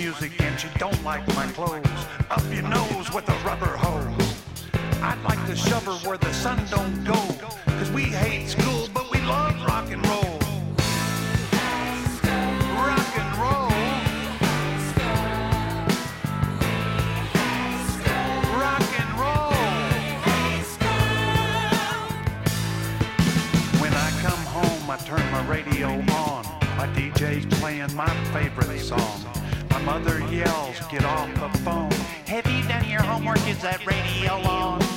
music 0.00 0.32
and 0.40 0.58
she 0.58 0.66
don't 0.78 1.04
like 1.04 1.26
my 1.36 1.46
clothes. 1.48 2.06
Up 2.30 2.42
your 2.50 2.62
nose 2.62 3.12
with 3.12 3.28
a 3.28 3.36
rubber 3.44 3.76
hose. 3.76 4.34
I'd 5.02 5.22
like 5.24 5.44
to 5.46 5.54
shove 5.54 5.84
her 5.84 6.08
where 6.08 6.16
the 6.16 6.32
sun 6.32 6.58
don't 6.70 7.04
go. 7.04 7.20
Cause 7.66 7.90
we 7.90 8.04
hate 8.04 8.48
school, 8.48 8.88
but 8.94 9.10
we 9.10 9.20
love 9.20 9.54
rock 9.66 9.90
and 9.90 10.02
roll. 10.06 10.38
Rock 12.88 13.12
and 13.22 13.32
roll. 13.42 13.68
Rock 18.64 18.88
and 19.02 19.12
roll. 19.20 19.52
When 23.82 23.92
I 23.92 24.10
come 24.22 24.44
home, 24.56 24.90
I 24.90 24.96
turn 25.04 25.30
my 25.30 25.46
radio 25.46 25.88
on. 26.24 26.44
My 26.78 26.88
DJ's 26.96 27.44
playing 27.60 27.94
my 27.94 28.08
favorite 28.32 28.80
song. 28.80 29.29
Mother 29.84 30.20
yells, 30.30 30.78
get 30.90 31.04
off 31.04 31.32
the 31.34 31.58
phone. 31.58 31.90
Have 32.26 32.46
you 32.46 32.62
done 32.68 32.88
your 32.88 33.02
homework? 33.02 33.46
Is 33.48 33.62
that 33.62 33.84
radio 33.86 34.32
on? 34.32 34.89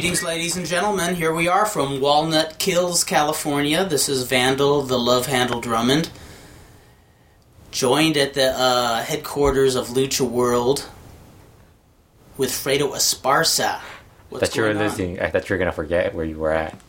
Greetings, 0.00 0.22
ladies 0.22 0.56
and 0.56 0.64
gentlemen. 0.64 1.14
Here 1.14 1.34
we 1.34 1.46
are 1.46 1.66
from 1.66 2.00
Walnut 2.00 2.58
Kills, 2.58 3.04
California. 3.04 3.84
This 3.84 4.08
is 4.08 4.22
Vandal, 4.22 4.80
the 4.80 4.98
Love 4.98 5.26
Handle 5.26 5.60
Drummond, 5.60 6.08
joined 7.70 8.16
at 8.16 8.32
the 8.32 8.46
uh, 8.46 9.02
headquarters 9.02 9.74
of 9.74 9.88
Lucha 9.88 10.26
World 10.26 10.88
with 12.38 12.48
Fredo 12.48 12.92
Esparza. 12.94 13.78
What's 14.30 14.48
that 14.48 14.56
you 14.56 14.62
were 14.62 14.72
going 14.72 14.86
listening. 14.86 15.20
I 15.20 15.28
thought 15.28 15.50
you 15.50 15.52
were 15.52 15.58
gonna 15.58 15.70
forget 15.70 16.14
where 16.14 16.24
you 16.24 16.38
were 16.38 16.52
at. 16.52 16.80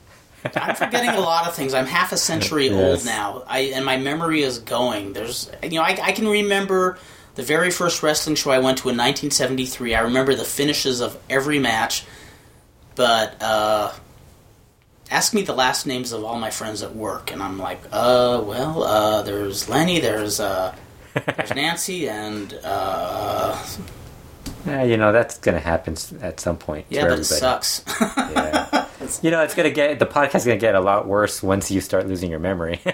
I'm 0.56 0.76
forgetting 0.76 1.10
a 1.10 1.20
lot 1.20 1.50
of 1.50 1.54
things. 1.54 1.74
I'm 1.74 1.88
half 1.88 2.14
a 2.14 2.18
century 2.18 2.68
Yes. 2.68 3.00
old 3.00 3.06
now, 3.06 3.44
I, 3.46 3.74
and 3.76 3.84
my 3.84 3.98
memory 3.98 4.42
is 4.42 4.60
going. 4.60 5.12
There's, 5.12 5.52
you 5.62 5.72
know, 5.72 5.84
I, 5.84 6.00
I 6.02 6.12
can 6.14 6.30
remember 6.30 6.98
the 7.36 7.44
very 7.44 7.72
first 7.72 8.04
wrestling 8.04 8.38
show 8.38 8.52
I 8.52 8.60
went 8.60 8.78
to 8.78 8.84
in 8.88 8.96
1973. 8.96 9.96
I 9.96 10.00
remember 10.00 10.34
the 10.34 10.46
finishes 10.46 11.02
of 11.02 11.20
every 11.30 11.60
match, 11.60 12.06
but 13.02 13.42
uh, 13.42 13.92
ask 15.10 15.34
me 15.34 15.42
the 15.42 15.54
last 15.56 15.88
names 15.88 16.12
of 16.12 16.24
all 16.24 16.38
my 16.38 16.52
friends 16.52 16.84
at 16.84 16.96
work, 16.96 17.32
and 17.32 17.42
I'm 17.42 17.58
like, 17.58 17.80
uh, 17.92 18.44
well, 18.46 18.84
uh, 18.84 19.24
there's 19.24 19.68
Lenny, 19.68 20.00
there's 20.00 20.40
uh, 20.40 20.76
there's 21.16 21.50
Nancy, 21.56 22.08
and 22.08 22.54
uh, 22.64 23.58
Yeah, 24.68 24.84
you 24.84 24.98
know 24.98 25.12
that's 25.12 25.40
gonna 25.40 25.60
happen 25.60 25.98
at 26.22 26.40
some 26.40 26.58
point. 26.58 26.86
yeah, 26.90 27.08
but 27.08 27.18
it 27.18 27.24
sucks. 27.24 27.84
Yeah. 28.00 28.86
you 29.24 29.32
know, 29.32 29.42
it's 29.42 29.56
gonna 29.56 29.72
get 29.72 29.98
the 29.98 30.06
podcast 30.06 30.36
is 30.36 30.46
gonna 30.46 30.58
get 30.58 30.76
a 30.76 30.80
lot 30.80 31.08
worse 31.08 31.42
once 31.42 31.72
you 31.72 31.82
start 31.82 32.08
losing 32.08 32.30
your 32.30 32.40
memory, 32.40 32.82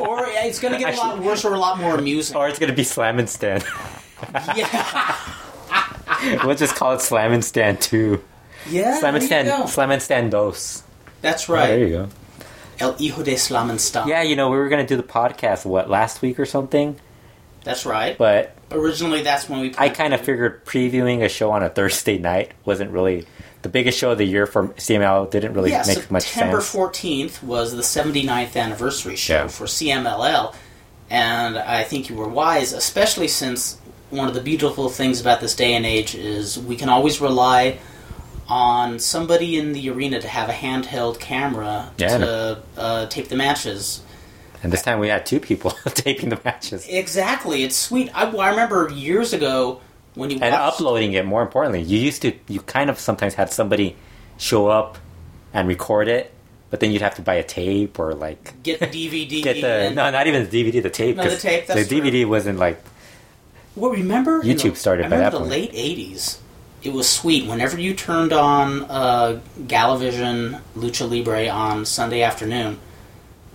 or 0.00 0.26
it's 0.26 0.58
going 0.58 0.72
to 0.74 0.80
get 0.80 0.94
a 0.94 0.96
lot 0.96 1.20
worse 1.20 1.44
or 1.44 1.54
a 1.54 1.58
lot 1.58 1.78
more 1.78 1.94
amusing. 1.96 2.36
or 2.36 2.48
it's 2.48 2.58
gonna 2.58 2.72
be 2.72 2.82
Slam 2.82 3.20
and 3.20 3.30
Stand. 3.30 3.64
yeah, 4.56 5.16
we'll 6.44 6.56
just 6.56 6.74
call 6.74 6.94
it 6.94 7.00
Slam 7.00 7.32
and 7.32 7.44
Stand 7.44 7.80
Two. 7.80 8.20
Yeah. 8.70 8.98
Slam 8.98 9.14
and 9.14 9.22
there. 9.22 9.44
Stand. 9.46 9.68
Slam 9.70 9.90
and 9.90 10.02
Stand 10.02 10.30
Dos. 10.30 10.82
That's 11.20 11.48
Oh, 11.48 11.54
there 11.56 11.78
you 11.78 11.88
go. 11.88 12.08
El 12.80 12.92
Hijo 12.94 13.22
de 13.24 13.34
Slamenstein. 13.34 14.06
Yeah, 14.06 14.22
you 14.22 14.36
know, 14.36 14.50
we 14.50 14.56
were 14.56 14.68
gonna 14.68 14.86
do 14.86 14.96
the 14.96 15.02
podcast 15.02 15.66
what 15.66 15.90
last 15.90 16.22
week 16.22 16.38
or 16.38 16.46
something, 16.46 16.96
That's 17.64 17.84
right. 17.84 18.16
but 18.16 18.54
Originally, 18.70 19.22
that's 19.22 19.48
when 19.48 19.60
we. 19.60 19.74
I 19.78 19.88
kind 19.88 20.12
of 20.14 20.20
figured 20.20 20.64
previewing 20.64 21.22
a 21.24 21.28
show 21.28 21.50
on 21.50 21.62
a 21.62 21.68
Thursday 21.70 22.18
night 22.18 22.52
wasn't 22.64 22.90
really 22.92 23.26
the 23.62 23.68
biggest 23.68 23.98
show 23.98 24.12
of 24.12 24.18
the 24.18 24.24
year 24.26 24.46
for 24.46 24.68
CMLL. 24.68 25.28
Didn't 25.30 25.54
really 25.54 25.70
yeah, 25.70 25.82
make 25.86 26.08
much 26.10 26.24
sense. 26.24 26.34
September 26.34 26.58
14th 26.58 27.42
was 27.42 27.74
the 27.74 27.82
79th 27.82 28.56
anniversary 28.56 29.16
show 29.16 29.34
Yeah. 29.42 29.48
for 29.48 29.64
CMLL, 29.66 30.54
and 31.10 31.56
I 31.58 31.82
think 31.82 32.08
you 32.10 32.14
were 32.16 32.28
wise, 32.28 32.72
especially 32.72 33.26
since 33.28 33.78
one 34.10 34.28
of 34.28 34.34
the 34.34 34.40
beautiful 34.40 34.88
things 34.88 35.20
about 35.20 35.40
this 35.40 35.54
day 35.56 35.74
and 35.74 35.84
age 35.84 36.14
is 36.14 36.58
we 36.58 36.76
can 36.76 36.88
always 36.88 37.20
rely 37.20 37.78
on 38.48 38.98
somebody 38.98 39.58
in 39.58 39.72
the 39.72 39.90
arena 39.90 40.20
to 40.20 40.28
have 40.28 40.48
a 40.48 40.52
handheld 40.52 41.20
camera 41.20 41.90
Yeah. 41.98 42.18
to 42.18 42.62
uh, 42.76 43.06
tape 43.06 43.28
the 43.28 43.36
matches. 43.36 44.00
And 44.62 44.72
this 44.72 44.82
time 44.82 44.98
we 44.98 45.08
had 45.08 45.24
two 45.26 45.38
people 45.38 45.70
taping 45.94 46.30
the 46.30 46.40
matches 46.44 46.86
Exactly, 46.88 47.62
it's 47.62 47.76
sweet. 47.76 48.10
I, 48.14 48.24
I 48.30 48.50
remember 48.50 48.90
years 48.92 49.32
ago 49.32 49.80
when 50.14 50.30
you 50.30 50.38
and 50.40 50.52
watched, 50.52 50.80
uploading 50.80 51.12
it. 51.12 51.24
More 51.26 51.42
importantly, 51.42 51.82
you 51.82 51.98
used 51.98 52.22
to 52.22 52.32
you 52.48 52.60
kind 52.60 52.90
of 52.90 52.98
sometimes 52.98 53.34
had 53.34 53.52
somebody 53.52 53.94
show 54.38 54.66
up 54.68 54.98
and 55.52 55.68
record 55.68 56.08
it, 56.08 56.32
but 56.70 56.80
then 56.80 56.90
you'd 56.90 57.02
have 57.02 57.14
to 57.16 57.22
buy 57.22 57.34
a 57.34 57.42
tape 57.44 57.98
or 58.00 58.14
like 58.14 58.60
get 58.64 58.80
the 58.80 58.86
DVD. 58.86 59.42
get 59.42 59.60
the 59.60 59.94
no, 59.94 60.10
not 60.10 60.26
even 60.26 60.48
the 60.48 60.64
DVD, 60.72 60.82
the 60.82 60.90
tape. 60.90 61.16
No, 61.16 61.28
the 61.28 61.36
tape, 61.36 61.66
that's 61.66 61.86
the 61.88 62.00
DVD 62.00 62.26
wasn't 62.26 62.58
like 62.58 62.82
Well, 63.76 63.92
remember 63.92 64.42
YouTube 64.42 64.74
started 64.76 65.08
by 65.10 65.18
that 65.18 65.30
the 65.32 65.38
point. 65.38 65.50
late 65.50 65.72
'80s. 65.72 66.38
It 66.82 66.92
was 66.92 67.08
sweet. 67.08 67.48
Whenever 67.48 67.78
you 67.78 67.94
turned 67.94 68.32
on 68.32 68.84
uh, 68.84 69.40
Galavision 69.62 70.60
Lucha 70.76 71.08
Libre 71.10 71.48
on 71.48 71.84
Sunday 71.84 72.22
afternoon, 72.22 72.78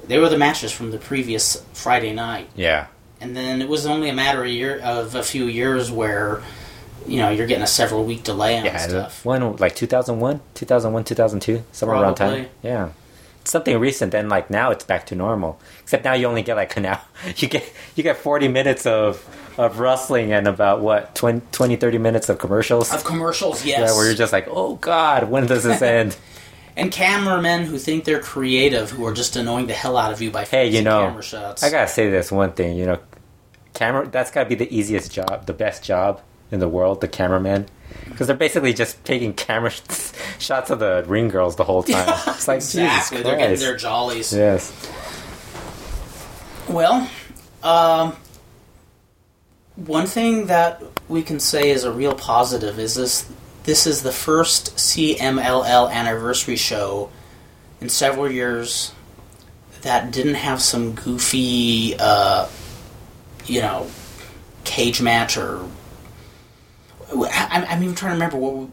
they 0.05 0.17
were 0.17 0.27
the 0.29 0.37
matches 0.37 0.71
from 0.71 0.91
the 0.91 0.97
previous 0.97 1.63
Friday 1.73 2.13
night, 2.13 2.49
yeah. 2.55 2.87
and 3.21 3.35
then 3.35 3.61
it 3.61 3.69
was 3.69 3.85
only 3.85 4.09
a 4.09 4.13
matter 4.13 4.43
of, 4.43 4.49
year, 4.49 4.79
of 4.79 5.15
a 5.15 5.23
few 5.23 5.45
years 5.45 5.89
where, 5.89 6.43
you 7.07 7.17
know, 7.17 7.29
you're 7.29 7.47
getting 7.47 7.63
a 7.63 7.67
several 7.67 8.03
week 8.03 8.23
delay 8.23 8.57
on 8.59 8.65
Yeah, 8.65 8.77
stuff. 8.79 9.23
one 9.23 9.55
like 9.55 9.75
2001, 9.75 10.41
2001, 10.55 11.03
2002, 11.05 11.63
somewhere 11.71 11.97
around 12.01 12.15
time. 12.15 12.47
Yeah, 12.61 12.89
it's 13.39 13.51
something 13.51 13.79
recent. 13.79 14.13
And 14.13 14.27
like 14.27 14.49
now, 14.49 14.71
it's 14.71 14.83
back 14.83 15.05
to 15.07 15.15
normal. 15.15 15.59
Except 15.81 16.03
now 16.03 16.13
you 16.13 16.27
only 16.27 16.43
get 16.43 16.57
like 16.57 16.75
now 16.77 16.99
you 17.37 17.47
get 17.47 17.71
you 17.95 18.03
get 18.03 18.17
40 18.17 18.49
minutes 18.49 18.85
of 18.85 19.25
of 19.57 19.79
wrestling 19.79 20.31
and 20.31 20.47
about 20.47 20.81
what 20.81 21.13
20, 21.15 21.41
20 21.51 21.75
30 21.75 21.97
minutes 21.97 22.29
of 22.29 22.37
commercials. 22.39 22.93
Of 22.93 23.03
commercials, 23.03 23.65
yes. 23.65 23.79
Yeah, 23.79 23.95
where 23.95 24.05
you're 24.05 24.15
just 24.15 24.33
like, 24.33 24.47
oh 24.49 24.75
god, 24.75 25.29
when 25.29 25.45
does 25.45 25.63
this 25.63 25.81
end? 25.81 26.15
and 26.75 26.91
cameramen 26.91 27.65
who 27.65 27.77
think 27.77 28.03
they're 28.03 28.19
creative, 28.19 28.89
who 28.89 29.05
are 29.05 29.13
just 29.13 29.35
annoying 29.35 29.67
the 29.67 29.73
hell 29.73 29.97
out 29.97 30.11
of 30.11 30.21
you 30.21 30.31
by 30.31 30.45
hey, 30.45 30.69
you 30.69 30.81
know, 30.81 31.07
camera 31.07 31.23
shots. 31.23 31.63
I 31.63 31.69
gotta 31.69 31.87
say 31.87 32.09
this 32.09 32.31
one 32.31 32.53
thing. 32.53 32.77
You 32.77 32.85
know, 32.85 32.99
camera 33.73 34.07
that's 34.07 34.31
gotta 34.31 34.49
be 34.49 34.55
the 34.55 34.75
easiest 34.75 35.11
job, 35.11 35.45
the 35.45 35.53
best 35.53 35.83
job 35.83 36.21
in 36.51 36.59
the 36.59 36.69
world, 36.69 37.01
the 37.01 37.07
cameraman. 37.07 37.67
Because 38.05 38.27
they're 38.27 38.35
basically 38.35 38.73
just 38.73 39.03
taking 39.05 39.33
camera 39.33 39.71
shots 40.39 40.71
of 40.71 40.79
the 40.79 41.03
ring 41.07 41.27
girls 41.29 41.55
the 41.55 41.63
whole 41.63 41.83
time. 41.83 42.07
It's 42.27 42.47
like 42.47 42.57
exactly, 42.57 42.89
Jesus 42.89 43.09
they're 43.23 43.37
getting 43.37 43.59
their 43.59 43.77
jollies. 43.77 44.33
Yes. 44.33 44.71
Well, 46.67 47.09
um, 47.61 48.15
one 49.75 50.05
thing 50.07 50.47
that 50.47 50.81
we 51.07 51.21
can 51.23 51.39
say 51.39 51.69
is 51.69 51.83
a 51.83 51.91
real 51.91 52.15
positive 52.15 52.79
is 52.79 52.95
this: 52.95 53.29
this 53.63 53.87
is 53.87 54.03
the 54.03 54.11
first 54.11 54.75
CMLL 54.75 55.91
anniversary 55.91 56.55
show 56.55 57.09
in 57.81 57.89
several 57.89 58.29
years 58.31 58.93
that 59.81 60.11
didn't 60.11 60.35
have 60.35 60.61
some 60.61 60.93
goofy, 60.93 61.95
uh, 61.99 62.47
you 63.45 63.61
know, 63.61 63.87
cage 64.63 65.01
match 65.01 65.37
or. 65.37 65.65
I- 67.15 67.65
I'm 67.69 67.83
even 67.83 67.95
trying 67.95 68.11
to 68.11 68.13
remember 68.15 68.37
what. 68.37 68.69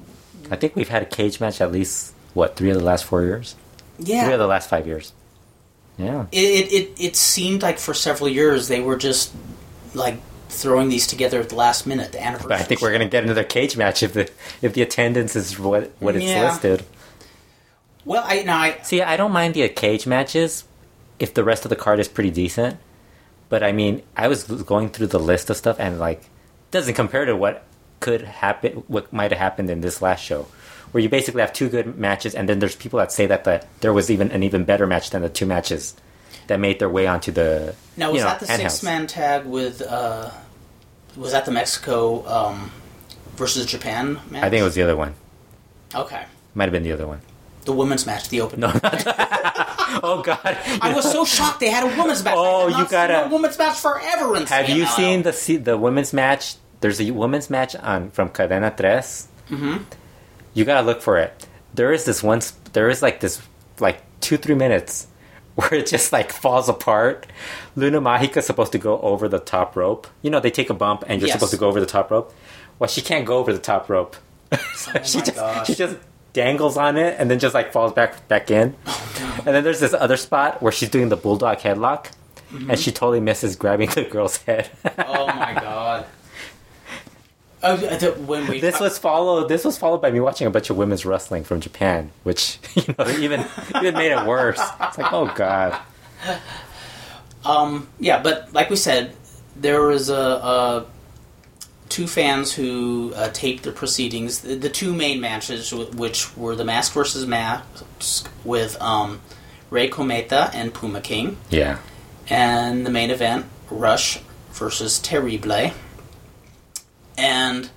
I 0.50 0.56
think 0.56 0.74
we've 0.74 0.88
had 0.88 1.02
a 1.02 1.06
cage 1.06 1.40
match 1.40 1.60
at 1.60 1.70
least 1.72 2.14
what 2.34 2.56
three 2.56 2.70
of 2.70 2.76
the 2.76 2.82
last 2.84 3.04
four 3.04 3.22
years, 3.22 3.54
Yeah, 3.98 4.24
three 4.24 4.32
of 4.32 4.38
the 4.38 4.46
last 4.46 4.68
five 4.70 4.86
years. 4.86 5.12
Yeah, 5.98 6.26
it, 6.32 6.38
it, 6.38 6.72
it, 6.72 6.90
it 7.00 7.16
seemed 7.16 7.62
like 7.62 7.78
for 7.78 7.92
several 7.92 8.28
years 8.30 8.68
they 8.68 8.80
were 8.80 8.96
just 8.96 9.32
like 9.94 10.18
throwing 10.50 10.88
these 10.88 11.06
together 11.06 11.40
at 11.40 11.48
the 11.48 11.54
last 11.54 11.86
minute. 11.86 12.12
The 12.12 12.22
anniversary. 12.22 12.48
But 12.48 12.60
I 12.60 12.64
think 12.64 12.80
we're 12.82 12.92
gonna 12.92 13.08
get 13.08 13.24
another 13.24 13.44
cage 13.44 13.76
match 13.76 14.02
if 14.02 14.12
the 14.12 14.30
if 14.62 14.74
the 14.74 14.82
attendance 14.82 15.36
is 15.36 15.58
what 15.58 15.92
what 16.00 16.16
it's 16.16 16.24
Yeah. 16.26 16.44
listed. 16.50 16.84
Well, 18.04 18.22
I 18.26 18.42
now 18.42 18.58
I 18.58 18.78
See, 18.82 19.02
I 19.02 19.16
don't 19.16 19.32
mind 19.32 19.54
the 19.54 19.68
cage 19.68 20.06
matches 20.06 20.64
if 21.18 21.34
the 21.34 21.44
rest 21.44 21.64
of 21.64 21.68
the 21.70 21.76
card 21.76 22.00
is 22.00 22.08
pretty 22.08 22.30
decent. 22.30 22.76
But 23.48 23.62
I 23.62 23.72
mean, 23.72 24.02
I 24.16 24.28
was 24.28 24.44
going 24.44 24.90
through 24.90 25.08
the 25.08 25.18
list 25.20 25.50
of 25.50 25.56
stuff 25.56 25.76
and 25.78 25.98
like 25.98 26.22
doesn't 26.70 26.94
compare 26.94 27.24
to 27.24 27.36
what 27.36 27.64
could 28.00 28.22
happen, 28.22 28.84
what 28.88 29.12
might 29.12 29.30
have 29.32 29.40
happened 29.40 29.68
in 29.70 29.80
this 29.82 30.00
last 30.00 30.24
show, 30.24 30.46
where 30.92 31.02
you 31.02 31.08
basically 31.08 31.40
have 31.42 31.52
two 31.52 31.68
good 31.68 31.98
matches, 31.98 32.34
and 32.34 32.48
then 32.48 32.60
there's 32.60 32.76
people 32.76 32.98
that 32.98 33.12
say 33.12 33.26
that 33.26 33.44
the, 33.44 33.62
there 33.80 33.92
was 33.92 34.10
even 34.10 34.30
an 34.30 34.42
even 34.42 34.64
better 34.64 34.86
match 34.86 35.10
than 35.10 35.20
the 35.22 35.28
two 35.28 35.44
matches 35.46 35.94
that 36.50 36.58
made 36.58 36.80
their 36.80 36.88
way 36.88 37.06
onto 37.06 37.30
the 37.30 37.76
now 37.96 38.10
was 38.10 38.22
know, 38.22 38.28
that 38.28 38.40
the 38.40 38.46
six 38.46 38.82
man 38.82 39.06
tag 39.06 39.46
with 39.46 39.80
uh, 39.82 40.30
was 41.16 41.30
that 41.30 41.44
the 41.44 41.52
Mexico 41.52 42.26
um, 42.26 42.72
versus 43.36 43.66
Japan 43.66 44.18
match? 44.30 44.42
I 44.42 44.50
think 44.50 44.60
it 44.60 44.64
was 44.64 44.74
the 44.74 44.82
other 44.82 44.96
one. 44.96 45.14
okay. 45.94 46.24
Might 46.54 46.64
have 46.64 46.72
been 46.72 46.82
the 46.82 46.90
other 46.90 47.06
one. 47.06 47.20
The 47.66 47.72
women's 47.72 48.04
match, 48.04 48.28
the 48.30 48.40
open. 48.40 48.58
No, 48.58 48.72
oh 50.02 50.22
God! 50.24 50.40
I 50.82 50.92
was 50.92 51.10
so 51.10 51.24
shocked 51.24 51.60
they 51.60 51.70
had 51.70 51.84
a 51.84 51.96
women's 51.96 52.24
match. 52.24 52.34
Oh, 52.36 52.66
you 52.66 52.88
gotta- 52.88 53.26
a 53.26 53.28
women's 53.28 53.56
match 53.56 53.78
forever. 53.78 54.36
In 54.36 54.46
Have 54.46 54.68
you 54.68 54.86
seen 54.86 55.22
the 55.22 55.60
the 55.62 55.78
women's 55.78 56.12
match? 56.12 56.56
There's 56.80 57.00
a 57.00 57.12
women's 57.12 57.48
match 57.48 57.76
on 57.76 58.10
from 58.10 58.30
Cadena 58.30 58.76
Tres. 58.76 59.28
Mm-hmm. 59.50 59.84
You 60.54 60.64
gotta 60.64 60.84
look 60.84 61.00
for 61.00 61.18
it. 61.18 61.46
There 61.74 61.92
is 61.92 62.04
this 62.04 62.24
one. 62.24 62.40
There 62.72 62.88
is 62.90 63.02
like 63.02 63.20
this 63.20 63.40
like 63.78 64.02
two 64.20 64.36
three 64.36 64.56
minutes 64.56 65.06
where 65.60 65.74
it 65.80 65.86
just 65.86 66.12
like 66.12 66.32
falls 66.32 66.68
apart. 66.68 67.26
Luna 67.76 68.00
Magica's 68.00 68.46
supposed 68.46 68.72
to 68.72 68.78
go 68.78 69.00
over 69.00 69.28
the 69.28 69.38
top 69.38 69.76
rope. 69.76 70.06
You 70.22 70.30
know 70.30 70.40
they 70.40 70.50
take 70.50 70.70
a 70.70 70.74
bump 70.74 71.04
and 71.06 71.20
you're 71.20 71.28
Yes. 71.28 71.36
supposed 71.36 71.52
to 71.52 71.58
go 71.58 71.68
over 71.68 71.80
the 71.80 71.86
top 71.86 72.10
rope. 72.10 72.34
Well, 72.78 72.88
she 72.88 73.00
can't 73.02 73.26
go 73.26 73.38
over 73.38 73.52
the 73.52 73.58
top 73.58 73.88
rope. 73.88 74.16
So 74.74 74.92
Oh 74.94 75.02
she 75.02 75.18
my 75.18 75.24
just 75.24 75.36
gosh. 75.36 75.66
she 75.66 75.74
just 75.74 75.96
dangles 76.32 76.76
on 76.76 76.96
it 76.96 77.16
and 77.18 77.30
then 77.30 77.38
just 77.38 77.54
like 77.54 77.72
falls 77.72 77.92
back 77.92 78.26
back 78.28 78.50
in. 78.50 78.74
Oh, 79.22 79.34
And 79.46 79.54
then 79.54 79.64
there's 79.64 79.80
this 79.80 79.92
other 79.94 80.16
spot 80.16 80.62
where 80.62 80.72
she's 80.72 80.88
doing 80.88 81.08
the 81.10 81.16
bulldog 81.16 81.58
headlock, 81.58 82.10
Mm-hmm. 82.52 82.70
and 82.70 82.80
she 82.80 82.90
totally 82.90 83.20
misses 83.20 83.54
grabbing 83.54 83.90
the 83.90 84.02
girl's 84.02 84.38
head. 84.38 84.68
Oh 84.98 85.26
my 85.28 85.54
god. 85.54 86.04
Oh, 87.62 87.76
when 88.26 88.46
we 88.46 88.60
this 88.60 88.80
was 88.80 88.98
followed. 88.98 89.48
This 89.48 89.64
was 89.64 89.76
followed 89.76 90.00
by 90.00 90.10
me 90.10 90.20
watching 90.20 90.46
a 90.46 90.50
bunch 90.50 90.70
of 90.70 90.76
women's 90.76 91.04
wrestling 91.04 91.44
from 91.44 91.60
Japan, 91.60 92.10
which 92.22 92.58
you 92.74 92.94
know 92.98 93.08
even 93.18 93.44
even 93.76 93.94
made 93.94 94.12
it 94.12 94.26
worse. 94.26 94.60
It's 94.80 94.98
like, 94.98 95.12
oh 95.12 95.32
god, 95.34 95.78
Um, 97.44 97.88
yeah, 97.98 98.22
but 98.22 98.52
like 98.52 98.70
we 98.70 98.76
said, 98.76 99.14
there 99.56 99.82
was 99.82 100.08
a, 100.08 100.14
a 100.14 100.86
two 101.88 102.06
fans 102.06 102.52
who 102.52 103.12
uh, 103.14 103.28
taped 103.30 103.64
the 103.64 103.72
proceedings. 103.72 104.40
The, 104.40 104.54
the 104.54 104.70
two 104.70 104.94
main 104.94 105.20
matches, 105.20 105.72
which 105.72 106.34
were 106.36 106.54
the 106.56 106.64
Mask 106.64 106.92
versus 106.92 107.26
Mask 107.26 108.30
with 108.44 108.80
um, 108.80 109.20
Rey 109.70 109.88
Cometa 109.88 110.50
and 110.54 110.72
Puma 110.72 111.00
King, 111.00 111.36
yeah, 111.50 111.78
and 112.28 112.86
the 112.86 112.90
main 112.90 113.10
event, 113.10 113.46
Rush 113.70 114.20
versus 114.52 114.98
Terrible. 114.98 115.72
And 117.20 117.70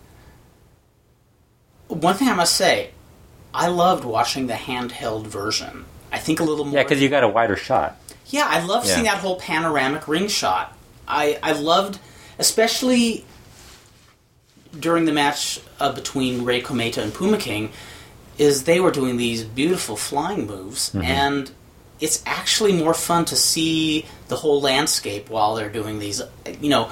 one 1.87 2.15
thing 2.15 2.29
I 2.29 2.33
must 2.35 2.55
say, 2.55 2.91
I 3.53 3.67
loved 3.67 4.03
watching 4.05 4.47
the 4.47 4.53
handheld 4.53 5.27
version. 5.27 5.85
I 6.11 6.19
think 6.19 6.39
a 6.39 6.43
little 6.43 6.65
more. 6.65 6.75
yeah, 6.75 6.83
because 6.83 7.01
you 7.01 7.09
got 7.09 7.23
a 7.23 7.27
wider 7.27 7.55
shot. 7.55 7.97
Yeah, 8.27 8.45
I 8.47 8.63
love 8.65 8.85
seeing 8.85 9.03
that 9.05 9.17
whole 9.17 9.35
panoramic 9.39 10.07
ring 10.07 10.27
shot. 10.27 10.75
I 11.07 11.37
I 11.43 11.51
loved, 11.53 11.99
especially 12.39 13.25
during 14.79 15.05
the 15.05 15.11
match 15.11 15.59
uh, 15.79 15.91
between 15.91 16.45
Rey 16.45 16.61
Cometa 16.61 16.99
and 17.03 17.13
Puma 17.13 17.37
King, 17.37 17.71
is 18.37 18.63
they 18.63 18.79
were 18.79 18.91
doing 18.91 19.17
these 19.17 19.43
beautiful 19.43 19.95
flying 19.95 20.47
moves, 20.47 20.89
Mm-hmm. 20.91 21.03
and 21.03 21.51
it's 21.99 22.23
actually 22.25 22.73
more 22.73 22.93
fun 22.93 23.23
to 23.25 23.35
see 23.35 24.05
the 24.29 24.35
whole 24.35 24.59
landscape 24.61 25.29
while 25.29 25.55
they're 25.55 25.69
doing 25.69 25.99
these. 25.99 26.21
You 26.59 26.69
know, 26.69 26.89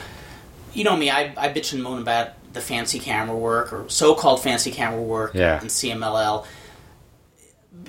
you 0.74 0.84
know 0.84 0.96
me. 0.96 1.10
I 1.10 1.34
I 1.38 1.50
bitch 1.52 1.74
and 1.74 1.82
moan 1.82 2.02
about 2.02 2.30
the 2.54 2.62
fancy 2.62 3.00
camera 3.00 3.36
work 3.36 3.72
or 3.74 3.88
so-called 3.90 4.42
fancy 4.44 4.72
camera 4.72 5.02
work 5.02 5.34
Yeah. 5.34 5.62
in 5.62 5.68
CMLL 5.68 6.46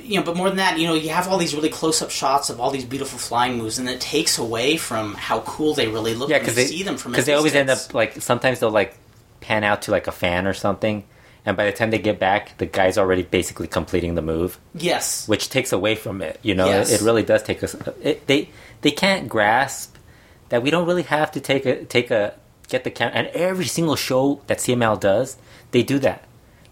you 0.01 0.17
know, 0.19 0.23
but 0.25 0.37
more 0.37 0.49
than 0.49 0.57
that, 0.59 0.79
you 0.79 0.87
know, 0.87 0.95
you 0.95 1.11
have 1.11 1.29
all 1.29 1.39
these 1.39 1.55
really 1.55 1.69
close-up 1.69 2.11
shots 2.11 2.51
of 2.51 2.61
all 2.61 2.71
these 2.71 2.85
beautiful 2.85 3.19
flying 3.19 3.59
moves, 3.59 3.79
and 3.79 3.89
it 3.89 4.01
takes 4.01 4.39
away 4.39 4.77
from 4.77 5.15
how 5.15 5.41
cool 5.41 5.75
they 5.75 5.89
really 5.89 6.15
look 6.15 6.31
Yeah, 6.31 6.39
because 6.39 6.55
they 6.55 6.67
see 6.67 6.83
them 6.83 6.97
from 6.97 7.13
because 7.13 7.27
they 7.27 7.35
always 7.35 7.55
end 7.55 7.69
up 7.69 7.93
like 7.93 8.21
sometimes 8.23 8.61
they'll 8.61 8.71
like 8.71 8.97
pan 9.41 9.65
out 9.65 9.83
to 9.83 9.91
like 9.91 10.07
a 10.07 10.13
fan 10.13 10.47
or 10.47 10.55
something, 10.55 11.05
and 11.45 11.57
by 11.57 11.65
the 11.67 11.73
time 11.73 11.91
they 11.91 11.99
get 11.99 12.19
back, 12.21 12.57
the 12.59 12.67
guy's 12.67 12.97
already 12.97 13.23
basically 13.23 13.67
completing 13.67 14.15
the 14.15 14.23
move. 14.23 14.59
Yes, 14.75 15.27
which 15.29 15.51
takes 15.51 15.73
away 15.73 15.95
from 15.97 16.23
it. 16.23 16.39
You 16.43 16.55
know, 16.55 16.67
Yes. 16.67 16.91
it, 16.93 17.03
it 17.03 17.05
really 17.05 17.25
does 17.25 17.43
take 17.43 17.63
us. 17.65 17.75
It, 18.03 18.27
they 18.29 18.49
they 18.83 18.93
can't 18.93 19.29
grasp 19.29 19.97
that 20.49 20.63
we 20.63 20.71
don't 20.71 20.87
really 20.87 21.03
have 21.03 21.33
to 21.33 21.41
take 21.41 21.67
a 21.67 21.85
take 21.85 22.11
a 22.13 22.35
get 22.73 22.85
the 22.85 22.91
camera. 22.91 23.15
And 23.15 23.27
every 23.29 23.67
single 23.67 23.97
show 23.97 24.41
that 24.49 24.59
CMLL 24.59 24.99
does, 24.99 25.37
they 25.71 25.83
do 25.85 25.99
that. 26.01 26.25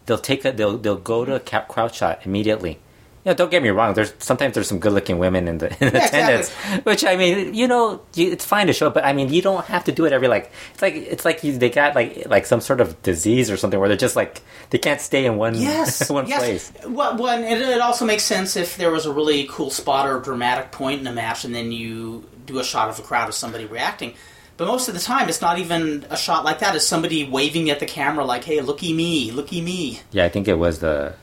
They'll 0.07 0.19
take 0.19 0.45
a 0.45 0.51
they'll 0.51 0.77
they'll 0.79 0.97
go 0.97 1.25
to 1.25 1.37
a 1.37 1.41
cap, 1.41 1.69
crowd 1.69 1.95
shot 1.95 2.27
immediately. 2.27 2.81
You 3.23 3.33
know, 3.33 3.35
don't 3.35 3.51
get 3.51 3.63
me 3.63 3.69
wrong. 3.69 3.93
There's 3.93 4.15
sometimes 4.19 4.55
there's 4.55 4.67
some 4.67 4.79
good 4.79 4.95
looking 4.95 5.19
women 5.19 5.47
in 5.47 5.59
the 5.59 5.69
in 5.85 5.95
Yeah, 5.95 6.07
attendance, 6.07 6.49
exactly. 6.49 6.81
which 6.91 7.05
I 7.05 7.17
mean, 7.17 7.53
you 7.55 7.69
know, 7.69 8.01
you, 8.15 8.33
it's 8.33 8.47
fine 8.47 8.67
to 8.69 8.73
show, 8.73 8.89
but 8.89 9.05
I 9.05 9.13
mean, 9.13 9.31
you 9.31 9.43
don't 9.43 9.65
have 9.67 9.85
to 9.85 9.93
do 9.93 10.07
it 10.07 10.13
every 10.15 10.27
like. 10.27 10.51
It's 10.73 10.83
like 10.83 10.95
it's 10.95 11.25
like 11.27 11.45
you, 11.45 11.57
they 11.59 11.69
got 11.69 11.95
like 11.95 12.27
like 12.27 12.47
some 12.47 12.63
sort 12.63 12.81
of 12.81 13.01
disease 13.03 13.51
or 13.51 13.59
something 13.59 13.79
where 13.79 13.91
they're 13.91 13.99
just 14.09 14.17
like 14.17 14.41
they 14.71 14.79
can't 14.79 15.03
stay 15.03 15.27
in 15.27 15.37
one 15.37 15.55
yes, 15.55 16.09
one 16.19 16.27
yes. 16.27 16.41
place. 16.41 16.73
Well, 16.89 17.19
well 17.19 17.39
it, 17.45 17.61
it 17.61 17.81
also 17.83 18.07
makes 18.07 18.25
sense 18.25 18.57
if 18.57 18.79
there 18.79 18.91
was 18.91 19.05
a 19.05 19.13
really 19.13 19.47
cool 19.51 19.71
spot 19.71 20.09
or 20.09 20.19
dramatic 20.19 20.73
point 20.73 21.01
in 21.03 21.07
a 21.07 21.13
match, 21.13 21.45
and 21.45 21.55
then 21.55 21.73
you 21.73 22.25
do 22.47 22.59
a 22.59 22.65
shot 22.65 22.89
of 22.89 22.99
a 22.99 23.03
crowd 23.03 23.29
of 23.29 23.35
somebody 23.35 23.67
reacting. 23.67 24.15
But 24.61 24.67
most 24.67 24.89
of 24.89 24.95
the 24.95 25.01
time, 25.01 25.31
it's 25.31 25.41
not 25.41 25.59
even 25.59 26.05
a 26.11 26.19
shot 26.19 26.45
like 26.45 26.59
that. 26.59 26.77
It's 26.77 26.87
somebody 26.87 27.25
waving 27.25 27.71
at 27.71 27.81
the 27.81 27.87
camera, 27.87 28.27
like, 28.27 28.45
"Hey, 28.45 28.61
looky 28.61 28.93
me, 28.93 29.31
looky 29.31 29.63
me." 29.63 30.01
Yeah, 30.11 30.27
I 30.27 30.29
think 30.29 30.49
it 30.49 30.59
was 30.59 30.81
the 30.81 31.15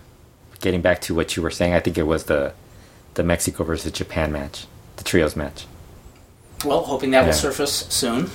getting 0.59 0.81
back 0.81 1.01
to 1.01 1.13
what 1.13 1.35
you 1.37 1.43
were 1.43 1.51
saying. 1.51 1.75
I 1.75 1.79
think 1.79 1.99
it 1.99 2.07
was 2.07 2.23
the 2.23 2.53
the 3.13 3.21
Mexico 3.21 3.63
versus 3.63 3.91
Japan 3.91 4.31
match, 4.31 4.65
the 4.95 5.03
trios 5.03 5.35
match. 5.35 5.67
Well, 6.65 6.83
hoping 6.83 7.11
that 7.11 7.27
will 7.27 7.33
surface 7.33 7.85
soon. 7.89 8.31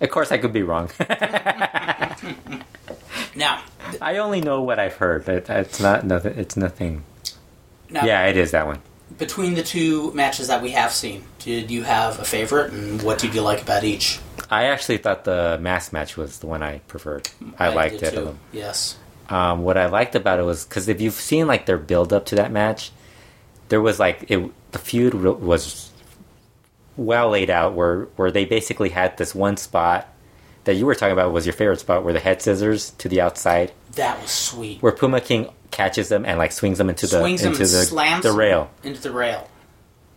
Of 0.00 0.10
course, 0.10 0.32
I 0.32 0.38
could 0.38 0.52
be 0.52 0.64
wrong. 0.64 0.90
Now, 3.36 3.62
I 4.02 4.16
only 4.16 4.40
know 4.40 4.62
what 4.62 4.80
I've 4.80 4.94
heard. 4.94 5.28
It, 5.28 5.48
it's 5.48 5.78
not 5.78 6.04
nothing. 6.04 6.36
It's 6.36 6.56
nothing. 6.56 7.04
now, 7.88 8.04
Yeah, 8.04 8.26
it 8.26 8.36
is 8.36 8.50
that 8.50 8.66
one. 8.66 8.80
Between 9.16 9.54
the 9.54 9.62
two 9.62 10.12
matches 10.12 10.48
that 10.48 10.62
we 10.62 10.70
have 10.72 10.92
seen, 10.92 11.24
did 11.38 11.70
you 11.70 11.82
have 11.84 12.18
a 12.18 12.24
favorite, 12.24 12.72
and 12.72 13.02
what 13.02 13.18
did 13.18 13.34
you 13.34 13.40
like 13.40 13.62
about 13.62 13.84
each? 13.84 14.18
I 14.50 14.64
actually 14.64 14.98
thought 14.98 15.24
the 15.24 15.58
mask 15.60 15.92
match 15.92 16.16
was 16.16 16.38
the 16.38 16.46
one 16.46 16.62
I 16.62 16.78
preferred. 16.80 17.28
I, 17.58 17.68
liked 17.74 18.00
did 18.00 18.14
it. 18.14 18.16
too. 18.16 18.38
Yes. 18.52 18.96
Um, 19.28 19.62
what 19.62 19.76
I 19.76 19.86
liked 19.86 20.14
about 20.14 20.38
it 20.38 20.42
was 20.44 20.64
because 20.64 20.88
if 20.88 21.00
you've 21.00 21.12
seen 21.14 21.46
like 21.46 21.66
their 21.66 21.76
build 21.78 22.12
up 22.12 22.26
to 22.26 22.36
that 22.36 22.50
match, 22.50 22.90
there 23.68 23.80
was 23.80 23.98
like 23.98 24.24
it. 24.30 24.50
The 24.72 24.78
feud 24.78 25.14
was 25.14 25.90
well 26.96 27.30
laid 27.30 27.50
out, 27.50 27.74
where 27.74 28.04
where 28.16 28.30
they 28.30 28.44
basically 28.46 28.88
had 28.88 29.16
this 29.18 29.34
one 29.34 29.56
spot 29.58 30.08
that 30.64 30.74
you 30.74 30.86
were 30.86 30.94
talking 30.94 31.12
about 31.12 31.32
was 31.32 31.44
your 31.46 31.52
favorite 31.52 31.80
spot, 31.80 32.04
where 32.04 32.12
the 32.14 32.20
head 32.20 32.40
scissors 32.42 32.90
to 32.92 33.08
the 33.08 33.20
outside, 33.20 33.72
That 33.92 34.20
was 34.20 34.30
sweet. 34.30 34.82
where 34.82 34.92
Puma 34.92 35.20
King 35.20 35.48
catches 35.70 36.08
them 36.08 36.24
and 36.24 36.38
like 36.38 36.52
swings 36.52 36.78
them 36.78 36.88
into 36.88 37.06
the 37.06 37.20
Swings 37.20 37.42
into 37.42 37.56
and 37.62 37.70
the, 37.70 37.84
slams 37.84 38.22
the 38.22 38.32
rail. 38.32 38.70
into 38.82 39.00
the 39.00 39.10
rail. 39.10 39.48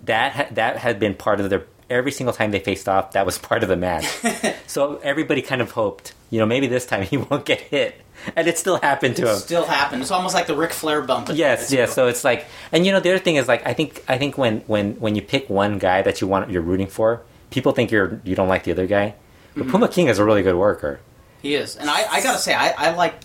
That 0.05 0.31
ha- 0.31 0.47
that 0.51 0.77
had 0.77 0.99
been 0.99 1.13
part 1.13 1.39
of 1.39 1.49
their 1.49 1.65
every 1.89 2.11
single 2.11 2.33
time 2.33 2.51
they 2.51 2.59
faced 2.59 2.87
off. 2.89 3.11
That 3.11 3.25
was 3.25 3.37
part 3.49 3.63
of 3.63 3.69
the 3.69 3.75
match. 3.77 4.05
so 4.67 4.97
everybody 5.03 5.41
kind 5.41 5.61
of 5.61 5.71
hoped, 5.71 6.13
you 6.29 6.39
know, 6.39 6.45
maybe 6.45 6.67
this 6.67 6.85
time 6.85 7.03
he 7.11 7.17
won't 7.17 7.45
get 7.45 7.59
hit, 7.61 8.01
and 8.35 8.47
it 8.47 8.57
still 8.57 8.77
happened 8.77 9.15
to 9.17 9.29
him. 9.29 9.35
Still 9.37 9.65
happened. 9.65 10.01
It's 10.01 10.11
almost 10.11 10.33
like 10.33 10.47
the 10.47 10.55
Ric 10.55 10.71
Flair 10.71 11.01
bump. 11.01 11.29
Yes, 11.33 11.71
yes. 11.71 11.93
So 11.93 12.07
it's 12.07 12.23
like, 12.23 12.45
and 12.71 12.85
you 12.85 12.91
know, 12.91 12.99
the 12.99 13.09
other 13.09 13.19
thing 13.19 13.35
is 13.35 13.47
like, 13.47 13.65
I 13.67 13.73
think, 13.73 14.03
I 14.07 14.17
think 14.17 14.37
when 14.37 14.61
when 14.61 14.93
when 14.95 15.15
you 15.15 15.21
pick 15.21 15.49
one 15.49 15.77
guy 15.77 16.01
that 16.01 16.21
you 16.21 16.27
want, 16.27 16.49
you're 16.49 16.61
rooting 16.63 16.87
for, 16.87 17.21
people 17.51 17.73
think 17.73 17.91
you're 17.91 18.19
you 18.23 18.35
don't 18.35 18.47
like 18.49 18.63
the 18.63 18.71
other 18.71 18.87
guy. 18.87 19.15
But 19.53 19.63
Mm-hmm. 19.63 19.71
Puma 19.71 19.87
King 19.89 20.07
is 20.07 20.17
a 20.17 20.23
really 20.23 20.43
good 20.43 20.55
worker. 20.55 21.01
he 21.41 21.55
is, 21.55 21.75
and 21.75 21.89
I, 21.89 22.05
I 22.09 22.23
gotta 22.23 22.39
say, 22.39 22.53
I, 22.53 22.69
I 22.69 22.95
like. 22.95 23.15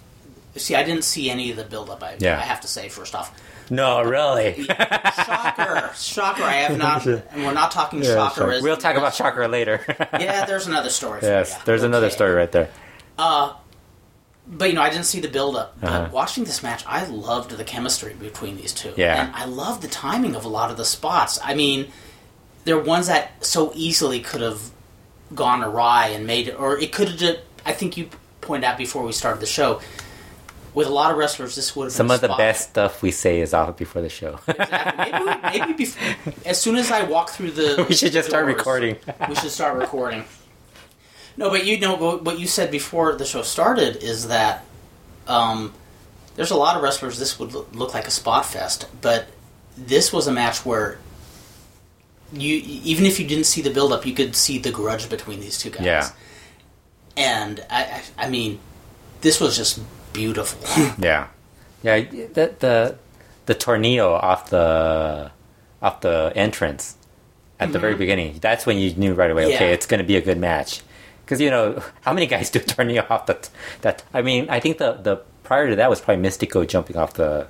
See, 0.56 0.74
I 0.74 0.82
didn't 0.82 1.04
see 1.04 1.30
any 1.30 1.50
of 1.50 1.56
the 1.56 1.64
buildup. 1.64 2.02
I, 2.02 2.16
Yeah. 2.18 2.38
I 2.38 2.42
have 2.42 2.60
to 2.62 2.68
say 2.68 2.88
first 2.88 3.14
off, 3.14 3.38
No, 3.70 4.02
really. 4.02 4.64
shocker, 5.26 5.90
shocker. 5.96 6.42
I 6.42 6.52
have 6.66 6.78
not, 6.78 7.06
and 7.06 7.44
we're 7.44 7.52
not 7.52 7.70
talking 7.70 8.02
shocker. 8.02 8.52
as- 8.52 8.62
we'll 8.62 8.76
talk 8.76 8.96
about 8.96 9.14
Shocker 9.14 9.48
later. 9.48 9.84
Yeah, 10.18 10.44
there's 10.46 10.66
another 10.66 10.90
story. 10.90 11.20
Yes, 11.22 11.50
ya. 11.52 11.58
there's 11.64 11.82
another 11.82 12.10
story 12.10 12.32
right 12.32 12.50
there. 12.52 12.70
Uh, 13.18 13.52
But 14.48 14.68
you 14.68 14.74
know, 14.76 14.82
I 14.82 14.90
didn't 14.90 15.06
see 15.06 15.20
the 15.20 15.28
buildup. 15.28 15.80
But 15.80 15.90
Uh-huh. 15.90 16.08
watching 16.12 16.44
this 16.44 16.62
match, 16.62 16.84
I 16.86 17.04
loved 17.06 17.50
the 17.50 17.64
chemistry 17.64 18.14
between 18.14 18.56
these 18.56 18.72
two. 18.72 18.92
Yeah. 18.96 19.20
And 19.26 19.34
I 19.34 19.44
loved 19.46 19.82
the 19.82 19.88
timing 19.88 20.36
of 20.36 20.44
a 20.44 20.48
lot 20.48 20.70
of 20.70 20.76
the 20.76 20.84
spots. 20.84 21.38
I 21.42 21.54
mean, 21.54 21.90
they're 22.64 22.78
ones 22.78 23.08
that 23.08 23.44
so 23.44 23.72
easily 23.74 24.20
could 24.20 24.40
have 24.42 24.60
gone 25.34 25.64
awry 25.64 26.08
and 26.14 26.26
made 26.26 26.46
it, 26.48 26.54
or 26.58 26.78
it 26.78 26.92
could 26.92 27.08
have. 27.20 27.38
I 27.64 27.72
think 27.72 27.96
you 27.96 28.08
pointed 28.40 28.64
out 28.68 28.78
before 28.78 29.02
we 29.02 29.10
started 29.12 29.40
the 29.40 29.46
show. 29.46 29.80
With 30.76 30.88
a 30.88 30.92
lot 30.92 31.10
of 31.10 31.16
wrestlers, 31.16 31.56
this 31.56 31.74
would 31.74 31.84
have 31.84 31.92
Some 31.92 32.10
of 32.10 32.20
the 32.20 32.26
spot. 32.26 32.36
best 32.38 32.68
stuff 32.68 33.00
we 33.02 33.10
say 33.10 33.40
is 33.40 33.54
off 33.54 33.78
before 33.78 34.02
the 34.02 34.10
show. 34.10 34.38
Exactly. 34.46 35.10
Maybe, 35.10 35.58
maybe 35.58 35.72
before, 35.72 36.34
as 36.44 36.60
soon 36.60 36.76
as 36.76 36.90
I 36.90 37.02
walk 37.04 37.30
through 37.30 37.52
the, 37.52 37.86
we 37.88 37.94
should 37.94 38.12
just 38.12 38.28
start 38.28 38.44
recording. 38.44 38.98
we 39.26 39.34
should 39.36 39.50
start 39.50 39.78
recording. 39.78 40.24
No, 41.38 41.48
but 41.48 41.64
you 41.64 41.80
know 41.80 42.18
what 42.18 42.38
you 42.38 42.46
said 42.46 42.70
before 42.70 43.14
the 43.14 43.24
show 43.24 43.40
started 43.40 43.96
is 44.02 44.28
that 44.28 44.64
um, 45.26 45.72
there's 46.34 46.50
a 46.50 46.56
lot 46.56 46.76
of 46.76 46.82
wrestlers. 46.82 47.18
This 47.18 47.38
would 47.38 47.54
look, 47.54 47.94
like 47.94 48.06
a 48.06 48.10
spot 48.10 48.44
fest, 48.44 48.86
but 49.00 49.28
this 49.78 50.12
was 50.12 50.26
a 50.26 50.32
match 50.32 50.66
where 50.66 50.98
you 52.34 52.60
even 52.64 53.06
if 53.06 53.18
you 53.18 53.26
didn't 53.26 53.44
see 53.46 53.62
the 53.62 53.70
build 53.70 53.92
up, 53.94 54.04
you 54.04 54.12
could 54.12 54.36
see 54.36 54.58
the 54.58 54.70
grudge 54.70 55.08
between 55.08 55.40
these 55.40 55.56
two 55.56 55.70
guys. 55.70 55.86
Yeah. 55.86 56.10
and 57.16 57.64
I, 57.70 57.82
I, 58.18 58.26
I 58.26 58.28
mean, 58.28 58.58
this 59.22 59.40
was 59.40 59.56
just 59.56 59.80
beautiful. 60.16 60.58
Yeah, 60.98 61.28
yeah. 61.82 62.00
The 62.00 62.54
the 62.58 62.96
the 63.46 63.54
tornado 63.54 64.12
off 64.14 64.50
the 64.50 65.30
off 65.82 66.00
the 66.00 66.32
entrance 66.34 66.96
at 67.60 67.72
the 67.72 67.78
very 67.78 67.94
beginning. 67.94 68.38
That's 68.40 68.66
when 68.66 68.78
you 68.78 68.94
knew 68.94 69.14
right 69.14 69.30
away. 69.30 69.46
Okay, 69.46 69.54
Mm-hmm. 69.54 69.74
It's 69.74 69.86
going 69.86 69.98
to 69.98 70.06
be 70.06 70.16
a 70.16 70.20
good 70.20 70.38
match. 70.38 70.82
Because 71.24 71.40
you 71.40 71.50
know 71.50 71.82
how 72.02 72.12
many 72.12 72.26
guys 72.26 72.50
do 72.54 72.60
tornado 72.60 73.06
off 73.08 73.26
the 73.26 73.36
that? 73.82 74.02
I 74.12 74.22
mean, 74.22 74.48
I 74.48 74.60
think 74.60 74.78
the 74.78 74.92
the 74.94 75.16
prior 75.42 75.68
to 75.70 75.76
that 75.76 75.90
was 75.90 76.00
probably 76.00 76.22
Mystico 76.28 76.66
jumping 76.66 76.96
off 76.96 77.14
the. 77.14 77.46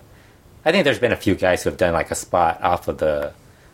I 0.65 0.73
think 0.73 0.85
there's 0.85 0.99
been 0.99 1.13
a 1.13 1.17
few 1.17 1.35
guys 1.35 1.63
who 1.63 1.71
have 1.71 1.79
done 1.79 1.93
like 1.93 2.11
a 2.11 2.15
spot 2.15 2.63
off 2.63 2.89
of 2.89 2.99
the. 2.99 3.33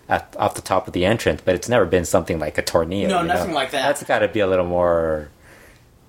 At, 0.09 0.35
off 0.37 0.57
the 0.57 0.63
top 0.63 0.89
of 0.89 0.93
the 0.93 1.07
entrance, 1.07 1.41
but 1.43 1.55
it's 1.55 1.69
never 1.69 1.87
been 1.87 2.05
something 2.05 2.39
like 2.39 2.59
a 2.59 2.63
tornado. 2.63 3.09
No, 3.09 3.23
you 3.23 3.29
know? 3.29 3.35
nothing 3.35 3.55
like 3.55 3.71
that. 3.71 3.87
That's 3.87 4.03
got 4.03 4.19
to 4.19 4.29
be 4.29 4.41
a 4.41 4.47
little 4.47 4.67
more. 4.67 5.31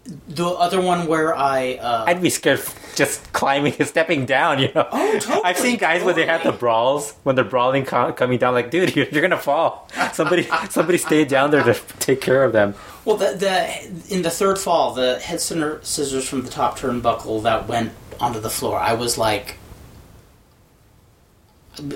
The 0.06 0.48
other 0.48 0.82
one 0.82 1.08
where 1.08 1.36
I 1.36 1.76
uh, 1.76 2.06
I'd 2.08 2.22
be 2.22 2.30
scared 2.30 2.62
just 2.96 3.32
climbing 3.32 3.74
and 3.80 3.88
stepping 3.88 4.26
down, 4.26 4.60
you 4.60 4.70
know. 4.76 4.88
Oh, 4.92 5.20
totally, 5.20 5.44
I've 5.46 5.58
seen 5.58 5.78
guys 5.78 6.04
when 6.04 6.16
they 6.16 6.26
have 6.26 6.44
the 6.44 6.52
brawls, 6.52 7.14
when 7.24 7.36
they're 7.36 7.46
brawling 7.46 7.86
co- 7.86 8.12
coming 8.14 8.38
down, 8.38 8.54
like, 8.54 8.70
dude, 8.70 8.96
you're, 8.96 9.08
you're 9.08 9.22
gonna 9.22 9.38
fall. 9.38 9.90
Somebody, 10.14 10.44
somebody 10.70 10.98
stay 10.98 11.24
down 11.26 11.52
there 11.52 11.64
to 11.64 11.74
take 12.00 12.20
care 12.22 12.44
of 12.44 12.52
them. 12.52 12.76
Well, 13.06 13.16
the, 13.18 13.34
the 13.34 14.14
in 14.14 14.22
the 14.22 14.30
third 14.30 14.60
fall, 14.60 14.94
the 14.94 15.20
head 15.20 15.40
center 15.40 15.80
scissors 15.84 16.28
from 16.28 16.42
the 16.42 16.50
top 16.50 16.78
turnbuckle 16.78 17.44
that 17.44 17.68
went 17.68 17.94
onto 18.20 18.40
the 18.40 18.50
floor. 18.50 18.78
I 18.78 18.94
was 18.94 19.18
like, 19.18 19.58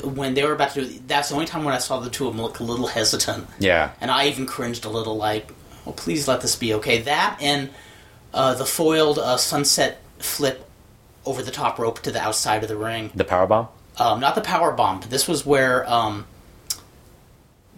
when 0.04 0.34
they 0.34 0.44
were 0.44 0.54
about 0.54 0.72
to 0.72 0.86
do, 0.86 1.00
that's 1.08 1.30
the 1.30 1.36
only 1.36 1.46
time 1.46 1.64
when 1.64 1.74
I 1.74 1.78
saw 1.78 2.00
the 2.00 2.10
two 2.10 2.28
of 2.28 2.36
them 2.36 2.42
look 2.42 2.60
a 2.60 2.64
little 2.64 2.88
hesitant, 2.88 3.48
Yeah, 3.60 3.92
and 4.02 4.10
I 4.10 4.28
even 4.28 4.46
cringed 4.46 4.86
a 4.86 4.90
little, 4.90 5.18
like, 5.18 5.52
oh, 5.86 5.92
please 5.92 6.28
let 6.28 6.42
this 6.42 6.56
be 6.56 6.74
okay. 6.76 7.02
That 7.02 7.38
and 7.42 7.70
uh, 8.34 8.54
the 8.54 8.66
foiled 8.66 9.20
uh, 9.20 9.38
sunset 9.38 10.00
flip 10.20 10.70
over 11.26 11.42
the 11.42 11.52
top 11.52 11.78
rope 11.80 12.00
to 12.02 12.12
the 12.12 12.22
outside 12.22 12.64
of 12.64 12.70
the 12.70 12.78
ring. 12.78 13.12
the 13.16 13.24
power 13.24 13.46
bomb. 13.48 13.68
Um, 13.98 14.20
not 14.20 14.36
the 14.36 14.42
power 14.42 14.72
bomb. 14.72 15.00
But 15.00 15.10
this 15.10 15.28
was 15.28 15.46
where 15.46 15.90
um, 15.92 16.26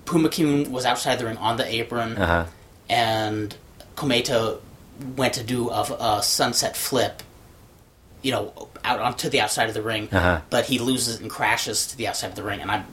Puma 0.05 0.29
King 0.29 0.71
was 0.71 0.85
outside 0.85 1.17
the 1.19 1.25
ring 1.25 1.37
on 1.37 1.57
the 1.57 1.65
apron 1.65 2.17
Uh 2.17 2.25
huh. 2.25 2.45
and 2.89 3.55
Cometa 3.95 4.59
went 5.15 5.33
to 5.35 5.43
do 5.43 5.69
a, 5.69 5.81
a 6.17 6.23
sunset 6.23 6.75
flip, 6.75 7.23
you 8.21 8.31
know, 8.31 8.67
out 8.83 8.99
onto 8.99 9.29
the 9.29 9.39
outside 9.41 9.67
of 9.69 9.73
the 9.73 9.81
ring, 9.81 10.09
Uh-huh. 10.11 10.41
but 10.49 10.65
he 10.65 10.79
loses 10.79 11.19
and 11.19 11.29
crashes 11.29 11.87
to 11.87 11.97
the 11.97 12.07
outside 12.07 12.27
of 12.27 12.35
the 12.35 12.43
ring, 12.43 12.61
and 12.61 12.69
I, 12.71 12.83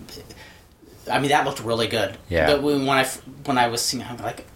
I 1.10 1.18
mean, 1.18 1.30
that 1.30 1.44
looked 1.44 1.60
really 1.60 1.86
good. 1.88 2.16
Yeah. 2.28 2.46
But 2.46 2.62
when 2.62 2.88
I 2.88 3.04
when 3.44 3.58
I 3.58 3.68
was 3.68 3.82
seeing, 3.82 4.02
I'm 4.04 4.16
like. 4.18 4.46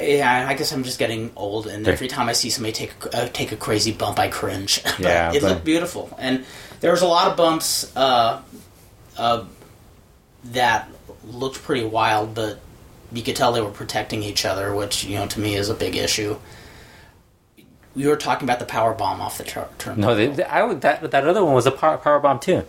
Yeah, 0.00 0.46
I 0.48 0.54
guess 0.54 0.72
I'm 0.72 0.84
just 0.84 0.98
getting 0.98 1.32
old, 1.36 1.66
and 1.66 1.86
every 1.86 2.08
time 2.08 2.28
I 2.28 2.32
see 2.32 2.48
somebody 2.50 2.72
take 2.72 2.92
a, 3.04 3.24
uh, 3.24 3.28
take 3.32 3.52
a 3.52 3.56
crazy 3.56 3.92
bump, 3.92 4.18
I 4.18 4.28
cringe. 4.28 4.82
But 4.84 5.00
Yeah, 5.00 5.32
it 5.32 5.42
but- 5.42 5.50
looked 5.50 5.64
beautiful, 5.64 6.10
and 6.18 6.44
there 6.80 6.90
was 6.90 7.02
a 7.02 7.06
lot 7.06 7.30
of 7.30 7.36
bumps 7.36 7.94
uh, 7.96 8.40
uh, 9.18 9.44
that 10.44 10.88
looked 11.24 11.62
pretty 11.62 11.84
wild, 11.84 12.34
but 12.34 12.60
you 13.12 13.22
could 13.22 13.36
tell 13.36 13.52
they 13.52 13.60
were 13.60 13.70
protecting 13.70 14.22
each 14.22 14.44
other, 14.46 14.74
which 14.74 15.04
you 15.04 15.16
know 15.16 15.26
to 15.26 15.40
me 15.40 15.54
is 15.56 15.68
a 15.68 15.74
big 15.74 15.94
issue. 15.94 16.36
We 17.94 18.06
were 18.06 18.16
talking 18.16 18.46
about 18.48 18.58
the 18.58 18.64
power 18.64 18.94
bomb 18.94 19.20
off 19.20 19.36
the 19.36 19.44
tur- 19.44 19.68
turn. 19.76 20.00
No, 20.00 20.10
I 20.48 20.62
would, 20.62 20.80
that 20.80 21.10
that 21.10 21.26
other 21.26 21.44
one 21.44 21.54
was 21.54 21.66
a 21.66 21.70
power, 21.70 21.98
power 21.98 22.18
bomb 22.20 22.40
too. 22.40 22.64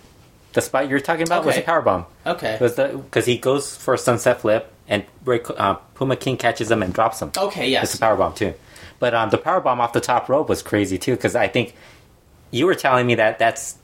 The 0.51 0.61
spot 0.61 0.89
you're 0.89 0.99
talking 0.99 1.23
about 1.25 1.45
was 1.45 1.55
a 1.55 1.61
power 1.61 1.81
bomb. 1.81 2.05
Okay. 2.25 2.57
Because 2.59 3.25
he 3.25 3.37
goes 3.37 3.75
for 3.77 3.93
a 3.93 3.97
sunset 3.97 4.41
flip 4.41 4.71
and 4.87 5.05
uh, 5.27 5.75
Puma 5.95 6.15
King 6.15 6.37
catches 6.37 6.69
him 6.69 6.83
and 6.83 6.93
drops 6.93 7.21
him. 7.21 7.31
Okay. 7.37 7.69
Yes. 7.69 7.85
It's 7.85 7.95
a 7.95 7.99
power 7.99 8.15
bomb 8.15 8.33
too. 8.33 8.53
But 8.99 9.13
um, 9.13 9.29
the 9.29 9.37
power 9.37 9.59
bomb 9.59 9.81
off 9.81 9.93
the 9.93 10.01
top 10.01 10.29
rope 10.29 10.49
was 10.49 10.61
crazy 10.61 10.97
too 10.97 11.15
because 11.15 11.35
I 11.35 11.47
think 11.47 11.75
you 12.51 12.65
were 12.65 12.75
telling 12.75 13.07
me 13.07 13.15
that 13.15 13.39
that's. 13.39 13.77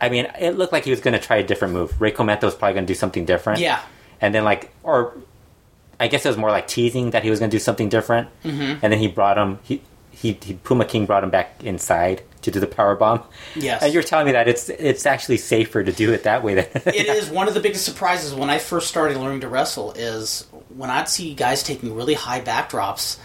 I 0.00 0.10
mean, 0.10 0.28
it 0.38 0.52
looked 0.56 0.72
like 0.72 0.84
he 0.84 0.90
was 0.90 1.00
going 1.00 1.14
to 1.14 1.18
try 1.18 1.38
a 1.38 1.42
different 1.42 1.74
move. 1.74 2.00
Rey 2.00 2.12
Cometa 2.12 2.44
was 2.44 2.54
probably 2.54 2.74
going 2.74 2.86
to 2.86 2.92
do 2.92 2.96
something 2.96 3.24
different. 3.24 3.60
Yeah. 3.60 3.82
And 4.20 4.32
then 4.32 4.44
like, 4.44 4.70
or 4.84 5.16
I 5.98 6.06
guess 6.06 6.24
it 6.24 6.28
was 6.28 6.38
more 6.38 6.50
like 6.50 6.68
teasing 6.68 7.10
that 7.10 7.24
he 7.24 7.30
was 7.30 7.40
going 7.40 7.50
to 7.50 7.54
do 7.54 7.60
something 7.60 7.88
different. 7.88 8.28
Mm-hmm. 8.44 8.78
And 8.82 8.92
then 8.92 8.98
he 9.00 9.08
brought 9.08 9.36
him. 9.36 9.58
He, 9.64 9.82
he 10.20 10.38
he 10.42 10.54
Puma 10.54 10.84
King 10.84 11.06
brought 11.06 11.24
him 11.24 11.30
back 11.30 11.62
inside 11.62 12.22
to 12.42 12.50
do 12.50 12.60
the 12.60 12.66
power 12.66 12.94
bomb. 12.94 13.22
Yes. 13.54 13.82
And 13.82 13.92
you're 13.92 14.02
telling 14.02 14.26
me 14.26 14.32
that 14.32 14.48
it's 14.48 14.68
it's 14.68 15.06
actually 15.06 15.38
safer 15.38 15.82
to 15.82 15.92
do 15.92 16.12
it 16.12 16.24
that 16.24 16.42
way 16.42 16.54
than 16.54 16.66
it 16.86 17.06
is 17.06 17.30
one 17.30 17.48
of 17.48 17.54
the 17.54 17.60
biggest 17.60 17.84
surprises 17.84 18.34
when 18.34 18.50
I 18.50 18.58
first 18.58 18.88
started 18.88 19.16
learning 19.16 19.40
to 19.40 19.48
wrestle 19.48 19.92
is 19.92 20.46
when 20.74 20.90
I'd 20.90 21.08
see 21.08 21.34
guys 21.34 21.62
taking 21.62 21.94
really 21.94 22.14
high 22.14 22.40
backdrops, 22.40 23.18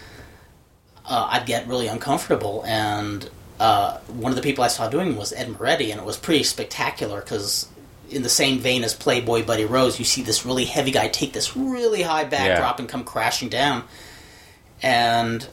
uh, 1.04 1.28
I'd 1.30 1.46
get 1.46 1.66
really 1.66 1.88
uncomfortable. 1.88 2.62
And 2.66 3.28
uh, 3.58 3.98
one 4.08 4.32
of 4.32 4.36
the 4.36 4.42
people 4.42 4.64
I 4.64 4.68
saw 4.68 4.88
doing 4.88 5.16
was 5.16 5.32
Ed 5.32 5.48
Moretti, 5.50 5.90
and 5.90 6.00
it 6.00 6.06
was 6.06 6.16
pretty 6.16 6.44
spectacular 6.44 7.20
because 7.20 7.68
in 8.10 8.22
the 8.22 8.28
same 8.28 8.58
vein 8.58 8.84
as 8.84 8.94
Playboy 8.94 9.44
Buddy 9.44 9.64
Rose, 9.64 9.98
you 9.98 10.04
see 10.04 10.22
this 10.22 10.44
really 10.44 10.64
heavy 10.64 10.90
guy 10.90 11.08
take 11.08 11.32
this 11.32 11.56
really 11.56 12.02
high 12.02 12.24
backdrop 12.24 12.78
and 12.78 12.88
come 12.88 13.04
crashing 13.04 13.48
down. 13.48 13.84
And 14.82 15.46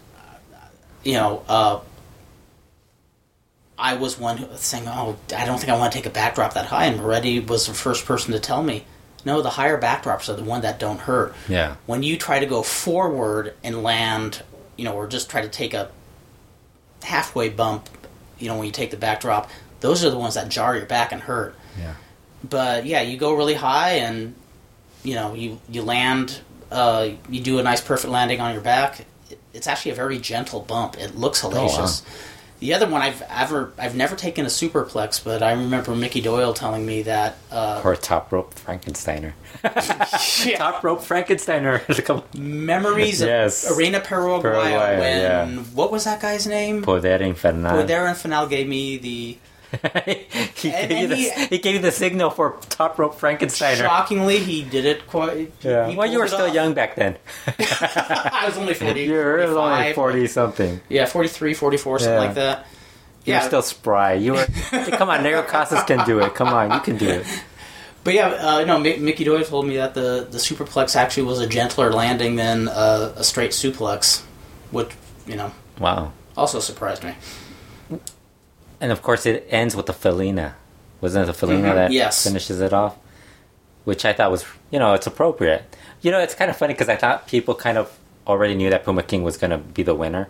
you 1.03 1.13
know, 1.13 1.43
uh, 1.48 1.79
I 3.77 3.96
was 3.96 4.20
one 4.20 4.48
saying, 4.58 4.88
"Oh, 4.88 5.17
I 5.36 5.46
don't 5.46 5.58
think 5.58 5.72
I 5.72 5.77
want 5.77 5.91
to 5.91 5.98
take 5.98 6.05
a 6.05 6.12
backdrop 6.12 6.53
that 6.53 6.67
high." 6.67 6.86
And 6.86 6.98
Moretti 6.98 7.39
was 7.39 7.67
the 7.67 7.74
first 7.74 8.05
person 8.05 8.31
to 8.34 8.39
tell 8.39 8.62
me, 8.62 8.86
"No, 9.25 9.41
the 9.41 9.51
higher 9.51 9.79
backdrops 9.79 10.29
are 10.29 10.36
the 10.36 10.43
one 10.43 10.62
that 10.62 10.79
don't 10.79 11.00
hurt. 11.00 11.36
Yeah. 11.50 11.75
When 11.88 12.03
you 12.03 12.17
try 12.17 12.39
to 12.39 12.46
go 12.46 12.62
forward 12.62 13.55
and 13.63 13.81
land, 13.81 14.43
you 14.77 14.86
know, 14.86 14.93
or 14.93 15.08
just 15.08 15.29
try 15.29 15.41
to 15.41 15.50
take 15.50 15.74
a 15.74 15.89
halfway 17.03 17.50
bump, 17.50 17.89
you 18.38 18.48
know, 18.48 18.55
when 18.55 18.65
you 18.65 18.72
take 18.72 18.91
the 18.91 18.98
backdrop, 18.98 19.50
those 19.79 20.05
are 20.05 20.10
the 20.12 20.17
ones 20.17 20.36
that 20.36 20.50
jar 20.50 20.75
your 20.75 20.86
back 20.86 21.12
and 21.12 21.22
hurt. 21.22 21.55
Yeah. 21.79 21.96
But 22.48 22.86
yeah, 22.86 23.01
you 23.01 23.17
go 23.17 23.34
really 23.34 23.53
high 23.55 23.93
and 23.93 24.36
you 25.03 25.15
know 25.15 25.34
you 25.34 25.60
you 25.70 25.81
land, 25.81 26.41
uh, 26.72 27.10
you 27.29 27.41
do 27.41 27.60
a 27.60 27.63
nice 27.63 27.81
perfect 27.81 28.12
landing 28.12 28.39
on 28.41 28.53
your 28.53 28.62
back. 28.62 29.05
It- 29.53 29.58
It's 29.58 29.67
actually 29.67 29.91
a 29.91 29.96
very 29.96 30.17
gentle 30.20 30.62
bump. 30.62 30.98
It 31.00 31.17
looks 31.17 31.41
hellacious. 31.41 32.01
The 32.60 32.75
other 32.75 32.88
one 32.88 33.01
I've 33.01 33.24
ever 33.27 33.74
I've 33.79 33.96
never 33.96 34.15
taken 34.15 34.46
a 34.46 34.50
superplex, 34.50 35.24
but 35.24 35.41
I 35.41 35.51
remember 35.53 35.96
Mickey 35.96 36.22
Doyle 36.22 36.53
telling 36.53 36.86
me 36.86 37.01
that 37.03 37.38
uh, 37.51 37.81
Or 37.84 37.96
top 37.96 38.31
rope 38.31 38.53
Frankensteiner. 38.53 39.34
yeah, 40.46 40.58
top 40.58 40.84
rope 40.84 41.01
Frankensteiner. 41.01 41.81
Come- 42.05 42.22
memories 42.38 43.20
Yes. 43.20 43.67
of 43.67 43.77
Arena 43.79 44.00
Paraguay 44.00 44.41
Paraguay, 44.43 45.00
when 45.00 45.22
yeah. 45.22 45.58
what 45.74 45.91
was 45.91 46.03
that 46.03 46.22
guy's 46.22 46.46
name? 46.46 46.84
Poder 46.84 47.15
Infernal. 47.15 47.72
Poder 47.81 48.05
Infernal 48.05 48.46
gave 48.46 48.67
me 48.67 48.98
the 48.98 49.38
he, 50.55 50.71
And- 50.71 50.89
gave 50.89 50.91
you 50.91 50.97
and 50.97 51.11
the, 51.11 51.15
he- 51.15 51.45
he 51.47 51.57
gave 51.59 51.75
you 51.75 51.81
the 51.81 51.91
signal 51.91 52.29
for 52.29 52.57
top 52.69 52.99
rope 52.99 53.15
Frankensteiner. 53.19 53.77
shockingly 53.77 54.39
he 54.39 54.63
did 54.63 54.85
it 54.85 55.07
quite. 55.07 55.51
Yeah. 55.61 55.95
Well, 55.95 56.07
you 56.11 56.19
were 56.19 56.27
still 56.27 56.47
off. 56.47 56.53
young 56.53 56.73
back 56.73 56.95
then. 56.95 57.17
I 57.47 58.43
was 58.45 58.57
only 58.57 58.73
40. 58.73 59.01
you 59.03 59.13
were 59.13 59.41
only 59.41 59.93
40 59.93 60.27
something. 60.27 60.81
Yeah, 60.89 61.05
43, 61.05 61.53
44, 61.53 61.99
something 61.99 62.13
Yeah. 62.13 62.19
like 62.19 62.35
that. 62.35 62.67
You 63.25 63.33
Yeah, 63.33 63.39
were 63.43 63.47
still 63.47 63.61
spry. 63.61 64.13
You 64.13 64.33
were. 64.33 64.45
come 64.97 65.09
on, 65.09 65.19
Negro 65.23 65.47
Casas 65.47 65.83
can 65.83 66.05
do 66.05 66.19
it. 66.19 66.33
Come 66.35 66.47
on, 66.49 66.71
you 66.71 66.79
can 66.79 66.97
do 66.97 67.07
it. 67.07 67.25
but 68.03 68.13
yeah, 68.15 68.27
uh, 68.29 68.63
no. 68.65 68.79
Mi- 68.79 68.97
Mickey 68.97 69.23
Doyle 69.23 69.43
told 69.43 69.67
me 69.67 69.77
that 69.77 69.93
the 69.93 70.27
the 70.29 70.39
superplex 70.39 70.95
actually 70.95 71.23
was 71.23 71.39
a 71.39 71.45
gentler 71.47 71.91
landing 71.93 72.35
than 72.35 72.67
uh, 72.67 73.13
a 73.15 73.23
straight 73.23 73.51
suplex, 73.51 74.21
which 74.71 74.89
you 75.27 75.35
know 75.35 75.51
Wow. 75.79 76.11
also 76.35 76.59
surprised 76.59 77.03
me. 77.03 77.13
And 78.81 78.91
of 78.91 79.01
course, 79.01 79.25
it 79.25 79.47
ends 79.50 79.75
with 79.75 79.85
the 79.85 79.93
Felina. 79.93 80.55
Wasn't 81.00 81.23
it 81.23 81.27
the 81.27 81.33
Felina 81.33 81.69
Mhm, 81.69 81.75
that 81.75 81.91
yes. 81.91 82.23
finishes 82.23 82.59
it 82.59 82.73
off? 82.73 82.95
Which 83.85 84.03
I 84.05 84.11
thought 84.13 84.31
was, 84.31 84.43
you 84.71 84.79
know, 84.79 84.93
it's 84.93 85.07
appropriate. 85.07 85.63
You 86.01 86.11
know, 86.11 86.19
it's 86.19 86.35
kind 86.35 86.51
of 86.51 86.57
funny 86.57 86.73
because 86.73 86.89
I 86.89 86.95
thought 86.95 87.27
people 87.27 87.55
kind 87.55 87.77
of 87.77 87.97
already 88.27 88.55
knew 88.55 88.69
that 88.69 88.83
Puma 88.83 89.03
King 89.03 89.23
was 89.23 89.38
going 89.38 89.51
to 89.51 89.57
be 89.59 89.83
the 89.83 89.95
winner. 89.95 90.27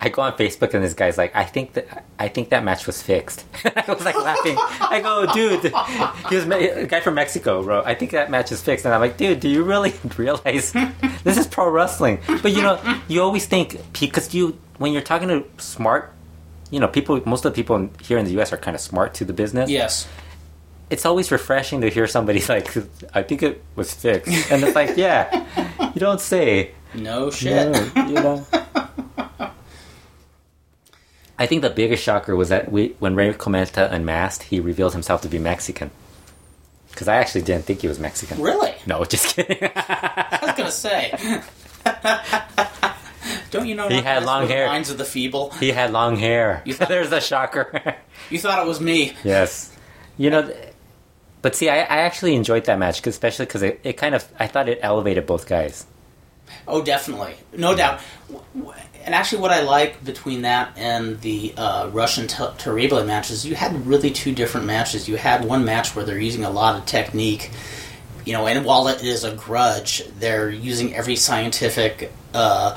I 0.00 0.10
go 0.10 0.22
on 0.22 0.34
Facebook 0.34 0.74
and 0.74 0.84
this 0.84 0.94
guy's 0.94 1.18
like, 1.18 1.34
I 1.34 1.42
think 1.44 1.72
that 1.72 2.04
I 2.20 2.28
think 2.28 2.50
that 2.50 2.62
match 2.62 2.86
was 2.86 3.02
fixed. 3.02 3.44
I 3.64 3.84
was 3.92 4.04
like 4.04 4.14
laughing. 4.16 4.56
I 4.58 5.00
go, 5.02 5.26
dude, 5.32 5.72
he 6.30 6.36
was 6.36 6.44
a 6.46 6.86
guy 6.86 7.00
from 7.00 7.14
Mexico, 7.14 7.64
bro. 7.64 7.82
I 7.84 7.94
think 7.96 8.12
that 8.12 8.30
match 8.30 8.52
is 8.52 8.62
fixed, 8.62 8.84
and 8.84 8.94
I'm 8.94 9.00
like, 9.00 9.16
dude, 9.16 9.40
do 9.40 9.48
you 9.48 9.64
really 9.64 9.92
realize 10.16 10.72
this 11.24 11.36
is 11.36 11.48
pro 11.48 11.68
wrestling? 11.68 12.20
But 12.42 12.52
you 12.52 12.62
know, 12.62 12.78
you 13.08 13.22
always 13.22 13.46
think 13.46 13.76
because 13.98 14.32
you 14.32 14.56
when 14.78 14.92
you're 14.92 15.02
talking 15.02 15.28
to 15.28 15.44
smart, 15.60 16.12
you 16.70 16.80
know, 16.80 16.88
people. 16.88 17.20
Most 17.26 17.44
of 17.44 17.52
the 17.52 17.56
people 17.56 17.90
here 18.02 18.18
in 18.18 18.24
the 18.24 18.32
U.S. 18.32 18.52
are 18.52 18.56
kind 18.56 18.74
of 18.74 18.80
smart 18.80 19.14
to 19.14 19.24
the 19.24 19.32
business. 19.32 19.70
Yes. 19.70 20.08
It's 20.90 21.04
always 21.04 21.30
refreshing 21.30 21.82
to 21.82 21.90
hear 21.90 22.06
somebody 22.06 22.42
like, 22.48 22.74
I 23.14 23.22
think 23.22 23.42
it 23.42 23.62
was 23.76 23.92
fixed, 23.92 24.50
and 24.50 24.62
it's 24.62 24.74
like, 24.74 24.96
yeah, 24.96 25.44
you 25.94 26.00
don't 26.00 26.20
say. 26.20 26.72
No 26.94 27.30
shit. 27.30 27.72
No, 27.94 28.06
you 28.06 28.14
know. 28.14 28.46
I 31.38 31.46
think 31.46 31.62
the 31.62 31.70
biggest 31.70 32.02
shocker 32.02 32.34
was 32.34 32.48
that 32.48 32.72
we, 32.72 32.96
when 32.98 33.14
Rey 33.14 33.32
Cometa 33.32 33.92
unmasked, 33.92 34.44
he 34.44 34.58
revealed 34.58 34.92
himself 34.92 35.22
to 35.22 35.28
be 35.28 35.38
Mexican. 35.38 35.90
Because 36.90 37.06
I 37.06 37.16
actually 37.16 37.42
didn't 37.42 37.64
think 37.64 37.82
he 37.82 37.86
was 37.86 38.00
Mexican. 38.00 38.40
Really? 38.42 38.74
No, 38.86 39.04
just 39.04 39.36
kidding. 39.36 39.70
I 39.76 40.38
was 40.42 40.56
gonna 40.56 40.72
say. 40.72 41.42
Don't 43.50 43.66
you 43.66 43.74
know? 43.74 43.88
He 43.88 44.00
had 44.00 44.24
long 44.24 44.46
hair. 44.48 44.66
Minds 44.66 44.90
of 44.90 44.98
the 44.98 45.04
feeble. 45.04 45.50
he 45.52 45.70
had 45.70 45.92
long 45.92 46.16
hair. 46.16 46.62
You 46.66 46.74
thought- 46.74 46.88
There's 46.94 47.12
a 47.12 47.20
shocker. 47.20 47.96
You 48.30 48.38
thought 48.38 48.64
it 48.64 48.68
was 48.68 48.80
me. 48.80 49.14
yes. 49.24 49.74
You 50.16 50.30
know, 50.30 50.52
but 51.42 51.54
see, 51.54 51.68
I, 51.68 51.76
I 51.78 51.98
actually 51.98 52.34
enjoyed 52.34 52.64
that 52.64 52.78
match, 52.78 53.00
'cause- 53.02 53.14
especially 53.14 53.46
because 53.46 53.62
it, 53.62 53.80
it 53.84 53.92
kind 53.96 54.14
of, 54.14 54.26
I 54.38 54.46
thought 54.48 54.68
it 54.68 54.80
elevated 54.82 55.26
both 55.26 55.46
guys. 55.46 55.86
Oh, 56.66 56.82
definitely, 56.82 57.34
no 57.56 57.76
doubt. 57.76 58.00
W- 58.28 58.44
w- 58.58 58.74
And 59.04 59.14
actually, 59.14 59.42
what 59.42 59.50
I 59.52 59.60
like 59.62 60.02
between 60.04 60.42
that 60.42 60.72
and 60.76 61.20
the 61.20 61.52
uh, 61.56 61.88
Rush 61.92 62.18
and 62.18 62.28
Ter- 62.28 62.54
Terrible 62.58 63.04
matches, 63.04 63.46
you 63.46 63.54
had 63.54 63.86
really 63.86 64.10
two 64.10 64.34
different 64.34 64.66
matches. 64.66 65.08
You 65.08 65.16
had 65.16 65.44
one 65.44 65.64
match 65.64 65.94
where 65.94 66.04
they're 66.04 66.18
using 66.18 66.44
a 66.44 66.50
lot 66.50 66.76
of 66.76 66.86
technique, 66.86 67.50
you 68.24 68.32
know, 68.32 68.46
and 68.46 68.64
while 68.64 68.88
it 68.88 69.02
is 69.04 69.24
a 69.24 69.34
grudge, 69.34 70.02
they're 70.18 70.50
using 70.50 70.94
every 70.94 71.16
scientific, 71.16 72.10
uh, 72.34 72.76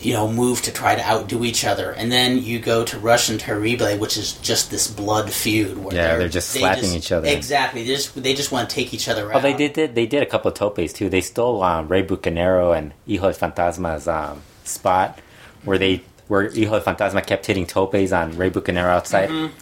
you 0.00 0.14
know, 0.14 0.30
move 0.32 0.62
to 0.62 0.72
try 0.72 0.94
to 0.94 1.06
outdo 1.06 1.44
each 1.44 1.64
other. 1.64 1.90
And 1.92 2.10
then 2.10 2.42
you 2.42 2.58
go 2.58 2.84
to 2.84 2.98
Rush 2.98 3.28
and 3.28 3.38
Terrible, 3.38 3.96
which 3.98 4.16
is 4.16 4.32
just 4.38 4.70
this 4.70 4.88
blood 4.88 5.30
feud. 5.30 5.78
Where 5.78 5.94
Yeah, 5.94 6.16
they're 6.16 6.28
just 6.28 6.52
they 6.54 6.60
slapping 6.60 6.94
each 6.94 7.12
other. 7.12 7.28
Exactly. 7.28 7.84
They 7.84 7.94
just 7.94 8.22
they 8.22 8.34
just 8.34 8.50
want 8.50 8.68
to 8.68 8.74
take 8.74 8.94
each 8.94 9.08
other 9.08 9.30
out. 9.30 9.38
Oh, 9.38 9.40
they 9.40 9.52
did, 9.52 9.74
did 9.74 9.94
they 9.94 10.06
did 10.06 10.22
a 10.22 10.26
couple 10.26 10.50
of 10.50 10.56
topes 10.56 10.92
too. 10.92 11.08
They 11.08 11.20
stole 11.20 11.62
um, 11.62 11.88
Rey 11.88 12.02
Bucanero 12.02 12.76
and 12.76 12.92
Hijo 13.06 13.32
de 13.32 13.38
Fantasma's 13.38 14.08
um, 14.08 14.42
spot 14.64 15.18
where 15.64 15.78
they 15.78 16.02
where 16.28 16.48
Hijo 16.48 16.78
de 16.78 16.84
Fantasma 16.84 17.24
kept 17.24 17.46
hitting 17.46 17.66
topes 17.66 18.12
on 18.12 18.36
Rey 18.36 18.50
Bucanero 18.50 18.88
outside. 18.88 19.28
Mm-hmm. 19.28 19.54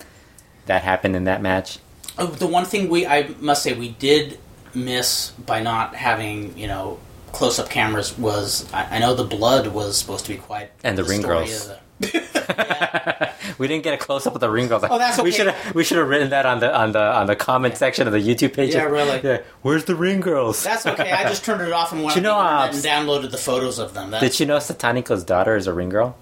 That 0.66 0.82
happened 0.82 1.16
in 1.16 1.24
that 1.24 1.40
match. 1.40 1.78
Oh, 2.18 2.26
the 2.26 2.46
one 2.46 2.64
thing 2.64 2.88
we 2.88 3.06
I 3.06 3.28
must 3.40 3.62
say 3.62 3.72
we 3.72 3.90
did 3.90 4.38
miss 4.74 5.30
by 5.32 5.60
not 5.60 5.94
having 5.96 6.56
you 6.56 6.66
know 6.66 6.98
close 7.32 7.58
up 7.58 7.68
cameras 7.70 8.16
was 8.18 8.70
I, 8.72 8.96
I 8.96 8.98
know 8.98 9.14
the 9.14 9.24
blood 9.24 9.68
was 9.68 9.96
supposed 9.98 10.24
to 10.26 10.32
be 10.32 10.38
quite 10.38 10.70
And 10.84 10.96
the 10.98 11.04
ring 11.04 11.20
story 11.20 11.46
girls. 11.46 11.68
of 11.68 11.68
the- 11.68 11.78
we 13.58 13.66
didn't 13.68 13.82
get 13.84 13.94
a 13.94 13.96
close 13.98 14.26
up 14.26 14.34
of 14.34 14.40
the 14.40 14.48
ring 14.50 14.68
girls. 14.68 14.84
Oh, 14.88 14.98
that's 14.98 15.20
We 15.20 15.30
should 15.32 15.48
have 15.48 15.74
we 15.74 15.82
should 15.84 15.98
have 15.98 16.08
written 16.08 16.30
that 16.30 16.46
on 16.46 16.60
the 16.60 16.74
on 16.74 16.92
the 16.92 17.00
on 17.00 17.26
the 17.26 17.36
comment 17.36 17.76
section 17.76 18.06
of 18.06 18.12
the 18.12 18.20
YouTube 18.20 18.54
page. 18.54 18.74
Yeah, 18.74 18.84
really. 18.84 19.20
Yeah, 19.22 19.42
where's 19.62 19.84
the 19.84 19.94
ring 19.96 20.20
girls? 20.20 20.62
That's 20.62 20.86
okay. 20.86 21.10
I 21.10 21.24
just 21.24 21.44
turned 21.44 21.60
it 21.62 21.72
off 21.72 21.92
and 21.92 22.02
went 22.04 22.16
You 22.16 22.22
know, 22.22 22.34
the 22.38 22.44
uh, 22.44 22.66
and 22.72 22.76
downloaded 22.76 23.30
the 23.30 23.36
photos 23.38 23.78
of 23.78 23.94
them. 23.94 24.10
That's, 24.10 24.22
Did 24.22 24.40
you 24.40 24.46
know 24.46 24.58
Satanico's 24.58 25.24
daughter 25.24 25.56
is 25.56 25.66
a 25.66 25.72
ring 25.72 25.88
girl? 25.88 26.16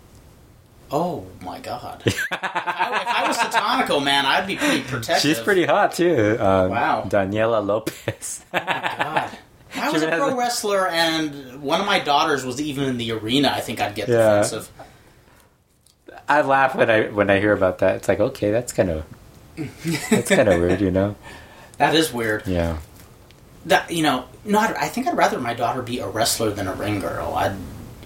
oh 0.92 1.26
my 1.42 1.58
god! 1.58 2.00
if, 2.06 2.16
I, 2.30 2.36
if 2.36 3.08
I 3.08 3.24
was 3.26 3.36
Satanico, 3.36 4.02
man, 4.02 4.24
I'd 4.24 4.46
be 4.46 4.56
pretty 4.56 4.82
protective. 4.82 5.18
She's 5.20 5.38
pretty 5.40 5.64
hot 5.66 5.92
too. 5.94 6.36
Um, 6.40 6.70
Wow. 6.70 7.02
Daniela 7.08 7.64
Lopez. 7.66 8.44
God. 8.52 9.30
If 9.76 9.82
I 9.82 9.90
was 9.90 10.02
a 10.02 10.08
pro 10.08 10.28
a- 10.30 10.34
wrestler 10.36 10.86
and 10.88 11.62
one 11.62 11.80
of 11.80 11.86
my 11.86 11.98
daughters 11.98 12.44
was 12.44 12.60
even 12.60 12.84
in 12.84 12.96
the 12.96 13.12
arena, 13.12 13.52
I 13.54 13.60
think 13.60 13.80
I'd 13.80 13.94
get 13.94 14.08
Yeah. 14.08 14.36
defensive. 14.42 14.68
I 16.28 16.40
laugh 16.42 16.74
when 16.74 16.90
I 16.90 17.08
when 17.08 17.30
I 17.30 17.38
hear 17.40 17.52
about 17.52 17.78
that. 17.78 17.96
It's 17.96 18.08
like, 18.08 18.20
okay, 18.20 18.50
that's 18.50 18.72
kind 18.72 18.90
of 18.90 19.04
that's 20.10 20.28
kind 20.28 20.48
of 20.48 20.60
weird, 20.60 20.80
you 20.80 20.90
know? 20.90 21.14
That 21.78 21.94
is 21.94 22.12
weird. 22.12 22.46
Yeah. 22.46 22.78
that 23.66 23.90
you 23.90 24.02
know 24.02 24.24
not 24.44 24.76
i 24.78 24.86
think 24.86 25.08
i'd 25.08 25.16
rather 25.16 25.40
my 25.40 25.52
daughter 25.52 25.82
be 25.82 25.98
a 25.98 26.06
wrestler 26.06 26.50
than 26.52 26.68
a 26.68 26.72
ring 26.74 27.00
girl 27.00 27.34
i'd 27.34 27.56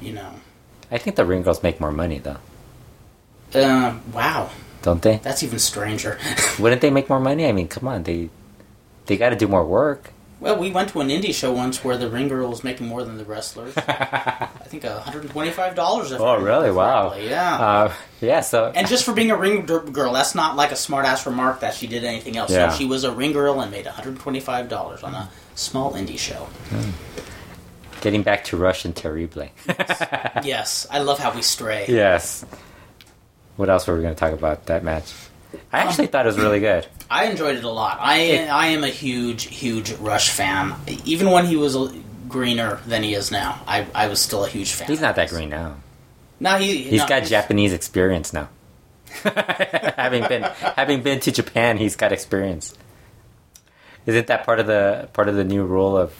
you 0.00 0.10
know 0.10 0.32
I 0.90 0.96
think 0.96 1.16
the 1.16 1.24
ring 1.26 1.42
girls 1.42 1.62
make 1.62 1.78
more 1.78 1.92
money 1.92 2.18
though, 2.18 2.38
uh, 3.54 3.98
wow 4.12 4.48
don't 4.80 5.02
they? 5.02 5.18
that's 5.22 5.42
even 5.42 5.58
stranger 5.58 6.16
Wouldn't 6.58 6.80
they 6.80 6.88
make 6.90 7.08
more 7.10 7.20
money? 7.20 7.44
I 7.46 7.52
mean, 7.52 7.68
come 7.68 7.86
on, 7.88 8.04
they 8.04 8.30
they 9.06 9.16
got 9.18 9.30
to 9.30 9.36
do 9.36 9.46
more 9.48 9.64
work. 9.64 10.12
Well 10.40 10.56
we 10.58 10.70
went 10.70 10.88
to 10.90 11.00
an 11.00 11.08
indie 11.08 11.34
show 11.34 11.52
once 11.52 11.84
where 11.84 11.96
the 11.98 12.08
ring 12.08 12.28
girl 12.28 12.48
was 12.48 12.64
making 12.64 12.86
more 12.88 13.04
than 13.04 13.18
the 13.18 13.24
wrestlers 13.24 13.74
i 13.76 14.48
think 14.64 14.82
$125 14.84 16.12
if 16.12 16.20
Oh, 16.20 16.36
really? 16.40 16.70
Wow. 16.70 17.14
yeah 17.14 17.56
Uh, 17.58 17.92
yeah. 18.20 18.40
So 18.40 18.72
and 18.74 18.86
just 18.88 19.04
for 19.04 19.12
being 19.12 19.30
a 19.30 19.36
ring 19.36 19.66
girl 19.66 20.12
that's 20.12 20.34
not 20.34 20.56
like 20.56 20.72
a 20.72 20.76
smart 20.76 21.04
ass 21.06 21.26
remark 21.26 21.60
that 21.60 21.74
she 21.74 21.86
did 21.86 22.04
anything 22.04 22.36
else 22.36 22.50
Yeah. 22.50 22.70
so 22.70 22.78
she 22.78 22.86
was 22.86 23.04
a 23.04 23.12
ring 23.12 23.32
girl 23.32 23.60
and 23.60 23.70
made 23.70 23.84
$125 23.86 25.04
on 25.04 25.14
a 25.14 25.30
small 25.54 25.92
indie 25.92 26.18
show 26.18 26.48
getting 28.00 28.22
back 28.22 28.44
to 28.44 28.56
Rush 28.56 28.86
and 28.86 28.96
Terrible. 28.96 29.46
yes 30.42 30.86
i 30.90 30.98
love 31.00 31.18
how 31.18 31.34
we 31.34 31.42
stray 31.42 31.84
yes. 31.88 32.44
What 33.56 33.68
else 33.68 33.86
were 33.86 33.94
we 33.94 34.00
going 34.00 34.14
to 34.14 34.18
talk 34.18 34.32
about 34.32 34.66
that 34.66 34.82
match? 34.82 35.12
I 35.72 35.78
actually 35.78 36.06
thought 36.08 36.26
it 36.26 36.28
was 36.28 36.38
really 36.38 36.60
good. 36.60 36.86
I 37.10 37.26
enjoyed 37.26 37.56
it 37.56 37.64
a 37.64 37.70
lot. 37.70 37.98
I 38.00 38.16
It- 38.18 38.48
I 38.50 38.68
am 38.68 38.84
a 38.84 38.88
huge 38.88 39.44
huge 39.46 39.92
Rush 39.94 40.30
fan. 40.30 40.74
Even 41.04 41.30
when 41.30 41.46
he 41.46 41.56
was 41.56 41.76
greener 42.28 42.80
than 42.86 43.02
he 43.02 43.14
is 43.14 43.30
now, 43.30 43.60
I 43.66 43.86
I 43.94 44.06
was 44.08 44.20
still 44.20 44.44
a 44.44 44.48
huge 44.48 44.72
fan. 44.72 44.88
He's 44.88 45.00
not 45.00 45.16
that 45.16 45.30
green 45.30 45.48
now. 45.50 45.76
No, 46.38 46.56
he 46.56 46.82
He's 46.84 47.00
no, 47.02 47.06
got 47.08 47.24
Japanese 47.24 47.72
experience 47.72 48.32
now. 48.32 48.48
having 49.24 50.26
been 50.28 50.42
having 50.42 51.02
been 51.02 51.20
to 51.20 51.32
Japan, 51.32 51.76
he's 51.76 51.96
got 51.96 52.12
experience. 52.12 52.74
Isn't 54.06 54.28
that 54.28 54.44
part 54.46 54.60
of 54.60 54.66
the 54.66 55.08
part 55.12 55.28
of 55.28 55.34
the 55.36 55.44
new 55.44 55.64
rule 55.64 55.96
of, 55.96 56.14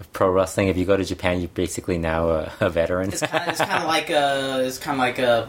of 0.00 0.12
pro 0.12 0.30
wrestling? 0.30 0.68
If 0.68 0.76
you 0.76 0.84
go 0.84 0.96
to 0.96 1.04
Japan, 1.04 1.40
you're 1.40 1.48
basically 1.48 1.98
now 1.98 2.28
a, 2.30 2.52
a 2.60 2.70
veteran. 2.70 3.10
It's 3.10 3.20
kind 3.20 3.42
of 3.44 3.48
it's 3.50 3.60
kind 3.60 3.82
of 3.82 3.88
like 3.96 4.10
a 4.10 4.62
it's 4.66 4.78
kind 4.78 4.94
of 4.96 4.98
like 4.98 5.18
a 5.18 5.48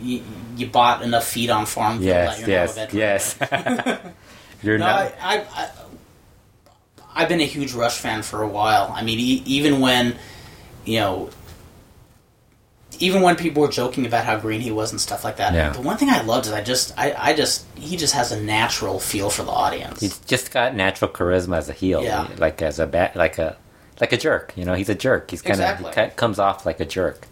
you, 0.00 0.22
you 0.56 0.66
bought 0.66 1.02
enough 1.02 1.26
feet 1.26 1.50
on 1.50 1.66
Farmville 1.66 2.06
yes, 2.06 2.40
that 2.40 2.92
you're 2.92 2.98
now 2.98 3.04
yes, 3.04 3.36
yes. 3.40 4.00
you're 4.62 4.78
No, 4.78 4.86
not. 4.86 5.14
I, 5.20 5.38
I, 5.38 5.46
I 5.54 5.70
I've 7.16 7.28
been 7.28 7.40
a 7.40 7.46
huge 7.46 7.72
Rush 7.74 7.98
fan 7.98 8.22
for 8.22 8.42
a 8.42 8.48
while. 8.48 8.90
I 8.94 9.02
mean, 9.04 9.18
e- 9.20 9.42
even 9.46 9.80
when 9.80 10.16
you 10.84 10.98
know. 11.00 11.30
Even 13.00 13.22
when 13.22 13.34
people 13.34 13.60
were 13.60 13.68
joking 13.68 14.06
about 14.06 14.24
how 14.24 14.38
green 14.38 14.60
he 14.60 14.70
was 14.70 14.92
and 14.92 15.00
stuff 15.00 15.24
like 15.24 15.38
that, 15.38 15.52
Yeah. 15.52 15.70
the 15.70 15.80
one 15.80 15.96
thing 15.96 16.10
I 16.10 16.20
loved 16.22 16.46
is 16.46 16.52
I 16.52 16.62
just, 16.62 16.96
I, 16.96 17.12
I 17.18 17.34
just, 17.34 17.66
he 17.74 17.96
just 17.96 18.14
has 18.14 18.30
a 18.30 18.40
natural 18.40 19.00
feel 19.00 19.30
for 19.30 19.42
the 19.42 19.50
audience. 19.50 19.98
He's 20.00 20.18
just 20.20 20.52
got 20.52 20.76
natural 20.76 21.10
charisma 21.10 21.56
as 21.58 21.68
a 21.68 21.72
heel, 21.72 22.04
Yeah. 22.04 22.28
like 22.38 22.62
as 22.62 22.78
a 22.78 22.86
bat, 22.86 23.16
like 23.16 23.38
a 23.38 23.56
like 24.00 24.12
a 24.12 24.16
jerk. 24.16 24.52
You 24.56 24.64
know, 24.64 24.74
he's 24.74 24.88
a 24.88 24.94
jerk. 24.94 25.28
He's 25.30 25.42
kind 25.42 25.60
of 25.60 25.80
Exactly. 25.80 26.10
comes 26.16 26.38
off 26.38 26.64
like 26.64 26.78
a 26.78 26.84
jerk, 26.84 27.26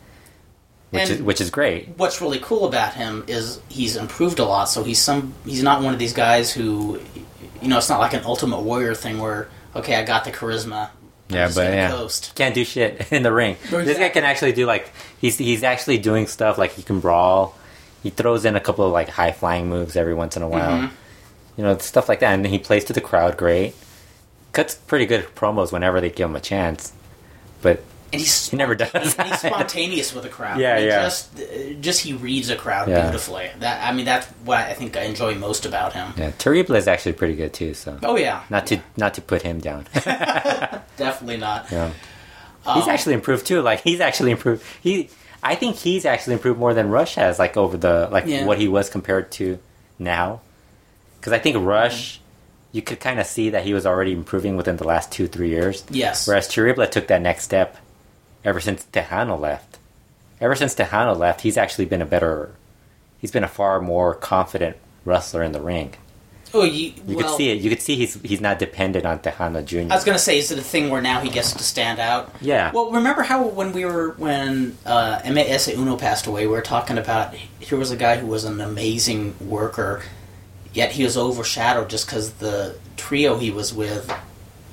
which 0.93 1.03
And- 1.03 1.11
is 1.11 1.23
which 1.23 1.41
is 1.41 1.51
great. 1.51 1.89
what's 1.97 2.21
really 2.21 2.39
cool 2.39 2.65
about 2.67 2.95
him 2.95 3.25
is 3.27 3.59
he's 3.69 3.97
improved 3.97 4.39
a 4.39 4.45
lot. 4.45 4.67
So 4.67 4.85
he's 4.85 5.01
some 5.01 5.35
he's 5.45 5.63
not 5.65 5.83
one 5.83 5.93
of 5.93 5.99
these 5.99 6.13
guys 6.13 6.53
who, 6.53 7.01
you 7.61 7.69
know, 7.69 7.79
it's 7.79 7.89
not 7.89 7.99
like 7.99 8.15
an 8.15 8.23
Ultimate 8.25 8.61
Warrior 8.61 8.95
thing 8.95 9.19
where 9.19 9.49
okay, 9.75 9.97
I 9.97 10.05
got 10.05 10.25
the 10.25 10.31
charisma. 10.31 10.91
I'm 11.31 11.37
Yeah, 11.37 11.47
but 11.49 11.55
gonna 11.65 11.75
yeah, 11.75 11.91
coast. 11.91 12.33
can't 12.35 12.55
do 12.55 12.63
shit 12.65 13.11
in 13.13 13.23
the 13.25 13.33
ring. 13.33 13.57
This 13.71 13.99
guy 13.99 14.11
can 14.11 14.23
actually 14.25 14.53
do 14.53 14.67
like 14.67 14.91
he's 15.21 15.39
he's 15.39 15.63
actually 15.65 15.99
doing 15.99 16.27
stuff 16.29 16.59
like 16.59 16.73
he 16.73 16.83
can 16.83 17.01
brawl. 17.01 17.57
He 18.03 18.11
throws 18.11 18.45
in 18.45 18.55
a 18.57 18.61
couple 18.61 18.85
of 18.87 18.93
like 18.93 19.09
high 19.09 19.33
flying 19.33 19.69
moves 19.69 19.97
every 19.97 20.15
once 20.15 20.37
in 20.37 20.43
a 20.43 20.49
while. 20.49 20.79
Mm-hmm. 20.79 20.95
You 21.57 21.65
know, 21.65 21.79
stuff 21.79 22.09
like 22.09 22.21
that, 22.21 22.33
and 22.35 22.47
he 22.47 22.59
plays 22.59 22.85
to 22.87 22.93
the 22.93 23.01
crowd 23.01 23.37
great. 23.37 23.75
Cuts 24.53 24.75
pretty 24.75 25.07
good 25.07 25.25
promos 25.35 25.71
whenever 25.73 26.01
they 26.01 26.11
give 26.11 26.29
him 26.29 26.37
a 26.37 26.41
chance, 26.41 26.93
but 27.63 27.83
And 28.13 28.21
he's 28.21 28.51
He 28.51 28.57
never 28.57 28.75
does 28.75 29.15
he's 29.15 29.39
spontaneous 29.41 30.15
with 30.15 30.25
a 30.27 30.29
crowd. 30.29 30.61
Yeah, 30.61 30.79
He 30.79 30.87
yeah. 30.87 31.03
Just, 31.03 31.31
just 31.81 32.01
he 32.03 32.13
reads 32.13 32.51
a 32.51 32.57
crowd 32.57 32.89
Yeah. 32.89 33.03
beautifully. 33.03 33.51
That 33.61 33.87
I 33.89 33.93
mean, 33.95 34.05
that's 34.05 34.27
what 34.45 34.59
I 34.59 34.75
think 34.75 34.97
I 34.97 35.03
enjoy 35.03 35.35
most 35.35 35.65
about 35.65 35.93
him. 35.95 36.13
yeah, 36.17 36.31
Terrible 36.39 36.75
is 36.75 36.87
actually 36.89 37.15
pretty 37.15 37.35
good 37.37 37.53
too. 37.55 37.73
So 37.75 37.99
Oh 38.03 38.17
yeah, 38.17 38.43
not 38.51 38.67
to 38.69 38.81
not 38.97 39.15
to 39.15 39.23
put 39.23 39.43
him 39.43 39.61
down. 39.61 39.87
definitely 40.97 41.39
not. 41.39 41.67
Yeah. 41.71 41.91
He's 42.75 42.85
Um, 42.85 42.91
actually 42.91 43.15
improved 43.15 43.47
too. 43.47 43.63
Like 43.63 43.81
he's 43.81 44.01
actually 44.01 44.31
improved. 44.31 44.63
He, 44.83 45.09
I 45.43 45.55
think 45.57 45.77
he's 45.77 46.05
actually 46.05 46.35
improved 46.35 46.59
more 46.61 46.75
than 46.75 46.91
Rush 46.91 47.17
has. 47.17 47.39
Like 47.39 47.57
over 47.57 47.77
the 47.77 48.09
like 48.11 48.27
Yeah. 48.27 48.45
what 48.45 48.59
he 48.59 48.69
was 48.69 48.89
compared 48.91 49.31
to 49.33 49.59
now. 49.99 50.41
Because 51.19 51.33
I 51.33 51.39
think 51.39 51.57
Rush, 51.65 52.21
you 52.73 52.83
could 52.83 53.01
kind 53.01 53.19
of 53.21 53.27
see 53.27 53.51
that 53.51 53.65
he 53.65 53.75
was 53.75 53.87
already 53.87 54.13
improving 54.13 54.57
within 54.57 54.77
the 54.77 54.85
last 54.87 55.11
two 55.11 55.27
three 55.29 55.49
years. 55.49 55.85
Yes. 55.91 56.27
Whereas 56.29 56.49
Chiribla 56.49 56.91
took 56.91 57.09
that 57.09 57.23
next 57.23 57.45
step 57.45 57.77
ever 58.45 58.61
since 58.61 58.85
Texano 58.93 59.39
left, 59.39 59.79
ever 60.41 60.55
since 60.55 60.75
Texano 60.75 61.17
left, 61.17 61.43
he's 61.43 61.57
actually 61.57 61.85
been 61.87 62.03
a 62.03 62.07
better. 62.07 62.53
He's 63.19 63.31
been 63.31 63.45
a 63.45 63.49
far 63.49 63.81
more 63.81 64.15
confident 64.15 64.77
wrestler 65.05 65.43
in 65.43 65.53
the 65.53 65.61
ring. 65.61 65.95
Oh, 66.55 66.65
you, 66.65 66.93
You 67.07 67.17
well, 67.17 67.29
could 67.29 67.37
see 67.37 67.51
it. 67.51 67.63
You 67.63 67.71
could 67.71 67.81
see 67.81 67.97
he's 67.97 68.21
he's 68.23 68.41
not 68.41 68.59
dependent 68.59 69.07
on 69.07 69.21
Texano 69.21 69.65
Jr. 69.65 69.91
I 69.91 69.95
was 69.95 70.05
gonna 70.05 70.19
say, 70.19 70.39
is 70.39 70.51
it 70.51 70.59
a 70.59 70.63
thing 70.63 70.91
where 70.91 71.01
now 71.01 71.21
he 71.21 71.31
gets 71.31 71.53
to 71.53 71.63
stand 71.63 71.99
out? 71.99 72.35
Yeah. 72.41 72.71
Well, 72.73 72.91
remember 72.91 73.23
how 73.23 73.47
when 73.47 73.73
we 73.73 73.85
were 73.85 74.11
when 74.13 74.77
uh, 74.85 75.21
M.A.S. 75.25 75.69
Uno 75.69 75.97
passed 75.97 76.27
away, 76.27 76.47
we 76.47 76.53
were 76.53 76.61
talking 76.61 76.99
about 76.99 77.35
here 77.35 77.79
was 77.79 77.91
a 77.91 77.97
guy 77.97 78.17
who 78.17 78.27
was 78.27 78.45
an 78.45 78.61
amazing 78.61 79.35
worker, 79.41 80.03
yet 80.75 80.93
he 80.93 81.05
was 81.05 81.17
overshadowed 81.17 81.89
just 81.89 82.07
because 82.07 82.33
the 82.35 82.77
trio 82.97 83.39
he 83.39 83.51
was 83.51 83.73
with 83.73 84.13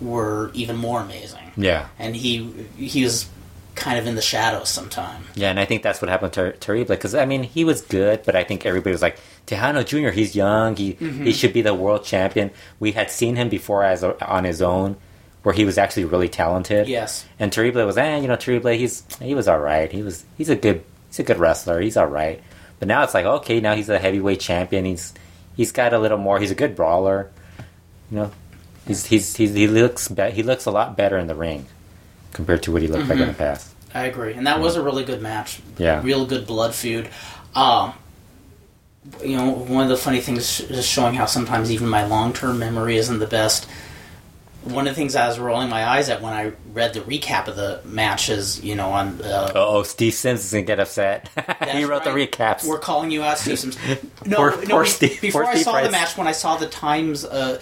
were 0.02 0.52
even 0.54 0.76
more 0.76 1.00
amazing, 1.00 1.52
yeah, 1.56 1.88
and 1.98 2.14
he 2.16 2.52
he 2.76 3.04
was 3.06 3.30
kind 3.80 3.98
of 3.98 4.06
in 4.06 4.16
the 4.16 4.22
shadows 4.22 4.70
sometime. 4.70 5.24
yeah, 5.36 5.50
and 5.50 5.60
I 5.60 5.66
think 5.66 5.82
that's 5.84 6.02
what 6.02 6.10
happened 6.10 6.34
to 6.34 6.52
Terrible 6.54 6.96
because 6.96 7.16
I 7.16 7.26
mean 7.26 7.44
he 7.44 7.64
was 7.66 7.82
good, 7.82 8.22
but 8.26 8.36
I 8.36 8.44
think 8.44 8.66
everybody 8.66 8.92
was 8.92 9.02
like 9.02 9.18
Texano 9.48 9.86
Jr. 9.86 10.10
He's 10.10 10.36
young. 10.36 10.76
He 10.76 10.94
Mm-hmm. 10.94 11.26
he 11.26 11.32
should 11.34 11.54
be 11.54 11.62
the 11.62 11.74
world 11.74 12.04
champion. 12.04 12.52
We 12.80 12.92
had 12.92 13.10
seen 13.10 13.36
him 13.36 13.50
before 13.50 13.84
as 13.84 14.04
a, 14.04 14.24
on 14.26 14.44
his 14.44 14.62
own, 14.62 14.98
where 15.44 15.56
he 15.56 15.66
was 15.66 15.78
actually 15.78 16.06
really 16.06 16.30
talented. 16.30 16.88
Yes. 16.88 17.26
And 17.40 17.52
Terrible 17.52 17.86
was, 17.86 17.98
eh, 17.98 18.18
you 18.18 18.28
know, 18.28 18.36
Terrible, 18.36 18.72
he's 18.72 19.04
he 19.22 19.34
was 19.34 19.48
all 19.48 19.60
right. 19.60 19.92
He 19.92 20.04
was 20.04 20.26
he's 20.38 20.50
a 20.50 20.56
good 20.56 20.84
he's 21.08 21.20
a 21.20 21.24
good 21.24 21.38
wrestler. 21.40 21.80
He's 21.82 21.98
all 21.98 22.08
right. 22.08 22.42
But 22.80 22.88
now 22.88 23.04
it's 23.04 23.14
like, 23.14 23.26
okay, 23.26 23.60
now 23.60 23.76
he's 23.76 23.90
a 23.90 23.98
heavyweight 24.00 24.40
champion. 24.40 24.86
He's 24.86 25.14
he's 25.58 25.72
got 25.72 25.94
a 25.94 26.00
little 26.00 26.18
more. 26.18 26.40
He's 26.40 26.52
a 26.52 26.56
good 26.56 26.76
brawler. 26.76 27.30
You 28.12 28.18
know, 28.18 28.32
he's 28.88 29.06
he's, 29.06 29.36
he's 29.36 29.54
he 29.54 29.68
looks 29.68 30.08
be- 30.08 30.32
he 30.32 30.44
looks 30.44 30.66
a 30.66 30.72
lot 30.72 30.96
better 30.98 31.18
in 31.18 31.28
the 31.28 31.36
ring 31.36 31.66
compared 32.34 32.64
to 32.64 32.72
what 32.72 32.82
he 32.82 32.88
looked 32.88 33.08
like 33.08 33.20
in 33.20 33.28
the 33.28 33.34
past. 33.34 33.74
I 33.94 34.06
agree, 34.06 34.34
and 34.34 34.46
that 34.48 34.60
was 34.60 34.76
a 34.76 34.84
really 34.84 35.04
good 35.04 35.22
match. 35.22 35.62
Yeah. 35.78 36.02
real 36.04 36.26
good 36.26 36.46
blood 36.46 36.76
feud. 36.76 37.10
Um, 37.56 37.94
you 39.24 39.36
know, 39.38 39.50
one 39.52 39.84
of 39.84 39.90
the 39.90 39.98
funny 39.98 40.22
things 40.22 40.60
is 40.62 40.86
showing 40.86 41.16
how 41.16 41.26
sometimes 41.26 41.72
even 41.72 41.88
my 41.88 42.06
long 42.06 42.34
term 42.34 42.60
memory 42.60 42.98
isn't 42.98 43.20
the 43.20 43.28
best. 43.28 43.68
One 44.64 44.88
of 44.88 44.94
the 44.94 45.00
things 45.00 45.16
I 45.16 45.26
was 45.28 45.40
rolling 45.40 45.70
my 45.70 45.88
eyes 45.88 46.10
at 46.10 46.22
when 46.22 46.34
I 46.34 46.52
read 46.74 46.94
the 46.94 47.00
recap 47.00 47.48
of 47.48 47.56
the 47.56 47.80
matches, 47.86 48.62
you 48.62 48.76
know, 48.76 48.90
on 48.92 49.22
uh, 49.22 49.54
Oh, 49.56 49.84
Steve 49.84 50.14
Sims 50.14 50.44
is 50.44 50.52
gonna 50.52 50.64
get 50.64 50.82
upset. 50.82 51.30
he 51.72 51.86
wrote 51.86 52.04
the 52.04 52.14
right. 52.14 52.30
recaps. 52.30 52.68
We're 52.68 52.78
calling 52.78 53.10
you 53.10 53.24
out, 53.24 53.38
Steve 53.38 53.58
Sims. 53.58 53.78
No, 54.26 54.36
Poor- 54.36 54.52
no. 54.58 54.68
poor 54.68 54.86
Steve- 54.86 55.22
before 55.22 55.46
I 55.46 55.54
Steve 55.54 55.64
saw 55.64 55.82
the 55.82 55.90
match, 55.90 56.18
when 56.18 56.28
I 56.28 56.34
saw 56.34 56.58
the 56.58 56.68
times, 56.68 57.24
uh, 57.24 57.60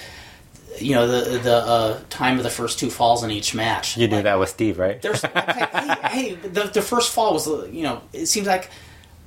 you 0.79 0.93
know, 0.95 1.07
the 1.07 1.37
the 1.39 1.55
uh, 1.55 1.99
time 2.09 2.37
of 2.37 2.43
the 2.43 2.49
first 2.49 2.79
two 2.79 2.89
falls 2.89 3.23
in 3.23 3.31
each 3.31 3.53
match, 3.55 3.97
you 3.97 4.07
knew 4.07 4.15
like, 4.15 4.23
that 4.23 4.39
with 4.39 4.49
Steve, 4.49 4.79
right? 4.79 5.01
There's, 5.01 5.23
okay, 5.23 5.67
hey, 5.71 5.95
hey, 6.09 6.35
the 6.35 6.63
the 6.63 6.81
first 6.81 7.13
fall 7.13 7.33
was, 7.33 7.47
you 7.47 7.83
know, 7.83 8.01
it 8.13 8.27
seems 8.27 8.47
like 8.47 8.69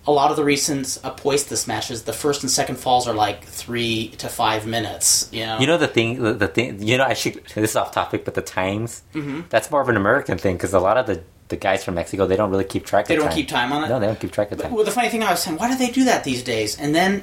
a 0.07 0.13
lot 0.13 0.31
of 0.31 0.37
the 0.37 0.45
recent 0.45 0.87
Apoistus 1.05 1.69
matches, 1.69 2.03
the 2.03 2.13
first 2.13 2.43
and 2.43 2.51
second 2.51 2.77
falls 2.77 3.07
are 3.07 3.15
like 3.15 3.45
three 3.45 4.09
to 4.19 4.29
five 4.29 4.67
minutes. 4.67 5.29
You 5.33 5.47
know, 5.47 5.59
You 5.59 5.67
know 5.67 5.79
the 5.79 5.89
thing, 5.89 6.23
the, 6.23 6.33
the 6.33 6.49
thing. 6.49 6.83
You 6.83 6.99
know, 6.99 7.05
I 7.05 7.15
should. 7.15 7.45
This 7.55 7.71
is 7.71 7.77
off 7.77 7.93
topic, 7.93 8.25
but 8.25 8.35
the 8.35 8.43
times. 8.43 9.03
Mm-hmm. 9.15 9.43
That's 9.51 9.71
more 9.71 9.81
of 9.81 9.89
an 9.89 9.97
American 9.97 10.39
thing 10.39 10.57
because 10.57 10.73
a 10.73 10.81
lot 10.81 10.97
of 10.97 11.07
the 11.07 11.23
the 11.49 11.57
guys 11.57 11.85
from 11.85 11.97
Mexico 11.97 12.27
they 12.27 12.37
don't 12.37 12.51
really 12.51 12.65
keep 12.65 12.87
track. 12.87 13.07
they 13.07 13.17
of 13.17 13.21
don't 13.23 13.29
time. 13.29 13.37
keep 13.37 13.49
time 13.49 13.73
on 13.73 13.85
it. 13.85 13.89
No, 13.89 13.99
they 13.99 14.07
don't 14.07 14.19
keep 14.19 14.33
track 14.33 14.53
of 14.53 14.59
time. 14.59 14.73
Well, 14.73 14.85
the 14.85 14.91
funny 14.91 15.09
thing 15.09 15.23
I 15.23 15.31
was 15.33 15.43
saying, 15.43 15.59
why 15.59 15.69
do 15.69 15.77
they 15.77 15.91
do 15.91 16.05
that 16.05 16.25
these 16.25 16.43
days? 16.43 16.79
And 16.79 16.95
then 16.95 17.23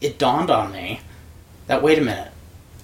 it 0.00 0.18
dawned 0.18 0.50
on 0.50 0.72
me 0.72 1.00
that 1.66 1.82
wait 1.82 1.98
a 1.98 2.00
minute, 2.00 2.30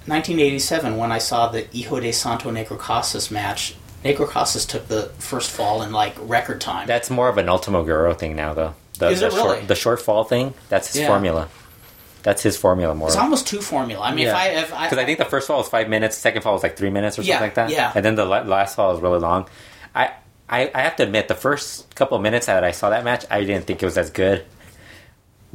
1987 0.07 0.97
when 0.97 1.12
I 1.12 1.19
saw 1.19 1.49
the 1.49 1.62
Hijo 1.73 2.01
de 2.01 2.12
Santo 2.12 2.51
Negro 2.51 2.79
Casas 2.79 3.31
match, 3.31 3.75
Negro 4.05 4.29
Casas 4.29 4.64
took 4.66 4.88
the 4.88 5.11
first 5.19 5.51
fall 5.51 5.83
in 5.83 5.92
like 5.92 6.14
record 6.21 6.61
time. 6.61 6.87
That's 6.87 7.11
more 7.11 7.29
of 7.29 7.38
an 7.38 7.49
Ultimo 7.49 7.85
Guerrero 7.85 8.14
thing 8.14 8.37
now, 8.37 8.55
though. 8.55 8.75
The, 8.99 9.09
Is 9.09 9.21
the 9.21 9.27
it 9.27 9.33
short, 9.33 9.57
really? 9.57 9.66
the 9.66 9.75
short 9.75 10.01
fall 10.01 10.25
thing? 10.25 10.55
That's 10.69 10.88
his 10.92 11.03
Yeah. 11.03 11.09
formula. 11.09 11.49
That's 12.23 12.42
his 12.42 12.57
formula 12.57 12.95
more. 12.95 13.09
it's 13.09 13.16
almost 13.16 13.47
two 13.47 13.61
formula. 13.61 14.05
I 14.05 14.14
mean, 14.14 14.27
if 14.27 14.35
I 14.35 14.49
if 14.49 14.73
I, 14.75 14.87
because 14.87 14.99
I, 14.99 15.05
think 15.05 15.19
the 15.19 15.25
first 15.25 15.47
fall 15.47 15.59
was 15.59 15.69
five 15.69 15.88
minutes, 15.88 16.16
second 16.16 16.42
fall 16.42 16.55
was 16.55 16.62
like 16.62 16.77
three 16.77 16.90
minutes 16.90 17.19
or 17.19 17.23
something 17.23 17.40
like 17.40 17.55
that. 17.55 17.71
yeah. 17.71 17.92
and 17.95 18.05
then 18.05 18.14
the 18.16 18.25
last 18.25 18.75
fall 18.75 18.92
was 18.92 19.01
really 19.01 19.21
long. 19.21 19.49
I, 19.95 20.11
I 20.49 20.71
I 20.75 20.81
have 20.83 20.97
to 20.97 21.03
admit, 21.05 21.29
the 21.29 21.35
first 21.37 21.95
couple 21.95 22.16
of 22.16 22.23
minutes 22.23 22.47
that 22.47 22.64
I 22.64 22.73
saw 22.73 22.90
that 22.90 23.05
match, 23.05 23.25
I 23.31 23.45
didn't 23.45 23.66
think 23.66 23.81
it 23.83 23.87
was 23.87 23.97
as 23.99 24.11
good. 24.11 24.45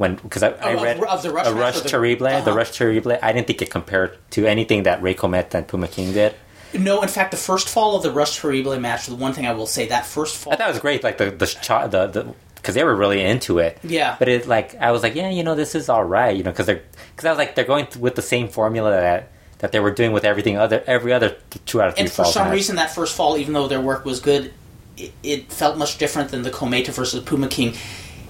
When 0.02 0.16
because 0.16 0.42
I, 0.42 0.48
I 0.50 0.70
Of- 0.72 0.82
read 0.82 1.00
of 1.04 1.22
the 1.22 1.30
Rush 1.30 1.46
a 1.46 1.54
Rush 1.54 1.80
the- 1.80 1.88
Terrible, 1.88 2.26
the 2.26 2.36
uh-huh. 2.38 2.52
Rush 2.60 2.76
Terrible, 2.76 3.16
I 3.22 3.32
didn't 3.32 3.46
think 3.46 3.62
it 3.62 3.70
compared 3.70 4.18
to 4.32 4.46
anything 4.46 4.82
that 4.82 5.00
Ray 5.00 5.14
Comet 5.14 5.54
and 5.54 5.66
Puma 5.68 5.86
King 5.86 6.12
did. 6.12 6.34
no, 6.74 7.02
in 7.02 7.08
fact, 7.08 7.30
the 7.30 7.36
first 7.36 7.68
fall 7.68 7.94
of 7.96 8.02
the 8.02 8.10
Rush 8.10 8.40
Terrible 8.40 8.78
match, 8.80 9.06
the 9.06 9.14
one 9.14 9.32
thing 9.32 9.46
I 9.46 9.52
will 9.52 9.66
say, 9.76 9.86
that 9.88 10.04
first 10.04 10.36
fall, 10.36 10.52
I 10.52 10.56
thought 10.56 10.68
it 10.70 10.72
was 10.72 10.80
great, 10.80 11.04
like 11.04 11.18
the 11.18 11.26
the 11.30 11.46
the 11.90 12.06
the 12.14 12.34
because 12.56 12.74
they 12.74 12.84
were 12.84 12.94
really 12.96 13.20
into 13.22 13.58
it. 13.58 13.78
Yeah. 13.84 14.16
But 14.18 14.28
it 14.28 14.46
like 14.48 14.74
I 14.76 14.90
was 14.90 15.02
like, 15.04 15.14
yeah, 15.14 15.30
you 15.30 15.42
know, 15.44 15.54
this 15.54 15.74
is 15.74 15.88
all 15.88 16.04
right, 16.04 16.36
you 16.36 16.42
know, 16.42 16.50
because 16.50 16.66
they're 16.66 16.82
because 17.14 17.24
I 17.26 17.30
was 17.30 17.38
like 17.38 17.54
they're 17.54 17.64
going 17.74 17.86
th- 17.86 17.96
with 17.96 18.14
the 18.14 18.22
same 18.22 18.48
formula 18.48 18.90
that 18.90 19.28
that 19.58 19.70
they 19.72 19.80
were 19.80 19.90
doing 19.92 20.10
with 20.12 20.24
everything 20.24 20.56
other 20.56 20.82
every 20.86 21.12
other 21.12 21.36
two 21.66 21.80
out 21.80 21.88
of 21.88 21.94
three 21.94 22.02
and 22.04 22.10
for 22.12 22.24
some 22.24 22.46
match. 22.48 22.54
reason, 22.54 22.76
that 22.76 22.92
first 22.92 23.14
fall, 23.14 23.36
even 23.36 23.52
though 23.54 23.68
their 23.68 23.80
work 23.80 24.04
was 24.04 24.18
good, 24.20 24.52
it, 24.96 25.12
it 25.22 25.52
felt 25.52 25.76
much 25.78 25.98
different 25.98 26.30
than 26.32 26.42
the 26.42 26.50
Cometa 26.50 26.90
versus 26.92 27.22
Puma 27.22 27.46
King. 27.48 27.74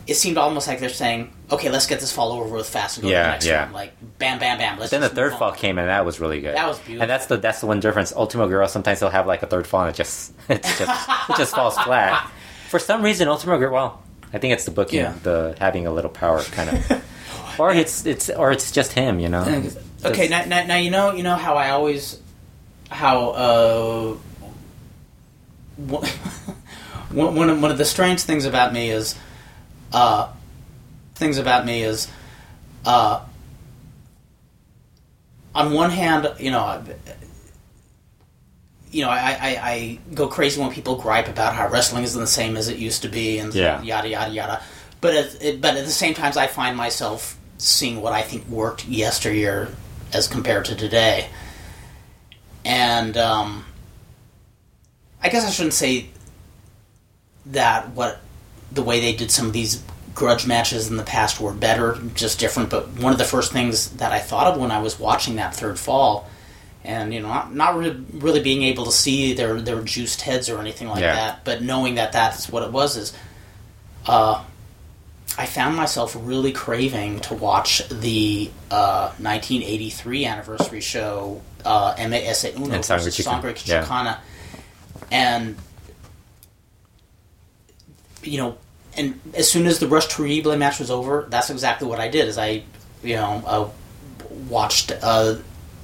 It 0.06 0.14
seemed 0.14 0.36
almost 0.36 0.66
like 0.66 0.80
they're 0.80 0.88
saying, 0.88 1.32
"Okay, 1.50 1.70
let's 1.70 1.86
get 1.86 2.00
this 2.00 2.12
fall 2.12 2.32
over 2.32 2.56
with 2.56 2.68
fast 2.68 2.98
and 2.98 3.02
go 3.04 3.08
to 3.10 3.14
the 3.14 3.22
next 3.22 3.46
yeah. 3.46 3.64
one." 3.66 3.72
Like, 3.72 4.18
bam, 4.18 4.38
bam, 4.38 4.58
bam. 4.58 4.78
Let's 4.78 4.90
Then 4.90 5.00
the 5.00 5.08
third 5.08 5.32
fall 5.34 5.52
on. 5.52 5.56
came 5.56 5.78
and 5.78 5.88
that 5.88 6.04
was 6.04 6.18
really 6.18 6.40
good. 6.40 6.56
That 6.56 6.66
was 6.66 6.78
beautiful. 6.78 7.02
And 7.02 7.10
that's 7.10 7.26
the 7.26 7.36
that's 7.36 7.60
the 7.60 7.66
one 7.66 7.80
difference. 7.80 8.12
Ultimo 8.12 8.48
Guerrero 8.48 8.66
sometimes 8.66 9.00
they'll 9.00 9.10
have 9.10 9.26
like 9.26 9.42
a 9.42 9.46
third 9.46 9.66
fall 9.66 9.82
and 9.82 9.90
it 9.90 9.96
just 9.96 10.32
it 10.48 10.62
just 10.62 10.80
it 10.80 11.36
just 11.36 11.54
falls 11.54 11.78
flat. 11.78 12.30
For 12.68 12.78
some 12.78 13.02
reason, 13.02 13.28
Ultimo 13.28 13.58
Guerrero. 13.58 13.72
Well, 13.72 14.02
I 14.32 14.38
think 14.38 14.54
it's 14.54 14.64
the 14.64 14.70
booking, 14.70 15.00
Yeah. 15.00 15.14
the 15.22 15.54
having 15.60 15.86
a 15.86 15.92
little 15.92 16.10
power 16.10 16.42
kind 16.42 16.70
of, 16.70 17.04
or 17.60 17.70
it's 17.70 18.06
it's 18.06 18.30
or 18.30 18.50
it's 18.50 18.72
just 18.72 18.92
him, 18.92 19.20
you 19.20 19.28
know. 19.28 19.70
Okay, 20.04 20.26
now, 20.28 20.44
now, 20.46 20.66
now 20.66 20.76
you 20.76 20.90
know 20.90 21.12
you 21.12 21.22
know 21.22 21.36
how 21.36 21.54
I 21.54 21.70
always 21.70 22.18
how 22.90 23.30
uh 23.30 24.16
one 25.78 27.34
one 27.34 27.50
of, 27.50 27.62
one 27.62 27.70
of 27.70 27.78
the 27.78 27.84
strange 27.84 28.22
things 28.22 28.44
about 28.44 28.72
me 28.72 28.90
is 28.90 29.14
uh 29.92 30.28
things 31.14 31.38
about 31.38 31.64
me 31.66 31.82
is 31.82 32.08
uh 32.84 33.24
on 35.54 35.72
one 35.72 35.90
hand 35.90 36.32
you 36.38 36.50
know 36.50 36.60
I, 36.60 36.82
you 38.90 39.02
know 39.04 39.10
I, 39.10 39.36
I, 39.40 39.58
I 39.62 39.98
go 40.14 40.26
crazy 40.28 40.60
when 40.60 40.70
people 40.70 40.96
gripe 40.96 41.28
about 41.28 41.54
how 41.54 41.68
wrestling 41.68 42.04
isn't 42.04 42.20
the 42.20 42.26
same 42.26 42.56
as 42.56 42.68
it 42.68 42.78
used 42.78 43.02
to 43.02 43.08
be 43.08 43.38
and 43.38 43.54
Yeah. 43.54 43.82
yada 43.82 44.08
yada 44.08 44.30
yada 44.32 44.62
but 45.00 45.14
at, 45.14 45.42
it, 45.42 45.60
but 45.60 45.76
at 45.76 45.84
the 45.84 45.90
same 45.90 46.14
times 46.14 46.36
I 46.36 46.46
find 46.46 46.76
myself 46.76 47.36
seeing 47.58 48.00
what 48.00 48.12
I 48.12 48.22
think 48.22 48.48
worked 48.48 48.86
yesteryear 48.86 49.68
as 50.12 50.26
compared 50.28 50.64
to 50.66 50.74
today 50.74 51.28
and 52.64 53.16
um, 53.16 53.64
I 55.22 55.28
guess 55.28 55.44
I 55.44 55.50
shouldn't 55.50 55.74
say 55.74 56.08
that 57.46 57.90
what 57.90 58.20
the 58.74 58.82
way 58.82 59.00
they 59.00 59.14
did 59.14 59.30
some 59.30 59.46
of 59.46 59.52
these 59.52 59.82
grudge 60.14 60.46
matches 60.46 60.88
in 60.90 60.96
the 60.96 61.02
past 61.02 61.40
were 61.40 61.52
better, 61.54 61.98
just 62.14 62.38
different. 62.38 62.70
But 62.70 62.88
one 62.98 63.12
of 63.12 63.18
the 63.18 63.24
first 63.24 63.52
things 63.52 63.90
that 63.92 64.12
I 64.12 64.18
thought 64.18 64.46
of 64.54 64.60
when 64.60 64.70
I 64.70 64.80
was 64.80 64.98
watching 64.98 65.36
that 65.36 65.54
third 65.54 65.78
fall, 65.78 66.28
and 66.84 67.14
you 67.14 67.20
know, 67.20 67.28
not, 67.28 67.54
not 67.54 67.76
really, 67.76 68.04
really 68.12 68.40
being 68.42 68.62
able 68.64 68.84
to 68.86 68.92
see 68.92 69.32
their 69.34 69.60
their 69.60 69.80
juiced 69.82 70.20
heads 70.22 70.48
or 70.48 70.58
anything 70.60 70.88
like 70.88 71.00
Yeah. 71.00 71.14
that, 71.14 71.44
but 71.44 71.62
knowing 71.62 71.94
that 71.96 72.12
that's 72.12 72.48
what 72.48 72.62
it 72.62 72.72
was 72.72 72.96
is, 72.96 73.12
uh, 74.06 74.42
I 75.38 75.46
found 75.46 75.76
myself 75.76 76.14
really 76.18 76.52
craving 76.52 77.20
to 77.20 77.34
watch 77.34 77.86
the 77.88 78.50
uh, 78.70 79.12
1983 79.18 80.26
anniversary 80.26 80.80
show, 80.82 81.40
uh, 81.64 81.94
MAS 81.98 82.44
Uno 82.44 82.70
And 82.70 82.84
Sangre 82.84 83.04
versus 83.04 83.16
Chica- 83.16 83.30
Sangre 83.30 83.54
yeah. 83.64 84.18
And 85.10 85.56
you 88.22 88.38
know, 88.38 88.56
and 88.96 89.18
as 89.34 89.50
soon 89.50 89.66
as 89.66 89.78
the 89.78 89.86
Rush 89.86 90.06
Terrible 90.06 90.56
match 90.56 90.78
was 90.78 90.90
over, 90.90 91.26
that's 91.28 91.50
exactly 91.50 91.88
what 91.88 91.98
I 91.98 92.08
did. 92.08 92.28
Is 92.28 92.38
I, 92.38 92.62
you 93.02 93.16
know, 93.16 93.42
uh, 93.46 93.68
watched 94.48 94.92
uh, 95.02 95.36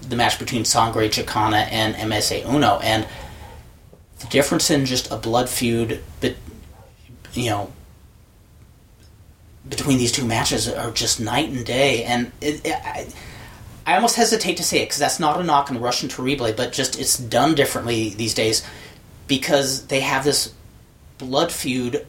the 0.03 0.17
match 0.17 0.39
between 0.39 0.65
Sangre 0.65 1.09
Chicana 1.09 1.67
and 1.71 1.95
MSA 1.95 2.47
Uno, 2.53 2.79
and 2.81 3.07
the 4.19 4.27
difference 4.27 4.71
in 4.71 4.85
just 4.85 5.11
a 5.11 5.17
blood 5.17 5.49
feud, 5.49 6.03
but 6.21 6.37
you 7.33 7.51
know, 7.51 7.73
between 9.69 9.99
these 9.99 10.13
two 10.13 10.25
matches 10.25 10.69
are 10.69 10.91
just 10.91 11.21
night 11.21 11.49
and 11.49 11.65
day, 11.65 12.05
and 12.05 12.33
it, 12.41 12.67
it, 12.67 12.75
I, 12.85 13.09
I 13.87 13.95
almost 13.95 14.17
hesitate 14.17 14.59
to 14.59 14.63
say 14.63 14.83
it 14.83 14.87
because 14.87 14.99
that's 14.99 15.19
not 15.19 15.41
a 15.41 15.45
knock 15.45 15.71
on 15.71 15.81
Rush 15.81 16.03
and 16.03 16.11
Terrible, 16.11 16.53
but 16.53 16.73
just 16.73 16.99
it's 17.01 17.17
done 17.17 17.55
differently 17.55 18.11
these 18.11 18.35
days 18.35 18.67
because 19.27 19.87
they 19.87 20.01
have 20.01 20.25
this 20.25 20.53
blood 21.17 21.51
feud, 21.51 22.07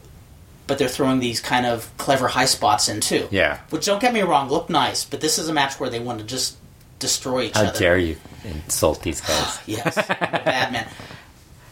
but 0.70 0.78
they're 0.78 0.88
throwing 0.88 1.18
these 1.18 1.40
kind 1.40 1.66
of 1.66 1.90
clever 1.98 2.28
high 2.28 2.44
spots 2.46 2.88
in 2.88 3.00
too. 3.00 3.26
Yeah. 3.32 3.58
Which 3.70 3.84
don't 3.86 4.00
get 4.00 4.14
me 4.14 4.22
wrong, 4.22 4.48
look 4.48 4.70
nice, 4.70 5.04
but 5.04 5.20
this 5.20 5.36
is 5.36 5.48
a 5.48 5.52
match 5.52 5.80
where 5.80 5.90
they 5.90 5.98
want 5.98 6.20
to 6.20 6.24
just 6.24 6.56
destroy 7.00 7.42
each 7.46 7.54
How 7.56 7.62
other. 7.62 7.72
How 7.72 7.78
dare 7.78 7.98
you 7.98 8.16
insult 8.44 9.02
these 9.02 9.20
guys? 9.20 9.58
Yes, 9.66 9.96
bad 9.96 10.72
man. 10.72 10.86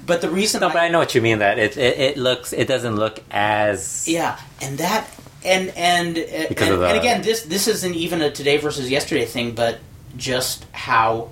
But 0.04 0.20
the 0.20 0.30
reason, 0.30 0.60
No, 0.62 0.68
I- 0.68 0.72
but 0.72 0.78
I 0.82 0.88
know 0.88 0.98
what 0.98 1.14
you 1.14 1.22
mean. 1.22 1.38
That 1.38 1.58
it 1.58 1.76
it, 1.76 1.98
it 1.98 2.16
looks 2.16 2.52
it 2.52 2.66
doesn't 2.66 2.96
look 2.96 3.22
as 3.30 4.08
Yeah, 4.08 4.36
and 4.60 4.78
that 4.78 5.06
and 5.44 5.68
and 5.76 6.18
and, 6.18 6.56
the- 6.56 6.86
and 6.88 6.98
again, 6.98 7.22
this 7.22 7.42
this 7.42 7.68
isn't 7.68 7.94
even 7.94 8.20
a 8.20 8.30
today 8.32 8.56
versus 8.56 8.90
yesterday 8.90 9.26
thing, 9.26 9.54
but 9.54 9.78
just 10.16 10.66
how 10.72 11.30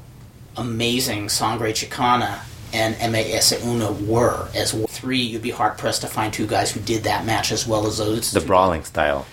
amazing 0.57 1.29
Sangre 1.29 1.73
Chicana 1.73 2.39
and 2.77 3.13
MAS 3.13 3.53
Uno 3.65 3.93
were 3.93 4.49
as 4.55 4.73
well. 4.75 4.87
three. 4.87 5.19
You'd 5.21 5.43
be 5.43 5.51
hard 5.51 5.79
pressed 5.79 6.03
to 6.03 6.07
find 6.07 6.33
two 6.33 6.47
guys 6.47 6.71
who 6.71 6.81
did 6.81 7.05
that 7.05 7.25
match 7.25 7.51
as 7.53 7.67
well 7.67 7.87
as 7.87 7.99
those. 7.99 8.31
the 8.33 8.41
two. 8.41 8.47
brawling 8.47 8.85
style. 8.85 9.27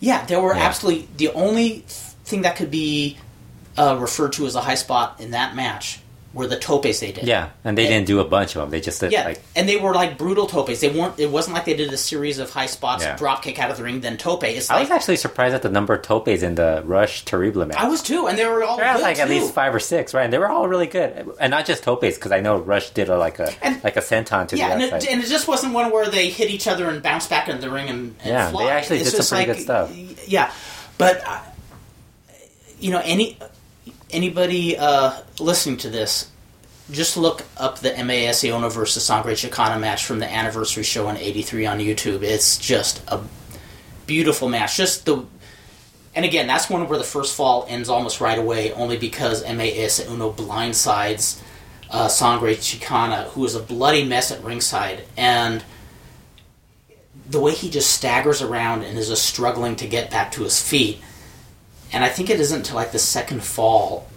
Yeah, 0.00 0.24
there 0.26 0.40
were 0.40 0.54
Yeah. 0.54 0.62
absolutely 0.64 1.08
the 1.16 1.30
only 1.32 1.84
thing 2.24 2.42
that 2.42 2.56
could 2.56 2.70
be 2.70 3.18
uh, 3.76 3.96
referred 3.98 4.32
to 4.34 4.46
as 4.46 4.54
a 4.54 4.60
high 4.60 4.74
spot 4.76 5.16
in 5.20 5.32
that 5.32 5.56
match 5.56 5.98
were 6.34 6.46
the 6.48 6.58
topes 6.58 6.98
they 7.00 7.12
did. 7.12 7.24
Yeah, 7.24 7.50
and 7.64 7.78
they 7.78 7.84
And- 7.86 7.92
didn't 7.92 8.06
do 8.08 8.18
a 8.20 8.24
bunch 8.24 8.56
of 8.56 8.60
them. 8.62 8.70
They 8.70 8.80
just 8.80 9.00
did 9.00 9.12
Yeah, 9.12 9.24
like 9.24 9.40
and 9.54 9.68
they 9.68 9.76
were 9.76 9.94
like 9.94 10.18
brutal 10.18 10.46
topes. 10.46 10.80
They 10.80 10.88
weren't. 10.88 11.18
It 11.18 11.30
wasn't 11.30 11.54
like 11.54 11.64
they 11.64 11.74
did 11.74 11.92
a 11.92 11.96
series 11.96 12.38
of 12.40 12.50
high 12.50 12.66
spots, 12.66 13.04
Yeah. 13.04 13.16
drop 13.16 13.42
kick 13.44 13.58
out 13.60 13.70
of 13.70 13.76
the 13.76 13.84
ring, 13.84 14.00
then 14.00 14.16
tope. 14.16 14.42
It's 14.44 14.68
I 14.68 14.74
like 14.74 14.82
was 14.88 14.90
actually 14.90 15.16
surprised 15.16 15.54
at 15.54 15.62
the 15.62 15.68
number 15.68 15.94
of 15.94 16.02
topes 16.02 16.42
in 16.42 16.56
the 16.56 16.82
Rush 16.84 17.24
Terrible 17.24 17.64
match. 17.66 17.78
I 17.78 17.88
was 17.88 18.02
too, 18.02 18.26
and 18.26 18.36
they 18.36 18.46
were 18.46 18.64
all 18.64 18.76
There 18.76 18.92
was 18.92 19.00
like 19.02 19.18
at 19.20 19.28
least 19.28 19.54
five 19.54 19.72
or 19.74 19.80
six, 19.80 20.12
right? 20.12 20.24
And 20.24 20.32
they 20.32 20.38
were 20.38 20.48
all 20.50 20.66
really 20.66 20.88
good, 20.88 21.30
and 21.40 21.50
not 21.52 21.66
just 21.66 21.84
topes 21.84 22.16
because 22.16 22.32
I 22.32 22.40
know 22.40 22.56
Rush 22.58 22.90
did 22.90 23.08
a, 23.08 23.16
like 23.16 23.38
a 23.38 23.52
And- 23.62 23.82
like 23.84 23.96
a 23.96 24.00
senton 24.00 24.48
to 24.48 24.56
yeah, 24.56 24.72
and 24.72 24.80
the 24.80 24.86
it, 24.88 24.92
outside. 24.92 25.10
and 25.10 25.22
it 25.22 25.26
just 25.28 25.46
wasn't 25.46 25.72
one 25.72 25.90
where 25.92 26.08
they 26.10 26.28
hit 26.30 26.50
each 26.50 26.66
other 26.66 26.88
and 26.90 27.00
bounce 27.02 27.26
back 27.28 27.48
into 27.48 27.60
the 27.60 27.70
ring 27.70 27.88
and, 27.88 28.16
and 28.20 28.28
Yeah, 28.28 28.50
fly. 28.50 28.64
they 28.64 28.70
actually 28.70 28.98
It's 29.00 29.12
did 29.12 29.22
some 29.22 29.36
pretty 29.36 29.50
like, 29.50 29.58
good 29.58 29.62
stuff. 29.64 30.28
Yeah, 30.28 30.50
but 30.98 31.22
uh, 31.26 31.38
you 32.80 32.90
know, 32.90 33.00
any 33.04 33.38
anybody 34.14 34.78
uh, 34.78 35.20
listening 35.38 35.76
to 35.78 35.90
this, 35.90 36.30
just 36.90 37.16
look 37.16 37.42
up 37.56 37.80
the 37.80 37.92
MAS 38.04 38.44
Iona 38.44 38.70
versus 38.70 39.04
Sangre 39.04 39.32
Chicana 39.32 39.80
match 39.80 40.04
from 40.04 40.18
the 40.18 40.30
anniversary 40.30 40.84
show 40.84 41.08
in 41.08 41.16
'83 41.16 41.66
on 41.66 41.78
YouTube. 41.78 42.22
It's 42.22 42.56
just 42.56 43.02
a 43.08 43.20
beautiful 44.06 44.48
match. 44.48 44.76
Just 44.76 45.04
the 45.06 45.24
and 46.14 46.24
again, 46.24 46.46
that's 46.46 46.70
one 46.70 46.88
where 46.88 46.98
the 46.98 47.04
first 47.04 47.34
fall 47.34 47.66
ends 47.68 47.88
almost 47.88 48.20
right 48.20 48.38
away, 48.38 48.72
only 48.72 48.96
because 48.96 49.42
MAS 49.42 49.98
Uno 50.08 50.32
blindsides 50.32 51.40
uh, 51.90 52.08
Sangre 52.08 52.54
Chicana, 52.54 53.24
who 53.28 53.44
is 53.44 53.54
a 53.54 53.60
bloody 53.60 54.04
mess 54.04 54.30
at 54.30 54.42
ringside, 54.42 55.04
and 55.16 55.64
the 57.28 57.40
way 57.40 57.52
he 57.52 57.70
just 57.70 57.90
staggers 57.90 58.42
around 58.42 58.82
and 58.82 58.98
is 58.98 59.08
just 59.08 59.24
struggling 59.24 59.76
to 59.76 59.86
get 59.86 60.10
back 60.10 60.30
to 60.32 60.42
his 60.42 60.60
feet. 60.60 61.00
And 61.92 62.04
I 62.04 62.08
think 62.08 62.30
it 62.30 62.40
isn't 62.40 62.58
until 62.58 62.76
like 62.76 62.92
the 62.92 62.98
second 62.98 63.42
fall 63.44 64.08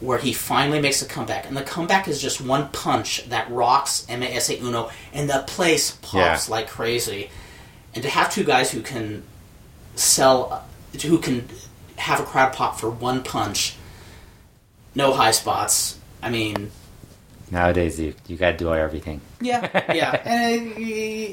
where 0.00 0.18
he 0.18 0.32
finally 0.32 0.80
makes 0.80 1.00
a 1.00 1.06
comeback, 1.06 1.46
and 1.46 1.56
the 1.56 1.62
comeback 1.62 2.08
is 2.08 2.20
just 2.20 2.40
one 2.40 2.68
punch 2.70 3.28
that 3.28 3.48
rocks 3.50 4.04
MAS 4.08 4.50
Uno, 4.50 4.90
and 5.12 5.30
the 5.30 5.44
place 5.46 5.92
pops 6.02 6.48
Yeah. 6.48 6.52
like 6.54 6.68
crazy. 6.68 7.30
And 7.94 8.02
to 8.02 8.10
have 8.10 8.32
two 8.32 8.42
guys 8.42 8.70
who 8.72 8.80
can 8.82 9.22
sell, 9.94 10.64
who 11.02 11.18
can 11.18 11.48
have 11.96 12.18
a 12.20 12.24
crowd 12.24 12.52
pop 12.52 12.80
for 12.80 12.90
one 12.90 13.22
punch, 13.22 13.76
no 14.94 15.12
high 15.12 15.30
spots. 15.30 15.98
I 16.22 16.30
mean, 16.30 16.70
Nowadays, 17.50 18.00
you 18.00 18.14
you 18.26 18.36
got 18.36 18.52
to 18.52 18.56
do 18.56 18.74
everything. 18.74 19.20
yeah, 19.40 19.68
yeah, 19.94 20.20
and 20.24 20.72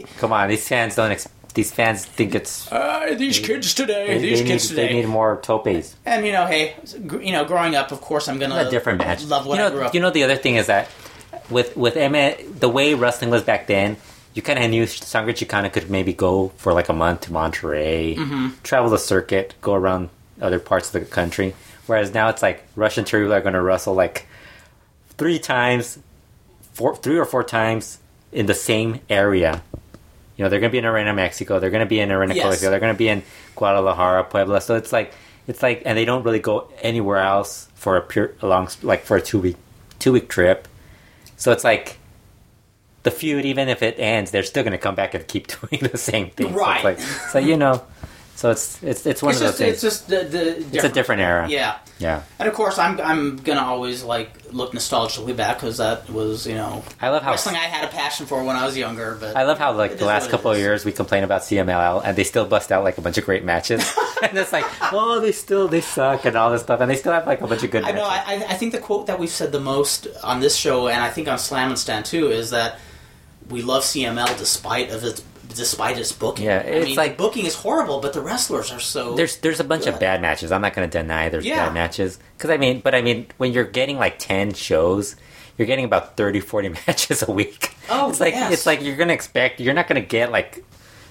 uh, 0.04 0.08
Come 0.20 0.34
on, 0.34 0.50
these 0.50 0.68
fans 0.68 0.96
don't. 0.96 1.12
Ex- 1.12 1.28
these 1.54 1.72
fans 1.72 2.06
think 2.06 2.36
it's 2.36 2.72
uh, 2.72 3.16
these 3.18 3.40
kids 3.40 3.74
today, 3.74 4.08
they, 4.08 4.20
these 4.20 4.42
they 4.42 4.46
kids 4.48 4.64
need, 4.70 4.76
today. 4.76 4.88
they 4.88 4.94
need 5.02 5.08
more 5.08 5.38
topes. 5.42 5.96
And 6.06 6.26
you 6.26 6.32
know, 6.32 6.46
hey, 6.46 6.76
you 7.22 7.32
know, 7.32 7.46
growing 7.46 7.76
up, 7.76 7.92
of 7.92 8.02
course, 8.02 8.28
I'm 8.28 8.40
gonna 8.40 8.68
a 8.68 8.70
different 8.70 9.00
match. 9.00 9.24
Love 9.26 9.46
what 9.46 9.56
you 9.56 9.62
know, 9.62 9.68
I 9.68 9.72
grew 9.72 9.82
up. 9.84 9.94
You 9.94 10.00
know, 10.02 10.12
the 10.12 10.24
other 10.24 10.36
thing 10.36 10.56
is 10.56 10.68
that 10.68 10.88
with 11.50 11.76
with 11.76 11.98
Emma, 11.98 12.36
the 12.60 12.70
way 12.70 12.94
wrestling 12.94 13.32
was 13.32 13.44
back 13.44 13.68
then, 13.68 13.98
you 14.36 14.42
kind 14.42 14.64
of 14.64 14.70
knew 14.70 14.86
Sangre 14.86 15.34
Chicana 15.34 15.72
could 15.74 15.90
maybe 15.90 16.14
go 16.14 16.50
for 16.58 16.72
like 16.74 16.88
a 16.90 16.94
month 16.94 17.22
to 17.22 17.32
Monterrey, 17.32 18.16
Mm-hmm. 18.16 18.48
travel 18.64 18.90
the 18.90 19.00
circuit, 19.00 19.56
go 19.62 19.74
around 19.74 20.10
other 20.42 20.60
parts 20.60 20.94
of 20.94 21.02
the 21.02 21.06
country. 21.10 21.56
Whereas 21.88 22.14
now 22.14 22.30
it's 22.30 22.44
like 22.44 22.64
Rush 22.76 22.98
and 23.00 23.08
Terrible 23.08 23.34
are 23.34 23.42
going 23.42 23.56
to 23.56 23.62
wrestle 23.62 23.96
like 23.96 24.28
three 25.18 25.40
times, 25.40 25.98
four, 26.74 26.96
three 26.96 27.18
or 27.18 27.26
four 27.26 27.44
times 27.44 27.98
in 28.32 28.46
the 28.46 28.54
same 28.54 29.00
area. 29.10 29.64
You 30.40 30.46
know, 30.46 30.50
they're 30.50 30.62
going 30.62 30.70
to 30.70 30.72
be 30.72 30.78
in 30.78 30.86
Arena, 30.86 31.14
Mexico. 31.14 31.60
They're 31.60 31.70
going 31.70 31.84
to 31.84 31.86
be 31.86 32.00
in 32.00 32.14
Arena, 32.14 32.34
Yes. 32.34 32.62
They're 32.62 32.80
going 32.80 32.94
to 32.94 32.98
be 32.98 33.10
in 33.10 33.24
Guadalajara, 33.58 34.24
Puebla. 34.24 34.62
So 34.62 34.76
it's 34.76 34.94
like 34.94 35.12
it's 35.48 35.62
like, 35.62 35.82
and 35.86 35.98
they 35.98 36.06
don't 36.06 36.24
really 36.24 36.40
go 36.40 36.72
anywhere 36.82 37.18
else 37.18 37.68
for 37.76 37.98
a 37.98 38.02
pure 38.02 38.36
a 38.42 38.48
long 38.48 38.70
like 38.82 39.04
for 39.04 39.18
a 39.18 39.22
two 39.22 39.40
week 39.40 39.58
two 40.00 40.14
week 40.14 40.30
trip. 40.30 40.70
So 41.36 41.52
it's 41.52 41.66
like 41.66 41.98
the 43.04 43.12
feud, 43.12 43.44
even 43.44 43.68
if 43.68 43.84
it 43.84 44.00
ends, 44.00 44.32
they're 44.32 44.44
still 44.44 44.64
going 44.64 44.72
to 44.72 44.78
come 44.78 44.96
back 44.96 45.14
and 45.14 45.28
keep 45.28 45.48
doing 45.60 45.84
the 45.92 45.98
same 45.98 46.30
thing. 46.30 46.54
Right. 46.54 46.80
So, 46.80 46.88
like, 46.88 47.00
so 47.02 47.40
you 47.40 47.58
know, 47.58 47.84
so 48.40 48.52
it's 48.52 48.82
it's 48.82 49.06
it's 49.06 49.22
one 49.22 49.32
it's 49.34 49.42
of 49.42 49.48
just, 49.48 49.58
those 49.60 49.68
things. 49.68 49.74
it's 49.74 49.82
just 49.82 50.08
the, 50.08 50.24
the 50.24 50.78
it's 50.78 50.86
a 50.86 50.90
different 50.90 51.22
era. 51.22 51.50
Yeah, 51.50 51.78
Yeah. 52.00 52.24
and 52.40 52.48
of 52.48 52.54
course, 52.56 52.78
I'm 52.80 52.98
I'm 53.02 53.36
gonna 53.36 53.60
always 53.60 54.02
like 54.02 54.32
look 54.54 54.72
nostalgically 54.72 55.36
back 55.36 55.58
because 55.58 55.76
that 55.78 56.10
was 56.10 56.48
you 56.48 56.56
know 56.56 56.82
I 57.02 57.10
love 57.10 57.22
how 57.22 57.32
wrestling 57.32 57.58
I 57.58 57.66
had 57.66 57.84
a 57.84 57.92
passion 57.92 58.28
for 58.28 58.42
when 58.46 58.56
I 58.56 58.66
was 58.66 58.78
younger. 58.78 59.18
But 59.20 59.36
I 59.36 59.44
love 59.44 59.60
how 59.60 59.74
like 59.74 59.98
the 59.98 60.06
last 60.06 60.30
couple 60.30 60.52
of 60.52 60.58
years 60.58 60.86
we 60.86 60.94
complain 60.94 61.26
about 61.26 61.42
CMLL 61.42 62.02
and 62.06 62.18
they 62.18 62.24
still 62.24 62.46
bust 62.46 62.72
out 62.72 62.86
like 62.86 62.98
a 62.98 63.02
bunch 63.02 63.18
of 63.18 63.26
great 63.26 63.44
matches, 63.44 63.84
and 64.24 64.38
it's 64.38 64.54
like, 64.54 64.64
oh, 64.94 65.20
they 65.20 65.34
still 65.34 65.68
they 65.68 65.82
suck 65.82 66.24
and 66.24 66.38
all 66.38 66.50
this 66.50 66.62
stuff, 66.62 66.80
and 66.80 66.90
they 66.90 66.96
still 66.96 67.12
have 67.12 67.28
like 67.28 67.42
a 67.42 67.48
bunch 67.48 67.64
of 67.64 67.72
good 67.72 67.84
I 67.84 67.92
matches. 67.92 68.00
know. 68.00 68.08
I, 68.08 68.24
I 68.26 68.36
I 68.52 68.54
think 68.54 68.72
the 68.72 68.80
quote 68.80 69.08
that 69.08 69.20
we've 69.20 69.30
said 69.30 69.52
the 69.52 69.60
most 69.60 70.08
on 70.24 70.40
this 70.40 70.56
show, 70.56 70.88
and 70.88 71.04
I 71.04 71.10
think 71.10 71.28
on 71.28 71.38
Slam 71.40 71.68
and 71.72 71.78
Stand 71.78 72.06
too, 72.06 72.32
is 72.32 72.52
that 72.52 72.80
we 73.50 73.64
love 73.64 73.84
CMLL 73.84 74.38
despite 74.38 74.92
of 74.92 75.04
its 75.04 75.24
despite 75.50 75.98
its 75.98 76.12
booking. 76.12 76.46
Yeah, 76.46 76.58
I 76.58 76.62
it's 76.62 76.86
mean, 76.88 76.96
like- 76.96 77.18
booking 77.18 77.46
is 77.46 77.56
horrible, 77.56 78.00
but 78.00 78.14
the 78.14 78.22
wrestlers 78.22 78.72
are 78.72 78.80
so. 78.80 79.16
there's 79.16 79.38
there's 79.38 79.60
a 79.60 79.64
bunch 79.64 79.86
of 79.88 80.00
bad 80.00 80.22
matches. 80.22 80.52
I'm 80.52 80.62
not 80.62 80.74
going 80.74 80.90
to 80.90 80.98
deny 80.98 81.30
there's 81.30 81.46
Yeah. 81.46 81.66
bad 81.66 81.74
matches 81.74 82.20
because 82.38 82.50
I 82.50 82.58
mean, 82.58 82.80
but 82.82 82.96
I 82.96 83.02
mean, 83.02 83.28
when 83.38 83.52
you're 83.54 83.64
getting 83.66 83.98
like 83.98 84.20
ten 84.20 84.54
shows, 84.54 85.16
you're 85.58 85.66
getting 85.68 85.86
about 85.86 86.16
30, 86.16 86.40
40 86.40 86.70
matches 86.88 87.22
a 87.28 87.32
week. 87.32 87.76
Oh, 87.90 88.10
it's 88.10 88.20
like 88.20 88.34
yes. 88.34 88.54
it's 88.54 88.66
like 88.66 88.82
you're 88.82 88.96
going 88.96 89.10
to 89.10 89.14
expect 89.14 89.60
you're 89.60 89.74
not 89.74 89.88
going 89.88 90.02
to 90.02 90.08
get 90.08 90.32
like 90.32 90.64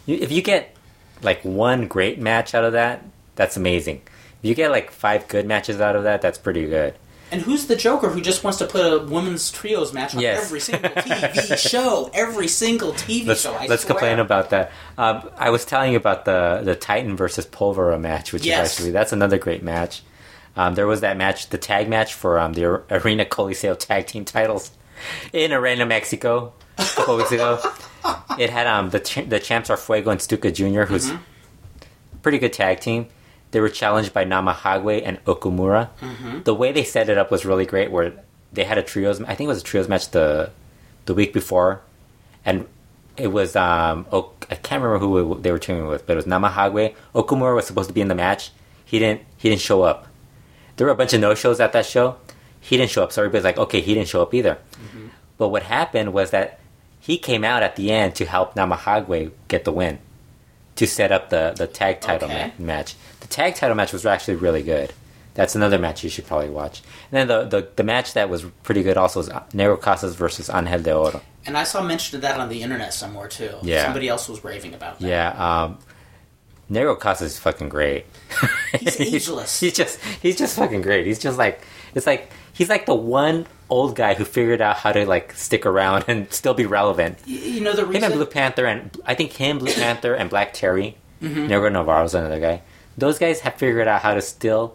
if 0.06 0.32
you 0.32 0.40
get 0.42 0.74
like 1.22 1.44
one 1.44 1.86
great 1.88 2.18
match 2.20 2.54
out 2.54 2.64
of 2.64 2.72
that, 2.72 3.04
that's 3.36 3.56
amazing. 3.56 4.00
If 4.42 4.48
you 4.48 4.54
get 4.54 4.70
like 4.70 4.90
five 4.92 5.26
good 5.28 5.46
matches 5.46 5.80
out 5.80 5.96
of 5.96 6.04
that, 6.04 6.22
that's 6.22 6.38
pretty 6.38 6.66
good. 6.66 6.94
And 7.30 7.42
who's 7.42 7.66
the 7.66 7.76
Joker 7.76 8.08
who 8.08 8.20
just 8.20 8.42
wants 8.42 8.58
to 8.58 8.66
put 8.66 8.80
a 8.80 8.98
women's 9.04 9.50
trios 9.50 9.92
match 9.92 10.14
on 10.14 10.20
Yes. 10.22 10.44
every 10.46 10.60
single 10.60 10.88
TV 10.90 11.56
show? 11.70 12.10
Every 12.14 12.48
single 12.48 12.92
TV 12.92 13.26
let's 13.26 13.42
show. 13.42 13.52
I 13.54 13.66
let's 13.66 13.82
swear. 13.82 13.94
complain 13.94 14.18
about 14.18 14.50
that. 14.50 14.72
Um, 14.96 15.28
I 15.36 15.50
was 15.50 15.64
telling 15.64 15.92
you 15.92 15.98
about 15.98 16.24
the 16.24 16.62
the 16.64 16.74
Titan 16.74 17.16
versus 17.16 17.44
Polvora 17.46 18.00
match, 18.00 18.32
which 18.32 18.44
Yes. 18.46 18.66
is 18.66 18.72
actually 18.78 18.90
that's 18.92 19.12
another 19.12 19.36
great 19.38 19.62
match. 19.62 20.02
Um, 20.56 20.74
there 20.74 20.86
was 20.86 21.02
that 21.02 21.16
match, 21.16 21.50
the 21.50 21.58
tag 21.58 21.88
match 21.88 22.14
for 22.14 22.38
um, 22.40 22.54
the 22.54 22.64
Arena 22.90 23.24
Coliseo 23.24 23.78
tag 23.78 24.06
team 24.06 24.24
titles 24.24 24.70
in 25.32 25.52
Arena 25.52 25.86
Mexico 25.86 26.52
a 26.78 26.84
couple 26.84 27.16
weeks 27.16 27.32
ago. 27.32 27.60
It 28.38 28.50
had 28.50 28.66
um, 28.68 28.90
the 28.90 29.00
ch- 29.00 29.28
the 29.28 29.40
champs 29.40 29.68
are 29.68 29.76
Fuego 29.76 30.10
and 30.10 30.20
Stuka 30.22 30.50
Jr., 30.52 30.82
who's 30.84 31.06
Mm-hmm. 31.10 31.22
pretty 32.22 32.38
good 32.38 32.52
tag 32.52 32.80
team. 32.80 33.06
They 33.50 33.60
were 33.60 33.68
challenged 33.70 34.12
by 34.12 34.24
Namajague 34.24 35.02
and 35.04 35.24
Okumura. 35.24 35.88
Mm-hmm. 36.00 36.42
The 36.42 36.54
way 36.54 36.72
they 36.72 36.84
set 36.84 37.08
it 37.08 37.16
up 37.18 37.30
was 37.30 37.44
really 37.46 37.64
great, 37.66 37.90
where 37.90 38.12
they 38.52 38.64
had 38.64 38.78
a 38.78 38.82
trios. 38.82 39.20
I 39.22 39.34
think 39.34 39.46
it 39.46 39.48
was 39.48 39.60
a 39.60 39.64
trios 39.64 39.88
match 39.88 40.10
the 40.10 40.50
the 41.06 41.14
week 41.14 41.32
before, 41.32 41.80
and 42.44 42.66
it 43.16 43.28
was 43.28 43.56
um 43.56 44.06
I 44.50 44.54
can't 44.54 44.82
remember 44.82 44.98
who 44.98 45.40
they 45.40 45.50
were 45.50 45.58
teaming 45.58 45.86
with, 45.86 46.06
but 46.06 46.12
it 46.14 46.16
was 46.16 46.26
Namajague. 46.26 46.94
Okumura 47.14 47.54
was 47.54 47.66
supposed 47.66 47.88
to 47.88 47.94
be 47.94 48.00
in 48.02 48.08
the 48.08 48.14
match. 48.14 48.50
He 48.84 48.98
didn't. 48.98 49.22
He 49.36 49.48
didn't 49.48 49.62
show 49.62 49.82
up. 49.82 50.06
There 50.76 50.86
were 50.86 50.92
a 50.92 50.96
bunch 50.96 51.12
of 51.14 51.20
no 51.20 51.34
shows 51.34 51.58
at 51.60 51.72
that 51.72 51.86
show. 51.86 52.16
He 52.60 52.76
didn't 52.76 52.90
show 52.90 53.02
up, 53.04 53.12
so 53.12 53.22
everybody's 53.22 53.44
like, 53.44 53.58
okay, 53.58 53.80
he 53.80 53.94
didn't 53.94 54.08
show 54.08 54.20
up 54.22 54.34
either. 54.34 54.58
But 55.38 55.48
what 55.48 55.62
happened 55.62 56.12
was 56.12 56.30
that 56.32 56.58
he 57.00 57.16
came 57.18 57.44
out 57.44 57.62
at 57.62 57.76
the 57.76 57.90
end 57.92 58.14
to 58.16 58.24
help 58.26 58.54
Namajague 58.54 59.30
get 59.48 59.64
the 59.64 59.72
win, 59.72 59.98
to 60.76 60.86
set 60.86 61.10
up 61.12 61.30
the 61.30 61.54
the 61.56 61.66
tag 61.66 62.00
title 62.00 62.28
Okay. 62.28 62.52
ma- 62.58 62.64
match. 62.66 62.94
Tag 63.30 63.54
title 63.54 63.76
match 63.76 63.92
was 63.92 64.06
actually 64.06 64.36
really 64.36 64.62
good. 64.62 64.92
That's 65.34 65.54
another 65.54 65.78
match 65.78 66.02
you 66.02 66.10
should 66.10 66.26
probably 66.26 66.50
watch. 66.50 66.82
And 67.12 67.18
then 67.18 67.28
the, 67.28 67.44
the, 67.60 67.68
the 67.76 67.84
match 67.84 68.14
that 68.14 68.28
was 68.28 68.44
pretty 68.64 68.82
good 68.82 68.96
also 68.96 69.20
was 69.20 69.28
Negro 69.28 69.80
Casas 69.80 70.16
versus 70.16 70.50
Angel 70.52 70.80
de 70.80 70.92
Oro. 70.96 71.20
And 71.46 71.56
I 71.56 71.62
saw 71.62 71.82
mention 71.82 72.16
of 72.16 72.22
that 72.22 72.40
on 72.40 72.48
the 72.48 72.62
internet 72.62 72.92
somewhere 72.92 73.28
too. 73.28 73.54
Yeah. 73.62 73.84
Somebody 73.84 74.08
else 74.08 74.28
was 74.28 74.42
raving 74.42 74.74
about 74.74 74.98
that. 74.98 75.06
Yeah, 75.08 75.62
um, 75.64 75.78
Negro 76.70 76.98
Casas 76.98 77.32
is 77.34 77.38
fucking 77.38 77.68
great. 77.68 78.04
He's 78.78 79.00
ageless. 79.00 79.58
he's 79.60 79.72
just 79.72 79.98
he's 80.20 80.36
just 80.36 80.56
fucking 80.58 80.82
great. 80.82 81.06
He's 81.06 81.18
just 81.18 81.38
like 81.38 81.62
it's 81.94 82.06
like 82.06 82.30
he's 82.52 82.68
like 82.68 82.84
the 82.84 82.94
one 82.94 83.46
old 83.70 83.96
guy 83.96 84.12
who 84.14 84.24
figured 84.24 84.60
out 84.60 84.76
how 84.76 84.92
to 84.92 85.06
like 85.06 85.32
stick 85.32 85.64
around 85.64 86.04
and 86.08 86.30
still 86.32 86.52
be 86.52 86.66
relevant. 86.66 87.16
You 87.26 87.60
know 87.62 87.72
the 87.72 87.86
Him 87.86 88.04
and 88.04 88.12
Blue 88.14 88.26
Panther 88.26 88.66
and 88.66 88.94
I 89.06 89.14
think 89.14 89.32
him, 89.32 89.58
Blue 89.58 89.72
Panther 89.72 90.14
and 90.14 90.28
Black 90.28 90.52
Terry, 90.52 90.96
Mm-hmm. 91.22 91.46
Negro 91.46 91.72
Navarro's 91.72 92.14
another 92.14 92.38
guy. 92.38 92.62
Those 92.98 93.18
guys 93.18 93.40
have 93.40 93.54
figured 93.54 93.86
out 93.88 94.02
how 94.02 94.14
to 94.14 94.22
still 94.22 94.74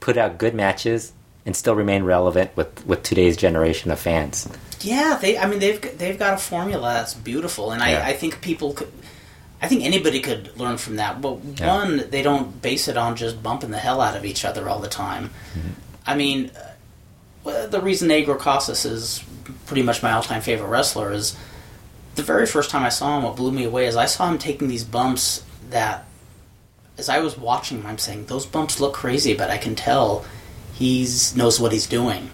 put 0.00 0.16
out 0.16 0.38
good 0.38 0.54
matches 0.54 1.12
and 1.44 1.54
still 1.56 1.74
remain 1.74 2.04
relevant 2.04 2.50
with 2.56 2.86
with 2.86 3.02
today's 3.02 3.36
generation 3.36 3.90
of 3.90 3.98
fans. 3.98 4.48
Yeah, 4.80 5.18
they. 5.20 5.38
I 5.38 5.46
mean, 5.46 5.58
they've 5.58 5.98
they've 5.98 6.18
got 6.18 6.34
a 6.34 6.38
formula 6.38 6.94
that's 6.94 7.14
beautiful, 7.14 7.72
and 7.72 7.80
Yeah. 7.82 8.02
I, 8.04 8.10
I 8.10 8.12
think 8.14 8.40
people 8.40 8.72
could. 8.74 8.90
I 9.60 9.66
think 9.66 9.82
anybody 9.84 10.20
could 10.20 10.56
learn 10.56 10.78
from 10.78 10.96
that. 10.96 11.20
But 11.20 11.38
Yeah. 11.56 11.74
one, 11.74 12.04
they 12.10 12.22
don't 12.22 12.62
base 12.62 12.86
it 12.88 12.96
on 12.96 13.16
just 13.16 13.42
bumping 13.42 13.70
the 13.70 13.78
hell 13.78 14.00
out 14.00 14.16
of 14.16 14.24
each 14.24 14.44
other 14.44 14.68
all 14.68 14.78
the 14.78 14.88
time. 14.88 15.30
Mm-hmm. 15.56 15.68
I 16.06 16.14
mean, 16.14 16.50
uh, 16.56 16.70
well, 17.44 17.68
the 17.68 17.80
reason 17.80 18.08
Negro 18.08 18.38
Casas 18.38 18.84
is 18.84 19.22
pretty 19.66 19.82
much 19.82 20.02
my 20.02 20.12
all-time 20.12 20.42
favorite 20.42 20.68
wrestler 20.68 21.12
is 21.12 21.36
the 22.14 22.22
very 22.22 22.46
first 22.46 22.70
time 22.70 22.82
I 22.84 22.88
saw 22.88 23.16
him. 23.16 23.24
What 23.24 23.36
blew 23.36 23.50
me 23.52 23.64
away 23.64 23.86
is 23.86 23.96
I 23.96 24.06
saw 24.06 24.30
him 24.30 24.38
taking 24.38 24.68
these 24.68 24.84
bumps 24.84 25.42
that, 25.70 26.04
as 26.98 27.08
I 27.08 27.20
was 27.20 27.38
watching 27.38 27.78
him, 27.78 27.86
I'm 27.86 27.98
saying 27.98 28.26
those 28.26 28.44
bumps 28.46 28.80
look 28.80 28.92
crazy, 28.92 29.34
but 29.34 29.50
I 29.50 29.56
can 29.58 29.74
tell 29.74 30.24
he's 30.74 31.34
knows 31.36 31.58
what 31.60 31.72
he's 31.72 31.86
doing. 31.86 32.30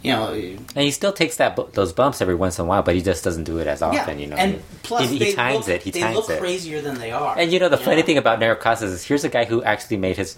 You 0.00 0.12
know, 0.12 0.32
And 0.32 0.68
he 0.76 0.92
still 0.92 1.12
takes 1.12 1.36
that 1.38 1.56
bu- 1.56 1.70
those 1.72 1.92
bumps 1.92 2.22
every 2.22 2.36
once 2.36 2.58
in 2.60 2.64
a 2.64 2.68
while, 2.68 2.82
but 2.84 2.94
he 2.94 3.02
just 3.02 3.24
doesn't 3.24 3.42
do 3.44 3.58
it 3.58 3.66
as 3.66 3.82
often. 3.82 4.20
You 4.20 4.28
know, 4.28 4.36
and 4.36 4.62
plus 4.84 5.10
he, 5.10 5.18
they 5.18 5.24
he 5.26 5.32
times 5.34 5.66
look, 5.66 5.68
it. 5.76 5.82
He 5.82 5.90
they 5.90 6.00
times 6.00 6.14
look 6.16 6.30
it. 6.30 6.38
crazier 6.38 6.80
than 6.80 6.98
they 6.98 7.10
are. 7.10 7.36
And 7.36 7.52
you 7.52 7.58
know 7.58 7.68
the 7.68 7.76
funny 7.76 7.96
Yeah. 7.98 8.02
thing 8.04 8.18
about 8.18 8.38
Negro 8.38 8.60
Casas 8.60 8.92
is 8.92 9.04
here's 9.04 9.24
a 9.24 9.28
guy 9.28 9.44
who 9.44 9.62
actually 9.64 9.96
made 9.96 10.16
his. 10.16 10.36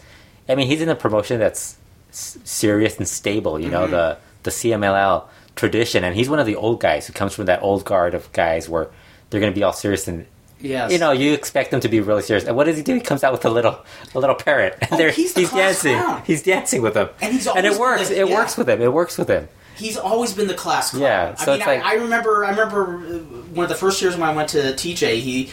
I 0.49 0.55
mean, 0.55 0.67
he's 0.67 0.81
in 0.81 0.89
a 0.89 0.95
promotion 0.97 1.39
that's 1.39 1.77
serious 2.11 2.97
and 2.97 3.07
stable. 3.07 3.61
You 3.61 3.69
know 3.71 3.83
Mm-hmm. 3.83 3.93
the 3.93 4.19
the 4.45 4.51
CMLL 4.51 5.25
tradition, 5.57 6.05
and 6.05 6.17
he's 6.17 6.31
one 6.31 6.39
of 6.39 6.47
the 6.47 6.57
old 6.57 6.81
guys 6.81 7.07
who 7.07 7.13
comes 7.13 7.35
from 7.35 7.45
that 7.45 7.63
old 7.63 7.85
guard 7.85 8.15
of 8.15 8.33
guys 8.33 8.67
where 8.69 8.89
they're 9.29 9.41
going 9.41 9.53
to 9.53 9.59
be 9.59 9.63
all 9.65 9.73
serious 9.75 10.09
and. 10.09 10.27
Yes, 10.61 10.93
You 10.93 10.99
know, 10.99 11.11
you 11.13 11.33
expect 11.33 11.71
them 11.71 11.81
to 11.81 11.89
be 11.89 12.01
really 12.01 12.23
serious, 12.23 12.45
and 12.47 12.57
what 12.57 12.65
does 12.65 12.77
he 12.77 12.83
do? 12.83 12.95
He 12.95 13.01
comes 13.01 13.25
out 13.25 13.33
with 13.33 13.45
a 13.45 13.51
little, 13.51 13.79
a 14.15 14.19
little 14.19 14.35
parrot, 14.37 14.77
and 14.81 14.93
Oh, 14.93 14.97
they're- 14.99 15.11
he's 15.11 15.35
the 15.35 15.45
class 15.47 15.83
dancing. 15.83 15.97
clown. 15.99 16.23
He's 16.27 16.43
dancing 16.43 16.83
with 16.83 16.95
them, 16.95 17.09
And 17.21 17.33
he's 17.33 17.47
and 17.47 17.67
it 17.67 17.79
works. 17.79 18.11
It 18.11 18.29
yeah. 18.29 18.35
works 18.35 18.57
with 18.57 18.69
him. 18.69 18.81
It 18.83 18.93
works 18.93 19.17
with 19.19 19.29
him. 19.29 19.49
he's 19.77 19.97
always 19.97 20.33
been 20.35 20.47
the 20.49 20.55
class 20.55 20.91
clown. 20.91 21.03
Yeah, 21.03 21.35
I 21.39 21.45
so 21.45 21.51
mean, 21.53 21.61
it's 21.61 21.67
like- 21.67 21.83
I, 21.83 21.93
I 21.93 21.95
remember. 21.95 22.45
I 22.45 22.51
remember 22.51 22.99
uh, 22.99 23.19
one 23.55 23.65
of 23.65 23.69
the 23.71 23.75
first 23.77 24.01
years 24.03 24.17
when 24.17 24.29
I 24.29 24.35
went 24.35 24.51
to 24.51 24.59
TJ. 24.75 25.21
He 25.21 25.51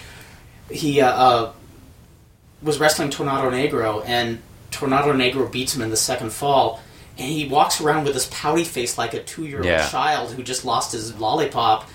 he 0.70 1.00
uh, 1.02 1.10
uh, 1.10 1.52
was 2.62 2.80
wrestling 2.80 3.10
Tornado 3.10 3.50
Negro, 3.50 4.04
and 4.06 4.40
Tornado 4.72 5.14
Negro 5.14 5.50
beats 5.52 5.76
him 5.76 5.82
in 5.82 5.90
the 5.90 5.98
second 5.98 6.32
fall. 6.32 6.82
And 7.20 7.28
he 7.28 7.48
walks 7.48 7.82
around 7.82 8.04
with 8.04 8.14
this 8.14 8.28
pouty 8.32 8.64
face 8.64 8.98
like 8.98 9.14
a 9.16 9.24
two-year-old 9.24 9.66
Yeah. 9.66 9.88
child 9.90 10.34
who 10.34 10.44
just 10.44 10.64
lost 10.66 10.92
his 10.92 11.16
lollipop. 11.20 11.88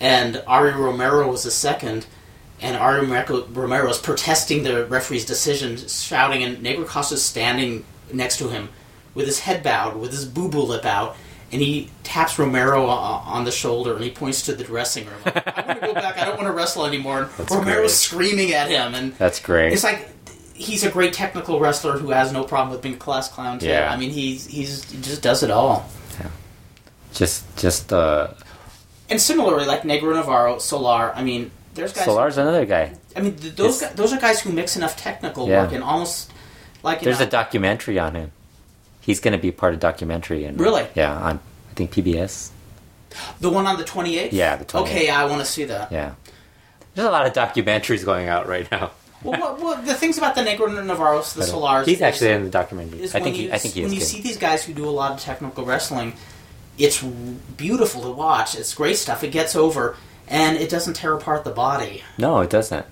And 0.00 0.42
Ari 0.46 0.72
Romero 0.72 1.30
was 1.30 1.44
the 1.44 1.50
second, 1.50 2.04
and 2.60 2.76
Ari 2.76 3.06
Romero 3.06 3.88
is 3.90 3.98
protesting 3.98 4.62
the 4.62 4.86
referee's 4.86 5.24
decision, 5.24 5.76
shouting, 5.76 6.42
and 6.42 6.58
Negro 6.58 6.86
Casas 6.86 7.22
standing 7.22 7.84
next 8.12 8.38
to 8.38 8.48
him 8.48 8.68
with 9.14 9.26
his 9.26 9.40
head 9.40 9.62
bowed, 9.62 9.96
with 9.96 10.10
his 10.12 10.24
boo 10.24 10.48
boo 10.48 10.62
lip 10.62 10.84
out, 10.84 11.16
and 11.52 11.60
he 11.60 11.90
taps 12.04 12.38
Romero 12.38 12.86
on 12.86 13.44
the 13.44 13.50
shoulder 13.50 13.94
and 13.96 14.04
he 14.04 14.10
points 14.10 14.42
to 14.42 14.54
the 14.54 14.62
dressing 14.64 15.04
room. 15.06 15.16
Like, 15.24 15.58
I 15.58 15.66
want 15.66 15.80
to 15.80 15.86
go 15.88 15.94
back. 15.94 16.18
I 16.18 16.24
don't 16.24 16.36
want 16.36 16.46
to 16.46 16.52
wrestle 16.52 16.86
anymore. 16.86 17.22
And 17.22 17.30
That's 17.38 17.50
Romero's 17.52 17.80
great. 17.80 17.90
screaming 17.90 18.52
at 18.52 18.68
him, 18.68 18.94
and 18.94 19.14
That's 19.14 19.40
great. 19.40 19.72
it's 19.72 19.82
like 19.84 20.08
he's 20.54 20.84
a 20.84 20.90
great 20.90 21.12
technical 21.12 21.58
wrestler 21.58 21.98
who 21.98 22.10
has 22.10 22.32
no 22.32 22.44
problem 22.44 22.70
with 22.70 22.82
being 22.82 22.94
a 22.94 22.98
class 22.98 23.28
clown 23.28 23.58
too. 23.58 23.66
Yeah. 23.66 23.90
I 23.92 23.96
mean, 23.96 24.10
he's 24.10 24.46
he's 24.46 24.88
he 24.90 25.00
just 25.00 25.22
does 25.22 25.42
it 25.42 25.50
all. 25.50 25.88
Yeah, 26.20 26.28
just, 27.14 27.56
just 27.56 27.92
uh, 27.92 28.28
And 29.08 29.20
similarly, 29.20 29.64
like 29.66 29.82
Negro 29.82 30.14
Navarro, 30.14 30.58
Solar. 30.58 31.12
I 31.16 31.24
mean, 31.24 31.50
there's 31.80 31.92
guys. 31.92 32.04
Solar's 32.04 32.38
another 32.38 32.64
guy. 32.66 32.92
I 33.16 33.20
mean, 33.20 33.34
th- 33.36 33.54
those 33.56 33.80
guys, 33.80 33.92
those 33.94 34.12
are 34.12 34.20
guys 34.20 34.40
who 34.40 34.52
mix 34.52 34.76
enough 34.76 34.96
technical 34.96 35.48
Yeah. 35.48 35.62
work 35.62 35.72
and 35.72 35.82
almost 35.82 36.30
like 36.82 37.00
There's 37.00 37.18
know, 37.20 37.26
a 37.26 37.28
documentary 37.30 37.98
on 37.98 38.14
him. 38.14 38.32
He's 39.00 39.18
going 39.20 39.32
to 39.32 39.38
be 39.38 39.50
part 39.50 39.74
of 39.74 39.80
documentary 39.80 40.44
and 40.44 40.58
Really? 40.60 40.86
yeah, 40.94 41.12
on 41.14 41.40
I 41.70 41.74
think 41.74 41.92
PBS. 41.92 42.50
the 43.40 43.50
one 43.50 43.66
on 43.66 43.76
the 43.78 43.84
28th. 43.84 44.32
Yeah, 44.32 44.56
the 44.56 44.64
28th. 44.64 44.80
Okay, 44.82 45.08
I 45.10 45.24
want 45.24 45.40
to 45.40 45.46
see 45.46 45.64
that. 45.64 45.90
Yeah, 45.90 46.12
there's 46.94 47.08
a 47.08 47.10
lot 47.10 47.26
of 47.26 47.32
documentaries 47.32 48.04
going 48.04 48.28
out 48.28 48.46
right 48.46 48.70
now. 48.70 48.92
Well, 49.22 49.38
what, 49.38 49.60
what, 49.60 49.84
the 49.86 49.94
things 49.94 50.16
about 50.16 50.34
the 50.34 50.40
Negro 50.40 50.68
Navarros, 50.68 51.34
the 51.34 51.42
uh, 51.42 51.46
Solars. 51.46 51.84
He's 51.86 52.00
actually 52.00 52.30
in 52.30 52.44
the 52.44 52.50
documentary. 52.50 53.00
I 53.00 53.02
when 53.02 53.22
think. 53.24 53.36
you, 53.36 53.42
He, 53.48 53.52
I 53.52 53.58
think 53.58 53.74
he 53.74 53.82
when 53.82 53.92
you 53.92 53.98
good. 53.98 54.06
see 54.06 54.22
these 54.22 54.38
guys 54.38 54.64
who 54.64 54.72
do 54.72 54.88
a 54.88 54.90
lot 54.90 55.12
of 55.12 55.20
technical 55.20 55.64
wrestling, 55.66 56.14
it's 56.78 57.02
beautiful 57.02 58.00
to 58.02 58.10
watch. 58.10 58.54
It's 58.54 58.72
great 58.74 58.96
stuff. 58.96 59.22
It 59.22 59.28
gets 59.32 59.54
over, 59.54 59.96
and 60.30 60.56
it 60.56 60.70
doesn't 60.70 60.94
tear 60.94 61.12
apart 61.14 61.44
the 61.44 61.50
body. 61.50 62.02
No, 62.16 62.40
it 62.40 62.48
doesn't. 62.50 62.86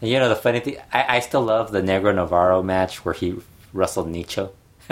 And 0.00 0.10
you 0.10 0.18
know 0.18 0.28
the 0.28 0.36
funny 0.36 0.60
thing, 0.60 0.76
I, 0.92 1.16
I 1.16 1.20
still 1.20 1.42
love 1.42 1.72
the 1.72 1.80
Negro 1.80 2.14
Navarro 2.14 2.62
match 2.62 3.04
where 3.04 3.14
he 3.14 3.36
wrestled 3.72 4.08
Nicho, 4.12 4.50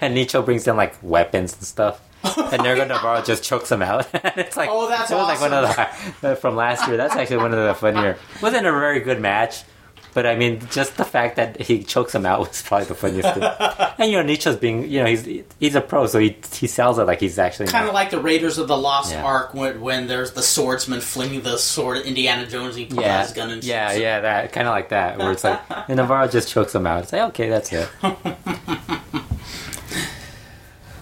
and 0.00 0.16
Nicho 0.16 0.44
brings 0.44 0.66
in 0.66 0.76
like 0.76 0.94
weapons 1.02 1.52
and 1.54 1.62
stuff, 1.64 2.00
and 2.24 2.62
Negro 2.62 2.86
Navarro 2.88 3.22
just 3.22 3.44
chokes 3.44 3.70
him 3.70 3.82
out. 3.82 4.06
it's 4.14 4.56
like 4.56 4.68
Oh, 4.72 4.88
that's 4.88 5.10
it 5.10 5.14
was 5.14 5.26
like 5.26 5.40
one 5.40 5.52
of 5.52 6.20
the 6.20 6.36
from 6.36 6.56
last 6.56 6.86
year. 6.88 6.96
That's 6.96 7.14
actually 7.14 7.38
one 7.38 7.52
of 7.52 7.66
the 7.66 7.74
funnier. 7.74 8.16
wasn't 8.40 8.66
a 8.66 8.72
very 8.72 9.00
good 9.00 9.20
match, 9.20 9.64
but 10.14 10.26
I 10.26 10.36
mean, 10.36 10.60
just 10.70 10.96
the 10.96 11.04
fact 11.04 11.36
that 11.36 11.60
he 11.60 11.82
chokes 11.82 12.14
him 12.14 12.26
out 12.26 12.40
was 12.40 12.62
probably 12.62 12.86
the 12.86 12.94
funniest 12.94 13.34
thing. 13.34 13.42
And 13.98 14.10
you 14.10 14.16
know, 14.16 14.22
Nicho's 14.24 14.56
being, 14.56 14.90
you 14.90 15.00
know, 15.00 15.06
he's 15.06 15.44
he's 15.60 15.74
a 15.74 15.80
pro, 15.80 16.06
so 16.06 16.18
he 16.18 16.36
he 16.54 16.66
sells 16.66 16.98
it 16.98 17.04
like 17.04 17.20
he's 17.20 17.38
actually 17.38 17.68
Kind 17.68 17.86
of 17.86 17.94
like 17.94 18.10
the 18.10 18.20
Raiders 18.20 18.58
of 18.58 18.66
the 18.66 18.76
Lost 18.76 19.12
Yeah. 19.12 19.22
Ark 19.24 19.54
when, 19.54 19.80
when 19.80 20.06
there's 20.08 20.32
the 20.32 20.42
swordsman 20.42 21.00
flinging 21.00 21.42
the 21.42 21.56
sword 21.56 21.98
at 21.98 22.06
Indiana 22.06 22.46
Jones. 22.46 22.74
He 22.74 22.86
pulls 22.86 22.98
out 23.00 23.04
yeah, 23.04 23.22
his 23.22 23.32
gun 23.32 23.50
and 23.50 23.62
yeah, 23.62 23.92
yeah, 23.92 24.20
that 24.20 24.52
kind 24.52 24.66
of 24.66 24.72
like 24.72 24.88
that, 24.88 25.18
where 25.18 25.30
it's 25.30 25.44
like, 25.44 25.60
and 25.88 25.96
Navarro 25.96 26.26
just 26.26 26.48
chokes 26.48 26.74
him 26.74 26.86
out. 26.86 27.04
It's 27.04 27.12
like, 27.12 27.22
okay, 27.30 27.48
that's 27.48 27.72
it. 27.72 27.88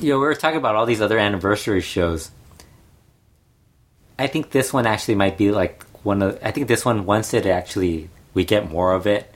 you 0.00 0.10
know, 0.10 0.18
we 0.18 0.24
were 0.24 0.34
talking 0.34 0.58
about 0.58 0.74
all 0.74 0.86
these 0.86 1.00
other 1.00 1.18
anniversary 1.18 1.80
shows. 1.80 2.30
I 4.18 4.26
think 4.26 4.50
this 4.50 4.72
one 4.72 4.86
actually 4.86 5.14
might 5.14 5.38
be 5.38 5.50
like 5.50 5.84
one 6.02 6.20
of. 6.22 6.38
I 6.42 6.50
think 6.50 6.68
this 6.68 6.84
one, 6.84 7.06
once 7.06 7.32
it 7.32 7.46
actually 7.46 8.10
we 8.34 8.44
get 8.44 8.70
more 8.70 8.92
of 8.92 9.06
it 9.06 9.32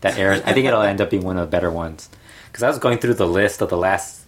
that 0.00 0.18
airs, 0.18 0.40
I 0.42 0.52
think 0.52 0.66
it'll 0.66 0.82
end 0.82 1.00
up 1.00 1.10
being 1.10 1.24
one 1.24 1.38
of 1.38 1.46
the 1.46 1.50
better 1.50 1.70
ones. 1.70 2.08
Because 2.46 2.62
I 2.62 2.68
was 2.68 2.78
going 2.78 2.98
through 2.98 3.14
the 3.14 3.26
list 3.26 3.60
of 3.60 3.68
the 3.68 3.76
last 3.76 4.24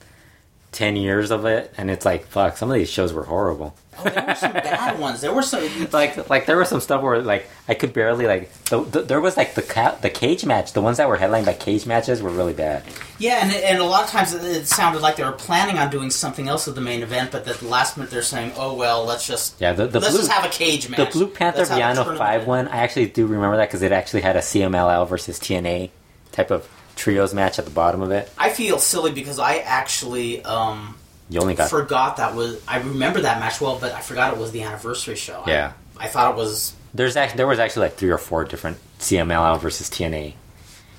ten 0.72 0.96
years 0.96 1.30
of 1.30 1.44
it, 1.44 1.72
and 1.76 1.90
it's 1.90 2.04
like, 2.04 2.26
fuck, 2.26 2.56
some 2.56 2.70
of 2.70 2.74
these 2.74 2.90
shows 2.90 3.12
were 3.12 3.24
horrible. 3.24 3.74
Oh, 4.00 4.08
there 4.10 4.24
were 4.26 4.34
some 4.34 4.52
bad 4.52 4.98
ones. 4.98 5.20
There 5.20 5.32
were 5.32 5.42
some. 5.42 5.90
like 5.92 6.28
like 6.30 6.46
there 6.46 6.56
was 6.56 6.68
some 6.68 6.80
stuff 6.80 7.02
where 7.02 7.20
like 7.22 7.46
I 7.68 7.74
could 7.74 7.92
barely 7.92 8.26
like 8.26 8.52
the, 8.64 8.82
the, 8.82 9.02
there 9.02 9.20
was 9.20 9.36
like 9.36 9.54
the 9.54 9.62
ca- 9.62 9.96
the 10.00 10.10
cage 10.10 10.44
match 10.44 10.72
the 10.72 10.82
ones 10.82 10.96
that 10.98 11.08
were 11.08 11.16
headlined 11.16 11.46
by 11.46 11.54
cage 11.54 11.86
matches 11.86 12.22
were 12.22 12.30
really 12.30 12.52
bad 12.54 12.82
Yeah, 13.18 13.40
and, 13.42 13.52
and 13.52 13.78
a 13.78 13.84
lot 13.84 14.04
of 14.04 14.10
times 14.10 14.32
it- 14.34 14.44
it 14.44 14.66
sounded 14.66 15.02
like 15.02 15.16
they 15.16 15.24
were 15.24 15.32
planning 15.32 15.78
on 15.78 15.90
doing 15.90 16.10
something 16.10 16.48
else 16.48 16.66
at 16.68 16.74
the 16.74 16.80
main 16.80 17.02
event, 17.02 17.32
but 17.32 17.46
at 17.46 17.56
the 17.58 17.68
last 17.68 17.96
minute 17.96 18.10
they're 18.10 18.22
saying, 18.22 18.52
"Oh 18.56 18.74
well, 18.74 19.04
let's 19.04 19.26
just 19.26 19.60
yeah 19.60 19.72
the 19.72 19.86
the 19.86 20.00
let's 20.00 20.12
blue 20.12 20.20
just 20.20 20.30
have 20.32 20.44
a 20.44 20.48
cage 20.48 20.88
match." 20.88 20.98
the 20.98 21.06
Blue 21.18 21.26
Panther 21.28 21.64
Villano 21.64 22.16
five 22.16 22.46
one 22.46 22.68
I 22.68 22.78
actually 22.78 23.06
do 23.06 23.26
remember 23.26 23.56
that 23.58 23.68
because 23.68 23.82
it 23.82 23.92
actually 23.92 24.22
had 24.22 24.36
a 24.36 24.40
CMLL 24.40 25.08
versus 25.08 25.38
TNA 25.38 25.90
type 26.32 26.50
of 26.50 26.68
trios 26.96 27.32
match 27.32 27.58
at 27.58 27.64
the 27.64 27.70
bottom 27.70 28.02
of 28.02 28.10
it 28.10 28.30
I 28.36 28.50
feel 28.50 28.78
silly 28.78 29.10
because 29.10 29.38
I 29.38 29.56
actually 29.58 30.44
um, 30.44 30.96
you 31.30 31.40
only 31.40 31.54
got 31.54 31.70
forgot 31.70 32.18
that 32.18 32.34
was. 32.34 32.62
I 32.68 32.78
remember 32.78 33.22
that 33.22 33.40
match 33.40 33.60
well, 33.60 33.78
but 33.80 33.92
I 33.92 34.00
forgot 34.00 34.34
it 34.34 34.38
was 34.38 34.52
the 34.52 34.62
anniversary 34.62 35.16
show. 35.16 35.44
Yeah. 35.46 35.72
I, 35.96 36.08
thought 36.08 36.32
it 36.32 36.36
was. 36.36 36.74
there's 36.94 37.16
actually 37.16 37.36
there 37.38 37.46
was 37.46 37.58
actually 37.58 37.86
like 37.86 37.94
three 37.94 38.10
or 38.10 38.18
four 38.18 38.44
different 38.44 38.78
CMLL 38.98 39.60
versus 39.60 39.90
TNA 39.90 40.28
it 40.28 40.34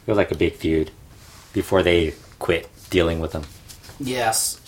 was 0.08 0.17
like 0.17 0.32
a 0.32 0.36
big 0.36 0.54
feud 0.54 0.91
before 1.54 1.82
they 1.82 2.13
quit 2.38 2.70
dealing 2.89 3.20
with 3.20 3.32
them 3.32 3.44
Yes. 4.04 4.60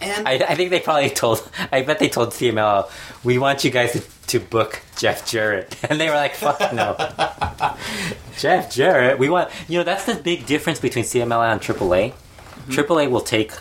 And 0.00 0.28
I, 0.28 0.34
I 0.34 0.54
think 0.54 0.70
they 0.70 0.78
probably 0.80 1.10
told. 1.10 1.48
I 1.72 1.82
bet 1.82 1.98
they 1.98 2.08
told 2.08 2.30
CMLL, 2.30 2.88
"We 3.24 3.38
want 3.38 3.64
you 3.64 3.70
guys 3.72 3.92
to, 3.92 4.02
to 4.28 4.38
book 4.38 4.80
Jeff 4.96 5.28
Jarrett," 5.28 5.76
and 5.90 6.00
they 6.00 6.08
were 6.08 6.14
like, 6.14 6.36
"Fuck 6.36 6.72
no, 6.72 6.94
Jeff 8.38 8.70
Jarrett. 8.70 9.18
We 9.18 9.28
want 9.28 9.50
you 9.66 9.78
know 9.78 9.84
that's 9.84 10.04
the 10.04 10.14
big 10.14 10.46
difference 10.46 10.78
between 10.78 11.04
CMLL 11.04 11.50
and 11.50 11.60
AAA. 11.60 12.12
AAA 12.68 12.86
mm-hmm. 12.86 13.12
will 13.12 13.22
take 13.22 13.52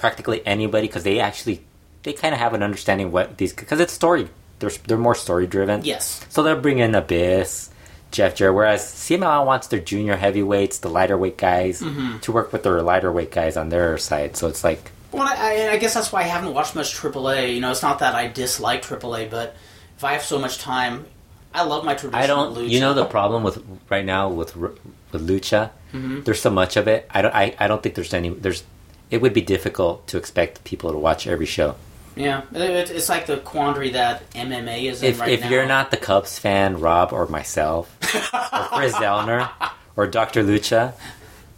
practically 0.00 0.44
anybody 0.46 0.86
because 0.88 1.04
they 1.04 1.20
actually 1.20 1.60
they 2.02 2.12
kind 2.12 2.32
of 2.34 2.40
have 2.40 2.54
an 2.54 2.62
understanding 2.62 3.12
what 3.12 3.36
these 3.36 3.52
because 3.52 3.78
it's 3.78 3.92
story. 3.92 4.28
They're 4.58 4.70
they're 4.86 4.98
more 4.98 5.14
story 5.14 5.46
driven. 5.46 5.84
yes, 5.84 6.24
So 6.28 6.42
they'll 6.42 6.60
bring 6.60 6.78
in 6.80 6.94
Abyss, 6.94 7.70
Jeff 8.10 8.34
Jarrett, 8.34 8.54
whereas 8.54 8.82
CMLL 8.82 9.46
wants 9.46 9.68
their 9.68 9.80
junior 9.80 10.16
heavyweights, 10.16 10.78
the 10.78 10.88
lighter 10.90 11.16
weight 11.16 11.38
guys, 11.38 11.78
to 12.22 12.32
work 12.32 12.52
with 12.52 12.62
their 12.64 12.82
lighter 12.82 13.12
weight 13.12 13.30
guys 13.30 13.56
on 13.56 13.68
their 13.68 13.96
side. 13.98 14.36
So 14.36 14.48
it's 14.48 14.64
like. 14.64 14.90
well, 15.12 15.22
I, 15.26 15.70
I 15.72 15.76
guess 15.78 15.94
that's 15.94 16.12
why 16.12 16.20
I 16.20 16.24
haven't 16.24 16.52
watched 16.54 16.74
much 16.74 16.94
AAA. 16.94 17.54
You 17.54 17.60
know, 17.60 17.70
it's 17.70 17.82
not 17.82 18.00
that 18.00 18.14
I 18.14 18.26
dislike 18.28 18.82
AAA, 18.82 19.30
but 19.30 19.56
if 19.96 20.04
I 20.04 20.12
have 20.12 20.22
so 20.22 20.38
much 20.38 20.58
time, 20.58 21.06
I 21.54 21.64
love 21.64 21.84
my 21.84 21.94
traditional 21.94 22.22
I 22.22 22.26
don't. 22.26 22.54
lucha. 22.54 22.68
You 22.68 22.80
know 22.80 22.94
the 22.94 23.04
problem 23.06 23.42
with 23.42 23.62
right 23.88 24.04
now 24.04 24.28
with 24.28 24.56
with 24.56 24.78
lucha. 25.12 25.70
Mm-hmm. 25.92 26.20
There's 26.22 26.40
so 26.40 26.50
much 26.50 26.76
of 26.76 26.86
it. 26.86 27.06
I 27.10 27.22
don't. 27.22 27.34
I, 27.34 27.54
I 27.58 27.66
don't 27.66 27.82
think 27.82 27.94
there's 27.94 28.14
any. 28.14 28.28
There's. 28.28 28.62
It 29.10 29.20
would 29.20 29.32
be 29.32 29.40
difficult 29.42 30.06
to 30.08 30.16
expect 30.18 30.64
people 30.64 30.92
to 30.92 30.98
watch 30.98 31.26
every 31.26 31.46
show. 31.46 31.74
Yeah, 32.16 32.42
it's 32.52 33.08
like 33.08 33.26
the 33.26 33.38
quandary 33.38 33.90
that 33.90 34.28
MMA 34.32 34.90
is 34.90 35.02
in 35.02 35.10
If 35.10 35.20
right 35.20 35.30
if 35.30 35.40
now. 35.40 35.48
you're 35.50 35.66
not 35.66 35.90
the 35.90 35.96
Cubs 35.96 36.38
fan, 36.38 36.80
Rob 36.80 37.12
or 37.12 37.26
myself, 37.26 37.88
or 38.32 38.78
Chris 38.78 38.92
Zellner, 38.96 39.48
or 39.96 40.06
Doctor 40.06 40.42
Lucha, 40.42 40.92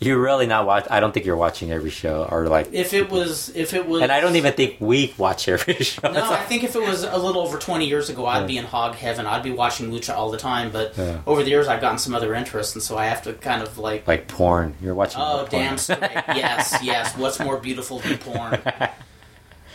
You're 0.05 0.19
really 0.21 0.47
not 0.47 0.67
watch. 0.67 0.87
I 0.91 1.01
don't 1.01 1.13
think 1.13 1.25
you're 1.27 1.37
watching 1.37 1.71
every 1.73 1.91
show, 1.91 2.27
or 2.31 2.49
like, 2.49 2.73
If 2.73 2.93
it 2.95 3.11
was, 3.11 3.49
if 3.55 3.73
it 3.75 3.87
was, 3.87 4.03
and 4.03 4.11
I 4.13 4.21
don't 4.21 4.37
even 4.37 4.53
think 4.53 4.77
we 4.81 5.15
watch 5.17 5.49
every 5.49 5.75
show. 5.85 6.11
No, 6.13 6.31
I 6.33 6.43
think 6.45 6.65
if 6.65 6.75
it 6.77 6.83
was 6.83 7.05
a 7.05 7.17
little 7.17 7.43
over 7.43 7.59
20 7.59 7.87
years 7.87 8.11
ago, 8.11 8.27
I'd 8.27 8.47
be 8.47 8.59
in 8.59 8.65
hog 8.65 8.95
heaven. 8.97 9.27
I'd 9.27 9.43
be 9.43 9.53
watching 9.53 9.91
Lucha 9.91 10.15
all 10.15 10.31
the 10.31 10.39
time. 10.39 10.71
But 10.71 10.97
Yeah. 10.97 11.19
over 11.27 11.43
the 11.43 11.51
years, 11.51 11.69
I've 11.69 11.81
gotten 11.81 11.99
some 11.99 12.15
other 12.15 12.35
interests, 12.35 12.75
and 12.75 12.83
so 12.83 12.97
I 12.99 13.07
have 13.07 13.23
to 13.23 13.33
kind 13.35 13.63
of 13.63 13.79
like, 13.79 14.07
like 14.09 14.29
porn. 14.29 14.75
You're 14.83 14.95
watching. 14.95 15.21
oh, 15.23 15.47
damn 15.51 15.77
yes, 15.89 16.79
yes. 16.83 17.17
What's 17.17 17.39
more 17.41 17.57
beautiful 17.59 17.99
than 18.01 18.19
porn? 18.19 18.61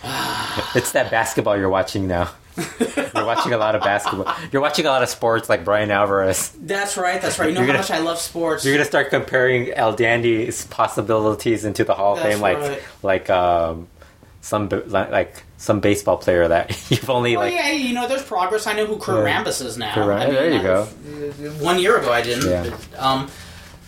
It's 0.76 0.92
that 0.92 1.10
basketball 1.12 1.58
you're 1.58 1.70
watching 1.70 2.08
now. 2.08 2.30
you're 3.16 3.26
watching 3.26 3.54
a 3.54 3.58
lot 3.58 3.76
of 3.76 3.82
basketball. 3.82 4.34
You're 4.52 4.62
watching 4.62 4.86
a 4.86 4.90
lot 4.90 5.04
of 5.04 5.10
sports 5.10 5.50
like 5.50 5.64
Bryan 5.64 5.92
Alvarez. 5.92 6.50
That's 6.62 6.98
right, 6.98 7.22
that's 7.22 7.38
right. 7.40 7.50
You 7.50 7.56
know 7.56 7.62
You're 7.62 7.68
how 7.68 7.74
gonna- 7.84 7.84
much 7.84 7.92
I 7.92 8.00
love 8.00 8.20
sports. 8.20 8.66
You're 8.66 8.74
gonna 8.76 8.86
start 8.86 9.10
comparing 9.10 9.72
El 9.74 9.94
Dandy's 9.94 10.66
possibilities 10.66 11.66
into 11.66 11.84
the 11.84 11.94
Hall 11.94 12.16
of 12.18 12.22
Fame, 12.24 12.40
like 12.42 12.58
right. 12.58 12.82
like 13.04 13.30
um, 13.30 13.88
some 14.42 14.70
like 14.88 15.12
like 15.12 15.44
some 15.58 15.80
baseball 15.80 16.18
player 16.18 16.48
that 16.48 16.70
you've 16.92 17.10
only 17.10 17.36
Oh 17.36 17.40
like. 17.42 17.54
yeah, 17.54 17.72
you 17.72 17.94
know, 17.94 18.08
there's 18.08 18.24
progress. 18.24 18.68
I 18.68 18.74
know 18.74 18.86
who 18.86 18.98
Kurt 18.98 19.26
Yeah. 19.28 19.44
Rambis 19.44 19.64
is 19.66 19.78
now. 19.78 19.94
Kurt 19.94 20.10
I 20.12 20.26
mean, 20.26 20.34
there 20.34 20.52
you 20.52 20.60
I- 20.60 20.64
go. 20.64 20.84
One 21.64 21.80
year 21.80 21.98
ago, 21.98 22.12
I 22.12 22.22
didn't. 22.22 22.50
Yeah. 22.50 22.76
But, 22.92 23.00
um, 23.04 23.30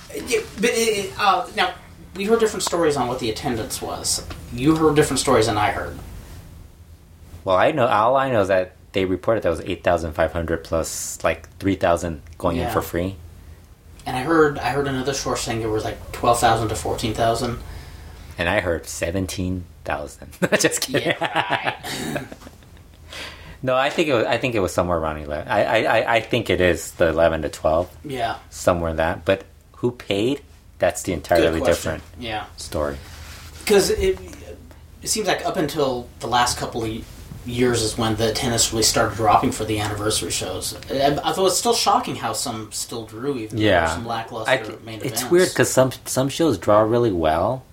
but 0.09 0.71
it, 0.73 1.13
uh, 1.19 1.47
now 1.55 1.73
we 2.15 2.25
heard 2.25 2.39
different 2.39 2.63
stories 2.63 2.97
on 2.97 3.07
what 3.07 3.19
the 3.19 3.29
attendance 3.29 3.81
was. 3.81 4.25
You 4.53 4.75
heard 4.75 4.95
different 4.95 5.19
stories 5.19 5.45
than 5.45 5.57
I 5.57 5.71
heard. 5.71 5.97
Well, 7.49 7.57
I 7.57 7.71
know 7.71 7.87
all 7.87 8.15
I 8.15 8.29
know 8.29 8.41
is 8.41 8.49
that 8.49 8.73
they 8.91 9.05
reported 9.05 9.41
that 9.41 9.49
was 9.49 9.61
eight 9.61 9.83
thousand 9.83 10.13
five 10.13 10.31
hundred 10.31 10.63
plus 10.63 11.17
like 11.23 11.49
three 11.57 11.73
thousand 11.73 12.21
going 12.37 12.57
in 12.57 12.69
for 12.69 12.79
free. 12.83 13.15
And 14.05 14.15
I 14.15 14.21
heard 14.21 14.59
I 14.59 14.69
heard 14.69 14.87
another 14.87 15.15
source 15.15 15.41
saying 15.41 15.63
it 15.63 15.67
was 15.67 15.83
like 15.83 16.11
twelve 16.11 16.39
thousand 16.39 16.67
to 16.69 16.75
fourteen 16.75 17.15
thousand. 17.15 17.57
And 18.37 18.47
I 18.47 18.59
heard 18.59 18.85
seventeen 18.85 19.63
thousand. 19.83 20.29
Just 20.59 20.81
kidding. 20.81 21.07
Yeah. 21.19 22.25
No, 23.63 23.75
I 23.75 23.89
think 23.89 24.07
it 24.09 24.13
was. 24.13 24.25
I 24.25 24.37
think 24.37 24.53
it 24.55 24.59
was 24.59 24.71
somewhere 24.71 24.97
around 24.99 25.17
eleven. 25.17 25.47
I, 25.51 25.63
I, 25.63 25.97
I- 25.99 26.15
I 26.17 26.19
think 26.21 26.49
it 26.51 26.61
is 26.61 26.91
the 26.91 27.07
eleven 27.09 27.41
to 27.41 27.49
twelve, 27.49 27.89
yeah. 28.05 28.37
somewhere 28.51 28.91
in 28.91 28.97
that. 28.97 29.25
But 29.25 29.43
who 29.77 29.91
paid? 29.91 30.39
That's 30.77 31.01
the 31.01 31.11
entirely 31.13 31.59
different 31.59 32.01
Yeah, 32.19 32.45
story. 32.57 32.95
because 33.59 33.89
it 33.89 34.17
it 35.01 35.07
seems 35.09 35.27
like 35.27 35.45
up 35.45 35.57
until 35.57 36.07
the 36.21 36.27
last 36.27 36.57
couple 36.57 36.83
of 36.85 36.89
years 37.45 37.81
is 37.81 37.97
when 37.97 38.15
the 38.15 38.29
attendance 38.31 38.71
really 38.71 38.83
started 38.83 39.15
dropping 39.15 39.51
for 39.51 39.63
the 39.65 39.79
anniversary 39.79 40.31
shows. 40.31 40.75
Although 41.23 41.47
it's 41.47 41.57
still 41.57 41.73
shocking 41.73 42.15
how 42.15 42.33
some 42.33 42.71
still 42.71 43.05
drew, 43.05 43.37
even 43.37 43.57
though 43.57 43.63
Yeah, 43.63 43.87
some 43.87 44.05
lackluster 44.05 44.51
I, 44.51 44.85
main 44.85 44.95
it's 45.01 45.05
events. 45.21 45.31
weird 45.31 45.49
because 45.49 45.71
some 45.71 45.91
some 46.05 46.29
shows 46.29 46.57
draw 46.57 46.81
really 46.81 47.11
well, 47.11 47.63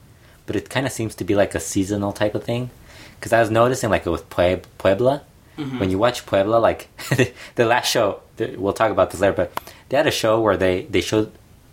but 0.47 0.57
it 0.57 0.71
kind 0.71 0.87
of 0.87 0.93
seems 0.93 1.15
to 1.17 1.25
be 1.25 1.35
like 1.35 1.55
a 1.55 1.61
seasonal 1.61 2.13
type 2.13 2.35
of 2.35 2.45
thing. 2.45 2.71
Because 3.19 3.33
I 3.33 3.41
was 3.41 3.51
noticing 3.51 3.91
like 3.91 4.07
with 4.07 4.29
Pue- 4.31 4.63
Puebla, 4.79 5.23
Mm-hmm. 5.59 5.79
when 5.79 5.91
you 5.91 5.99
watch 5.99 6.27
Puebla, 6.27 6.57
like 6.59 6.89
the 7.55 7.65
last 7.65 7.89
show, 7.91 8.21
we'll 8.39 8.75
talk 8.75 8.91
about 8.91 9.11
this 9.11 9.21
later, 9.21 9.33
but 9.33 9.53
they 9.89 9.97
had 9.97 10.07
a 10.07 10.11
show 10.11 10.39
where 10.39 10.55
they 10.57 10.83
they 10.91 11.01
showed 11.01 11.33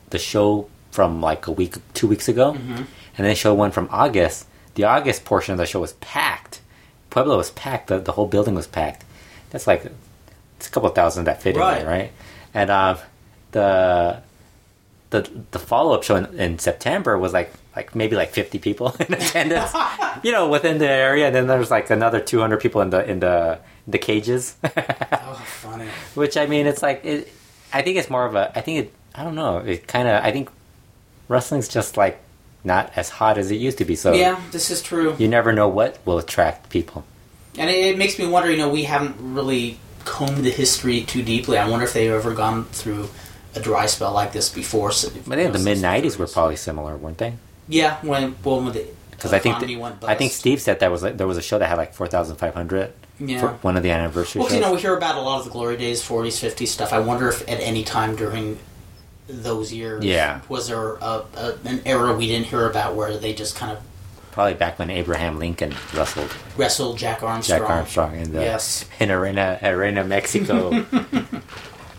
the 0.10 0.18
show 0.18 0.70
from 0.92 1.22
like 1.22 1.48
a 1.48 1.52
week, 1.52 1.76
two 1.94 2.08
weeks 2.08 2.30
ago, 2.30 2.54
Mm-hmm. 2.54 2.84
and 3.18 3.28
they 3.28 3.36
showed 3.36 3.56
one 3.56 3.72
from 3.72 3.90
August. 3.92 4.48
The 4.76 4.86
August 4.86 5.26
portion 5.26 5.52
of 5.52 5.58
the 5.58 5.66
show 5.66 5.82
was 5.82 5.94
packed. 6.00 6.53
Puebla 7.14 7.38
was 7.38 7.52
packed. 7.52 7.88
The, 7.90 8.00
the 8.00 8.12
whole 8.14 8.26
building 8.28 8.56
was 8.56 8.66
packed. 8.66 9.04
That's 9.52 9.68
like 9.68 9.86
it's 10.58 10.68
a 10.68 10.72
couple 10.72 10.90
thousand 10.90 11.26
that 11.26 11.44
fit 11.44 11.56
in 11.56 11.62
there, 11.62 11.86
right? 11.86 12.12
And 12.56 12.72
um, 12.72 12.98
the 13.52 14.22
the 15.12 15.30
the 15.52 15.60
follow 15.60 15.94
up 15.94 16.02
show 16.02 16.16
in, 16.16 16.26
in 16.40 16.58
September 16.58 17.16
was 17.20 17.32
like 17.32 17.54
like 17.76 17.94
maybe 17.94 18.16
like 18.16 18.32
fifty 18.32 18.58
people 18.58 18.96
in 19.00 19.14
attendance, 19.14 19.72
you 20.24 20.32
know, 20.32 20.50
within 20.50 20.80
the 20.80 20.90
area. 20.90 21.28
And 21.28 21.36
then 21.36 21.46
there's 21.46 21.70
like 21.70 21.92
another 21.92 22.20
two 22.20 22.40
hundred 22.40 22.62
people 22.62 22.82
in 22.82 22.90
the 22.90 23.08
in 23.08 23.20
the 23.20 23.60
the 23.88 24.00
cages, 24.00 24.56
Oh, 24.64 25.44
funny. 25.46 25.86
which 26.16 26.36
I 26.36 26.48
mean, 26.48 26.66
it's 26.66 26.82
like 26.82 27.06
it, 27.06 27.28
I 27.72 27.84
think 27.84 27.98
it's 27.98 28.10
more 28.10 28.26
of 28.26 28.34
a 28.34 28.58
I 28.58 28.62
think 28.62 28.80
it 28.88 28.94
I 29.14 29.24
don't 29.24 29.36
know 29.36 29.58
it 29.60 29.88
kind 29.88 30.08
of 30.08 30.24
I 30.24 30.32
think 30.32 30.50
wrestling's 31.28 31.68
just 31.68 31.96
like 31.96 32.18
not 32.64 32.92
as 32.96 33.10
hot 33.10 33.38
as 33.38 33.52
it 33.52 33.56
used 33.56 33.78
to 33.80 33.86
be. 33.86 33.96
So 33.96 34.14
Yeah, 34.14 34.40
this 34.52 34.70
is 34.72 34.82
true. 34.82 35.16
you 35.20 35.28
never 35.28 35.52
know 35.54 35.68
what 35.68 36.00
will 36.06 36.18
attract 36.18 36.70
people. 36.70 37.04
And 37.58 37.70
it, 37.70 37.74
it 37.94 37.98
makes 37.98 38.18
me 38.18 38.26
wonder, 38.28 38.50
you 38.50 38.58
know, 38.58 38.70
we 38.70 38.84
haven't 38.84 39.16
really 39.20 39.78
combed 40.06 40.44
the 40.44 40.50
history 40.50 41.02
too 41.02 41.22
deeply. 41.24 41.58
I 41.58 41.68
wonder 41.70 41.86
if 41.86 41.94
they've 41.94 42.12
ever 42.12 42.34
gone 42.34 42.66
through 42.66 43.10
a 43.56 43.60
dry 43.60 43.86
spell 43.86 44.12
like 44.14 44.34
this 44.34 44.50
before. 44.50 44.92
So, 44.92 45.08
I 45.10 45.12
think 45.12 45.54
the 45.54 45.60
mid 45.60 45.78
'90s 45.78 46.18
were 46.18 46.28
probably 46.28 46.56
similar, 46.56 46.98
weren't 46.98 47.20
they? 47.20 47.34
Yeah, 47.68 47.98
when 48.02 48.36
well, 48.44 48.60
when 48.62 48.74
the 48.74 48.88
Because 49.12 49.32
I 49.34 49.40
think 49.40 49.54
economy 49.58 49.74
th- 49.76 49.82
went 49.84 50.04
I 50.04 50.16
think. 50.16 50.32
Steve 50.32 50.60
said 50.62 50.80
that 50.80 50.92
was 50.92 51.04
like, 51.04 51.18
there 51.18 51.28
was 51.28 51.38
a 51.38 51.42
show 51.42 51.60
that 51.60 51.68
had 51.68 51.78
like 51.78 51.94
four 51.94 52.08
thousand 52.08 52.38
five 52.38 52.54
hundred 52.56 52.92
Yeah. 53.20 53.40
for 53.40 53.48
one 53.62 53.78
of 53.78 53.84
the 53.84 53.92
anniversary 53.92 54.40
Well, 54.40 54.50
shows. 54.50 54.56
you 54.56 54.62
know, 54.62 54.74
we 54.74 54.82
hear 54.82 54.98
about 54.98 55.16
a 55.16 55.22
lot 55.22 55.38
of 55.40 55.46
the 55.46 55.52
glory 55.52 55.78
days, 55.78 56.02
40s, 56.02 56.40
50s 56.44 56.68
stuff. 56.70 56.92
I 56.92 57.00
wonder 57.00 57.30
if 57.30 57.48
at 57.48 57.60
any 57.60 57.84
time 57.84 58.16
during 58.16 58.58
those 59.28 59.72
years, 59.74 60.04
Yeah. 60.04 60.42
was 60.50 60.68
there 60.68 60.96
a, 60.96 61.24
a, 61.36 61.54
an 61.66 61.82
era 61.86 62.14
we 62.16 62.28
didn't 62.28 62.48
hear 62.48 62.70
about 62.70 62.96
where 62.96 63.18
they 63.18 63.34
just 63.34 63.56
kind 63.56 63.72
of 63.72 63.80
Probably 64.32 64.56
back 64.56 64.80
when 64.80 64.90
Abraham 64.90 65.38
Lincoln 65.38 65.76
wrestled 65.94 66.32
wrestled 66.58 66.98
Jack 66.98 67.22
Armstrong? 67.22 67.60
Jack 67.60 67.70
Armstrong 67.70 68.16
in 68.16 68.32
the 68.34 68.42
Yes. 68.42 68.86
in 69.00 69.12
Arena 69.12 69.60
Arena 69.62 70.04
Mexico, 70.04 70.72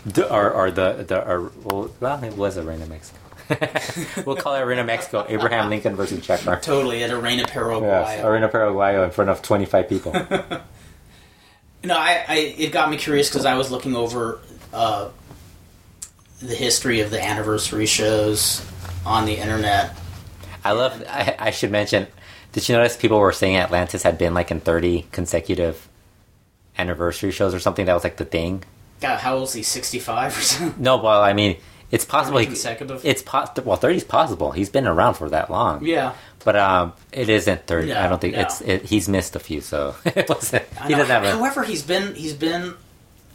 The- 0.07 0.31
or 0.31 0.51
or 0.51 0.71
the 0.73 1.05
the 1.07 1.25
or, 1.27 1.53
well, 1.63 1.91
it 2.25 2.37
was 2.37 2.59
Arena 2.59 2.87
Mexico. 2.87 3.19
we'll 4.27 4.35
call 4.37 4.55
it 4.57 4.61
Arena 4.63 4.83
Mexico. 4.83 5.25
Abraham 5.29 5.71
Lincoln 5.71 5.95
versus 5.95 6.19
Jack 6.27 6.45
Armstrong. 6.47 6.61
Totally 6.77 7.05
at 7.05 7.11
Arena 7.11 7.45
Paraguay. 7.47 7.87
Yes, 7.87 8.25
Arena 8.25 8.49
Paraguayo 8.49 9.05
in 9.05 9.11
front 9.13 9.31
of 9.31 9.41
twenty 9.41 9.65
five 9.67 9.89
people. 9.89 10.13
No, 11.85 11.95
I, 11.99 12.25
I 12.27 12.37
it 12.57 12.73
got 12.73 12.91
me 12.91 12.97
curious 12.97 13.29
because 13.29 13.45
I 13.45 13.57
was 13.57 13.71
looking 13.71 13.95
over 13.95 14.41
uh, 14.73 15.11
the 16.41 16.55
history 16.55 17.01
of 17.01 17.11
the 17.11 17.23
anniversary 17.23 17.87
shows 17.87 18.65
on 19.07 19.27
the 19.27 19.35
internet. 19.35 19.97
I 20.65 20.73
love. 20.73 21.03
I, 21.09 21.37
I 21.39 21.51
should 21.51 21.71
mention. 21.71 22.07
Did 22.53 22.69
you 22.69 22.77
notice 22.77 22.97
people 22.97 23.19
were 23.19 23.33
saying 23.33 23.57
Atlantis 23.57 24.03
had 24.03 24.17
been 24.19 24.35
like 24.35 24.51
in 24.51 24.61
thirty 24.61 25.07
consecutive 25.13 25.89
anniversary 26.79 27.31
shows 27.33 27.55
or 27.55 27.61
something? 27.61 27.87
That 27.87 27.95
was 27.95 28.05
like 28.05 28.17
the 28.17 28.25
thing. 28.25 28.65
God, 29.01 29.19
how 29.21 29.35
old 29.37 29.49
is 29.49 29.55
he? 29.55 29.63
Sixty 29.63 29.99
five 29.99 30.37
or 30.37 30.41
something? 30.41 30.83
No, 30.83 30.97
well, 30.97 31.21
I 31.21 31.33
mean, 31.35 31.57
it's 31.91 32.05
possible. 32.05 32.39
He, 32.39 32.47
Consecutive? 32.47 33.05
it's 33.05 33.23
po- 33.23 33.47
well, 33.65 33.77
thirty 33.77 33.97
is 33.97 34.05
possible. 34.05 34.53
He's 34.53 34.71
been 34.71 34.87
around 34.87 35.15
for 35.15 35.29
that 35.31 35.51
long. 35.51 35.85
Yeah, 35.85 36.15
But 36.45 36.57
um, 36.57 36.93
it 37.13 37.29
isn't 37.29 37.67
thirty. 37.67 37.89
No, 37.89 38.01
I 38.01 38.09
don't 38.09 38.21
think 38.21 38.35
no. 38.35 38.43
it's. 38.43 38.61
It, 38.63 38.83
he's 38.85 39.09
missed 39.09 39.37
a 39.37 39.41
few, 39.41 39.61
so 39.61 39.95
it 40.05 40.29
wasn't. 40.29 40.65
He 40.87 40.95
doesn't 40.95 41.07
have. 41.11 41.25
A, 41.25 41.33
However, 41.33 41.65
he's 41.65 41.83
been 41.83 42.15
he's 42.15 42.35
been 42.35 42.75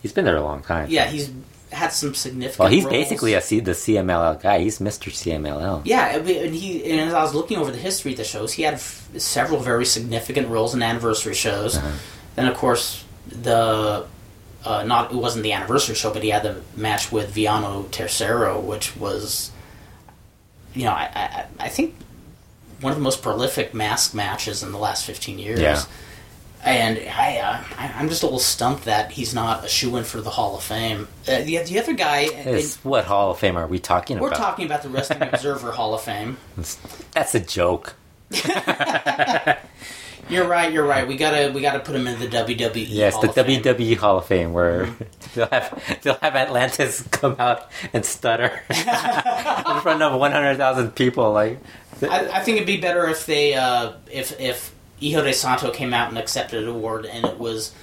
he's 0.01 0.13
been 0.13 0.25
there 0.25 0.37
a 0.37 0.43
long 0.43 0.61
time. 0.63 0.89
yeah 0.89 1.05
he's 1.07 1.29
had 1.71 1.89
some 1.89 2.13
significant. 2.13 2.59
Well, 2.59 2.69
he's 2.69 2.83
roles. 2.83 2.93
basically 2.93 3.33
a 3.33 3.41
C, 3.41 3.59
the 3.59 3.71
CMLL 3.71 4.41
guy. 4.41 4.59
He's 4.59 4.79
Mister 4.79 5.09
CMLL. 5.11 5.81
Yeah, 5.85 6.17
and 6.17 6.55
he 6.55 6.83
and 6.91 7.01
as 7.01 7.13
I 7.13 7.21
was 7.21 7.33
looking 7.35 7.57
over 7.57 7.71
the 7.71 7.77
history 7.77 8.11
of 8.11 8.17
the 8.17 8.23
shows, 8.23 8.53
he 8.53 8.63
had 8.63 8.75
f- 8.75 9.09
several 9.17 9.59
very 9.59 9.85
significant 9.85 10.47
roles 10.49 10.73
in 10.73 10.81
anniversary 10.81 11.33
shows. 11.35 11.77
Uh-huh. 11.77 11.91
Then, 12.35 12.47
of 12.47 12.55
course, 12.55 13.03
the 13.27 14.05
uh, 14.65 14.83
not 14.83 15.11
it 15.11 15.17
wasn't 15.17 15.43
the 15.43 15.53
anniversary 15.53 15.95
show, 15.95 16.11
but 16.13 16.23
he 16.23 16.29
had 16.29 16.43
the 16.43 16.61
match 16.75 17.11
with 17.11 17.29
Villano 17.31 17.83
Tercero, 17.83 18.61
which 18.61 18.95
was, 18.97 19.51
you 20.73 20.85
know, 20.85 20.91
I, 20.91 21.09
I 21.13 21.45
I 21.65 21.69
think 21.69 21.95
one 22.81 22.91
of 22.91 22.97
the 22.97 23.03
most 23.03 23.21
prolific 23.21 23.73
mask 23.73 24.13
matches 24.13 24.63
in 24.63 24.71
the 24.71 24.77
last 24.77 25.05
fifteen 25.05 25.37
years. 25.39 25.59
Yeah. 25.59 25.81
And 26.63 26.97
I, 26.97 27.37
uh, 27.37 27.63
I, 27.77 27.93
I'm 27.95 28.09
just 28.09 28.21
a 28.21 28.25
little 28.25 28.39
stumped 28.39 28.85
that 28.85 29.11
he's 29.11 29.33
not 29.33 29.63
a 29.65 29.67
shoe 29.67 29.95
in 29.95 30.03
for 30.03 30.19
the 30.19 30.29
Hall 30.29 30.57
of 30.57 30.63
Fame. 30.63 31.07
Uh, 31.27 31.41
the, 31.41 31.57
the 31.59 31.79
other 31.79 31.93
guy, 31.93 32.29
It's, 32.31 32.75
what 32.83 33.05
Hall 33.05 33.31
of 33.31 33.39
Fame 33.39 33.55
are 33.57 33.65
we 33.67 33.79
talking 33.79 34.17
about? 34.17 34.29
we're 34.29 34.35
talking 34.35 34.65
about 34.65 34.83
the 34.83 34.89
Wrestling 34.89 35.21
Observer 35.33 35.71
Hall 35.71 35.93
of 35.93 36.01
Fame. 36.01 36.37
That's 37.13 37.33
a 37.33 37.39
joke. 37.39 37.95
You're 40.29 40.47
right. 40.47 40.71
You're 40.71 40.85
right. 40.85 41.07
We 41.07 41.17
gotta 41.17 41.51
we 41.51 41.61
gotta 41.61 41.79
put 41.79 41.95
him 41.95 42.05
in 42.07 42.19
the 42.19 42.27
WWE. 42.27 42.85
Yes, 42.87 43.13
Hall 43.13 43.23
the 43.23 43.29
of 43.29 43.35
Fame. 43.35 43.63
Mm-hmm. 43.63 43.81
WWE 43.81 43.97
Hall 43.97 44.17
of 44.19 44.25
Fame, 44.27 44.53
where 44.53 44.95
they'll 45.33 45.47
have 45.47 45.99
they'll 46.03 46.19
have 46.21 46.35
Atlantis 46.35 47.01
come 47.09 47.35
out 47.39 47.71
and 47.93 48.05
stutter 48.05 48.61
in 48.69 48.75
front 49.81 50.03
of 50.03 50.19
one 50.19 50.31
hundred 50.31 50.57
thousand 50.57 50.91
people. 50.91 51.33
Like, 51.33 51.59
I, 52.03 52.27
I 52.29 52.39
think 52.41 52.57
it'd 52.57 52.67
be 52.67 52.77
better 52.77 53.07
if 53.07 53.25
they 53.25 53.55
uh, 53.55 53.93
if 54.11 54.39
if 54.39 54.71
Hijo 54.99 55.23
de 55.23 55.33
Santo 55.33 55.71
came 55.71 55.93
out 55.93 56.09
and 56.09 56.17
accepted 56.17 56.63
an 56.63 56.69
award 56.69 57.05
and 57.05 57.25
it 57.25 57.39
was 57.39 57.73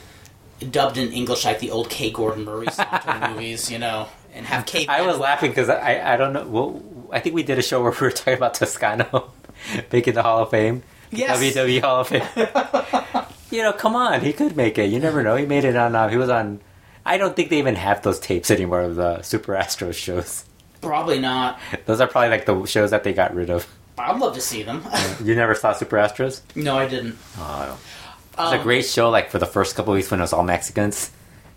dubbed 0.71 0.97
in 0.97 1.13
English 1.13 1.45
like 1.45 1.61
the 1.61 1.71
old 1.71 1.91
K. 1.91 2.11
Gordon 2.11 2.45
Murray 2.45 2.69
Santo 2.71 3.29
movies, 3.31 3.71
you 3.71 3.79
know, 3.79 4.09
and 4.35 4.47
have 4.47 4.67
K. 4.67 4.87
I 4.87 5.03
was 5.03 5.19
laughing 5.19 5.51
because 5.51 5.69
I 5.69 6.15
I 6.15 6.17
don't 6.17 6.33
know. 6.33 6.47
Well, 6.47 6.83
I 7.13 7.21
think 7.21 7.35
we 7.35 7.43
did 7.43 7.59
a 7.59 7.63
show 7.63 7.83
where 7.83 7.93
we 7.93 7.99
were 7.99 8.11
talking 8.11 8.35
about 8.35 8.55
Toscano 8.55 9.33
making 9.93 10.15
the 10.15 10.23
Hall 10.23 10.43
of 10.43 10.51
Fame. 10.51 10.83
Yes. 11.11 11.39
WWE 11.41 11.81
Hall 11.81 12.01
of 12.01 12.09
Fame. 12.09 13.27
you 13.51 13.63
know, 13.63 13.73
come 13.73 13.95
on, 13.97 14.21
he 14.21 14.33
could 14.33 14.57
make 14.57 14.79
it. 14.79 14.91
You 14.91 14.99
never 14.99 15.23
know. 15.23 15.37
He 15.37 15.47
made 15.47 15.65
it 15.65 15.77
on. 15.77 15.95
Uh, 15.95 16.09
he 16.09 16.17
was 16.17 16.29
on. 16.29 16.61
I 17.05 17.19
don't 17.19 17.37
think 17.37 17.51
they 17.51 17.59
even 17.59 17.77
have 17.77 18.03
those 18.03 18.19
tapes 18.19 18.51
anymore 18.51 18.83
of 18.83 18.97
the 18.97 19.23
Super 19.23 19.53
Astros 19.53 19.95
shows. 19.95 20.45
Probably 20.81 21.19
not. 21.21 21.59
Those 21.87 22.01
are 22.01 22.09
probably 22.09 22.31
like 22.31 22.47
the 22.47 22.65
shows 22.67 22.91
that 22.91 23.05
they 23.05 23.13
got 23.13 23.35
rid 23.35 23.49
of. 23.51 23.67
I'd 23.99 24.19
love 24.19 24.35
to 24.35 24.41
see 24.41 24.63
them. 24.63 24.85
You 25.25 25.35
never 25.35 25.55
saw 25.55 25.73
Super 25.73 25.97
Astros? 25.97 26.41
no, 26.55 26.77
I 26.79 26.87
didn't. 26.87 27.17
Oh, 27.39 27.63
it 27.63 28.39
was 28.39 28.53
a 28.53 28.57
Um, 28.59 28.63
great 28.63 28.85
show. 28.87 29.09
Like 29.11 29.31
for 29.31 29.39
the 29.39 29.47
first 29.47 29.75
couple 29.77 29.93
of 29.93 29.97
weeks 29.97 30.11
when 30.11 30.21
it 30.21 30.23
was 30.25 30.33
all 30.33 30.43
Mexicans, 30.45 31.11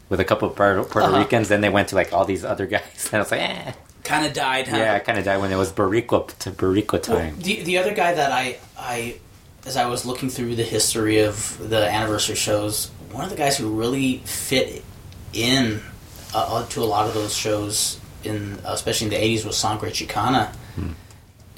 with 0.10 0.20
a 0.20 0.26
couple 0.26 0.50
of 0.50 0.56
Puerto, 0.56 0.84
Puerto 0.84 1.08
Uh-huh. 1.08 1.20
Ricans. 1.20 1.50
Then 1.50 1.62
they 1.62 1.70
went 1.70 1.90
to 1.90 1.96
like 1.96 2.14
all 2.14 2.26
these 2.26 2.44
other 2.46 2.66
guys, 2.66 2.82
and 3.12 3.16
I 3.16 3.20
was 3.20 3.32
like, 3.32 3.42
eh. 3.42 3.74
Kind 4.04 4.26
of 4.26 4.34
died, 4.34 4.68
huh? 4.70 4.78
Yeah, 4.78 4.94
I 4.96 5.00
kind 5.00 5.20
of 5.20 5.26
died 5.26 5.40
when 5.42 5.52
it 5.52 5.58
was 5.58 5.72
Barrico 5.74 6.26
to 6.40 6.52
Barrico 6.52 6.94
Well, 7.08 7.20
time. 7.20 7.36
the 7.40 7.62
the 7.64 7.78
other 7.78 7.94
guy 7.94 8.14
that 8.14 8.32
I 8.32 8.58
I 8.78 9.16
as 9.68 9.76
I 9.76 9.86
was 9.88 10.06
looking 10.06 10.30
through 10.30 10.56
the 10.56 10.64
history 10.64 11.20
of 11.20 11.58
the 11.70 11.86
anniversary 11.88 12.36
shows, 12.38 12.90
one 13.12 13.26
of 13.26 13.30
the 13.30 13.36
guys 13.36 13.58
who 13.58 13.68
really 13.78 14.20
fit 14.26 14.84
in 15.34 15.82
uh, 16.34 16.38
uh, 16.64 16.66
to 16.70 16.82
a 16.82 16.86
lot 16.88 17.08
of 17.08 17.14
those 17.14 17.36
shows 17.36 18.00
in 18.24 18.58
especially 18.64 19.08
in 19.08 19.12
the 19.12 19.20
'80s 19.20 19.46
was 19.46 19.58
Sangre 19.58 19.92
Chicana. 19.92 20.56
Hmm. 20.76 20.92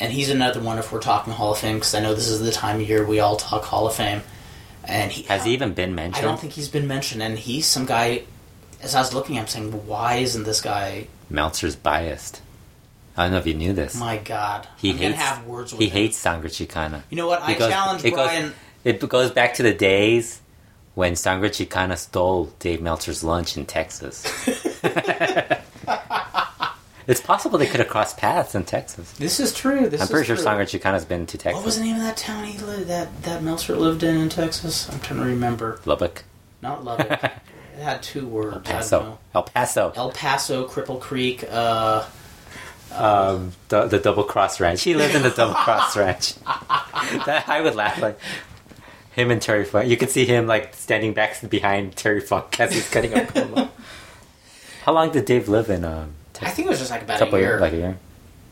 And 0.01 0.11
he's 0.11 0.29
another 0.31 0.59
one 0.59 0.79
if 0.79 0.91
we're 0.91 0.99
talking 0.99 1.31
Hall 1.31 1.51
of 1.53 1.59
Fame 1.59 1.75
because 1.75 1.93
I 1.95 1.99
know 2.01 2.13
this 2.15 2.27
is 2.27 2.41
the 2.41 2.51
time 2.51 2.81
of 2.81 2.89
year 2.89 3.05
we 3.05 3.19
all 3.19 3.35
talk 3.37 3.63
Hall 3.63 3.87
of 3.87 3.93
Fame. 3.95 4.23
And 4.83 5.11
he 5.11 5.21
Has 5.23 5.45
he 5.45 5.53
even 5.53 5.73
been 5.73 5.93
mentioned? 5.95 6.25
I 6.25 6.27
don't 6.27 6.39
think 6.39 6.53
he's 6.53 6.69
been 6.69 6.87
mentioned, 6.87 7.21
and 7.21 7.37
he's 7.37 7.67
some 7.67 7.85
guy. 7.85 8.23
As 8.81 8.95
I 8.95 8.99
was 8.99 9.13
looking, 9.13 9.37
I'm 9.37 9.45
saying, 9.45 9.71
why 9.87 10.15
isn't 10.15 10.43
this 10.43 10.59
guy? 10.59 11.07
Meltzer's 11.29 11.75
biased. 11.75 12.41
I 13.15 13.23
don't 13.25 13.33
know 13.33 13.37
if 13.37 13.45
you 13.45 13.53
knew 13.53 13.73
this. 13.73 13.95
My 13.95 14.17
God, 14.17 14.67
he 14.77 14.89
I'm 14.89 14.97
hates. 14.97 15.17
have 15.19 15.45
words 15.45 15.71
with 15.71 15.81
he 15.81 15.87
him. 15.87 15.93
hates 15.93 16.17
Sangre 16.17 16.49
Chicana. 16.49 17.03
You 17.11 17.17
know 17.17 17.27
what? 17.27 17.43
I 17.43 17.51
It 17.51 17.59
goes- 17.59 17.71
challenge 17.71 18.03
it 18.03 18.09
goes- 18.11 18.27
Brian. 18.27 18.53
It 18.83 19.07
goes 19.07 19.29
back 19.29 19.53
to 19.55 19.63
the 19.63 19.73
days 19.75 20.41
when 20.95 21.15
Sangre 21.15 21.49
Chicana 21.51 21.95
stole 21.95 22.51
Dave 22.57 22.81
Meltzer's 22.81 23.23
lunch 23.23 23.55
in 23.55 23.67
Texas. 23.67 24.23
it's 27.07 27.21
possible 27.21 27.57
they 27.57 27.67
could 27.67 27.79
have 27.79 27.89
crossed 27.89 28.17
paths 28.17 28.55
in 28.55 28.63
Texas. 28.63 29.11
This 29.13 29.39
is 29.39 29.53
true. 29.53 29.89
This 29.89 30.01
I'm 30.01 30.07
pretty 30.07 30.27
sure 30.27 30.35
true. 30.35 30.65
Chicana's 30.65 31.05
been 31.05 31.25
to 31.27 31.37
Texas. 31.37 31.57
What 31.57 31.65
was 31.65 31.77
the 31.77 31.83
name 31.83 31.95
of 31.95 32.01
that 32.01 32.17
town 32.17 32.43
he 32.45 32.57
lived 32.59 32.87
that 32.87 33.23
that 33.23 33.43
Meltzer 33.43 33.75
lived 33.75 34.03
in 34.03 34.17
in 34.17 34.29
Texas? 34.29 34.89
I'm 34.89 34.99
trying 34.99 35.19
to 35.19 35.25
remember. 35.25 35.79
Lubbock. 35.85 36.23
Not 36.61 36.83
Lubbock. 36.83 37.09
it 37.77 37.81
had 37.81 38.03
two 38.03 38.27
words. 38.27 38.55
El 38.55 38.61
Paso. 38.61 39.19
El 39.33 39.43
Paso. 39.43 39.93
El 39.95 40.11
Paso, 40.11 40.67
Cripple 40.67 40.99
Creek. 40.99 41.45
Uh, 41.49 42.05
Um, 42.93 43.53
the, 43.69 43.87
the 43.87 43.99
Double 43.99 44.23
Cross 44.25 44.59
Ranch. 44.59 44.83
He 44.83 44.93
lived 44.93 45.15
in 45.15 45.23
the 45.23 45.29
Double 45.29 45.53
Cross 45.53 45.95
Ranch. 45.95 46.35
that, 47.25 47.45
I 47.47 47.61
would 47.61 47.73
laugh 47.75 48.01
like 48.01 48.19
him 49.13 49.31
and 49.31 49.41
Terry 49.41 49.63
Funk. 49.63 49.87
You 49.87 49.95
could 49.97 50.09
see 50.09 50.25
him 50.25 50.45
like 50.45 50.73
standing 50.75 51.13
back 51.13 51.39
behind 51.49 51.95
Terry 51.95 52.19
Funk 52.19 52.59
as 52.59 52.73
he's 52.73 52.89
cutting 52.89 53.13
up. 53.13 53.29
How 54.83 54.93
long 54.93 55.11
did 55.11 55.25
Dave 55.25 55.47
live 55.47 55.69
in 55.69 55.85
um, 55.85 56.15
I 56.41 56.49
think 56.49 56.67
it 56.67 56.69
was 56.69 56.79
just 56.79 56.91
like 56.91 57.03
about 57.03 57.19
couple 57.19 57.35
a 57.35 57.39
year. 57.39 57.49
years, 57.51 57.61
like 57.61 57.73
a 57.73 57.77
year. 57.77 57.97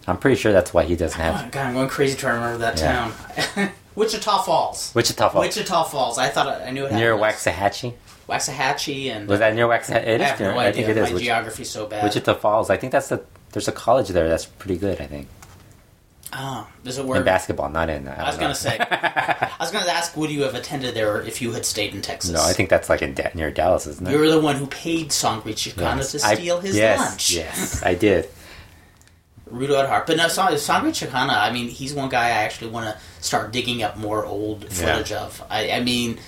I'm 0.07 0.17
pretty 0.17 0.37
sure 0.39 0.51
that's 0.51 0.73
why 0.73 0.83
he 0.83 0.95
doesn't 0.95 1.19
Oh, 1.19 1.23
have 1.23 1.51
God, 1.51 1.67
I'm 1.67 1.73
going 1.73 1.87
crazy 1.89 2.17
trying 2.17 2.35
to 2.35 2.39
remember 2.41 2.57
that 2.59 2.79
Yeah. 2.79 3.11
town. 3.55 3.71
Wichita 3.95 4.41
Falls. 4.43 4.93
Wichita 4.95 5.29
Falls. 5.29 5.45
Wichita 5.45 5.83
Falls. 5.83 6.17
I 6.17 6.29
thought 6.29 6.47
I, 6.47 6.65
I 6.67 6.71
knew 6.71 6.85
it. 6.85 6.93
near 6.93 7.13
Waxahachie. 7.15 7.93
Waxahachie 8.27 9.11
and 9.11 9.27
Was 9.27 9.39
that 9.39 9.53
near 9.55 9.67
Waxahachie? 9.67 10.07
It 10.07 10.21
I 10.21 10.23
is 10.23 10.29
have 10.29 10.39
near- 10.39 10.51
no 10.53 10.59
I 10.59 10.71
think 10.71 10.87
it 10.87 10.97
is. 10.97 11.07
My 11.09 11.13
Wich- 11.15 11.23
geography's 11.23 11.69
so 11.69 11.85
bad. 11.87 12.03
Wichita 12.03 12.35
Falls. 12.35 12.69
I 12.69 12.77
think 12.77 12.91
that's 12.91 13.09
the. 13.09 13.21
There's 13.51 13.67
a 13.67 13.71
college 13.71 14.09
there 14.09 14.29
that's 14.29 14.45
pretty 14.45 14.77
good. 14.77 15.01
I 15.01 15.07
think 15.07 15.27
Oh, 16.31 16.67
is 16.85 16.97
it 16.99 17.05
work? 17.05 17.17
in 17.17 17.23
basketball, 17.23 17.69
not 17.69 17.89
in. 17.89 18.07
I, 18.07 18.23
I 18.25 18.27
was 18.27 18.37
gonna 18.37 18.53
say. 18.55 18.77
I 18.81 19.55
was 19.59 19.71
gonna 19.71 19.89
ask, 19.91 20.15
would 20.15 20.29
you 20.29 20.43
have 20.43 20.53
attended 20.53 20.93
there 20.93 21.21
if 21.23 21.41
you 21.41 21.51
had 21.53 21.65
stayed 21.65 21.95
in 21.95 22.01
Texas? 22.01 22.29
no, 22.31 22.41
I 22.43 22.53
think 22.53 22.69
that's 22.69 22.87
like 22.89 23.01
in 23.01 23.15
da- 23.15 23.31
near 23.33 23.49
Dallas, 23.49 23.87
isn't 23.87 24.07
it? 24.07 24.11
You're 24.11 24.29
the 24.29 24.39
one 24.39 24.55
who 24.55 24.67
paid 24.67 25.11
Sangre 25.11 25.53
Chicana 25.53 25.97
Yes. 25.97 26.11
to 26.11 26.25
I- 26.25 26.35
steal 26.35 26.59
his 26.59 26.75
yes, 26.75 26.99
lunch. 26.99 27.31
Yes, 27.31 27.83
I 27.91 27.95
did. 27.95 28.29
Rudo 29.51 29.79
at 29.81 29.89
heart. 29.89 30.05
But 30.05 30.17
no, 30.17 30.27
Sangre 30.27 30.91
Chicana, 30.91 31.35
I 31.35 31.51
mean, 31.51 31.67
he's 31.69 31.93
one 31.95 32.09
guy 32.09 32.25
I 32.27 32.43
actually 32.45 32.69
want 32.69 32.85
to 32.85 33.01
start 33.23 33.51
digging 33.51 33.81
up 33.81 33.97
more 33.97 34.23
old 34.25 34.71
footage 34.71 35.11
of. 35.11 35.43
I, 35.49 35.71
I 35.71 35.79
mean, 35.79 36.19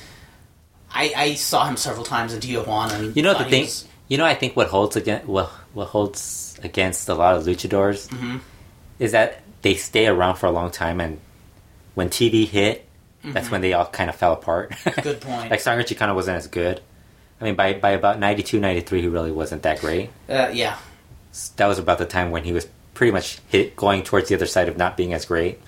I, 0.92 1.14
I 1.16 1.34
saw 1.36 1.68
him 1.68 1.78
several 1.78 2.04
times 2.06 2.34
in 2.34 2.40
Tijuana. 2.40 2.94
And 2.94 3.16
You 3.16 3.22
know 3.22 3.38
the 3.38 3.46
thing. 3.46 3.64
was- 3.66 3.88
You 4.08 4.18
know, 4.18 4.26
I 4.26 4.34
think 4.34 4.56
what 4.56 4.68
holds 4.70 4.96
against 4.96 5.28
what 5.28 5.50
what 5.74 5.86
holds 5.90 6.60
against 6.64 7.08
a 7.10 7.14
lot 7.14 7.36
of 7.38 7.44
luchadors 7.44 8.08
Mm-hmm. 8.10 8.38
is 9.00 9.12
that 9.14 9.41
they 9.62 9.76
stay 9.76 10.08
around 10.08 10.36
for 10.36 10.46
a 10.48 10.52
long 10.52 10.72
time, 10.72 11.00
and 11.00 11.20
when 11.96 12.10
TV 12.10 12.48
hit, 12.48 12.88
that's 13.24 13.52
when 13.52 13.62
they 13.62 13.74
all 13.74 13.86
kind 13.86 14.10
of 14.10 14.16
fell 14.16 14.34
apart. 14.34 14.72
Mm-hmm. 14.72 15.02
Good 15.02 15.22
point. 15.30 15.52
like 15.52 15.60
Sangre 15.60 15.84
kind 15.96 16.10
of 16.10 16.16
wasn't 16.16 16.38
as 16.38 16.48
good. 16.48 16.82
I 17.40 17.44
mean, 17.46 17.56
by 17.56 17.74
by 17.74 17.92
about 17.92 18.20
92, 18.20 18.60
93, 18.60 19.02
he 19.02 19.08
really 19.08 19.32
wasn't 19.32 19.64
that 19.64 19.80
great. 19.82 20.10
uh, 20.30 20.50
yeah. 20.54 20.78
That 21.56 21.68
was 21.68 21.80
about 21.80 21.98
the 21.98 22.06
time 22.06 22.30
when 22.32 22.44
he 22.44 22.52
was 22.52 22.68
pretty 22.94 23.12
much 23.12 23.40
hit 23.50 23.76
going 23.76 24.04
towards 24.04 24.28
the 24.30 24.36
other 24.36 24.46
side 24.46 24.68
of 24.68 24.76
not 24.78 24.98
being 24.98 25.14
as 25.14 25.26
great. 25.26 25.60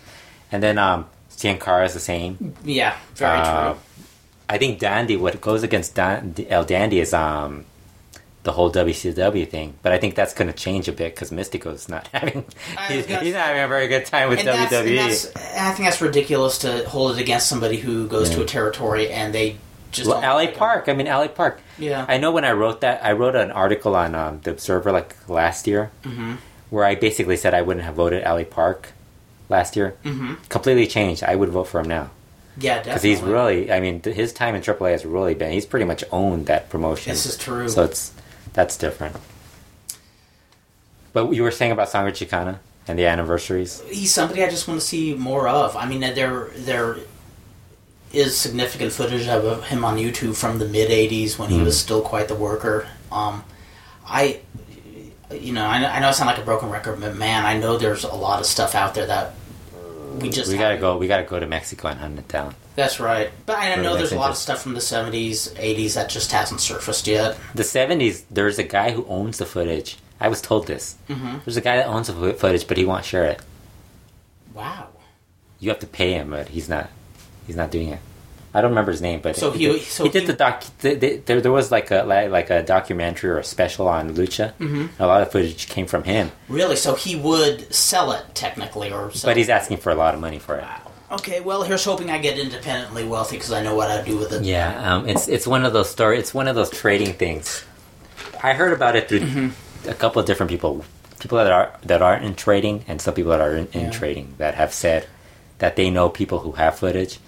And 0.52 0.62
then 0.62 0.78
um, 0.78 1.08
Cien 1.32 1.58
Caras 1.58 1.88
is 1.90 1.94
the 1.94 2.00
same. 2.02 2.54
Yeah, 2.66 2.96
very 3.16 3.40
Uh, 3.40 3.72
true. 3.74 3.80
I 4.50 4.58
think 4.58 4.80
Dandy, 4.80 5.16
what 5.16 5.40
goes 5.40 5.64
against 5.64 5.96
Dan, 5.96 6.36
El 6.50 6.66
Dandy 6.66 7.00
is 7.00 7.14
um, 7.14 7.66
the 8.44 8.52
whole 8.52 8.72
WCW 8.72 9.48
thing. 9.50 9.74
But 9.82 9.94
I 9.94 9.98
think 9.98 10.16
that's 10.16 10.34
going 10.34 10.48
to 10.52 10.54
change 10.54 10.88
a 10.88 10.92
bit 10.92 11.16
because 11.16 11.32
Mistico's 11.32 11.88
not 11.90 12.08
having 12.14 12.44
he's, 12.90 13.06
gonna 13.08 13.22
he's 13.24 13.34
not 13.34 13.46
having 13.48 13.64
a 13.64 13.68
very 13.68 13.88
good 13.88 14.06
time 14.06 14.30
with 14.30 14.40
And 14.40 14.48
that's, 14.50 14.74
and 14.74 14.88
WWE. 14.88 14.96
that's, 14.98 15.36
I 15.36 15.72
think 15.72 15.88
that's 15.88 16.02
ridiculous 16.02 16.58
to 16.60 16.88
hold 16.90 17.18
it 17.18 17.22
against 17.22 17.48
somebody 17.48 17.78
who 17.78 18.08
goes 18.08 18.30
to 18.32 18.42
a 18.42 18.46
territory 18.46 19.10
and 19.10 19.34
they 19.34 19.58
just 19.92 20.10
Well, 20.10 20.20
LA 20.22 20.34
like. 20.36 20.58
Park. 20.58 20.90
I 20.90 20.94
mean, 20.94 21.08
LA 21.08 21.28
Park. 21.28 21.62
Yeah. 21.78 22.06
I 22.08 22.18
know 22.18 22.32
when 22.32 22.44
I 22.46 22.52
wrote 22.52 22.82
that, 22.82 23.04
I 23.06 23.12
wrote 23.14 23.36
an 23.36 23.52
article 23.52 23.96
on 23.96 24.16
um, 24.16 24.42
the 24.44 24.52
Observer 24.52 24.92
like 24.92 25.16
last 25.30 25.68
year, 25.68 25.92
Mhm. 26.04 26.38
where 26.70 26.84
I 26.84 26.96
basically 26.96 27.38
said 27.38 27.54
I 27.54 27.62
wouldn't 27.62 27.86
have 27.86 27.96
voted 27.96 28.24
LA 28.26 28.44
Park 28.44 28.90
last 29.50 29.76
year. 29.76 29.96
Mhm. 30.04 30.38
Completely 30.50 30.88
changed. 30.88 31.24
I 31.24 31.36
would 31.36 31.50
vote 31.50 31.66
for 31.66 31.80
him 31.80 31.88
now 31.88 32.10
Yeah, 32.58 32.78
definitely. 32.78 32.90
because 32.92 33.04
he's 33.04 33.22
really. 33.22 33.72
I 33.72 33.80
mean, 33.80 34.02
his 34.02 34.34
time 34.34 34.56
in 34.56 34.62
AAA 34.64 34.92
has 34.92 35.06
really 35.06 35.36
been. 35.36 35.52
He's 35.52 35.66
pretty 35.68 35.86
much 35.86 36.04
owned 36.12 36.48
that 36.48 36.70
promotion. 36.70 37.12
This 37.14 37.26
is 37.28 37.38
true. 37.38 37.70
So 37.70 37.84
it's 37.84 38.12
that's 38.54 38.78
different. 38.78 39.16
But 41.14 41.32
you 41.32 41.44
were 41.44 41.52
saying 41.52 41.72
about 41.72 41.90
Sangre 41.90 42.12
Chicana 42.12 42.58
and 42.88 42.98
the 42.98 43.06
anniversaries. 43.06 43.82
he's 43.90 44.14
somebody 44.14 44.44
I 44.44 44.50
just 44.50 44.68
want 44.68 44.80
to 44.80 44.86
see 44.86 45.14
more 45.14 45.48
of. 45.48 45.76
I 45.76 45.86
mean, 45.86 46.02
there 46.02 46.50
there 46.56 46.98
is 48.12 48.36
significant 48.38 48.92
footage 48.92 49.28
of 49.28 49.66
him 49.66 49.84
on 49.86 49.98
YouTube 49.98 50.36
from 50.36 50.60
the 50.60 50.66
mid 50.68 50.90
'80s 50.90 51.38
when 51.38 51.50
he 51.50 51.58
Hmm. 51.60 51.66
was 51.66 51.80
still 51.80 52.02
quite 52.02 52.28
the 52.28 52.36
worker. 52.36 52.88
Um, 53.12 53.44
I, 54.08 54.40
you 55.32 55.54
know, 55.54 55.66
I, 55.66 55.78
I 55.78 56.00
know 56.00 56.10
I 56.10 56.12
sound 56.12 56.28
like 56.28 56.38
a 56.40 56.44
broken 56.44 56.70
record, 56.70 57.00
but 57.00 57.16
man, 57.16 57.46
I 57.46 57.58
know 57.58 57.78
there's 57.78 58.04
a 58.04 58.14
lot 58.14 58.40
of 58.40 58.46
stuff 58.46 58.76
out 58.76 58.94
there 58.96 59.06
that 59.08 59.34
we 60.20 60.30
just 60.30 60.52
We 60.52 60.58
gotta 60.58 60.78
go. 60.78 60.98
We 60.98 61.08
gotta 61.08 61.24
go 61.24 61.40
to 61.40 61.48
Mexico 61.48 61.88
and 61.90 62.00
hunt 62.00 62.20
it 62.20 62.28
down. 62.28 62.56
That's 62.76 63.00
right, 63.00 63.30
but 63.46 63.58
I 63.58 63.76
know 63.76 63.96
there's 63.96 64.12
a 64.14 64.18
lot 64.18 64.32
of 64.32 64.38
stuff 64.38 64.62
from 64.64 64.74
the 64.74 64.80
'70s, 64.80 65.54
'80s 65.56 65.94
that 65.94 66.10
just 66.10 66.32
hasn't 66.32 66.60
surfaced 66.60 67.06
yet. 67.08 67.38
The 67.54 67.64
seventies. 67.64 68.24
There's 68.32 68.58
a 68.58 68.64
guy 68.64 68.92
who 68.92 69.06
owns 69.08 69.38
the 69.38 69.46
footage. 69.46 69.98
I 70.20 70.28
was 70.30 70.42
told 70.42 70.66
this. 70.68 70.96
hmm 71.08 71.38
There's 71.46 71.58
a 71.58 71.62
guy 71.62 71.76
that 71.78 71.88
owns 71.88 72.08
the 72.08 72.34
footage, 72.34 72.68
but 72.68 72.78
he 72.78 72.86
won't 72.86 73.06
share 73.06 73.26
it. 73.26 73.42
Wow. 74.54 74.88
You 75.60 75.70
have 75.70 75.80
to 75.80 75.88
pay 75.88 76.14
him, 76.14 76.32
but 76.32 76.50
he's 76.50 76.68
not. 76.70 76.90
He's 77.48 77.56
not 77.56 77.72
doing 77.72 77.90
it. 77.90 78.00
I 78.56 78.62
don't 78.62 78.70
remember 78.72 78.92
his 78.92 79.02
name, 79.02 79.20
but 79.22 79.36
So 79.36 79.50
he- 79.52 79.66
did, 79.66 79.82
so 79.82 80.04
he 80.04 80.10
did 80.12 80.22
he- 80.22 80.28
the 80.28 80.34
doc. 80.34 80.64
th 80.80 81.00
th 81.00 81.26
there, 81.26 81.42
there 81.42 81.52
was 81.52 81.72
like 81.72 81.90
a 81.90 82.04
like, 82.04 82.50
a 82.52 82.62
documentary 82.62 83.32
or 83.32 83.40
a 83.40 83.44
special 83.44 83.88
on 83.88 84.14
Lucha. 84.16 84.54
Mhm. 84.60 84.90
A 85.00 85.08
lot 85.08 85.22
of 85.24 85.32
footage 85.32 85.68
came 85.70 85.88
from 85.88 86.04
him, 86.04 86.32
Really? 86.48 86.76
So 86.76 86.94
he 86.96 87.16
would 87.16 87.74
sell 87.74 88.12
it 88.12 88.24
technically, 88.36 88.92
or 88.92 89.12
but 89.24 89.38
he's 89.38 89.50
asking 89.50 89.78
for 89.78 89.90
a 89.92 89.96
lot 89.96 90.14
of 90.14 90.20
money 90.22 90.38
for 90.40 90.56
it. 90.58 90.62
Wow. 90.64 90.83
Okay, 91.14 91.42
well, 91.42 91.62
here's 91.64 91.86
hoping 91.86 92.10
I 92.10 92.18
get 92.18 92.40
independently 92.40 93.06
wealthy 93.06 93.36
because 93.38 93.52
I 93.52 93.62
know 93.62 93.76
what 93.76 93.92
I'd 93.92 94.06
do 94.06 94.18
with 94.18 94.32
it. 94.34 94.44
Yeah, 94.44 94.96
um, 94.96 95.08
it's 95.08 95.28
it's 95.28 95.46
one 95.46 95.64
of 95.66 95.72
those 95.74 95.90
story. 95.90 96.18
It's 96.18 96.34
one 96.34 96.48
of 96.48 96.56
those 96.56 96.70
trading 96.72 97.14
things. 97.14 97.64
I 98.44 98.54
heard 98.54 98.74
about 98.74 98.96
it 98.96 99.08
through 99.10 99.20
Mm-hmm. 99.22 99.90
a 99.90 99.94
couple 99.94 100.20
of 100.20 100.26
different 100.26 100.50
people, 100.50 100.84
people 101.20 101.38
that 101.38 101.52
are 101.52 101.72
that 101.84 102.02
aren't 102.02 102.26
in 102.26 102.34
trading, 102.36 102.84
and 102.88 103.00
some 103.02 103.14
people 103.14 103.32
that 103.32 103.42
are 103.42 103.56
in, 103.56 103.68
in 103.74 103.82
Yeah. 103.82 103.90
trading 103.92 104.34
that 104.40 104.56
have 104.56 104.74
said 104.74 105.08
that 105.60 105.76
they 105.76 105.90
know 105.92 106.10
people 106.10 106.40
who 106.40 106.54
have 106.54 106.80
footage 106.80 107.20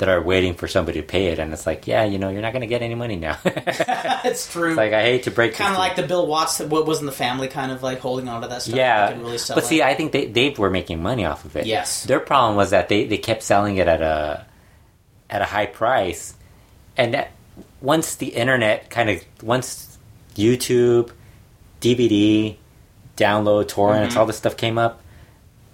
that 0.00 0.08
are 0.10 0.20
waiting 0.20 0.54
for 0.54 0.66
somebody 0.68 1.00
to 1.00 1.06
pay 1.06 1.28
it, 1.28 1.38
and 1.38 1.52
it's 1.52 1.66
like, 1.66 1.86
yeah, 1.86 2.04
you 2.04 2.18
know, 2.18 2.28
you're 2.28 2.42
not 2.42 2.52
going 2.52 2.62
to 2.62 2.66
get 2.66 2.82
any 2.82 2.94
money 2.94 3.16
now. 3.16 3.38
it's 3.44 3.80
it's 4.24 4.52
true. 4.52 4.74
like 4.74 4.92
I 4.92 5.02
hate 5.02 5.22
to 5.24 5.30
break. 5.30 5.54
kind 5.54 5.72
of 5.72 5.78
like 5.78 5.94
the 5.96 6.02
Bill 6.02 6.26
Watts 6.26 6.58
that 6.58 6.68
what 6.68 6.84
was 6.86 7.00
in 7.00 7.06
the 7.06 7.12
family, 7.12 7.48
kind 7.48 7.70
of 7.72 7.82
like 7.82 8.00
holding 8.00 8.28
on 8.28 8.42
to 8.42 8.48
that 8.48 8.62
stuff. 8.62 8.74
yeah, 8.76 9.10
really 9.16 9.38
sell 9.38 9.54
but 9.56 9.64
it. 9.64 9.68
see, 9.68 9.82
I 9.82 9.94
think 9.94 10.12
they 10.12 10.26
they 10.26 10.50
were 10.50 10.68
making 10.70 11.02
money 11.02 11.24
off 11.24 11.44
of 11.44 11.54
it. 11.56 11.66
Yes. 11.66 12.04
their 12.04 12.20
problem 12.20 12.56
was 12.56 12.70
that 12.70 12.88
they, 12.88 13.06
they 13.06 13.18
kept 13.18 13.42
selling 13.42 13.76
it 13.76 13.86
at 13.88 14.02
a 14.02 14.44
at 15.30 15.40
a 15.42 15.46
high 15.46 15.66
price, 15.66 16.34
and 16.96 17.14
that 17.14 17.30
once 17.80 18.16
the 18.16 18.28
internet 18.28 18.90
kind 18.90 19.08
of 19.10 19.24
once 19.42 19.98
YouTube, 20.36 21.10
DVD, 21.80 22.56
download, 23.16 23.68
torrents, 23.68 24.14
Mhm. 24.14 24.18
all 24.18 24.26
this 24.26 24.36
stuff 24.36 24.56
came 24.56 24.78
up, 24.78 24.99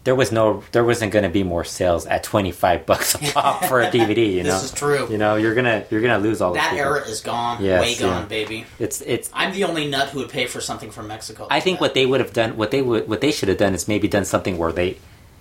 there 0.07 0.15
was 0.15 0.31
no 0.31 0.63
there 0.71 0.85
wasn't 0.85 1.13
going 1.13 1.25
to 1.25 1.29
be 1.29 1.43
more 1.43 1.65
sales 1.65 2.07
at 2.07 2.23
25 2.23 2.87
bucks 2.87 3.17
a 3.17 3.19
pop 3.19 3.65
for 3.69 3.81
a 3.81 3.91
DVD, 3.91 4.33
you 4.33 4.45
know. 4.45 4.53
This 4.53 4.63
is 4.67 4.73
true. 4.73 5.11
You 5.11 5.19
know, 5.19 5.35
you're 5.35 5.53
going 5.53 5.65
to 5.65 5.85
you're 5.91 6.01
to 6.01 6.19
lose 6.19 6.41
all 6.41 6.55
that 6.55 6.75
era 6.75 7.01
is 7.03 7.21
gone, 7.21 7.63
Yes, 7.63 7.83
way 7.83 7.97
gone, 7.97 8.23
yeah. 8.23 8.29
baby. 8.29 8.67
It's 8.79 9.01
it's 9.01 9.29
I'm 9.35 9.53
the 9.53 9.65
only 9.65 9.89
nut 9.89 10.11
who 10.11 10.21
would 10.21 10.31
pay 10.31 10.47
for 10.47 10.61
something 10.61 10.93
from 10.93 11.09
Mexico. 11.09 11.49
I 11.51 11.59
think 11.59 11.81
what 11.81 11.95
they 11.95 12.07
would 12.07 12.21
have 12.21 12.33
done, 12.33 12.57
what 12.57 12.71
they 12.71 12.83
would, 12.83 13.09
what 13.09 13.21
they 13.21 13.33
should 13.33 13.49
have 13.49 13.59
done 13.59 13.75
is 13.75 13.89
maybe 13.89 14.07
done 14.07 14.25
something 14.25 14.57
where 14.57 14.71
they, 14.71 14.97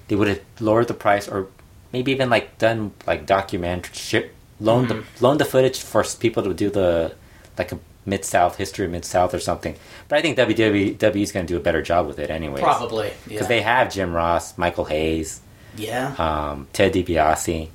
they 0.07 0.15
would 0.15 0.27
have 0.27 0.41
lowered 0.59 0.87
the 0.87 0.95
price, 0.95 1.27
or 1.27 1.47
maybe 1.93 2.11
even 2.11 2.31
like 2.31 2.57
done 2.57 2.91
like 3.05 3.27
documentary, 3.27 3.93
shit, 3.93 4.33
loan 4.59 4.87
the 4.87 4.95
mm-hmm. 4.95 5.23
loan 5.23 5.37
the 5.37 5.45
footage 5.45 5.79
for 5.79 6.03
people 6.19 6.41
to 6.41 6.55
do 6.55 6.71
the 6.71 7.13
like 7.59 7.71
a 7.71 7.77
mid 8.05 8.25
south 8.25 8.57
history 8.57 8.87
mid 8.87 9.05
south 9.05 9.33
or 9.33 9.39
something. 9.39 9.75
But 10.07 10.19
I 10.19 10.21
think 10.21 10.37
WWE 10.37 11.15
is 11.15 11.31
going 11.31 11.45
to 11.45 11.53
do 11.53 11.57
a 11.57 11.63
better 11.63 11.81
job 11.81 12.07
with 12.07 12.19
it 12.19 12.29
anyway. 12.29 12.61
probably 12.61 13.11
because 13.25 13.41
yeah. 13.41 13.47
they 13.47 13.61
have 13.61 13.91
Jim 13.91 14.13
Ross, 14.13 14.57
Michael 14.57 14.85
Hayes, 14.85 15.41
yeah, 15.77 16.15
um, 16.17 16.67
Ted 16.73 16.93
DiBiase, 16.93 17.69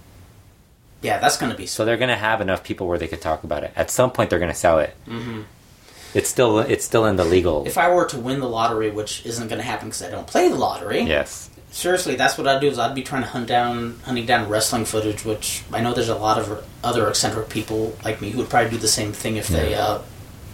yeah, 1.03 1.19
that's 1.19 1.37
going 1.37 1.51
to 1.51 1.57
be 1.57 1.67
so 1.67 1.85
they're 1.85 1.97
going 1.97 2.11
to 2.11 2.17
have 2.17 2.41
enough 2.41 2.63
people 2.63 2.87
where 2.87 2.99
they 2.99 3.09
could 3.09 3.21
talk 3.21 3.45
about 3.45 3.65
it. 3.65 3.73
At 3.75 3.91
some 3.91 4.11
point, 4.11 4.31
they're 4.31 4.39
going 4.39 4.53
to 4.53 4.59
sell 4.59 4.79
it. 4.79 4.95
Mm-hmm. 5.07 5.43
It's 6.13 6.29
still 6.29 6.59
it's 6.59 6.85
still 6.85 7.07
in 7.07 7.17
the 7.17 7.25
legal. 7.25 7.67
If 7.67 7.79
I 7.79 7.93
were 7.93 8.05
to 8.07 8.19
win 8.19 8.41
the 8.41 8.49
lottery, 8.49 8.91
which 8.91 9.25
isn't 9.25 9.49
going 9.49 9.61
to 9.61 9.65
happen 9.65 9.89
because 9.89 10.03
I 10.03 10.11
don't 10.11 10.27
play 10.27 10.49
the 10.49 10.57
lottery, 10.57 11.03
yes. 11.03 11.49
seriously, 11.71 12.17
that's 12.17 12.37
what 12.37 12.49
I'd 12.49 12.61
do. 12.61 12.67
Is 12.67 12.79
I'd 12.79 12.95
be 12.95 13.03
trying 13.03 13.23
to 13.23 13.29
hunt 13.29 13.47
down, 13.47 14.01
hunting 14.05 14.27
down 14.27 14.49
wrestling 14.49 14.85
footage, 14.85 15.25
which 15.25 15.63
I 15.73 15.81
know 15.81 15.95
there's 15.95 16.09
a 16.09 16.17
lot 16.17 16.39
of 16.39 16.67
other 16.83 17.09
eccentric 17.09 17.49
people 17.49 17.97
like 18.05 18.21
me 18.21 18.31
who 18.31 18.39
would 18.39 18.51
probably 18.51 18.71
do 18.71 18.79
the 18.79 18.89
same 18.89 19.13
thing 19.13 19.37
if 19.37 19.49
they. 19.49 19.75
Uh, 19.75 20.01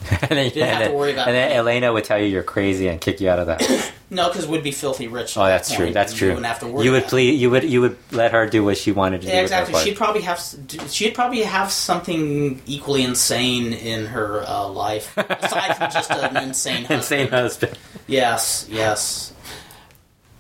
and 0.23 0.31
then, 0.31 0.51
Didn't 0.51 0.69
have 0.69 0.89
to 0.89 0.93
worry 0.95 1.13
about 1.13 1.29
and 1.29 1.37
then 1.37 1.49
money. 1.49 1.59
Elena 1.59 1.93
would 1.93 2.05
tell 2.05 2.19
you 2.19 2.27
you're 2.27 2.43
crazy 2.43 2.89
and 2.89 3.01
kick 3.01 3.21
you 3.21 3.29
out 3.29 3.39
of 3.39 3.47
that. 3.49 3.93
no, 4.11 4.29
because 4.29 4.47
we'd 4.47 4.63
be 4.63 4.71
filthy 4.71 5.09
rich. 5.09 5.37
Oh, 5.37 5.43
that 5.45 5.49
that's 5.49 5.75
true. 5.75 5.93
That's 5.93 6.13
and 6.13 6.19
true. 6.19 6.29
You 6.29 6.35
wouldn't 6.35 6.47
have 6.47 6.61
to 6.61 6.69
worry. 6.69 6.85
You 6.85 6.93
would 6.93 7.05
please. 7.05 7.41
You 7.41 7.51
would. 7.51 7.65
You 7.65 7.81
would 7.81 7.97
let 8.13 8.33
her 8.33 8.47
do 8.47 8.65
what 8.65 8.77
she 8.77 8.93
wanted 8.93 9.23
to 9.23 9.27
Yeah, 9.29 9.37
do. 9.37 9.43
exactly. 9.43 9.81
She'd 9.81 9.97
probably 9.97 10.23
have 10.23 10.41
she'd 10.89 11.15
probably 11.15 11.43
have 11.43 11.71
something 11.73 12.61
equally 12.67 13.03
insane 13.03 13.73
in 13.73 14.07
her 14.07 14.43
uh, 14.47 14.69
life 14.69 15.17
aside 15.17 15.77
from 15.77 15.91
just 15.91 16.11
an 16.11 16.37
insane 16.43 16.85
husband. 16.85 16.91
insane 17.01 17.29
husband. 17.29 17.79
Yes, 18.07 18.67
yes. 18.71 19.33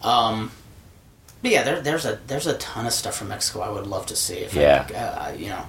Um, 0.02 0.52
but 1.42 1.50
yeah, 1.50 1.62
there, 1.64 1.80
there's 1.80 2.04
a 2.06 2.18
there's 2.26 2.46
a 2.46 2.54
ton 2.58 2.86
of 2.86 2.92
stuff 2.92 3.16
from 3.16 3.28
Mexico 3.28 3.60
I 3.60 3.70
would 3.70 3.86
love 3.86 4.06
to 4.06 4.16
see. 4.16 4.34
If 4.38 4.54
Yeah. 4.54 4.86
I, 4.94 5.30
uh, 5.30 5.34
you 5.36 5.48
know. 5.48 5.68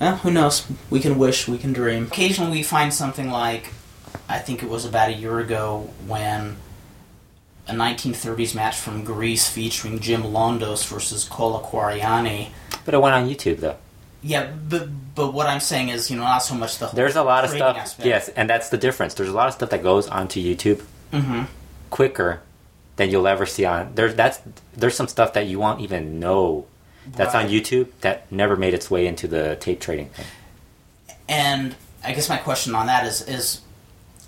Well, 0.00 0.16
who 0.16 0.30
knows? 0.30 0.66
We 0.90 1.00
can 1.00 1.18
wish, 1.18 1.48
we 1.48 1.58
can 1.58 1.72
dream. 1.72 2.04
Occasionally, 2.06 2.50
we 2.52 2.62
find 2.62 2.92
something 2.92 3.30
like, 3.30 3.72
I 4.28 4.38
think 4.38 4.62
it 4.62 4.68
was 4.68 4.84
about 4.84 5.08
a 5.08 5.14
year 5.14 5.38
ago 5.40 5.90
when 6.06 6.56
a 7.68 7.72
1930s 7.72 8.54
match 8.54 8.76
from 8.76 9.04
Greece 9.04 9.48
featuring 9.48 9.98
Jim 9.98 10.22
Londos 10.22 10.86
versus 10.86 11.28
Kwariani. 11.28 12.48
But 12.84 12.94
it 12.94 12.98
went 13.00 13.14
on 13.14 13.28
YouTube 13.28 13.58
though. 13.58 13.76
Yeah, 14.22 14.50
but 14.68 14.88
but 15.14 15.32
what 15.32 15.46
I'm 15.46 15.60
saying 15.60 15.88
is, 15.90 16.10
you 16.10 16.16
know, 16.16 16.24
not 16.24 16.38
so 16.38 16.54
much 16.54 16.78
the 16.78 16.86
whole 16.86 16.96
There's 16.96 17.16
a 17.16 17.22
lot 17.22 17.44
of 17.44 17.50
stuff. 17.50 17.76
aspect. 17.76 18.06
Yes, 18.06 18.28
and 18.30 18.50
that's 18.50 18.68
the 18.70 18.78
difference. 18.78 19.14
There's 19.14 19.28
a 19.28 19.32
lot 19.32 19.48
of 19.48 19.54
stuff 19.54 19.70
that 19.70 19.82
goes 19.82 20.08
onto 20.08 20.40
YouTube 20.40 20.82
hmm 21.12 21.44
quicker 21.90 22.40
than 22.96 23.10
you'll 23.10 23.28
ever 23.28 23.46
see 23.46 23.64
on. 23.64 23.94
There's 23.94 24.14
that's 24.14 24.40
there's 24.76 24.96
some 24.96 25.06
stuff 25.08 25.32
that 25.34 25.46
you 25.46 25.58
won't 25.60 25.80
even 25.80 26.18
know 26.18 26.66
that's 27.12 27.34
on 27.34 27.48
YouTube 27.48 27.88
that 28.00 28.30
never 28.30 28.56
made 28.56 28.74
its 28.74 28.90
way 28.90 29.06
into 29.06 29.28
the 29.28 29.56
tape 29.56 29.80
trading 29.80 30.08
thing. 30.10 30.26
And 31.28 31.74
I 32.04 32.12
guess 32.12 32.28
my 32.28 32.36
question 32.36 32.74
on 32.74 32.86
that 32.86 33.04
is 33.06 33.22
is 33.22 33.60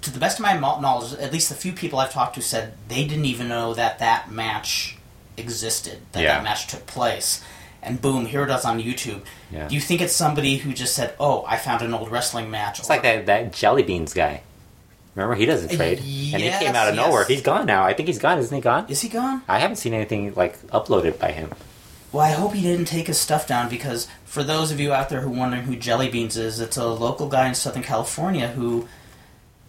to 0.03 0.11
the 0.13 0.19
best 0.21 0.39
of 0.39 0.43
my 0.45 0.59
knowledge, 0.59 1.15
at 1.15 1.33
least 1.33 1.49
the 1.49 1.55
few 1.55 1.73
people 1.73 1.99
I've 1.99 2.13
talked 2.13 2.35
to 2.37 2.43
said 2.43 2.75
they 2.89 3.05
didn't 3.07 3.25
even 3.25 3.49
know 3.49 3.75
that 3.75 3.99
that 3.99 4.31
match 4.31 4.97
existed, 5.37 6.01
that 6.13 6.23
Yeah. 6.23 6.35
that 6.35 6.45
match 6.45 6.67
took 6.67 6.87
place. 6.87 7.43
And 7.83 8.01
boom, 8.01 8.27
here 8.27 8.43
it 8.43 8.51
is 8.51 8.65
on 8.65 8.81
YouTube. 8.83 9.23
Yeah. 9.51 9.69
Do 9.69 9.75
you 9.75 9.81
think 9.81 10.01
it's 10.01 10.13
somebody 10.13 10.57
who 10.57 10.73
just 10.73 10.95
said, 10.95 11.15
"Oh, 11.21 11.45
I 11.47 11.57
found 11.57 11.83
an 11.83 11.95
old 11.95 12.11
wrestling 12.11 12.51
match"? 12.51 12.81
It's 12.81 12.89
like 12.89 13.03
that 13.03 13.27
that 13.27 13.53
Jelly 13.53 13.83
Beans 13.83 14.13
guy. 14.13 14.43
Remember, 15.15 15.35
he 15.35 15.47
doesn't 15.47 15.75
trade, 15.75 15.99
and 15.99 16.07
he 16.07 16.51
came 16.51 16.77
out 16.77 16.89
of 16.89 16.95
yes. 16.95 17.07
nowhere. 17.07 17.25
He's 17.25 17.43
gone 17.43 17.67
now. 17.67 17.83
I 17.83 17.93
think 17.93 18.07
he's 18.07 18.21
gone. 18.21 18.39
Isn't 18.39 18.55
he 18.55 18.61
gone? 18.61 18.87
Is 18.89 19.01
he 19.01 19.09
gone? 19.09 19.43
I 19.49 19.59
haven't 19.59 19.77
seen 19.77 19.93
anything 19.93 20.33
like 20.35 20.61
uploaded 20.69 21.19
by 21.19 21.33
him. 21.33 21.51
Well, 22.13 22.25
I 22.25 22.31
hope 22.31 22.55
he 22.55 22.63
didn't 22.63 22.87
take 22.87 23.07
his 23.07 23.19
stuff 23.19 23.47
down 23.47 23.69
because 23.69 24.09
for 24.25 24.43
those 24.43 24.71
of 24.73 24.81
you 24.81 24.93
out 24.95 25.09
there 25.11 25.21
who 25.21 25.29
are 25.33 25.37
wondering 25.37 25.65
who 25.65 25.77
Jelly 25.77 26.09
Beans 26.09 26.37
is, 26.37 26.59
it's 26.61 26.77
a 26.77 26.87
local 26.87 27.29
guy 27.29 27.49
in 27.49 27.55
Southern 27.55 27.83
California 27.83 28.49
who 28.49 28.89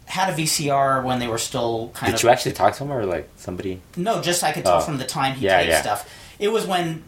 had 0.05 0.29
a 0.33 0.33
VCR 0.35 1.03
when 1.03 1.19
they 1.19 1.27
were 1.27 1.37
still 1.37 1.91
kind 1.93 2.07
Did 2.07 2.15
of 2.15 2.21
Did 2.21 2.23
you 2.23 2.29
actually 2.29 2.51
talk 2.53 2.75
to 2.75 2.83
him 2.83 2.91
or 2.91 3.05
like 3.05 3.29
somebody? 3.35 3.81
No, 3.97 4.21
just 4.21 4.43
I 4.43 4.51
could 4.53 4.63
tell 4.63 4.77
Oh. 4.77 4.81
from 4.81 4.97
the 4.97 5.05
time 5.05 5.35
he 5.35 5.45
Yeah, 5.45 5.57
taped 5.59 5.69
yeah. 5.69 5.81
stuff. 5.81 6.09
It 6.39 6.47
was 6.47 6.65
when 6.65 7.03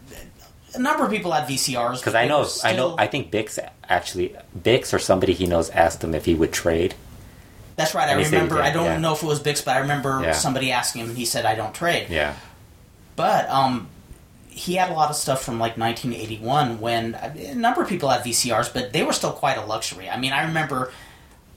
a 0.75 0.79
number 0.79 1.05
of 1.05 1.11
people 1.11 1.31
had 1.31 1.47
VCRs. 1.47 1.99
Because 1.99 2.13
I 2.15 2.27
know, 2.27 2.41
were 2.41 2.47
I 2.63 2.73
know, 2.75 2.95
I 2.97 3.07
think 3.07 3.31
Bix 3.31 3.57
actually 3.87 4.35
Bix 4.57 4.93
or 4.93 4.99
somebody 4.99 5.33
he 5.33 5.47
knows 5.47 5.69
asked 5.69 6.03
him 6.03 6.13
if 6.13 6.25
he 6.25 6.35
would 6.35 6.51
trade. 6.51 6.93
That's 7.77 7.95
right. 7.95 8.09
I 8.09 8.11
and 8.13 8.25
remember. 8.25 8.55
did, 8.55 8.65
I 8.65 8.71
don't 8.71 8.85
yeah. 8.85 8.97
know 8.99 9.13
if 9.13 9.23
it 9.23 9.25
was 9.25 9.39
Bix, 9.41 9.63
but 9.63 9.77
I 9.77 9.79
remember 9.79 10.33
somebody 10.33 10.71
asking 10.73 11.03
him, 11.03 11.09
and 11.09 11.17
he 11.17 11.25
said, 11.25 11.45
"I 11.45 11.55
don't 11.55 11.73
trade." 11.73 12.07
Yeah, 12.09 12.35
But 13.15 13.49
um, 13.49 13.87
he 14.65 14.75
had 14.75 14.89
a 14.89 14.93
lot 14.93 15.09
of 15.09 15.15
stuff 15.15 15.41
from 15.43 15.55
like 15.59 15.75
1981 15.77 16.79
when 16.79 17.15
a 17.15 17.55
number 17.55 17.81
of 17.81 17.89
people 17.89 18.09
had 18.09 18.21
VCRs, 18.23 18.73
but 18.73 18.93
they 18.93 19.03
were 19.03 19.13
still 19.13 19.31
quite 19.31 19.57
a 19.57 19.65
luxury. 19.65 20.07
I 20.09 20.17
mean, 20.17 20.33
I 20.33 20.41
remember 20.45 20.91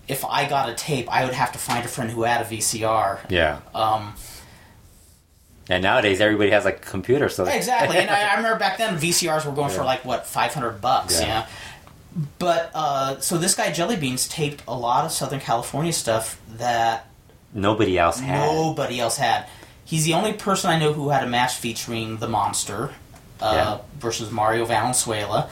if 0.09 0.25
I 0.25 0.49
got 0.49 0.69
a 0.69 0.75
tape, 0.75 1.07
I 1.11 1.25
would 1.25 1.35
have 1.35 1.53
to 1.53 1.59
find 1.59 1.85
a 1.85 1.89
friend 1.89 2.11
who 2.11 2.23
had 2.23 2.41
a 2.41 2.45
VCR. 2.45 3.19
yeah. 3.29 3.61
Um, 3.75 4.15
And 5.69 5.83
nowadays 5.83 6.21
everybody 6.21 6.51
has 6.51 6.65
like 6.65 6.77
a 6.87 6.91
computer, 6.91 7.29
so 7.29 7.45
Exactly, 7.45 7.97
and 7.99 8.11
I, 8.11 8.33
I 8.33 8.37
remember 8.37 8.59
back 8.59 8.77
then 8.79 8.97
VCRs 8.99 9.45
were 9.47 9.53
going 9.53 9.71
for 9.71 9.85
like 9.85 10.05
what 10.05 10.27
five 10.27 10.53
hundred 10.55 10.81
bucks, 10.81 11.21
Yeah. 11.21 11.27
yeah. 11.27 11.47
But 12.39 12.71
uh, 12.75 13.19
so 13.21 13.39
this 13.39 13.55
guy 13.57 13.73
Jelly 13.73 13.97
Beans 13.97 14.29
taped 14.29 14.63
a 14.69 14.77
lot 14.77 15.05
of 15.05 15.11
Southern 15.11 15.41
California 15.41 15.93
stuff 15.93 16.41
that 16.59 17.07
nobody 17.53 17.99
else 17.99 18.21
had. 18.21 18.47
nobody 18.47 19.01
else 19.01 19.17
had. 19.17 19.47
He's 19.85 20.05
the 20.05 20.15
only 20.15 20.33
person 20.33 20.71
I 20.71 20.79
know 20.79 20.93
who 20.93 21.11
had 21.11 21.23
a 21.25 21.27
match 21.29 21.55
featuring 21.55 22.17
the 22.19 22.29
Monster 22.29 22.91
uh, 23.41 23.53
Yeah. 23.55 23.79
versus 24.01 24.31
Mario 24.31 24.65
Valenzuela. 24.65 25.49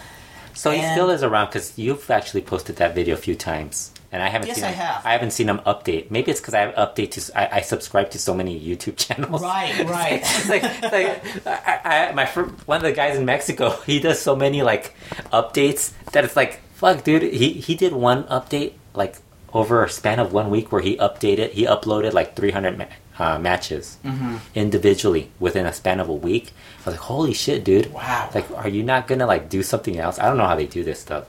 So 0.54 0.70
he 0.70 0.82
still 0.82 1.10
is 1.10 1.22
around 1.22 1.46
because 1.46 1.78
you've 1.78 2.10
actually 2.10 2.42
posted 2.42 2.76
that 2.76 2.94
video 2.94 3.14
a 3.14 3.18
few 3.18 3.34
times, 3.34 3.90
and 4.12 4.22
I 4.22 4.28
haven't 4.28 4.48
Yes, 4.48 4.56
seen. 4.56 4.64
I 4.64 4.68
him, 4.68 4.74
have. 4.86 5.06
I 5.06 5.12
haven't 5.12 5.30
seen 5.30 5.48
him 5.48 5.60
update. 5.60 6.10
Maybe 6.10 6.30
it's 6.30 6.40
because 6.40 6.52
I 6.52 6.60
have 6.60 6.74
update 6.74 7.10
to. 7.12 7.38
I, 7.38 7.58
I 7.58 7.60
subscribe 7.62 8.10
to 8.10 8.18
so 8.18 8.34
many 8.34 8.60
YouTube 8.60 8.96
channels. 9.04 9.40
Right, 9.42 9.72
right. 9.88 10.20
it's 10.22 10.48
like, 10.50 10.62
it's 10.64 10.92
like 10.92 11.46
I, 11.46 12.08
I, 12.10 12.12
my 12.12 12.26
one 12.66 12.76
of 12.76 12.82
the 12.82 12.92
guys 12.92 13.16
in 13.16 13.24
Mexico. 13.24 13.70
He 13.86 13.98
does 13.98 14.20
so 14.20 14.36
many 14.36 14.60
like 14.62 14.94
updates 15.32 15.92
that 16.12 16.24
it's 16.24 16.36
like 16.36 16.60
fuck, 16.74 17.02
dude. 17.02 17.22
He 17.22 17.54
he 17.54 17.74
did 17.74 17.92
one 17.94 18.24
update 18.24 18.74
like 18.94 19.16
over 19.54 19.82
a 19.84 19.88
span 19.88 20.18
of 20.18 20.32
one 20.34 20.50
week 20.50 20.70
where 20.70 20.82
he 20.82 20.96
updated. 20.98 21.50
He 21.52 21.64
uploaded 21.64 22.12
like 22.12 22.36
300 22.36 22.76
ma- 22.78 22.84
uh, 23.18 23.38
matches 23.38 23.98
Mm-hmm. 24.04 24.36
individually 24.54 25.30
within 25.38 25.66
a 25.66 25.72
span 25.72 26.00
of 26.00 26.08
a 26.08 26.14
week. 26.14 26.52
I 26.82 26.90
was 26.90 26.94
like, 26.94 27.00
holy 27.04 27.34
shit, 27.34 27.64
dude. 27.64 27.92
Wow. 27.92 28.30
Like, 28.34 28.50
are 28.52 28.68
you 28.68 28.82
not 28.82 29.06
gonna 29.06 29.26
like 29.26 29.48
do 29.48 29.62
something 29.62 29.98
else? 29.98 30.18
I 30.18 30.26
don't 30.26 30.36
know 30.38 30.46
how 30.46 30.56
they 30.56 30.66
do 30.66 30.82
this 30.84 31.00
stuff. 31.00 31.24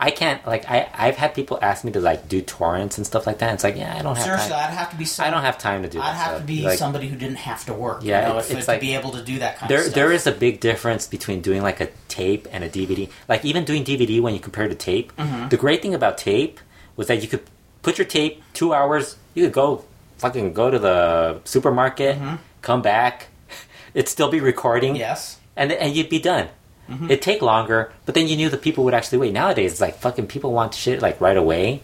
I 0.00 0.10
can't 0.10 0.44
like 0.44 0.68
I 0.68 0.88
I've 0.92 1.14
had 1.16 1.32
people 1.32 1.60
ask 1.62 1.84
me 1.84 1.92
to 1.92 2.00
like 2.00 2.28
do 2.28 2.42
torrents 2.42 2.98
and 2.98 3.06
stuff 3.06 3.24
like 3.24 3.38
that. 3.38 3.54
It's 3.54 3.62
like 3.62 3.76
yeah, 3.76 3.96
I 3.96 4.02
don't 4.02 4.16
have 4.16 4.24
Seriously, 4.24 4.50
time. 4.50 4.58
I'd 4.72 4.74
have 4.74 4.90
to 4.90 4.96
be. 4.96 5.04
Some, 5.04 5.26
I 5.26 5.30
don't 5.30 5.42
have 5.42 5.58
time 5.58 5.82
to 5.84 5.88
do. 5.88 6.00
I'd 6.00 6.14
have 6.14 6.26
stuff. 6.28 6.40
to 6.40 6.44
be 6.46 6.62
Like, 6.64 6.78
somebody 6.78 7.06
who 7.06 7.14
didn't 7.16 7.36
have 7.36 7.64
to 7.66 7.72
work. 7.74 8.02
Yeah, 8.02 8.22
you 8.22 8.24
know, 8.32 8.38
it's- 8.38 8.50
if, 8.50 8.56
it's 8.56 8.66
to 8.66 8.72
like- 8.72 8.80
be 8.80 8.94
able 8.96 9.10
to 9.12 9.22
do 9.22 9.38
that 9.38 9.58
kind 9.58 9.70
there 9.70 9.78
of 9.78 9.84
stuff. 9.84 9.94
there 9.94 10.10
is 10.10 10.26
a 10.26 10.32
big 10.32 10.58
difference 10.58 11.06
between 11.06 11.40
doing 11.40 11.62
like 11.62 11.80
a 11.80 11.88
tape 12.08 12.48
and 12.50 12.64
a 12.64 12.68
DVD. 12.68 13.08
Like 13.28 13.44
even 13.44 13.64
doing 13.64 13.84
DVD 13.84 14.20
when 14.20 14.34
you 14.34 14.40
compare 14.40 14.66
to 14.66 14.74
tape, 14.74 15.12
Mm-hmm. 15.16 15.50
the 15.50 15.56
great 15.56 15.82
thing 15.82 15.94
about 15.94 16.18
tape 16.18 16.58
was 16.96 17.06
that 17.06 17.22
you 17.22 17.28
could 17.28 17.42
put 17.82 17.96
your 17.96 18.06
tape 18.06 18.42
two 18.54 18.74
hours. 18.74 19.16
You 19.34 19.44
could 19.44 19.52
go 19.52 19.84
fucking 20.22 20.52
go 20.54 20.70
to 20.70 20.78
the 20.78 21.40
supermarket, 21.44 22.16
come 22.62 22.80
back, 22.82 23.26
it'd 23.94 24.08
still 24.08 24.30
be 24.30 24.40
recording, 24.40 24.96
Yes. 24.96 25.38
and 25.56 25.70
and 25.72 25.94
you'd 25.94 26.08
be 26.08 26.20
done. 26.20 26.48
Mm-hmm. 26.90 27.06
It'd 27.10 27.22
take 27.22 27.42
longer, 27.42 27.92
but 28.06 28.14
then 28.14 28.26
you 28.28 28.36
knew 28.36 28.48
the 28.48 28.56
people 28.58 28.84
would 28.84 28.94
actually 28.94 29.18
wait. 29.18 29.32
Nowadays, 29.32 29.72
it's 29.72 29.80
like 29.80 29.96
fucking 29.98 30.26
people 30.26 30.52
want 30.52 30.74
shit 30.74 31.00
like 31.02 31.20
right 31.20 31.36
away. 31.36 31.80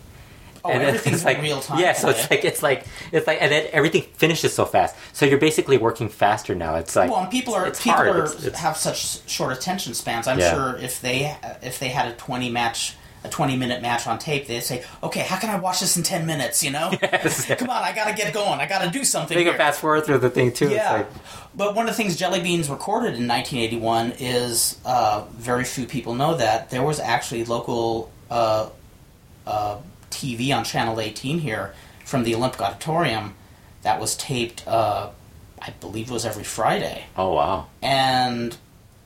Oh, 0.65 0.71
and 0.71 0.83
everything's 0.83 1.25
like 1.25 1.41
real 1.41 1.61
time. 1.61 1.79
Yeah, 1.79 1.93
so 1.93 2.09
it's 2.11 2.29
like 2.31 2.45
it's 2.45 2.63
like 2.65 2.85
it's 3.13 3.27
like, 3.27 3.39
and 3.41 3.51
then 3.53 3.69
everything 3.73 4.03
finishes 4.15 4.53
so 4.53 4.65
fast. 4.65 4.95
So 5.13 5.25
you're 5.25 5.39
basically 5.39 5.79
working 5.79 6.09
faster 6.09 6.55
now. 6.55 6.75
It's 6.75 6.97
like 6.97 7.11
well, 7.11 7.21
and 7.21 7.31
people 7.31 7.55
are 7.55 7.67
it's 7.69 7.81
people 7.81 7.97
hard. 7.97 8.09
are 8.09 8.25
It's- 8.25 8.45
it's- 8.45 8.61
have 8.61 8.77
such 8.77 9.29
short 9.31 9.53
attention 9.57 9.95
spans. 9.95 10.27
I'm 10.27 10.39
Yeah. 10.41 10.53
sure 10.55 10.77
if 10.79 11.01
they 11.01 11.37
if 11.63 11.79
they 11.79 11.89
had 11.91 12.09
a 12.09 12.15
twenty 12.17 12.51
match 12.51 12.97
a 13.29 13.31
twenty 13.31 13.57
minute 13.57 13.83
match 13.83 14.07
on 14.07 14.19
tape, 14.19 14.47
they'd 14.47 14.61
say, 14.61 14.85
"Okay, 15.03 15.21
how 15.21 15.39
can 15.39 15.51
I 15.51 15.59
watch 15.59 15.81
this 15.81 15.97
in 15.97 16.03
ten 16.03 16.27
minutes?" 16.27 16.63
You 16.63 16.71
know, 16.71 16.91
come 17.01 17.71
on, 17.71 17.83
I 17.83 17.93
gotta 17.95 18.15
get 18.15 18.33
going. 18.33 18.61
I 18.61 18.67
gotta 18.67 18.91
do 18.91 19.05
something. 19.05 19.37
They 19.37 19.45
can 19.45 19.57
fast 19.57 19.81
forward 19.81 20.05
through 20.07 20.19
the 20.19 20.31
thing 20.31 20.53
too. 20.53 20.69
Yeah, 20.71 21.01
It's 21.01 21.13
like, 21.15 21.25
but 21.55 21.75
one 21.75 21.89
of 21.89 21.97
the 21.97 22.03
things 22.03 22.17
Jelly 22.17 22.41
Beans 22.41 22.69
recorded 22.69 23.15
in 23.15 23.29
1981 23.29 24.15
is 24.19 24.79
uh, 24.85 25.25
very 25.33 25.65
few 25.65 25.87
people 25.87 26.15
know 26.15 26.37
that 26.37 26.71
there 26.71 26.83
was 26.83 27.01
actually 27.01 27.45
local 27.45 28.11
uh, 28.31 28.69
uh, 29.47 29.79
TV 30.11 30.55
on 30.57 30.65
Channel 30.65 31.01
18 31.01 31.39
here 31.41 31.75
from 32.05 32.25
the 32.25 32.35
Olympic 32.35 32.61
Auditorium 32.61 33.35
that 33.83 34.01
was 34.01 34.17
taped 34.17 34.67
uh, 34.67 35.11
I 35.61 35.71
believe 35.81 36.11
it 36.11 36.13
was 36.13 36.25
every 36.25 36.45
Friday. 36.45 37.07
Oh 37.17 37.35
wow. 37.35 37.67
And 37.83 38.57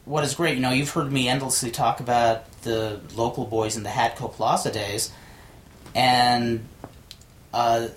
what 0.04 0.24
is 0.24 0.34
great, 0.34 0.54
you 0.56 0.60
know, 0.60 0.70
you've 0.70 0.90
heard 0.90 1.12
me 1.12 1.28
endlessly 1.28 1.70
talk 1.70 2.00
about 2.00 2.44
the 2.62 3.00
local 3.14 3.44
boys 3.44 3.76
in 3.76 3.82
the 3.82 3.90
Hatco 3.90 4.32
Plaza 4.32 4.72
days, 4.72 5.12
and 5.94 6.66
uh, 7.52 7.88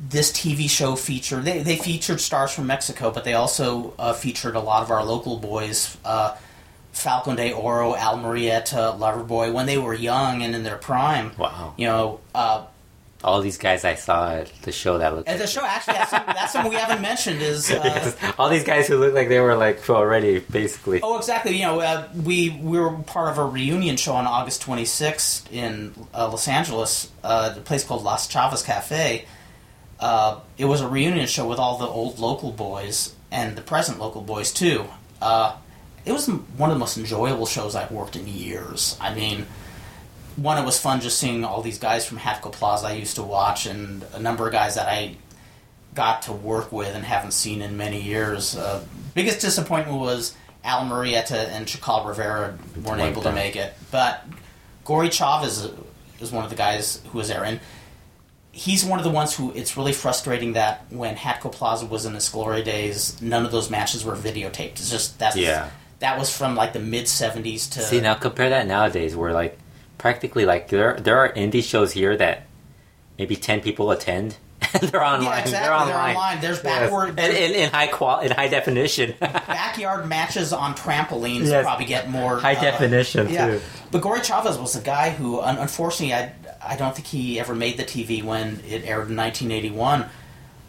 this 0.00 0.32
TV 0.32 0.68
show 0.68 0.96
featured 0.96 1.44
they, 1.44 1.62
they 1.62 1.76
featured 1.76 2.20
stars 2.20 2.52
from 2.52 2.66
Mexico, 2.66 3.10
but 3.10 3.24
they 3.24 3.34
also 3.34 3.94
uh, 3.98 4.12
featured 4.12 4.56
a 4.56 4.60
lot 4.60 4.82
of 4.82 4.90
our 4.90 5.04
local 5.04 5.38
boys. 5.38 5.96
Uh, 6.04 6.36
Falcon 6.92 7.36
de 7.36 7.52
Oro, 7.52 7.94
Al 7.94 8.18
Murieta, 8.18 8.98
Loverboy, 8.98 9.52
when 9.52 9.66
they 9.66 9.78
were 9.78 9.94
young 9.94 10.42
and 10.42 10.56
in 10.56 10.64
their 10.64 10.76
prime. 10.76 11.30
Wow. 11.38 11.72
You 11.76 11.86
know, 11.86 12.20
uh, 12.34 12.66
All 13.22 13.42
these 13.42 13.58
guys 13.58 13.84
I 13.84 13.96
saw 13.96 14.32
at 14.32 14.50
the 14.62 14.72
show 14.72 14.96
that 14.98 15.14
looked. 15.14 15.28
and 15.28 15.38
the 15.38 15.46
show 15.46 15.62
actually 15.64 15.94
that's 15.94 16.10
something, 16.10 16.34
that's 16.34 16.52
something 16.52 16.70
we 16.72 16.78
haven't 16.78 17.02
mentioned 17.02 17.42
is 17.42 17.70
uh, 17.70 17.80
Yes. 17.84 18.16
All 18.38 18.48
these 18.48 18.64
guys 18.64 18.88
who 18.88 18.96
look 18.96 19.12
like 19.12 19.28
they 19.28 19.40
were 19.40 19.56
like 19.56 19.88
already 19.90 20.38
basically. 20.40 21.00
Oh, 21.02 21.18
exactly. 21.18 21.56
You 21.56 21.64
know, 21.66 21.80
uh, 21.80 22.08
we 22.24 22.50
we 22.50 22.78
were 22.80 22.92
part 22.92 23.30
of 23.30 23.36
a 23.38 23.44
reunion 23.44 23.96
show 23.98 24.14
on 24.14 24.26
August 24.26 24.62
26th 24.64 25.52
in 25.52 25.92
uh, 26.14 26.28
Los 26.28 26.48
Angeles, 26.48 27.10
uh, 27.22 27.54
a 27.56 27.60
place 27.60 27.84
called 27.84 28.02
Las 28.04 28.26
Chavas 28.32 28.64
Cafe. 28.64 29.26
Uh, 29.98 30.40
it 30.56 30.64
was 30.64 30.80
a 30.80 30.88
reunion 30.88 31.26
show 31.26 31.46
with 31.46 31.58
all 31.58 31.76
the 31.76 31.86
old 31.86 32.18
local 32.18 32.52
boys 32.52 33.14
and 33.30 33.54
the 33.54 33.60
present 33.62 33.98
local 33.98 34.22
boys 34.22 34.50
too. 34.50 34.86
Uh, 35.20 35.56
it 36.06 36.12
was 36.12 36.26
one 36.26 36.70
of 36.70 36.74
the 36.76 36.80
most 36.80 36.96
enjoyable 36.96 37.44
shows 37.44 37.74
I've 37.74 37.92
worked 37.92 38.16
in 38.16 38.26
years. 38.26 38.96
I 38.98 39.14
mean, 39.14 39.46
one, 40.40 40.58
it 40.58 40.64
was 40.64 40.78
fun 40.80 41.00
just 41.00 41.18
seeing 41.18 41.44
all 41.44 41.60
these 41.62 41.78
guys 41.78 42.06
from 42.06 42.18
Hatco 42.18 42.52
Plaza 42.52 42.86
I 42.88 42.92
used 42.92 43.16
to 43.16 43.22
watch, 43.22 43.66
and 43.66 44.04
a 44.14 44.20
number 44.20 44.46
of 44.46 44.52
guys 44.52 44.74
that 44.76 44.88
I 44.88 45.16
got 45.94 46.22
to 46.22 46.32
work 46.32 46.70
with 46.72 46.94
and 46.94 47.04
haven't 47.04 47.32
seen 47.32 47.60
in 47.62 47.76
many 47.76 48.00
years. 48.00 48.56
Uh, 48.56 48.84
biggest 49.14 49.40
disappointment 49.40 49.98
was 49.98 50.34
Al 50.64 50.84
Murieta 50.84 51.48
and 51.50 51.66
Chical 51.66 52.06
Rivera 52.06 52.56
weren't 52.84 53.00
able 53.02 53.22
to 53.22 53.32
make 53.32 53.56
it, 53.56 53.74
but 53.90 54.24
Gory 54.84 55.08
Chavez 55.10 55.68
is 56.20 56.30
one 56.32 56.44
of 56.44 56.50
the 56.50 56.56
guys 56.56 57.02
who 57.10 57.18
was 57.18 57.28
there, 57.28 57.44
and 57.44 57.60
he's 58.52 58.84
one 58.84 58.98
of 58.98 59.04
the 59.04 59.10
ones 59.10 59.34
who 59.36 59.52
it's 59.52 59.76
really 59.76 59.92
frustrating 59.92 60.52
that 60.54 60.84
when 60.90 61.16
Hatco 61.16 61.50
Plaza 61.52 61.86
was 61.86 62.04
in 62.06 62.14
its 62.16 62.28
glory 62.28 62.62
days, 62.62 63.20
none 63.22 63.44
of 63.44 63.52
those 63.52 63.70
matches 63.70 64.04
were 64.04 64.16
videotaped. 64.16 64.72
It's 64.72 64.90
just 64.90 65.18
that's 65.18 65.36
Yeah. 65.36 65.70
that 66.00 66.18
was 66.18 66.34
from 66.36 66.54
like 66.56 66.72
the 66.72 66.80
mid 66.80 67.04
'70s 67.06 67.68
to 67.72 67.80
See 67.80 68.00
now 68.00 68.14
compare 68.14 68.50
that 68.50 68.66
nowadays 68.66 69.14
where 69.16 69.32
like 69.32 69.58
practically 70.00 70.44
like 70.46 70.68
there 70.68 70.94
there 70.98 71.18
are 71.18 71.32
indie 71.34 71.62
shows 71.62 71.92
here 71.92 72.16
that 72.16 72.46
maybe 73.18 73.36
ten 73.36 73.60
people 73.60 73.90
attend 73.90 74.36
they're 74.80 75.02
online. 75.04 75.24
yeah, 75.24 75.40
exactly. 75.40 75.92
They're 75.92 75.98
online. 75.98 76.40
There's 76.40 76.56
Yes. 76.62 76.62
backward 76.64 77.08
and 77.18 77.32
in, 77.36 77.52
in 77.54 77.70
high 77.70 77.86
qual 77.86 78.20
in 78.20 78.30
high 78.30 78.48
definition. 78.48 79.14
backyard 79.20 80.06
matches 80.08 80.52
on 80.52 80.74
trampolines 80.74 81.46
Yes. 81.46 81.64
probably 81.64 81.86
get 81.86 82.10
more 82.10 82.38
high 82.38 82.54
uh, 82.54 82.60
definition 82.60 83.28
Yeah, 83.30 83.46
too. 83.46 83.60
but 83.90 84.02
Gory 84.02 84.20
Chavez 84.22 84.58
was 84.58 84.76
a 84.76 84.80
guy 84.82 85.10
who, 85.10 85.40
un- 85.40 85.58
unfortunately, 85.58 86.14
I 86.14 86.32
I 86.62 86.76
don't 86.76 86.94
think 86.94 87.06
he 87.08 87.40
ever 87.40 87.54
made 87.54 87.78
the 87.78 87.84
TV 87.84 88.22
when 88.22 88.60
it 88.68 88.84
aired 88.84 89.08
in 89.08 89.16
1981. 89.16 90.04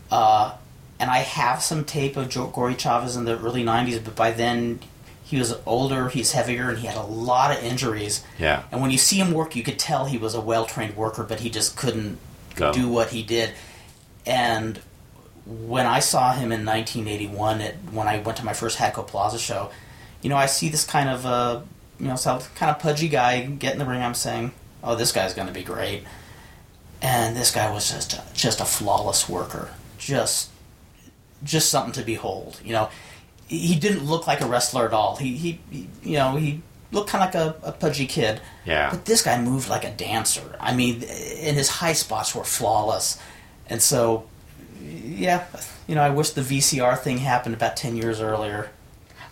Uh, 0.09 0.53
and 0.99 1.09
I 1.09 1.19
have 1.19 1.61
some 1.61 1.83
tape 1.83 2.15
of 2.15 2.29
jo- 2.29 2.47
Gory 2.47 2.75
Chavez 2.75 3.15
in 3.17 3.25
the 3.25 3.37
early 3.37 3.63
90s, 3.63 4.03
but 4.03 4.15
by 4.15 4.31
then 4.31 4.79
he 5.31 5.37
was 5.37 5.57
older, 5.65 6.09
he's 6.09 6.33
heavier, 6.33 6.69
and 6.69 6.79
he 6.79 6.87
had 6.87 6.97
a 6.97 7.03
lot 7.03 7.57
of 7.57 7.63
injuries. 7.63 8.21
Yeah. 8.37 8.63
And 8.69 8.81
when 8.81 8.91
you 8.91 8.97
see 8.97 9.15
him 9.15 9.31
work, 9.31 9.55
you 9.55 9.63
could 9.63 9.79
tell 9.79 10.03
he 10.03 10.17
was 10.17 10.35
a 10.35 10.41
well 10.41 10.65
trained 10.65 10.97
worker, 10.97 11.23
but 11.23 11.39
he 11.39 11.49
just 11.49 11.77
couldn't 11.77 12.19
Go. 12.55 12.73
do 12.73 12.89
what 12.89 13.11
he 13.11 13.23
did. 13.23 13.51
And 14.25 14.81
when 15.45 15.85
I 15.85 16.01
saw 16.01 16.33
him 16.33 16.51
in 16.51 16.65
1981, 16.65 17.61
at, 17.61 17.75
when 17.93 18.09
I 18.09 18.19
went 18.19 18.39
to 18.39 18.45
my 18.45 18.51
first 18.51 18.77
Hatco 18.77 19.07
Plaza 19.07 19.39
show, 19.39 19.71
you 20.21 20.29
know, 20.29 20.35
I 20.35 20.47
see 20.47 20.67
this 20.67 20.85
kind 20.85 21.07
of, 21.07 21.25
uh, 21.25 21.61
you 21.97 22.07
know, 22.07 22.17
kind 22.17 22.69
of 22.69 22.79
pudgy 22.79 23.07
guy 23.07 23.45
get 23.45 23.71
in 23.71 23.79
the 23.79 23.85
ring. 23.85 24.01
I'm 24.01 24.13
saying, 24.13 24.51
oh, 24.83 24.95
this 24.95 25.13
guy's 25.13 25.33
going 25.33 25.47
to 25.47 25.53
be 25.53 25.63
great. 25.63 26.03
And 27.01 27.37
this 27.37 27.51
guy 27.51 27.71
was 27.71 27.89
just 27.89 28.11
a, 28.15 28.23
just 28.33 28.59
a 28.59 28.65
flawless 28.65 29.29
worker, 29.29 29.69
just 29.97 30.49
just 31.41 31.71
something 31.71 31.93
to 31.93 32.03
behold. 32.03 32.59
You 32.65 32.73
know, 32.73 32.89
he 33.51 33.75
didn't 33.75 34.05
look 34.05 34.27
like 34.27 34.39
a 34.39 34.45
wrestler 34.45 34.85
at 34.85 34.93
all. 34.93 35.17
He, 35.17 35.35
he, 35.35 35.59
he 35.69 35.89
you 36.03 36.17
know, 36.17 36.37
he 36.37 36.61
looked 36.93 37.09
kind 37.09 37.23
of 37.23 37.35
like 37.35 37.63
a, 37.63 37.67
a 37.67 37.71
pudgy 37.73 38.07
kid. 38.07 38.39
Yeah. 38.65 38.89
But 38.89 39.03
this 39.03 39.21
guy 39.23 39.41
moved 39.41 39.69
like 39.69 39.83
a 39.83 39.91
dancer. 39.91 40.55
I 40.59 40.73
mean, 40.73 41.03
and 41.03 41.57
his 41.57 41.67
high 41.67 41.91
spots 41.91 42.33
were 42.33 42.45
flawless. 42.45 43.19
And 43.67 43.81
so, 43.81 44.25
yeah, 44.81 45.45
you 45.85 45.95
know, 45.95 46.01
I 46.01 46.09
wish 46.09 46.29
the 46.29 46.41
VCR 46.41 46.97
thing 46.97 47.17
happened 47.17 47.53
about 47.53 47.75
10 47.75 47.97
years 47.97 48.21
earlier. 48.21 48.69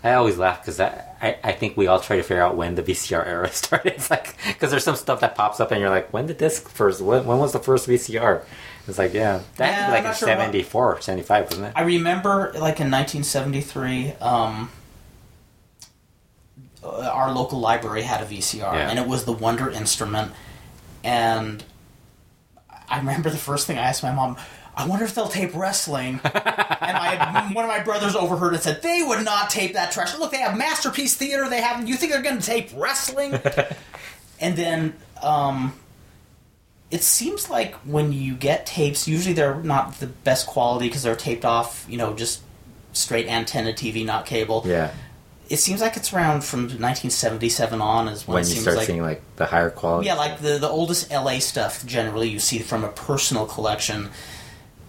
I 0.04 0.14
always 0.14 0.38
laugh 0.38 0.62
because 0.62 0.82
I, 0.82 1.02
I, 1.22 1.38
I 1.44 1.52
think 1.54 1.78
we 1.78 1.88
all 1.88 2.00
try 2.02 2.18
to 2.18 2.24
figure 2.24 2.44
out 2.44 2.56
when 2.58 2.76
the 2.76 2.84
VCR 2.84 3.26
era 3.26 3.50
started. 3.54 3.94
It's 3.94 4.12
like 4.12 4.36
because 4.48 4.72
there's 4.72 4.84
some 4.84 4.98
stuff 4.98 5.22
that 5.22 5.36
pops 5.36 5.62
up 5.62 5.72
and 5.72 5.80
you're 5.80 5.90
like, 5.90 6.12
when 6.12 6.26
did 6.26 6.40
this 6.40 6.60
first? 6.60 7.00
When, 7.00 7.26
when 7.26 7.38
was 7.40 7.54
the 7.54 7.60
first 7.60 7.88
VCR? 7.88 8.44
It's 8.90 8.98
like, 8.98 9.14
yeah, 9.14 9.42
that 9.58 9.66
Yeah, 9.66 9.66
had 9.66 9.80
to 9.80 9.84
I'm 9.84 9.90
be 9.90 9.94
like 10.08 10.14
in 10.14 10.18
sure 10.20 10.30
about- 10.30 10.42
74, 10.46 11.02
75, 11.02 11.46
wasn't 11.46 11.68
it? 11.68 11.74
I 11.76 11.82
remember, 11.84 12.52
like 12.56 12.80
in 12.80 12.90
1973, 12.92 14.14
um, 14.22 14.72
uh, 16.84 16.88
our 17.14 17.32
local 17.32 17.60
library 17.60 18.02
had 18.04 18.22
a 18.22 18.26
VCR, 18.26 18.74
Yeah. 18.74 18.90
and 18.90 19.00
it 19.00 19.08
was 19.08 19.26
the 19.26 19.34
Wonder 19.34 19.70
Instrument. 19.70 20.32
And 21.04 21.64
I 22.90 22.98
remember 22.98 23.30
the 23.30 23.38
first 23.38 23.68
thing 23.68 23.78
I 23.78 23.84
asked 23.84 24.02
my 24.04 24.12
mom, 24.12 24.38
I 24.76 24.86
wonder 24.88 25.04
if 25.04 25.14
they'll 25.14 25.28
tape 25.28 25.52
wrestling. 25.56 26.22
and 26.24 26.34
my, 26.34 27.50
one 27.54 27.66
of 27.66 27.70
my 27.70 27.82
brothers 27.84 28.16
overheard 28.16 28.54
and 28.54 28.64
said, 28.64 28.82
They 28.82 29.04
would 29.06 29.26
not 29.26 29.50
tape 29.50 29.74
that 29.74 29.92
trash. 29.92 30.18
Look, 30.18 30.32
they 30.32 30.38
have 30.38 30.58
Masterpiece 30.58 31.16
Theater. 31.16 31.50
They 31.50 31.62
have. 31.62 31.88
You 31.88 31.96
think 31.96 32.14
they're 32.14 32.22
going 32.22 32.40
to 32.40 32.46
tape 32.46 32.70
wrestling? 32.76 33.34
and 34.40 34.56
then 34.56 34.94
um, 35.22 35.74
it 36.92 37.04
seems 37.04 37.50
like 37.50 37.76
when 37.86 38.12
you 38.12 38.34
get 38.34 38.66
tapes, 38.66 39.08
usually 39.08 39.34
they're 39.34 39.56
not 39.62 40.00
the 40.00 40.08
best 40.08 40.48
quality 40.48 40.88
because 40.88 41.04
they're 41.04 41.16
taped 41.16 41.46
off, 41.46 41.86
you 41.90 41.98
know, 41.98 42.14
just 42.16 42.42
straight 42.94 43.28
antenna 43.28 43.72
TV, 43.74 44.06
not 44.06 44.26
cable. 44.26 44.64
Yeah. 44.66 44.92
It 45.50 45.58
seems 45.58 45.82
like 45.82 45.98
it's 45.98 46.14
around 46.14 46.44
from 46.44 46.62
1977 46.62 47.82
on 47.82 48.08
is 48.08 48.28
when, 48.28 48.36
When 48.36 48.44
it 48.44 48.48
you 48.48 48.54
seems 48.54 48.64
start 48.64 48.78
like 48.78 48.88
seeing 48.88 49.02
like 49.02 49.22
the 49.36 49.46
higher 49.46 49.70
quality. 49.72 50.08
yeah, 50.08 50.14
like 50.16 50.40
the 50.42 50.58
the 50.60 50.70
oldest 50.70 51.12
LA 51.12 51.40
stuff 51.40 51.86
generally 51.86 52.28
you 52.30 52.40
see 52.40 52.60
from 52.60 52.84
a 52.84 52.90
personal 52.90 53.46
collection 53.48 54.10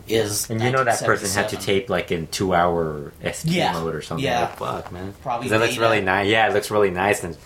is 0.09 0.51
And 0.51 0.61
you 0.61 0.71
know 0.71 0.85
that 0.85 1.03
person 1.03 1.31
had 1.31 1.49
to 1.51 1.57
tape 1.57 1.89
like 1.89 2.11
in 2.13 2.27
two 2.27 2.53
hour 2.55 3.13
SD 3.23 3.53
Yeah. 3.55 3.73
mode 3.73 3.95
or 3.95 4.03
something. 4.03 4.25
Yeah. 4.25 4.41
Like, 4.41 4.57
fuck, 4.59 4.93
man. 4.93 5.15
Probably 5.23 5.49
it 5.51 5.59
looks 5.59 5.79
really 5.79 6.01
nice. 6.03 6.29
Yeah, 6.29 6.49
it 6.49 6.53
looks 6.55 6.71
really 6.71 6.91
nice, 6.91 7.23
and 7.25 7.37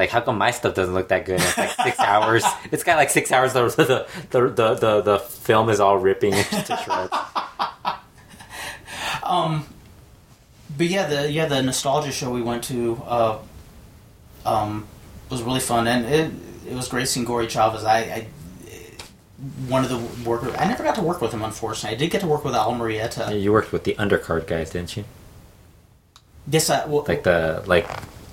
like, 0.00 0.08
like 0.08 0.10
how 0.10 0.20
come 0.20 0.38
my 0.38 0.50
stuff 0.50 0.74
doesn't 0.74 0.94
look 0.94 1.08
that 1.08 1.24
good? 1.24 1.40
It's 1.40 1.58
like 1.58 1.72
six 1.72 2.00
hours. 2.00 2.44
It's 2.72 2.84
got 2.84 2.96
like 2.96 3.10
six 3.10 3.32
hours. 3.32 3.52
The 3.52 3.68
the 3.68 4.06
the 4.30 4.48
the, 4.48 4.74
the, 4.74 5.00
the 5.02 5.18
film 5.18 5.68
is 5.68 5.80
all 5.80 5.98
ripping 5.98 6.32
to 6.32 6.78
shreds. 6.84 7.12
But 10.76 10.86
yeah, 10.86 11.06
the 11.06 11.30
yeah 11.30 11.44
the 11.44 11.60
nostalgia 11.60 12.10
show 12.10 12.30
we 12.30 12.40
went 12.40 12.64
to 12.64 13.02
uh, 13.04 13.38
um, 14.46 14.86
was 15.28 15.42
really 15.42 15.60
fun, 15.60 15.86
and 15.86 16.06
it 16.06 16.32
it 16.66 16.74
was 16.74 16.88
great 16.88 17.06
seeing 17.06 17.26
Gory 17.26 17.48
Chavez. 17.48 17.84
I, 17.84 17.98
I 17.98 18.26
one 19.68 19.84
of 19.84 19.90
the 19.90 20.28
workers. 20.28 20.54
I 20.58 20.66
never 20.66 20.82
got 20.82 20.94
to 20.94 21.02
work 21.02 21.20
with 21.20 21.32
him, 21.32 21.42
unfortunately. 21.42 21.96
I 21.96 21.98
did 21.98 22.10
get 22.10 22.22
to 22.22 22.26
work 22.26 22.44
with 22.44 22.54
Al 22.54 22.74
Marietta. 22.74 23.36
You 23.36 23.52
worked 23.52 23.72
with 23.72 23.84
the 23.84 23.94
undercard 23.94 24.46
guys, 24.46 24.70
didn't 24.70 24.96
you? 24.96 25.04
Yes, 26.50 26.70
I, 26.70 26.86
well, 26.86 27.04
Like 27.06 27.24
the 27.24 27.62
like. 27.66 27.86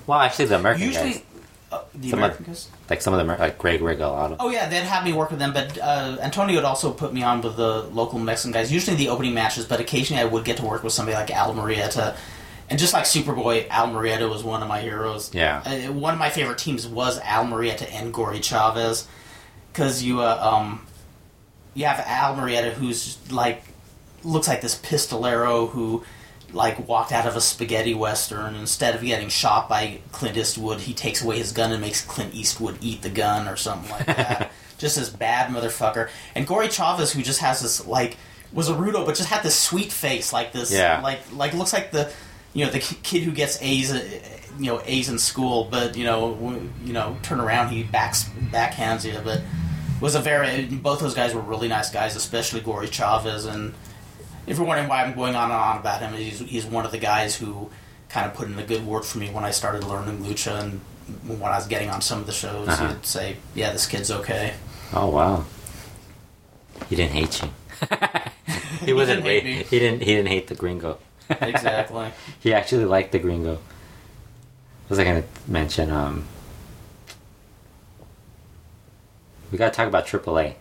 Well, 0.06 0.20
actually, 0.20 0.46
the 0.46 0.56
American 0.56 0.84
usually 0.84 1.12
guys, 1.12 1.22
uh, 1.70 1.82
the 1.94 2.10
Some 2.10 2.18
American 2.20 2.42
of- 2.44 2.46
guys. 2.48 2.68
like 2.88 3.02
some 3.02 3.12
of 3.14 3.18
them, 3.18 3.30
are 3.30 3.38
like 3.38 3.58
Greg 3.58 3.80
Regalado. 3.80 4.36
Oh 4.40 4.50
yeah, 4.50 4.68
they'd 4.68 4.84
have 4.84 5.04
me 5.04 5.12
work 5.12 5.30
with 5.30 5.38
them, 5.38 5.52
but 5.52 5.76
uh, 5.78 6.16
Antonio 6.20 6.54
would 6.56 6.64
also 6.64 6.92
put 6.92 7.12
me 7.12 7.22
on 7.22 7.40
with 7.42 7.56
the 7.56 7.82
local 7.84 8.18
Mexican 8.18 8.52
guys. 8.52 8.72
Usually 8.72 8.96
the 8.96 9.08
opening 9.10 9.34
matches, 9.34 9.64
but 9.66 9.78
occasionally 9.80 10.22
I 10.22 10.26
would 10.26 10.44
get 10.44 10.56
to 10.58 10.64
work 10.64 10.82
with 10.82 10.92
somebody 10.92 11.16
like 11.16 11.30
Al 11.30 11.52
Marietta. 11.54 12.16
And 12.70 12.78
just 12.78 12.92
like 12.92 13.04
Superboy, 13.04 13.66
Al 13.70 13.86
Marietta 13.86 14.28
was 14.28 14.44
one 14.44 14.60
of 14.62 14.68
my 14.68 14.80
heroes. 14.80 15.30
Yeah. 15.34 15.62
Uh, 15.64 15.90
one 15.92 16.12
of 16.12 16.18
my 16.20 16.28
favorite 16.28 16.58
teams 16.58 16.86
was 16.86 17.18
Al 17.20 17.44
Marietta 17.46 17.90
and 17.94 18.12
Gory 18.12 18.40
Chavez, 18.40 19.06
because 19.72 20.02
you 20.02 20.20
uh, 20.20 20.38
um, 20.58 20.86
you 21.74 21.86
have 21.86 21.98
Al 22.06 22.36
Marietta 22.36 22.70
who's 22.70 23.16
like 23.30 23.62
looks 24.24 24.48
like 24.48 24.60
this 24.60 24.74
pistolero 24.78 25.68
who 25.70 26.04
like 26.52 26.88
walked 26.88 27.12
out 27.12 27.26
of 27.26 27.36
a 27.36 27.40
spaghetti 27.40 27.94
western. 27.94 28.54
Instead 28.54 28.94
of 28.94 29.02
getting 29.02 29.28
shot 29.28 29.68
by 29.68 30.00
Clint 30.12 30.36
Eastwood, 30.36 30.80
he 30.80 30.94
takes 30.94 31.22
away 31.22 31.38
his 31.38 31.52
gun 31.52 31.72
and 31.72 31.80
makes 31.80 32.04
Clint 32.04 32.34
Eastwood 32.34 32.78
eat 32.80 33.02
the 33.02 33.10
gun 33.10 33.46
or 33.48 33.56
something 33.56 33.90
like 33.90 34.06
that. 34.06 34.50
just 34.78 34.96
this 34.96 35.10
bad 35.10 35.50
motherfucker. 35.50 36.08
And 36.34 36.46
Gory 36.46 36.68
Chavez, 36.68 37.12
who 37.12 37.22
just 37.22 37.40
has 37.40 37.60
this 37.60 37.86
like 37.86 38.16
was 38.52 38.68
a 38.70 38.74
rudo, 38.74 39.04
but 39.04 39.14
just 39.16 39.28
had 39.28 39.42
this 39.42 39.58
sweet 39.58 39.92
face, 39.92 40.32
like 40.32 40.52
this, 40.52 40.72
Yeah. 40.72 41.00
like 41.02 41.20
like 41.32 41.52
looks 41.54 41.72
like 41.72 41.90
the 41.90 42.10
you 42.54 42.64
know 42.64 42.70
the 42.70 42.78
kid 42.80 43.22
who 43.24 43.32
gets 43.32 43.60
A's, 43.60 43.92
uh, 43.92 44.02
you 44.58 44.66
know 44.72 44.80
A's 44.86 45.08
in 45.10 45.18
school, 45.18 45.68
but 45.70 45.96
you 45.96 46.04
know 46.04 46.62
you 46.84 46.92
know 46.94 47.16
turn 47.22 47.40
around 47.40 47.68
he 47.68 47.82
backs 47.82 48.24
backhands 48.50 49.04
you, 49.04 49.18
but 49.22 49.42
was 50.00 50.14
a 50.14 50.20
very 50.20 50.64
both 50.64 51.00
those 51.00 51.14
guys 51.14 51.34
were 51.34 51.42
really 51.42 51.68
nice 51.68 51.90
guys, 51.90 52.16
especially 52.16 52.60
Gory 52.60 52.88
Chavez 52.88 53.44
and 53.44 53.74
If 54.48 54.56
you're 54.56 54.66
wondering 54.66 54.88
why 54.88 55.04
I'm 55.04 55.14
going 55.14 55.34
on 55.34 55.50
and 55.50 55.52
on 55.52 55.78
about 55.78 56.00
him, 56.00 56.14
he's, 56.14 56.38
he's 56.40 56.64
one 56.64 56.86
of 56.86 56.90
the 56.90 56.98
guys 56.98 57.36
who 57.36 57.70
kind 58.08 58.26
of 58.26 58.34
put 58.34 58.48
in 58.48 58.58
a 58.58 58.64
good 58.64 58.86
word 58.86 59.04
for 59.04 59.18
me 59.18 59.28
when 59.30 59.44
I 59.44 59.50
started 59.50 59.84
learning 59.84 60.24
lucha 60.24 60.62
and 60.62 60.80
when 61.26 61.42
I 61.42 61.56
was 61.56 61.66
getting 61.66 61.90
on 61.90 62.00
some 62.00 62.20
of 62.20 62.26
the 62.26 62.32
shows. 62.32 62.68
Uh-huh. 62.68 62.88
He'd 62.88 63.06
say, 63.06 63.36
"Yeah, 63.54 63.72
this 63.72 63.86
kid's 63.86 64.10
okay." 64.10 64.54
Oh 64.92 65.08
wow. 65.10 65.44
He 66.88 66.96
didn't 66.96 67.12
hate 67.12 67.42
you. 67.42 67.50
he 68.86 68.92
wasn't. 68.92 69.24
didn't 69.24 69.44
hate 69.44 69.44
he, 69.44 69.62
he 69.64 69.78
didn't. 69.78 70.00
He 70.00 70.14
didn't 70.14 70.28
hate 70.28 70.46
the 70.46 70.54
gringo. 70.54 70.98
Exactly. 71.28 72.10
he 72.40 72.54
actually 72.54 72.86
liked 72.86 73.12
the 73.12 73.18
gringo. 73.18 73.58
Was 74.88 74.98
I 74.98 75.04
gonna 75.04 75.24
mention? 75.46 75.90
Um, 75.90 76.24
we 79.52 79.58
gotta 79.58 79.74
talk 79.74 79.88
about 79.88 80.06
AAA 80.06 80.54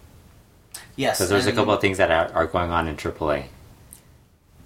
yes. 0.96 1.18
because 1.18 1.30
there's 1.30 1.46
a 1.46 1.54
couple 1.54 1.74
of 1.74 1.82
things 1.82 1.98
that 1.98 2.12
are, 2.12 2.34
are 2.34 2.48
going 2.48 2.72
on 2.72 2.88
in 2.88 2.96
AAA 2.96 3.46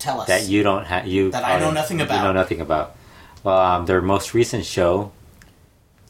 Tell 0.02 0.20
us 0.22 0.28
that 0.28 0.48
you 0.48 0.64
don't 0.64 0.86
have. 0.86 1.06
You 1.08 1.32
That 1.32 1.46
I 1.46 1.60
know 1.60 1.72
nothing 1.72 2.02
about. 2.02 2.18
you 2.18 2.24
know 2.24 2.34
nothing 2.34 2.60
about. 2.62 2.96
Well, 3.44 3.58
um, 3.58 3.86
their 3.86 4.02
most 4.02 4.34
recent 4.34 4.66
show, 4.66 5.12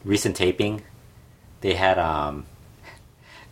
recent 0.04 0.34
taping, 0.36 0.82
they 1.60 1.74
had 1.74 1.98
um, 1.98 2.46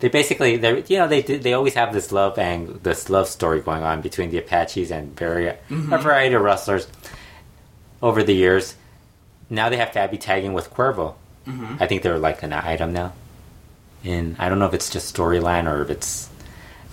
they 0.00 0.08
basically 0.08 0.56
they 0.56 0.82
you 0.88 0.98
know 0.98 1.06
they 1.08 1.20
they 1.22 1.52
always 1.52 1.74
have 1.74 1.92
this 1.92 2.10
love 2.10 2.38
and 2.38 2.80
this 2.82 3.10
love 3.10 3.28
story 3.28 3.60
going 3.60 3.82
on 3.82 4.00
between 4.00 4.30
the 4.30 4.38
Apaches 4.38 4.90
and 4.90 5.14
very 5.16 5.44
Mm-hmm. 5.68 5.92
a 5.92 5.98
variety 5.98 6.34
of 6.34 6.42
wrestlers 6.42 6.86
over 8.02 8.22
the 8.22 8.32
years. 8.34 8.76
Now 9.50 9.68
they 9.68 9.76
have 9.76 9.90
Fabi 9.90 10.18
tagging 10.18 10.54
with 10.54 10.72
Cuervo. 10.72 11.14
Mhm. 11.46 11.80
I 11.80 11.86
think 11.86 12.02
they're 12.02 12.18
like 12.18 12.42
an 12.42 12.52
item 12.54 12.92
now. 12.94 13.12
And 14.04 14.36
I 14.38 14.48
don't 14.48 14.58
know 14.58 14.64
if 14.66 14.72
it's 14.72 14.88
just 14.88 15.14
storyline 15.14 15.70
or 15.70 15.82
if 15.82 15.90
it's, 15.90 16.29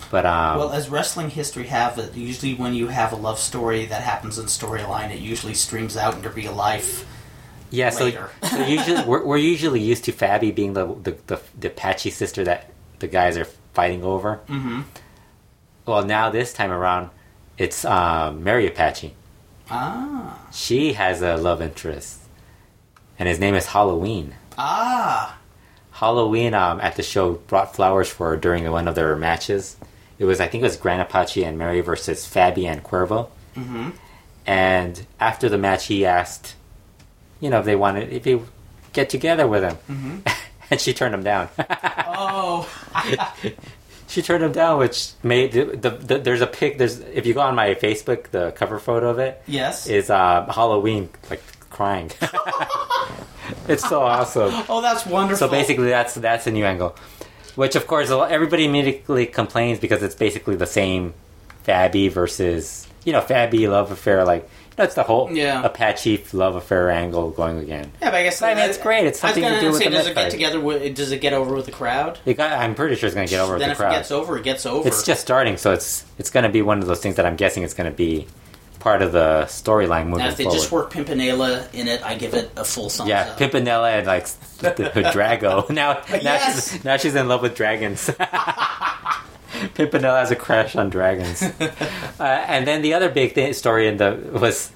but 0.10 0.26
um, 0.26 0.58
Well, 0.58 0.72
as 0.72 0.90
wrestling 0.90 1.30
history 1.30 1.68
have 1.68 1.98
it, 1.98 2.16
usually 2.16 2.54
when 2.54 2.74
you 2.74 2.88
have 2.88 3.12
a 3.12 3.16
love 3.16 3.40
story 3.40 3.86
that 3.86 4.02
happens 4.02 4.38
in 4.38 4.46
storyline, 4.46 5.12
it 5.12 5.20
usually 5.20 5.54
streams 5.54 5.98
out 5.98 6.16
into 6.16 6.30
real 6.30 6.54
life. 6.54 7.06
Yeah, 7.70 7.90
so, 7.90 8.06
later. 8.06 8.30
so 8.44 8.66
usually 8.66 9.04
we're, 9.04 9.26
we're 9.26 9.38
usually 9.38 9.82
used 9.82 10.06
to 10.06 10.12
Fabi 10.12 10.54
being 10.54 10.74
the, 10.74 10.86
the 10.86 11.18
the 11.28 11.42
the 11.60 11.68
Apache 11.68 12.12
sister 12.12 12.44
that 12.46 12.72
the 13.00 13.08
guys 13.08 13.38
are 13.38 13.48
fighting 13.74 14.04
over. 14.04 14.40
Mm-hmm. 14.48 14.82
Well, 15.86 16.04
now 16.06 16.30
this 16.30 16.54
time 16.54 16.72
around, 16.72 17.10
it's 17.58 17.86
um, 17.86 18.44
Mari 18.44 18.68
Apache. 18.68 19.14
Ah. 19.70 20.48
She 20.52 20.94
has 20.94 21.22
a 21.22 21.36
love 21.38 21.62
interest, 21.62 22.22
and 23.20 23.28
his 23.28 23.40
name 23.40 23.56
is 23.56 23.68
Halloween. 23.68 24.36
Ah. 24.58 25.38
Halloween 25.92 26.54
um, 26.54 26.80
at 26.80 26.96
the 26.96 27.04
show 27.04 27.34
brought 27.34 27.76
flowers 27.76 28.08
for 28.08 28.30
her 28.30 28.38
during 28.38 28.70
one 28.70 28.88
of 28.88 28.96
their 28.96 29.16
matches. 29.16 29.78
It 30.20 30.26
was 30.26 30.40
I 30.40 30.48
think 30.48 30.62
it 30.62 30.66
was 30.66 30.78
Gran 30.78 31.00
Apache 31.00 31.44
and 31.44 31.58
Mari 31.58 31.82
versus 31.82 32.26
Fabi 32.26 32.66
and 32.66 32.84
Cuervo. 32.84 33.30
Mm-hmm. 33.56 33.90
And 34.46 35.06
after 35.20 35.50
the 35.50 35.58
match, 35.58 35.88
he 35.88 36.06
asked, 36.06 36.56
you 37.40 37.50
know, 37.50 37.60
if 37.60 37.66
they 37.66 37.76
wanted 37.76 38.12
if 38.14 38.26
he 38.26 38.40
get 38.94 39.10
together 39.10 39.48
with 39.48 39.64
him, 39.64 39.78
Mhm. 39.90 40.34
and 40.72 40.80
she 40.82 40.94
turned 40.94 41.14
him 41.14 41.24
down. 41.24 41.50
Oh. 42.08 42.68
she 44.08 44.22
turned 44.22 44.44
him 44.44 44.52
down, 44.54 44.80
which 44.80 45.12
made 45.24 45.52
the, 45.52 45.66
the, 45.66 45.90
the 45.92 46.18
there's 46.20 46.42
a 46.42 46.48
pic. 46.48 46.78
There's 46.78 47.00
if 47.00 47.26
you 47.26 47.34
go 47.34 47.42
on 47.42 47.56
my 47.56 47.76
Facebook, 47.76 48.32
the 48.32 48.52
cover 48.52 48.80
photo 48.80 49.10
of 49.10 49.20
it 49.20 49.42
yes. 49.48 49.88
is 49.88 50.10
uh, 50.10 50.46
Halloween 50.52 51.10
like 51.30 51.44
crying. 51.70 52.10
it's 53.68 53.88
so 53.88 54.02
awesome. 54.02 54.52
oh, 54.70 54.82
that's 54.82 55.06
wonderful. 55.06 55.48
So 55.48 55.52
basically, 55.52 55.90
that's 55.90 56.16
that's 56.16 56.48
a 56.48 56.52
new 56.52 56.66
angle, 56.66 56.96
which 57.58 57.76
of 57.76 57.86
course 57.88 58.10
everybody 58.10 58.64
immediately 58.64 59.26
complains 59.26 59.80
because 59.80 60.02
it's 60.02 60.16
basically 60.16 60.56
the 60.56 60.66
same 60.66 61.14
Fabi 61.68 62.10
versus 62.10 62.88
you 63.04 63.12
know 63.12 63.22
Fabi 63.22 63.70
love 63.70 63.92
affair. 63.92 64.24
Like 64.24 64.50
that's 64.78 64.94
the 64.94 65.04
whole 65.04 65.32
Yeah. 65.32 65.64
Apache 65.64 66.24
love 66.34 66.56
affair 66.56 66.92
angle 66.92 67.32
going 67.32 67.58
again. 67.58 67.92
Yeah, 68.00 68.12
but 68.12 68.16
I 68.16 68.24
guess 68.24 68.42
I 68.42 68.54
mean, 68.54 68.70
it's 68.70 68.78
great. 68.78 69.06
It's 69.08 69.20
something 69.20 69.44
to 69.44 69.60
do 69.60 69.72
with 69.72 69.78
say, 69.80 69.86
the 69.86 69.90
does 69.90 70.08
it 70.08 70.16
get 70.16 70.32
together? 70.32 70.60
With, 70.62 70.96
does 70.96 71.12
it 71.12 71.20
get 71.20 71.34
over 71.34 71.56
with 71.56 71.66
the 71.66 71.72
crowd? 71.72 72.20
It 72.26 72.36
got, 72.36 72.52
I'm 72.52 72.76
pretty 72.76 72.96
sure 72.96 73.08
it's 73.08 73.16
going 73.16 73.28
to 73.28 73.32
get 73.32 73.42
over 73.42 73.54
with 73.54 73.64
the 73.64 73.74
crowd. 73.74 73.78
then 73.78 73.90
the 73.90 73.96
if 73.96 73.96
it 73.96 73.98
gets 73.98 74.12
over, 74.12 74.38
it 74.38 74.44
gets 74.44 74.66
over. 74.68 74.88
It's 74.88 75.04
just 75.04 75.22
starting, 75.22 75.58
so 75.58 75.74
it's 75.74 76.06
it's 76.20 76.30
going 76.30 76.44
to 76.44 76.50
be 76.50 76.62
one 76.62 76.80
of 76.80 76.86
those 76.86 77.00
things 77.02 77.16
that 77.16 77.26
I'm 77.26 77.36
guessing 77.36 77.64
it's 77.64 77.74
going 77.74 77.90
to 77.90 77.98
be 77.98 78.28
part 78.80 79.02
of 79.02 79.12
the 79.12 79.44
storyline 79.48 80.06
moving 80.06 80.20
now, 80.20 80.30
if 80.30 80.38
they 80.38 80.44
forward. 80.44 80.58
just 80.58 80.72
work 80.72 80.92
Pimpinela 80.92 81.74
in 81.74 81.88
it, 81.88 82.04
I 82.04 82.16
give 82.16 82.34
it 82.34 82.52
a 82.56 82.64
full 82.64 82.90
thumbs 82.90 83.10
yeah, 83.10 83.22
up. 83.32 83.38
Pimpinela 83.38 83.98
and 83.98 84.08
like 84.08 84.26
the, 84.60 84.92
Drago. 85.14 85.70
Now, 85.78 85.94
now 85.94 86.04
Yes! 86.22 86.72
she's 86.72 86.84
now 86.84 86.98
she's 86.98 87.16
in 87.16 87.28
love 87.28 87.42
with 87.42 87.56
dragons. 87.56 88.08
Pimpinela 89.76 90.20
has 90.20 90.32
a 90.32 90.36
crush 90.36 90.76
on 90.76 90.90
dragons. 90.90 91.42
uh, 91.42 91.64
and 92.20 92.68
then 92.68 92.82
the 92.82 92.94
other 92.94 93.10
big 93.10 93.34
thing, 93.34 93.54
story 93.54 93.88
in 93.88 93.98
the 93.98 94.12
was 94.32 94.72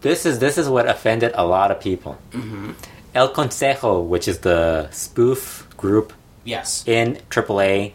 this 0.00 0.26
is 0.26 0.38
this 0.38 0.58
is 0.58 0.68
what 0.68 0.88
offended 0.88 1.32
a 1.34 1.44
lot 1.46 1.70
of 1.70 1.80
people. 1.80 2.18
Mm-hmm. 2.32 2.72
El 3.14 3.32
Consejo, 3.32 4.04
which 4.04 4.26
is 4.26 4.38
the 4.38 4.90
spoof 4.90 5.68
group 5.76 6.12
yes. 6.44 6.82
in 6.86 7.16
AAA 7.30 7.92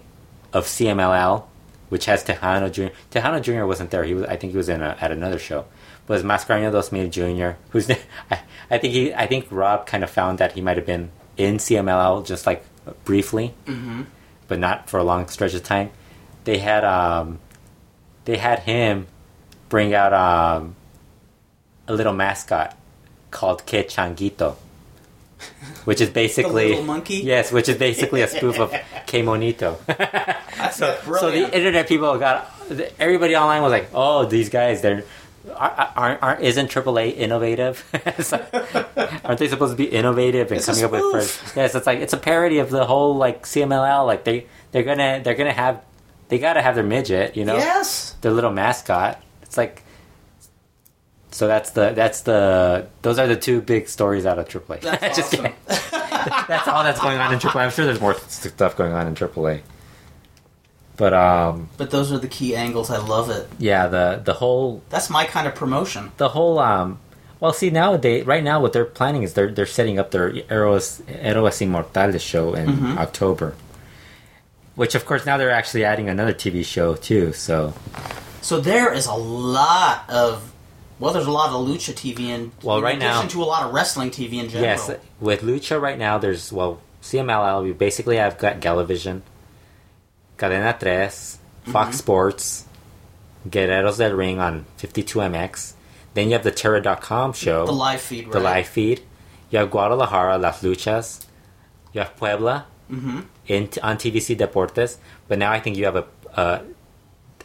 of 0.53 0.65
CMLL, 0.65 1.43
which 1.89 2.05
has 2.05 2.23
Texano 2.23 2.71
Jr. 2.71 2.93
Texano 3.11 3.41
Jr. 3.41 3.65
wasn't 3.65 3.91
there. 3.91 4.03
He 4.03 4.13
was, 4.13 4.25
I 4.25 4.35
think, 4.35 4.51
he 4.51 4.57
was 4.57 4.69
in 4.69 4.81
a, 4.81 4.97
at 4.99 5.11
another 5.11 5.39
show. 5.39 5.65
Was 6.07 6.23
Mascara 6.23 6.61
Año 6.61 6.71
Dos 6.71 6.91
Mil 6.91 7.09
Jr. 7.09 7.57
Who's 7.71 7.89
I, 8.31 8.39
I 8.69 8.77
think 8.77 8.93
he 8.93 9.13
I 9.13 9.27
think 9.27 9.47
Rob 9.51 9.85
kind 9.85 10.03
of 10.03 10.09
found 10.09 10.37
that 10.39 10.53
he 10.53 10.61
might 10.61 10.77
have 10.77 10.85
been 10.85 11.11
in 11.37 11.57
CMLL 11.57 12.25
just 12.25 12.45
like 12.47 12.63
briefly, 13.05 13.53
Mm-hmm. 13.65 14.03
but 14.47 14.59
not 14.59 14.89
for 14.89 14.97
a 14.99 15.03
long 15.03 15.27
stretch 15.27 15.53
of 15.53 15.63
time. 15.63 15.89
They 16.45 16.59
had 16.59 16.85
um, 16.85 17.39
they 18.25 18.37
had 18.37 18.59
him 18.59 19.07
bring 19.69 19.93
out 19.93 20.13
um, 20.13 20.75
a 21.87 21.93
little 21.93 22.13
mascot 22.13 22.77
called 23.31 23.65
Que 23.65 23.83
Changuito, 23.83 24.55
which 25.85 26.01
is 26.01 26.09
basically 26.23 26.69
little 26.69 26.83
monkey? 26.83 27.17
Yes, 27.17 27.51
which 27.51 27.69
is 27.69 27.77
basically 27.77 28.21
a 28.21 28.27
spoof 28.27 28.59
of 28.59 28.71
Kemonito. 29.07 29.77
So, 30.71 30.99
so 31.19 31.31
the 31.31 31.55
internet 31.55 31.87
people 31.87 32.17
got 32.17 32.51
everybody 32.99 33.35
online 33.35 33.61
was 33.61 33.71
like, 33.71 33.89
"Oh, 33.93 34.25
these 34.25 34.49
guys, 34.49 34.81
they're 34.81 35.03
aren't, 35.55 36.21
aren't 36.21 36.41
isn't 36.41 36.69
AAA 36.69 37.15
innovative? 37.15 37.85
Like, 37.93 39.25
aren't 39.25 39.39
they 39.39 39.47
supposed 39.47 39.73
to 39.73 39.77
be 39.77 39.85
innovative 39.85 40.51
and 40.51 40.57
It's 40.57 40.65
coming 40.65 40.83
up 40.83 40.91
with 40.91 41.11
first? 41.11 41.55
Yes, 41.55 41.75
it's 41.75 41.87
like 41.87 41.99
it's 41.99 42.13
a 42.13 42.17
parody 42.17 42.59
of 42.59 42.69
the 42.69 42.85
whole 42.85 43.15
like 43.15 43.43
CMLL. 43.43 44.05
Like 44.05 44.23
they 44.23 44.47
they're 44.71 44.83
gonna 44.83 45.21
they're 45.23 45.35
gonna 45.35 45.53
have 45.53 45.81
they 46.29 46.39
gotta 46.39 46.61
have 46.61 46.75
their 46.75 46.83
midget, 46.83 47.37
you 47.37 47.45
know, 47.45 47.55
yes. 47.55 48.15
their 48.21 48.31
little 48.31 48.51
mascot. 48.51 49.21
It's 49.41 49.57
like 49.57 49.83
so 51.37 51.45
that's 51.47 51.69
the 51.71 51.91
that's 51.91 52.21
the 52.21 52.87
those 53.03 53.19
are 53.19 53.27
the 53.27 53.35
two 53.35 53.61
big 53.61 53.87
stories 53.87 54.25
out 54.25 54.39
of 54.39 54.47
AAA. 54.49 54.81
That's 54.81 55.17
Just 55.21 55.31
kidding. 55.31 55.53
that's 55.67 56.67
all 56.67 56.83
that's 56.83 56.99
going 56.99 57.19
on 57.19 57.31
in 57.31 57.37
AAA. 57.39 57.55
I'm 57.65 57.69
sure 57.71 57.85
there's 57.85 58.01
more 58.01 58.15
stuff 58.27 58.75
going 58.75 58.93
on 58.93 59.05
in 59.05 59.13
AAA. 59.13 59.61
But 60.97 61.13
um, 61.13 61.69
But 61.77 61.91
those 61.91 62.11
are 62.11 62.17
the 62.17 62.27
key 62.27 62.55
angles. 62.55 62.89
I 62.89 62.97
love 62.97 63.29
it. 63.29 63.47
yeah, 63.59 63.85
the 63.87 64.19
the 64.23 64.33
whole 64.33 64.81
That's 64.89 65.09
my 65.11 65.25
kind 65.25 65.47
of 65.47 65.53
promotion. 65.53 66.11
the 66.17 66.29
whole 66.29 66.57
um, 66.57 66.97
well, 67.39 67.53
see 67.53 67.69
nowadays, 67.69 68.25
right 68.25 68.43
now, 68.43 68.59
what 68.59 68.73
they're 68.73 68.83
planning 68.99 69.21
is 69.21 69.33
they're 69.35 69.51
they're 69.51 69.67
setting 69.67 69.99
up 69.99 70.09
their 70.09 70.31
Heroes 70.31 71.03
Heroes 71.07 71.59
Inmortales 71.59 72.19
show 72.19 72.55
in 72.55 72.65
Mhm. 72.67 72.97
October. 72.97 73.53
Which, 74.73 74.95
of 74.95 75.05
course, 75.05 75.23
now 75.25 75.37
they're 75.37 75.51
actually 75.51 75.85
adding 75.85 76.09
another 76.09 76.33
TV 76.33 76.63
show 76.65 76.95
too. 76.95 77.33
So, 77.33 77.73
So 78.41 78.59
there 78.59 78.91
is 78.93 79.05
a 79.07 79.13
lot 79.13 80.07
of 80.09 80.51
well, 80.99 81.13
there's 81.13 81.27
a 81.27 81.31
lot 81.31 81.49
of 81.49 81.67
lucha 81.67 81.93
TV 81.93 82.29
and 82.29 82.51
Well, 82.63 82.77
in 82.77 82.83
right 82.83 82.95
addition 82.97 83.23
now- 83.23 83.27
to 83.27 83.43
a 83.43 83.45
lot 83.45 83.63
of 83.63 83.73
wrestling 83.73 84.09
TV 84.11 84.39
in 84.39 84.49
general. 84.49 84.63
yes, 84.71 84.91
with 85.19 85.41
Lucha 85.41 85.79
right 85.79 85.97
now, 85.97 86.17
there's 86.17 86.51
well 86.51 86.79
CMLL. 87.01 87.63
We 87.63 87.73
basically 87.73 88.17
have 88.17 88.37
got 88.37 88.59
Galavision, 88.59 89.21
Cadena 90.37 90.77
Tres, 90.79 91.37
Fox 91.65 91.97
Sports, 91.97 92.65
Guerreros 93.47 93.97
del 93.97 94.13
Ring 94.13 94.39
on 94.39 94.65
52MX. 94.77 95.73
Then 96.13 96.27
you 96.27 96.33
have 96.33 96.43
the 96.43 96.51
Terra.com 96.51 97.33
show. 97.33 97.65
the 97.65 97.71
live 97.71 98.01
feed, 98.01 98.25
right? 98.25 98.33
the 98.33 98.39
live 98.39 98.67
feed. 98.67 99.01
You 99.49 99.59
have 99.59 99.69
Guadalajara, 99.71 100.37
Las 100.37 100.61
Luchas. 100.61 101.25
You 101.93 102.01
have 102.01 102.15
Puebla 102.17 102.65
Mm-hmm. 102.91 103.19
in 103.47 103.69
on 103.83 103.97
TVC 103.97 104.33
Deportes. 104.37 104.95
But 105.27 105.39
now 105.39 105.51
I 105.51 105.59
think 105.59 105.75
you 105.75 105.83
have 105.85 105.97
a. 105.97 106.05
Uh, 106.33 106.59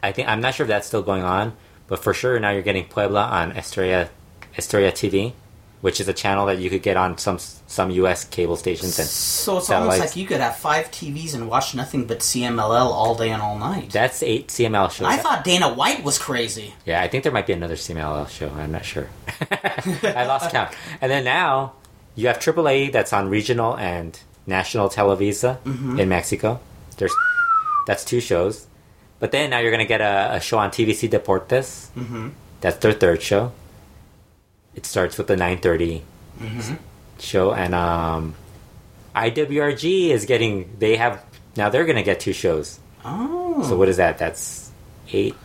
I 0.03 0.13
think 0.13 0.29
I'm 0.29 0.41
not 0.41 0.55
sure 0.55 0.63
if 0.65 0.69
that's 0.69 0.87
still 0.87 1.03
going 1.03 1.25
on, 1.25 1.55
but 1.93 1.99
for 2.03 2.15
sure 2.15 2.41
now 2.41 2.49
you're 2.49 2.63
getting 2.71 2.87
Puebla 2.87 3.21
on 3.41 3.53
Estrella, 3.53 4.09
Estrella 4.57 4.91
TV, 4.93 5.35
which 5.83 6.01
is 6.01 6.09
a 6.09 6.15
channel 6.15 6.47
that 6.47 6.59
you 6.59 6.71
could 6.71 6.83
get 6.83 6.97
on 6.97 7.19
some 7.19 7.39
some 7.39 7.91
U.S. 7.91 8.25
cable 8.25 8.57
stations 8.57 8.99
and. 8.99 9.07
So 9.07 9.59
it's 9.59 9.69
almost 9.69 9.99
like 10.01 10.17
you 10.17 10.27
could 10.27 10.41
have 10.41 10.57
five 10.57 10.91
TVs 10.91 11.35
and 11.35 11.51
watch 11.51 11.75
nothing 11.75 12.07
but 12.07 12.21
CMLL 12.21 12.89
all 13.01 13.15
day 13.15 13.29
and 13.31 13.43
all 13.43 13.59
night. 13.59 13.91
That's 13.91 14.23
eight 14.23 14.49
CMLL 14.49 14.91
shows. 14.91 15.07
I 15.07 15.19
thought 15.19 15.45
Dana 15.45 15.69
White 15.75 16.03
was 16.03 16.19
crazy. 16.19 16.73
Yeah, 16.87 17.03
I 17.03 17.09
think 17.09 17.25
there 17.25 17.33
might 17.33 17.47
be 17.47 17.53
another 17.53 17.77
CMLL 17.77 18.27
show. 18.31 18.49
I'm 18.57 18.73
not 18.73 18.87
sure. 18.87 19.09
I 19.51 20.25
lost 20.27 20.51
count. 20.51 20.75
And 21.03 21.11
then 21.13 21.25
now 21.25 21.75
you 22.15 22.27
have 22.29 22.39
AAA 22.39 22.91
that's 22.93 23.13
on 23.13 23.29
regional 23.29 23.77
and 23.77 24.19
national 24.47 24.89
Televisa 24.89 25.59
Mhm. 25.65 26.01
in 26.01 26.09
Mexico. 26.09 26.59
There's 26.97 27.15
that's 27.87 28.03
two 28.05 28.21
shows. 28.21 28.67
But 29.23 29.31
then 29.31 29.51
now 29.55 29.63
you're 29.63 29.71
gonna 29.71 29.87
get 29.87 30.01
a, 30.03 30.35
a 30.35 30.41
show 30.43 30.59
on 30.59 30.71
TVC 30.75 31.07
Deportes. 31.09 31.95
Mm-hmm. 31.95 32.35
That's 32.61 32.79
their 32.83 32.91
third 32.93 33.23
show. 33.23 33.53
It 34.75 34.83
starts 34.85 35.15
with 35.17 35.29
the 35.31 35.37
9:30 35.39 36.03
Mm-hmm. 36.43 36.75
show, 37.21 37.53
and 37.55 37.71
um, 37.73 38.35
IWRG 39.15 40.11
is 40.11 40.25
getting. 40.27 40.75
They 40.81 40.97
have 40.97 41.23
now. 41.55 41.69
They're 41.71 41.85
gonna 41.87 42.03
get 42.03 42.19
two 42.19 42.33
shows. 42.33 42.81
Oh. 43.05 43.63
So 43.63 43.77
what 43.79 43.89
is 43.89 43.99
that? 44.03 44.19
That's 44.19 44.73
eight. 45.13 45.37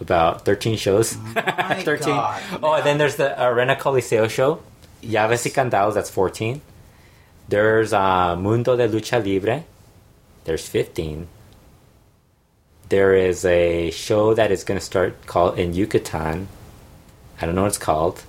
About 0.00 0.44
thirteen 0.44 0.74
shows. 0.76 1.14
My 1.36 1.78
God, 1.84 2.42
Oh, 2.62 2.74
and 2.74 2.82
then 2.84 2.98
there's 2.98 3.16
the 3.16 3.30
Arena 3.38 3.76
Coliseo 3.76 4.26
show. 4.28 4.62
Llaves 5.04 5.44
y 5.46 5.52
Candados. 5.54 5.94
That's 5.94 6.10
fourteen. 6.10 6.60
There's 7.46 7.92
uh, 7.92 8.34
Mundo 8.34 8.74
de 8.76 8.88
Lucha 8.88 9.22
Libre. 9.22 9.62
There's 10.42 10.66
fifteen. 10.66 11.28
There 12.90 13.14
is 13.14 13.44
a 13.44 13.90
show 13.92 14.34
that 14.34 14.50
is 14.50 14.62
going 14.64 14.78
to 14.78 14.84
start 14.84 15.26
called 15.26 15.58
in 15.58 15.72
Yucatan. 15.74 16.48
I 17.40 17.46
don't 17.46 17.54
know 17.54 17.62
what 17.62 17.68
it's 17.68 17.78
called. 17.78 18.22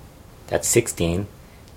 That's 0.48 0.68
sixteen. 0.68 1.28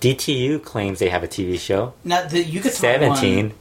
DTU 0.01 0.63
claims 0.63 0.99
they 0.99 1.09
have 1.09 1.23
a 1.25 1.29
TV 1.29 1.59
show. 1.59 1.95
Now 2.05 2.27
the 2.27 2.43
Yucatan 2.43 2.73
Seventeen. 2.73 3.47
one- 3.49 3.55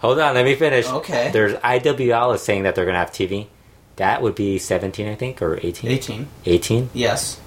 Hold 0.00 0.20
on, 0.20 0.34
let 0.34 0.44
me 0.44 0.54
finish. 0.54 0.86
Okay. 0.86 1.30
There's 1.32 1.54
IWL 1.54 2.34
is 2.36 2.42
saying 2.42 2.62
that 2.62 2.74
they're 2.76 2.86
gonna 2.86 2.98
have 2.98 3.10
TV. 3.12 3.48
That 3.96 4.22
would 4.22 4.36
be 4.36 4.58
seventeen, 4.58 5.08
I 5.08 5.16
think, 5.16 5.42
or 5.42 5.58
18? 5.60 5.90
18. 5.90 6.28
18? 6.46 6.90
Yes. 6.94 7.40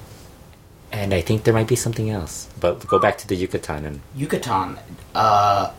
And 0.92 1.14
I 1.14 1.22
think 1.22 1.46
there 1.46 1.54
might 1.54 1.70
be 1.70 1.78
something 1.78 2.10
else. 2.10 2.50
But 2.60 2.86
go 2.88 3.00
back 3.00 3.18
to 3.20 3.28
the 3.28 3.36
Yucatan 3.38 3.86
and 3.86 4.02
Yucatan. 4.18 4.78
Uh, 5.16 5.72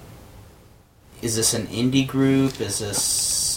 is 1.20 1.36
this 1.36 1.53
an 1.53 1.66
indie 1.66 2.07
group? 2.07 2.59
Is 2.59 2.78
this 2.78 3.03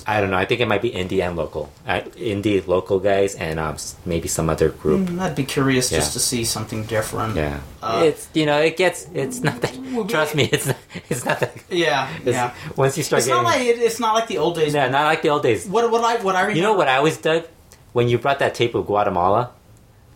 I 0.08 0.22
don't 0.22 0.32
know. 0.32 0.38
I 0.38 0.46
think 0.46 0.62
it 0.62 0.68
might 0.68 0.82
be 0.82 0.92
indie 0.92 1.22
and 1.26 1.36
local. 1.36 1.72
Uh, 1.88 2.02
indie 2.18 2.66
local 2.68 3.00
guys 3.00 3.36
and 3.36 3.60
um, 3.60 3.78
maybe 4.06 4.28
some 4.28 4.50
other 4.50 4.70
group. 4.70 5.08
Mm, 5.10 5.20
I'd 5.20 5.36
be 5.36 5.44
curious 5.46 5.92
Yeah. 5.92 6.00
just 6.00 6.14
to 6.14 6.20
see 6.20 6.44
something 6.46 6.84
different. 6.86 7.36
Yeah. 7.36 7.60
Uh, 7.82 8.04
it's 8.06 8.28
you 8.34 8.46
know 8.46 8.60
it 8.62 8.78
gets 8.78 9.08
it's 9.14 9.42
not 9.42 9.62
that. 9.62 9.74
Trust 10.10 10.36
me, 10.36 10.50
it's 10.52 10.66
not, 10.68 10.78
it's 11.10 11.24
not 11.26 11.40
that. 11.40 11.54
Yeah, 11.70 12.10
It's, 12.26 12.36
yeah. 12.36 12.54
Once 12.76 12.98
you 12.98 13.04
start 13.04 13.20
It's 13.20 13.28
getting 13.28 13.44
not 13.44 13.50
like 13.50 13.62
it, 13.62 13.80
it's 13.80 14.00
not 14.00 14.14
like 14.16 14.28
the 14.28 14.38
old 14.40 14.56
days. 14.56 14.74
yeah, 14.74 14.90
not 14.90 15.06
like 15.06 15.22
the 15.22 15.30
old 15.30 15.44
days. 15.44 15.68
What 15.68 15.90
what 15.92 16.04
I 16.04 16.18
what 16.24 16.36
I 16.36 16.42
remember. 16.42 16.58
You 16.58 16.64
know 16.64 16.74
what 16.74 16.88
I 16.88 16.98
always 16.98 17.18
dug 17.18 17.46
when 17.94 18.08
you 18.10 18.18
brought 18.18 18.40
that 18.40 18.56
tape 18.56 18.74
of 18.76 18.86
Guatemala. 18.88 19.52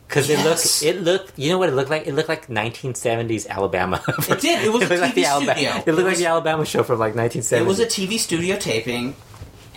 Because 0.08 0.28
Yes. 0.28 0.82
it 0.82 0.96
looked, 0.98 0.98
it 0.98 1.04
looked. 1.06 1.38
You 1.40 1.52
know 1.52 1.60
what 1.60 1.70
it 1.70 1.76
looked 1.76 1.92
like? 1.92 2.08
It 2.08 2.16
looked 2.16 2.30
like 2.30 2.48
1970s 2.48 3.48
Alabama. 3.48 4.02
It 4.30 4.42
did. 4.42 4.66
It 4.66 4.74
was 4.74 4.82
a 4.82 4.88
looked 4.90 5.02
like 5.02 5.12
TV 5.12 5.16
the 5.22 5.26
Alabama. 5.26 5.54
studio. 5.54 5.70
It 5.78 5.88
It 5.88 5.92
looked 5.94 5.98
like 6.06 6.12
was- 6.14 6.20
the 6.20 6.26
Alabama 6.26 6.66
show 6.66 6.82
from 6.82 6.98
like 6.98 7.14
1970s. 7.14 7.62
It 7.62 7.66
was 7.68 7.80
a 7.80 7.86
TV 7.86 8.18
studio 8.18 8.58
taping, 8.58 9.14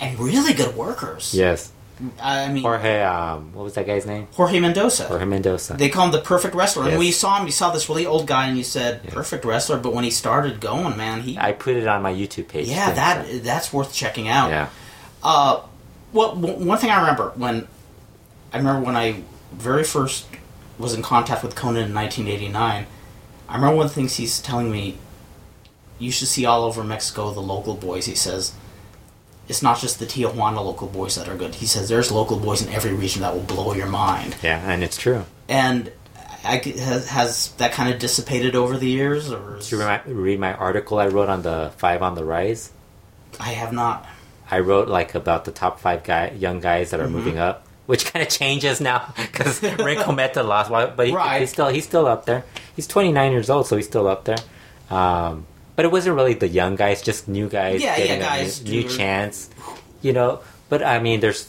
and 0.02 0.18
really 0.18 0.52
good 0.52 0.76
workers. 0.76 1.32
yes. 1.34 1.72
I 2.20 2.48
mean 2.48 2.64
Jorge, 2.64 3.00
um, 3.02 3.52
what 3.52 3.62
was 3.62 3.74
that 3.74 3.86
guy's 3.86 4.04
name? 4.06 4.26
Jorge 4.32 4.58
Mendoza. 4.58 5.04
Jorge 5.04 5.24
Mendoza. 5.24 5.74
They 5.74 5.88
call 5.88 6.06
him 6.06 6.10
the 6.12 6.20
perfect 6.20 6.54
wrestler. 6.56 6.88
And 6.88 6.98
when 6.98 7.06
you 7.06 7.12
saw 7.12 7.38
him, 7.38 7.46
you 7.46 7.52
saw 7.52 7.70
this 7.70 7.88
really 7.88 8.06
old 8.06 8.26
guy, 8.26 8.48
and 8.48 8.58
you 8.58 8.64
said 8.64 9.02
Yeah. 9.04 9.10
perfect 9.12 9.44
wrestler. 9.44 9.76
But 9.78 9.92
when 9.94 10.02
he 10.02 10.10
started 10.10 10.58
going, 10.60 10.96
man, 10.96 11.20
he 11.20 11.38
I 11.38 11.52
put 11.52 11.76
it 11.76 11.86
on 11.86 12.02
my 12.02 12.12
YouTube 12.12 12.48
page. 12.48 12.66
yeah, 12.66 12.88
too, 12.88 12.94
that 12.96 13.26
so- 13.28 13.38
that's 13.38 13.72
worth 13.72 13.92
checking 13.94 14.26
out. 14.28 14.50
yeah. 14.50 14.68
Uh, 15.22 15.60
well, 16.12 16.34
one 16.34 16.78
thing 16.78 16.90
I 16.90 16.98
remember 17.00 17.32
when 17.36 17.68
I 18.52 18.56
remember 18.58 18.84
when 18.84 18.96
I 18.96 19.22
very 19.52 19.84
first 19.84 20.26
was 20.78 20.94
in 20.94 21.02
contact 21.02 21.44
with 21.44 21.54
Konnan 21.54 21.84
in 21.86 21.94
1989. 21.94 22.86
I 23.48 23.54
remember 23.54 23.76
one 23.76 23.86
of 23.86 23.92
the 23.92 23.94
things 23.94 24.16
he's 24.16 24.40
telling 24.40 24.72
me. 24.72 24.96
You 26.00 26.10
should 26.10 26.26
see 26.28 26.44
all 26.46 26.64
over 26.64 26.82
Mexico 26.82 27.30
the 27.32 27.40
local 27.40 27.74
boys. 27.74 28.06
He 28.06 28.16
says 28.16 28.54
it's 29.48 29.62
not 29.62 29.78
just 29.80 29.98
the 29.98 30.06
Tijuana 30.06 30.64
local 30.64 30.86
boys 30.88 31.16
that 31.16 31.28
are 31.28 31.36
good. 31.36 31.54
He 31.56 31.66
says 31.66 31.88
there's 31.88 32.10
local 32.12 32.38
boys 32.38 32.64
in 32.66 32.72
every 32.72 32.92
region 32.94 33.22
that 33.22 33.34
will 33.34 33.42
blow 33.42 33.74
your 33.74 33.86
mind. 33.88 34.36
Yeah, 34.42 34.58
and 34.70 34.82
it's 34.82 34.96
true. 34.96 35.24
And 35.48 35.90
I, 36.44 36.56
has, 36.56 37.08
has 37.08 37.48
that 37.52 37.72
kind 37.72 37.92
of 37.92 38.00
dissipated 38.00 38.54
over 38.56 38.76
the 38.76 38.88
years, 38.88 39.30
or 39.30 39.58
is, 39.58 39.64
Did 39.68 39.72
you 39.72 39.78
read 39.84 40.06
my, 40.06 40.12
read 40.12 40.40
my 40.40 40.54
article 40.54 40.98
I 40.98 41.06
wrote 41.08 41.28
on 41.28 41.42
the 41.42 41.72
Five 41.76 42.02
on 42.02 42.14
the 42.14 42.24
Rise? 42.24 42.70
I 43.40 43.50
have 43.50 43.72
not. 43.72 44.06
I 44.50 44.58
wrote 44.60 44.88
like 44.88 45.14
about 45.14 45.44
the 45.44 45.52
top 45.52 45.80
five 45.80 46.04
guy, 46.04 46.30
young 46.30 46.60
guys 46.60 46.90
that 46.90 47.00
are 47.00 47.04
Mm-hmm. 47.04 47.12
moving 47.16 47.38
up, 47.38 47.66
which 47.86 48.04
kind 48.12 48.22
of 48.22 48.28
changes 48.32 48.80
now 48.80 49.12
because 49.16 49.62
Rey 49.62 49.96
Cometa 49.96 50.44
lost, 50.46 50.70
but 50.70 51.06
he, 51.06 51.14
Right. 51.14 51.40
he's 51.40 51.50
still 51.50 51.68
he's 51.68 51.84
still 51.84 52.06
up 52.06 52.26
there. 52.26 52.44
He's 52.76 52.86
29 52.86 53.32
years 53.32 53.48
old, 53.50 53.66
so 53.66 53.76
he's 53.76 53.86
still 53.86 54.06
up 54.08 54.24
there. 54.24 54.38
Um, 54.90 55.46
but 55.76 55.84
it 55.84 55.90
wasn't 55.92 56.16
really 56.16 56.34
the 56.34 56.48
young 56.48 56.76
guys, 56.76 57.02
just 57.02 57.28
new 57.28 57.48
guys 57.48 57.82
Yeah, 57.82 57.96
yeah, 57.96 58.18
guys 58.18 58.60
a 58.60 58.64
new, 58.64 58.82
new 58.82 58.88
chance, 58.88 59.50
you 60.02 60.12
know. 60.12 60.40
But 60.68 60.82
I 60.82 60.98
mean, 61.00 61.20
there's 61.20 61.48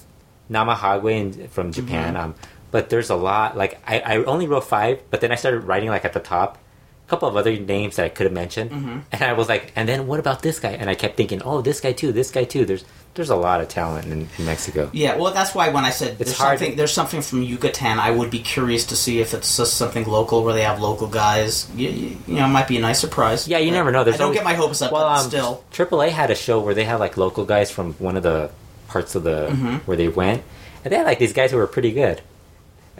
Namajague 0.52 1.12
in, 1.12 1.48
from 1.50 1.72
Mm-hmm. 1.72 1.88
Japan, 1.88 2.16
um, 2.18 2.36
but 2.72 2.90
there's 2.90 3.10
a 3.10 3.16
lot. 3.16 3.56
Like 3.58 3.80
I, 3.88 4.00
I 4.00 4.16
only 4.26 4.48
wrote 4.48 4.64
five, 4.66 5.00
but 5.10 5.22
then 5.22 5.32
I 5.32 5.36
started 5.36 5.62
writing 5.66 5.90
like 5.90 6.06
at 6.06 6.14
the 6.14 6.20
top. 6.20 6.58
A 7.06 7.10
couple 7.10 7.28
of 7.28 7.36
other 7.36 7.56
names 7.60 7.98
that 7.98 8.06
I 8.06 8.10
could 8.10 8.26
have 8.26 8.34
mentioned, 8.34 8.72
Mm-hmm. 8.72 9.00
and 9.12 9.22
I 9.24 9.34
was 9.34 9.50
like, 9.50 9.72
and 9.76 9.88
then 9.90 10.08
what 10.08 10.20
about 10.20 10.42
this 10.42 10.60
guy? 10.60 10.72
And 10.72 10.90
I 10.90 10.96
kept 10.96 11.18
thinking, 11.18 11.42
oh, 11.44 11.62
this 11.62 11.82
guy 11.82 11.92
too, 11.92 12.12
this 12.14 12.32
guy 12.32 12.46
too. 12.46 12.64
There's 12.66 12.86
there's 13.16 13.30
a 13.30 13.36
lot 13.36 13.62
of 13.62 13.68
talent 13.68 14.08
in, 14.08 14.28
in 14.38 14.46
Mexico. 14.46 14.90
Yeah, 14.92 15.18
well, 15.18 15.32
that's 15.34 15.54
why 15.54 15.70
when 15.70 15.86
I 15.86 15.92
said 15.92 16.18
there's 16.18 16.38
hard. 16.38 16.58
something, 16.60 16.76
there's 16.78 16.92
something 16.92 17.22
from 17.22 17.44
Yucatan, 17.44 18.00
I 18.00 18.10
would 18.12 18.32
be 18.32 18.40
curious 18.40 18.86
to 18.88 18.96
see 18.96 19.20
if 19.22 19.34
it's 19.34 19.56
just 19.58 19.76
something 19.78 20.06
local 20.06 20.44
where 20.44 20.54
they 20.54 20.64
have 20.64 20.80
local 20.82 21.08
guys. 21.08 21.70
You, 21.76 21.90
you, 21.90 22.18
you 22.28 22.34
know, 22.36 22.46
it 22.46 22.50
might 22.50 22.68
be 22.68 22.78
a 22.78 22.82
nice 22.82 23.00
surprise. 23.00 23.48
Yeah, 23.48 23.60
you 23.60 23.72
never 23.72 23.92
know. 23.92 24.04
There's 24.04 24.16
I 24.16 24.20
don't 24.20 24.26
always- 24.28 24.40
get 24.40 24.44
my 24.46 24.56
hopes 24.56 24.82
up, 24.82 24.92
Well, 24.92 25.08
but 25.08 25.20
um, 25.22 25.28
still. 25.30 25.64
AAA 25.72 26.10
had 26.10 26.32
a 26.32 26.36
show 26.36 26.60
where 26.60 26.74
they 26.74 26.86
had 26.86 26.96
like 27.00 27.16
local 27.18 27.46
guys 27.46 27.70
from 27.70 27.94
one 27.94 28.18
of 28.18 28.24
the 28.24 28.50
parts 28.88 29.14
of 29.16 29.24
the 29.24 29.48
Mm-hmm. 29.52 29.76
where 29.86 29.98
they 29.98 30.08
went, 30.08 30.44
and 30.84 30.92
they 30.92 30.98
had 30.98 31.06
like 31.06 31.20
these 31.20 31.34
guys 31.34 31.52
who 31.52 31.58
were 31.58 31.68
pretty 31.68 31.92
good. 31.92 32.22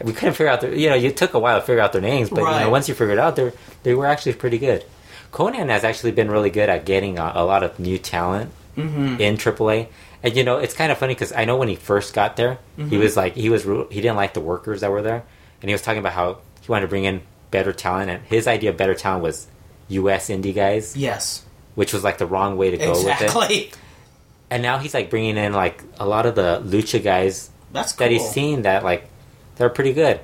We 0.02 0.12
couldn't 0.12 0.34
figure 0.34 0.48
out 0.48 0.60
their, 0.60 0.74
you 0.74 0.88
know, 0.90 0.96
it 0.96 1.16
took 1.16 1.34
a 1.34 1.38
while 1.38 1.60
to 1.60 1.64
figure 1.66 1.80
out 1.80 1.92
their 1.92 2.00
names, 2.02 2.28
but 2.28 2.40
you 2.40 2.60
know, 2.60 2.70
once 2.70 2.88
you 2.88 2.94
figured 2.94 3.18
it 3.18 3.20
out, 3.20 3.36
they 3.36 3.52
they 3.84 3.94
were 3.94 4.06
actually 4.06 4.32
pretty 4.34 4.58
good. 4.58 4.84
Konnan 5.32 5.68
has 5.70 5.84
actually 5.84 6.10
been 6.12 6.30
really 6.30 6.50
good 6.50 6.68
at 6.68 6.84
getting 6.84 7.18
a, 7.18 7.32
a 7.36 7.44
lot 7.44 7.62
of 7.62 7.78
new 7.78 7.96
talent 7.98 8.50
Mm-hmm. 8.76 9.20
in 9.20 9.36
AAA. 9.36 9.88
And 10.22 10.36
you 10.36 10.42
know, 10.44 10.58
it's 10.58 10.74
kind 10.74 10.90
of 10.90 10.98
funny 10.98 11.14
because 11.14 11.32
I 11.32 11.44
know 11.44 11.56
when 11.56 11.68
he 11.68 11.76
first 11.76 12.14
got 12.14 12.36
there, 12.36 12.58
Mm-hmm. 12.78 12.88
he 12.90 12.96
was 12.98 13.16
like 13.16 13.34
he 13.36 13.48
was 13.50 13.62
he 13.64 14.00
didn't 14.00 14.16
like 14.16 14.34
the 14.34 14.40
workers 14.40 14.80
that 14.80 14.90
were 14.90 15.02
there, 15.02 15.22
and 15.62 15.68
he 15.68 15.72
was 15.72 15.82
talking 15.82 15.98
about 16.00 16.12
how 16.12 16.38
he 16.62 16.70
wanted 16.72 16.82
to 16.86 16.88
bring 16.88 17.04
in 17.04 17.22
better 17.50 17.72
talent, 17.72 18.10
and 18.10 18.24
his 18.26 18.46
idea 18.48 18.70
of 18.70 18.76
better 18.76 18.94
talent 18.94 19.22
was 19.22 19.46
U.S. 19.88 20.28
indie 20.30 20.54
guys, 20.54 20.96
Yes, 20.96 21.44
which 21.74 21.92
was 21.92 22.02
like 22.02 22.18
the 22.18 22.26
wrong 22.26 22.56
way 22.56 22.70
to 22.70 22.76
go 22.78 22.90
with 22.92 23.06
it. 23.06 23.22
exactly. 23.22 23.70
And 24.50 24.62
now 24.62 24.78
he's 24.78 24.94
like 24.94 25.10
bringing 25.10 25.36
in 25.36 25.52
like 25.52 25.82
a 25.98 26.06
lot 26.06 26.26
of 26.26 26.34
the 26.34 26.62
lucha 26.64 27.02
guys 27.02 27.50
That's 27.72 27.92
cool. 27.92 28.06
that 28.06 28.12
he's 28.12 28.28
seen 28.28 28.62
that 28.62 28.82
like 28.84 29.08
they're 29.56 29.70
pretty 29.70 29.92
good. 29.92 30.20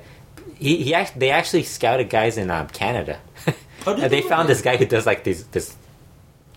He 0.55 0.77
he 0.83 0.93
act, 0.93 1.17
they 1.19 1.29
actually 1.31 1.63
scouted 1.63 2.09
guys 2.09 2.37
in 2.37 2.49
um, 2.49 2.67
Canada, 2.67 3.19
Oh, 3.85 3.93
did 3.95 4.03
and 4.03 4.11
they 4.11 4.21
they 4.21 4.27
found 4.27 4.49
this 4.49 4.61
guy 4.61 4.77
who 4.77 4.85
does 4.85 5.05
like 5.05 5.23
these 5.23 5.45
this 5.47 5.75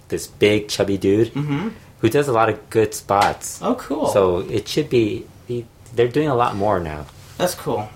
this 0.09 0.27
big 0.27 0.69
chubby 0.69 0.97
dude 0.99 1.33
Mm-hmm. 1.35 1.69
Who 2.01 2.09
does 2.09 2.29
a 2.29 2.33
lot 2.33 2.49
of 2.49 2.71
good 2.71 2.95
spots. 2.95 3.61
Oh, 3.63 3.75
cool. 3.75 4.07
So 4.09 4.39
it 4.39 4.69
should 4.69 4.91
be 4.91 5.27
they're 5.95 6.09
doing 6.09 6.29
a 6.29 6.35
lot 6.35 6.57
more 6.57 6.81
now. 6.81 7.07
That's 7.39 7.55
cool. 7.55 7.89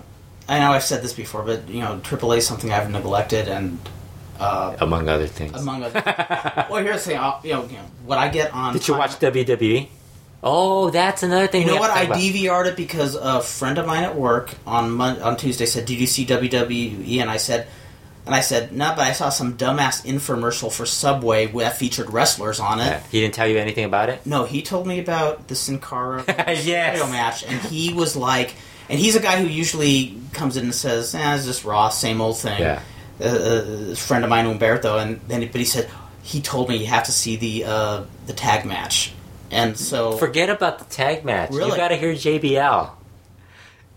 I 0.47 0.59
know 0.59 0.71
I've 0.71 0.83
said 0.83 1.03
this 1.03 1.13
before, 1.13 1.43
but 1.43 1.69
you 1.69 1.81
know, 1.81 1.99
AAA 1.99 2.37
is 2.37 2.47
something 2.47 2.71
I've 2.71 2.89
neglected, 2.89 3.47
and 3.47 3.79
uh, 4.39 4.75
among 4.79 5.07
other 5.07 5.27
things. 5.27 5.61
among 5.61 5.83
other. 5.83 6.01
well, 6.69 6.83
here's 6.83 7.03
the 7.03 7.11
thing. 7.11 7.19
I'll, 7.19 7.39
you 7.43 7.53
know, 7.53 7.65
you 7.65 7.77
know, 7.77 7.85
what 8.05 8.17
I 8.17 8.29
get 8.29 8.53
on. 8.53 8.73
Did 8.73 8.87
you 8.87 8.95
watch 8.95 9.11
WWE? 9.11 9.89
Oh, 10.41 10.89
that's 10.89 11.21
another 11.21 11.47
thing. 11.47 11.67
You 11.67 11.73
know 11.73 11.79
what? 11.79 11.91
I. 11.91 12.07
DVR'd 12.07 12.67
it 12.67 12.77
because 12.77 13.15
a 13.15 13.41
friend 13.41 13.77
of 13.77 13.85
mine 13.85 14.03
at 14.03 14.15
work 14.15 14.51
on 14.65 14.91
Mon- 14.91 15.21
on 15.21 15.37
Tuesday 15.37 15.65
said, 15.65 15.85
"Did 15.85 15.99
you 15.99 16.07
see 16.07 16.25
WWE?" 16.25 17.21
And 17.21 17.29
I 17.29 17.37
said, 17.37 17.67
and 18.29 18.35
I 18.35 18.41
said, 18.41 18.71
"No, 18.71 18.93
but 18.95 19.05
I 19.07 19.11
saw 19.13 19.29
some 19.29 19.57
dumbass 19.57 20.05
infomercial 20.05 20.71
for 20.71 20.85
Subway 20.85 21.47
that 21.47 21.77
featured 21.77 22.11
wrestlers 22.11 22.59
on 22.59 22.79
it." 22.79 22.85
Yeah. 22.85 23.01
He 23.11 23.19
didn't 23.21 23.33
tell 23.33 23.47
you 23.47 23.57
anything 23.57 23.85
about 23.85 24.09
it. 24.09 24.25
No, 24.25 24.45
he 24.45 24.61
told 24.61 24.85
me 24.87 24.99
about 24.99 25.47
the 25.47 25.55
Sin 25.55 25.79
Cara 25.79 26.23
Yes. 26.27 27.11
match, 27.11 27.43
and 27.43 27.59
he 27.61 27.93
was 27.93 28.15
like, 28.15 28.53
and 28.89 28.99
he's 28.99 29.15
a 29.15 29.19
guy 29.19 29.41
who 29.41 29.47
usually 29.47 30.15
comes 30.33 30.57
in 30.57 30.65
and 30.65 30.75
says, 30.75 31.13
"Eh, 31.15 31.35
it's 31.35 31.45
just 31.45 31.65
Raw, 31.65 31.89
same 31.89 32.21
old 32.21 32.37
thing." 32.37 32.61
Yeah. 32.61 32.81
Uh, 33.21 33.25
uh, 33.25 33.65
a 33.91 33.95
friend 33.95 34.23
of 34.23 34.29
mine, 34.29 34.45
Umberto, 34.45 34.97
and 34.97 35.19
then 35.27 35.41
but 35.51 35.55
he 35.59 35.65
said 35.65 35.89
he 36.23 36.39
told 36.41 36.69
me 36.69 36.77
you 36.77 36.85
have 36.87 37.03
to 37.05 37.11
see 37.11 37.35
the 37.35 37.65
uh, 37.65 38.03
the 38.27 38.33
tag 38.33 38.63
match, 38.65 39.11
and 39.51 39.77
so 39.77 40.13
Forget 40.17 40.49
about 40.49 40.79
the 40.79 40.85
tag 40.85 41.25
match. 41.25 41.49
Really? 41.49 41.61
You 41.61 41.65
Really? 41.67 41.77
got 41.77 41.87
to 41.89 41.95
hear 41.97 42.13
JBL. 42.13 42.91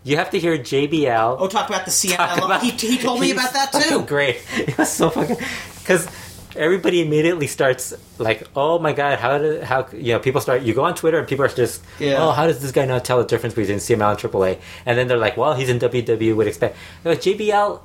You 0.04 0.16
have 0.16 0.30
to 0.30 0.38
hear 0.38 0.58
JBL. 0.58 1.36
oh, 1.38 1.46
talk 1.48 1.68
about 1.68 1.84
the 1.84 1.90
CMLL. 1.92 2.44
about- 2.44 2.62
he, 2.62 2.70
he 2.70 2.98
told 2.98 3.20
me 3.20 3.30
about 3.30 3.52
that 3.52 3.72
too. 3.88 4.02
Great. 4.02 4.42
It 4.56 4.76
was 4.76 4.90
so 4.90 5.10
fucking 5.10 5.36
because 5.80 6.08
everybody 6.56 7.00
immediately 7.00 7.46
starts 7.46 7.94
like, 8.18 8.46
oh 8.56 8.78
my 8.78 8.92
god, 8.92 9.18
how 9.18 9.38
did 9.38 9.62
how 9.62 9.86
you 9.92 10.12
know 10.12 10.18
people 10.18 10.40
start? 10.40 10.62
You 10.62 10.74
go 10.74 10.84
on 10.84 10.94
Twitter 10.94 11.18
and 11.18 11.26
people 11.28 11.44
are 11.44 11.48
just, 11.48 11.82
Yeah. 11.98 12.16
oh, 12.22 12.32
how 12.32 12.46
does 12.46 12.60
this 12.60 12.72
guy 12.72 12.84
not 12.84 13.04
tell 13.04 13.18
the 13.18 13.24
difference 13.26 13.54
between 13.54 13.78
CML 13.78 14.10
and 14.10 14.18
AAA? 14.18 14.58
And 14.86 14.98
then 14.98 15.06
they're 15.08 15.16
like, 15.18 15.36
well, 15.36 15.54
he's 15.54 15.68
in 15.68 15.78
WWE, 15.78 16.34
would 16.36 16.46
expect. 16.48 16.76
No, 17.04 17.12
JBL. 17.12 17.80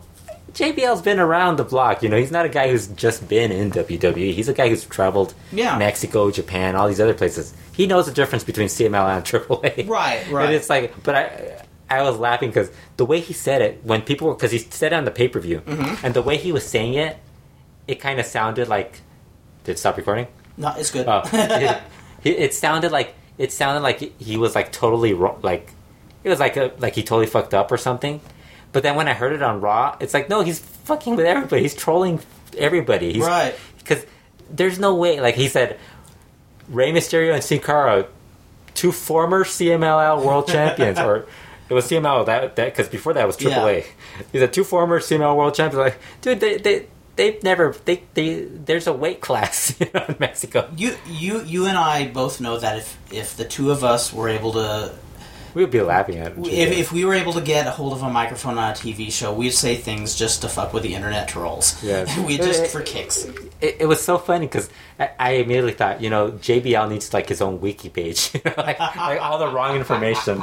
JBL's 0.53 1.01
been 1.03 1.19
around 1.19 1.57
the 1.57 1.63
block. 1.65 2.01
You 2.01 2.09
know, 2.09 2.17
he's 2.17 2.31
not 2.31 2.45
a 2.45 2.49
guy 2.49 2.69
who's 2.71 2.87
just 2.87 3.27
been 3.29 3.51
in 3.51 3.69
WWE. 3.69 4.33
He's 4.33 4.47
a 4.49 4.53
guy 4.53 4.69
who's 4.69 4.85
traveled 4.85 5.35
Yeah. 5.51 5.77
Mexico, 5.77 6.31
Japan, 6.31 6.75
all 6.75 6.87
these 6.87 6.99
other 7.01 7.13
places. 7.13 7.53
He 7.73 7.85
knows 7.85 8.07
the 8.07 8.13
difference 8.13 8.43
between 8.43 8.67
CML 8.67 9.17
and 9.17 9.23
AAA. 9.23 9.87
Right, 9.87 10.27
right. 10.31 10.45
And 10.45 10.53
it's 10.55 10.69
like, 10.69 11.03
but 11.03 11.13
I, 11.15 11.61
I 11.89 12.01
was 12.03 12.17
laughing 12.17 12.49
because 12.49 12.69
the 12.97 13.05
way 13.05 13.19
he 13.19 13.33
said 13.33 13.61
it 13.61 13.79
when 13.83 14.01
people 14.01 14.27
were 14.27 14.33
because 14.33 14.51
he 14.51 14.59
said 14.59 14.91
it 14.93 14.95
on 14.95 15.05
the 15.05 15.11
pay 15.11 15.27
per 15.27 15.39
view, 15.39 15.61
Mm-hmm. 15.61 16.05
and 16.05 16.13
the 16.13 16.21
way 16.21 16.37
he 16.37 16.51
was 16.51 16.65
saying 16.67 16.95
it, 16.95 17.17
it 17.87 17.95
kind 17.99 18.19
of 18.19 18.25
sounded 18.25 18.67
like. 18.67 19.01
Did 19.63 19.73
it 19.73 19.79
stop 19.79 19.97
recording? 19.97 20.27
No, 20.57 20.73
it's 20.77 20.91
good. 20.91 21.07
Oh, 21.07 21.21
it, 21.33 21.81
it, 22.23 22.53
sounded 22.53 22.91
like 22.91 23.13
it 23.37 23.51
sounded 23.51 23.81
like 23.81 24.19
he 24.21 24.37
was 24.37 24.55
like 24.55 24.71
totally 24.71 25.13
wrong, 25.13 25.39
like 25.43 25.71
it 26.23 26.29
was 26.29 26.39
like 26.39 26.57
a, 26.57 26.71
like 26.79 26.95
he 26.95 27.03
totally 27.03 27.27
fucked 27.27 27.53
up 27.53 27.71
or 27.71 27.77
something. 27.77 28.21
But 28.71 28.83
then 28.83 28.95
when 28.95 29.07
I 29.07 29.13
heard 29.13 29.33
it 29.33 29.41
on 29.41 29.61
Raw, 29.61 29.95
it's 29.99 30.13
like 30.13 30.29
no, 30.29 30.41
he's 30.41 30.59
fucking 30.59 31.15
with 31.15 31.25
everybody. 31.25 31.61
He's 31.61 31.75
trolling 31.75 32.19
everybody. 32.57 33.13
He's, 33.13 33.23
Right. 33.23 33.55
Because 33.77 34.05
there's 34.49 34.79
no 34.79 34.95
way. 34.95 35.19
Like 35.21 35.35
he 35.35 35.47
said, 35.47 35.77
Rey 36.69 36.91
Mysterio 36.91 37.33
and 37.33 37.43
Sin 37.43 37.59
Cara, 37.59 38.07
two 38.73 38.91
former 38.91 39.43
CMLL 39.43 40.23
world 40.23 40.47
champions, 40.47 40.99
or 40.99 41.25
it 41.69 41.73
was 41.73 41.85
CML 41.89 42.25
that 42.25 42.55
that 42.55 42.65
because 42.65 42.87
before 42.89 43.13
that 43.13 43.25
was 43.27 43.37
AAA. 43.37 43.85
He 44.31 44.39
said 44.39 44.53
two 44.53 44.63
former 44.63 44.99
CML 44.99 45.35
world 45.35 45.53
champions. 45.55 45.83
Like, 45.93 45.99
dude, 46.21 46.39
they 46.39 46.57
they. 46.57 46.87
They've 47.17 47.41
never 47.41 47.75
they, 47.85 48.03
they 48.13 48.41
there's 48.43 48.85
a 48.85 48.93
weight 48.93 49.21
class 49.21 49.75
you 49.79 49.87
know, 49.95 50.05
in 50.07 50.17
Mexico. 50.19 50.69
you, 50.77 50.95
you, 51.09 51.41
you, 51.41 51.65
and 51.65 51.75
I 51.75 52.09
both 52.09 52.39
know 52.39 52.59
that 52.59 52.77
if 52.77 52.95
if 53.11 53.35
the 53.35 53.43
two 53.43 53.71
of 53.71 53.83
us 53.83 54.13
were 54.13 54.29
able 54.29 54.51
to, 54.51 54.93
We 55.55 55.63
would 55.63 55.71
be 55.71 55.81
laughing 55.81 56.19
at 56.19 56.33
it. 56.33 56.37
if, 56.45 56.77
if 56.77 56.91
we 56.91 57.05
were 57.05 57.15
able 57.15 57.33
to 57.33 57.41
get 57.41 57.65
a 57.65 57.71
hold 57.71 57.93
of 57.93 58.03
a 58.03 58.09
microphone 58.11 58.59
on 58.59 58.69
a 58.69 58.73
TV 58.75 59.11
show, 59.11 59.33
we'd 59.33 59.49
say 59.49 59.75
things 59.75 60.13
just 60.13 60.41
to 60.43 60.47
fuck 60.47 60.73
with 60.73 60.83
the 60.83 60.93
internet 60.93 61.27
trolls. 61.27 61.83
Yes. 61.83 62.15
we 62.27 62.37
just 62.37 62.67
for 62.67 62.81
kicks. 62.83 63.25
it, 63.61 63.77
it 63.79 63.87
was 63.87 63.99
so 63.99 64.19
funny 64.19 64.45
because 64.45 64.69
I, 64.99 65.09
I 65.19 65.31
immediately 65.41 65.73
thought, 65.73 66.01
you 66.03 66.11
know, 66.11 66.33
JBL 66.33 66.87
needs 66.87 67.11
like 67.15 67.27
his 67.29 67.41
own 67.41 67.59
wiki 67.61 67.89
page, 67.89 68.29
like, 68.45 68.79
like 68.79 69.19
all 69.19 69.39
the 69.39 69.47
wrong 69.47 69.75
information. 69.75 70.39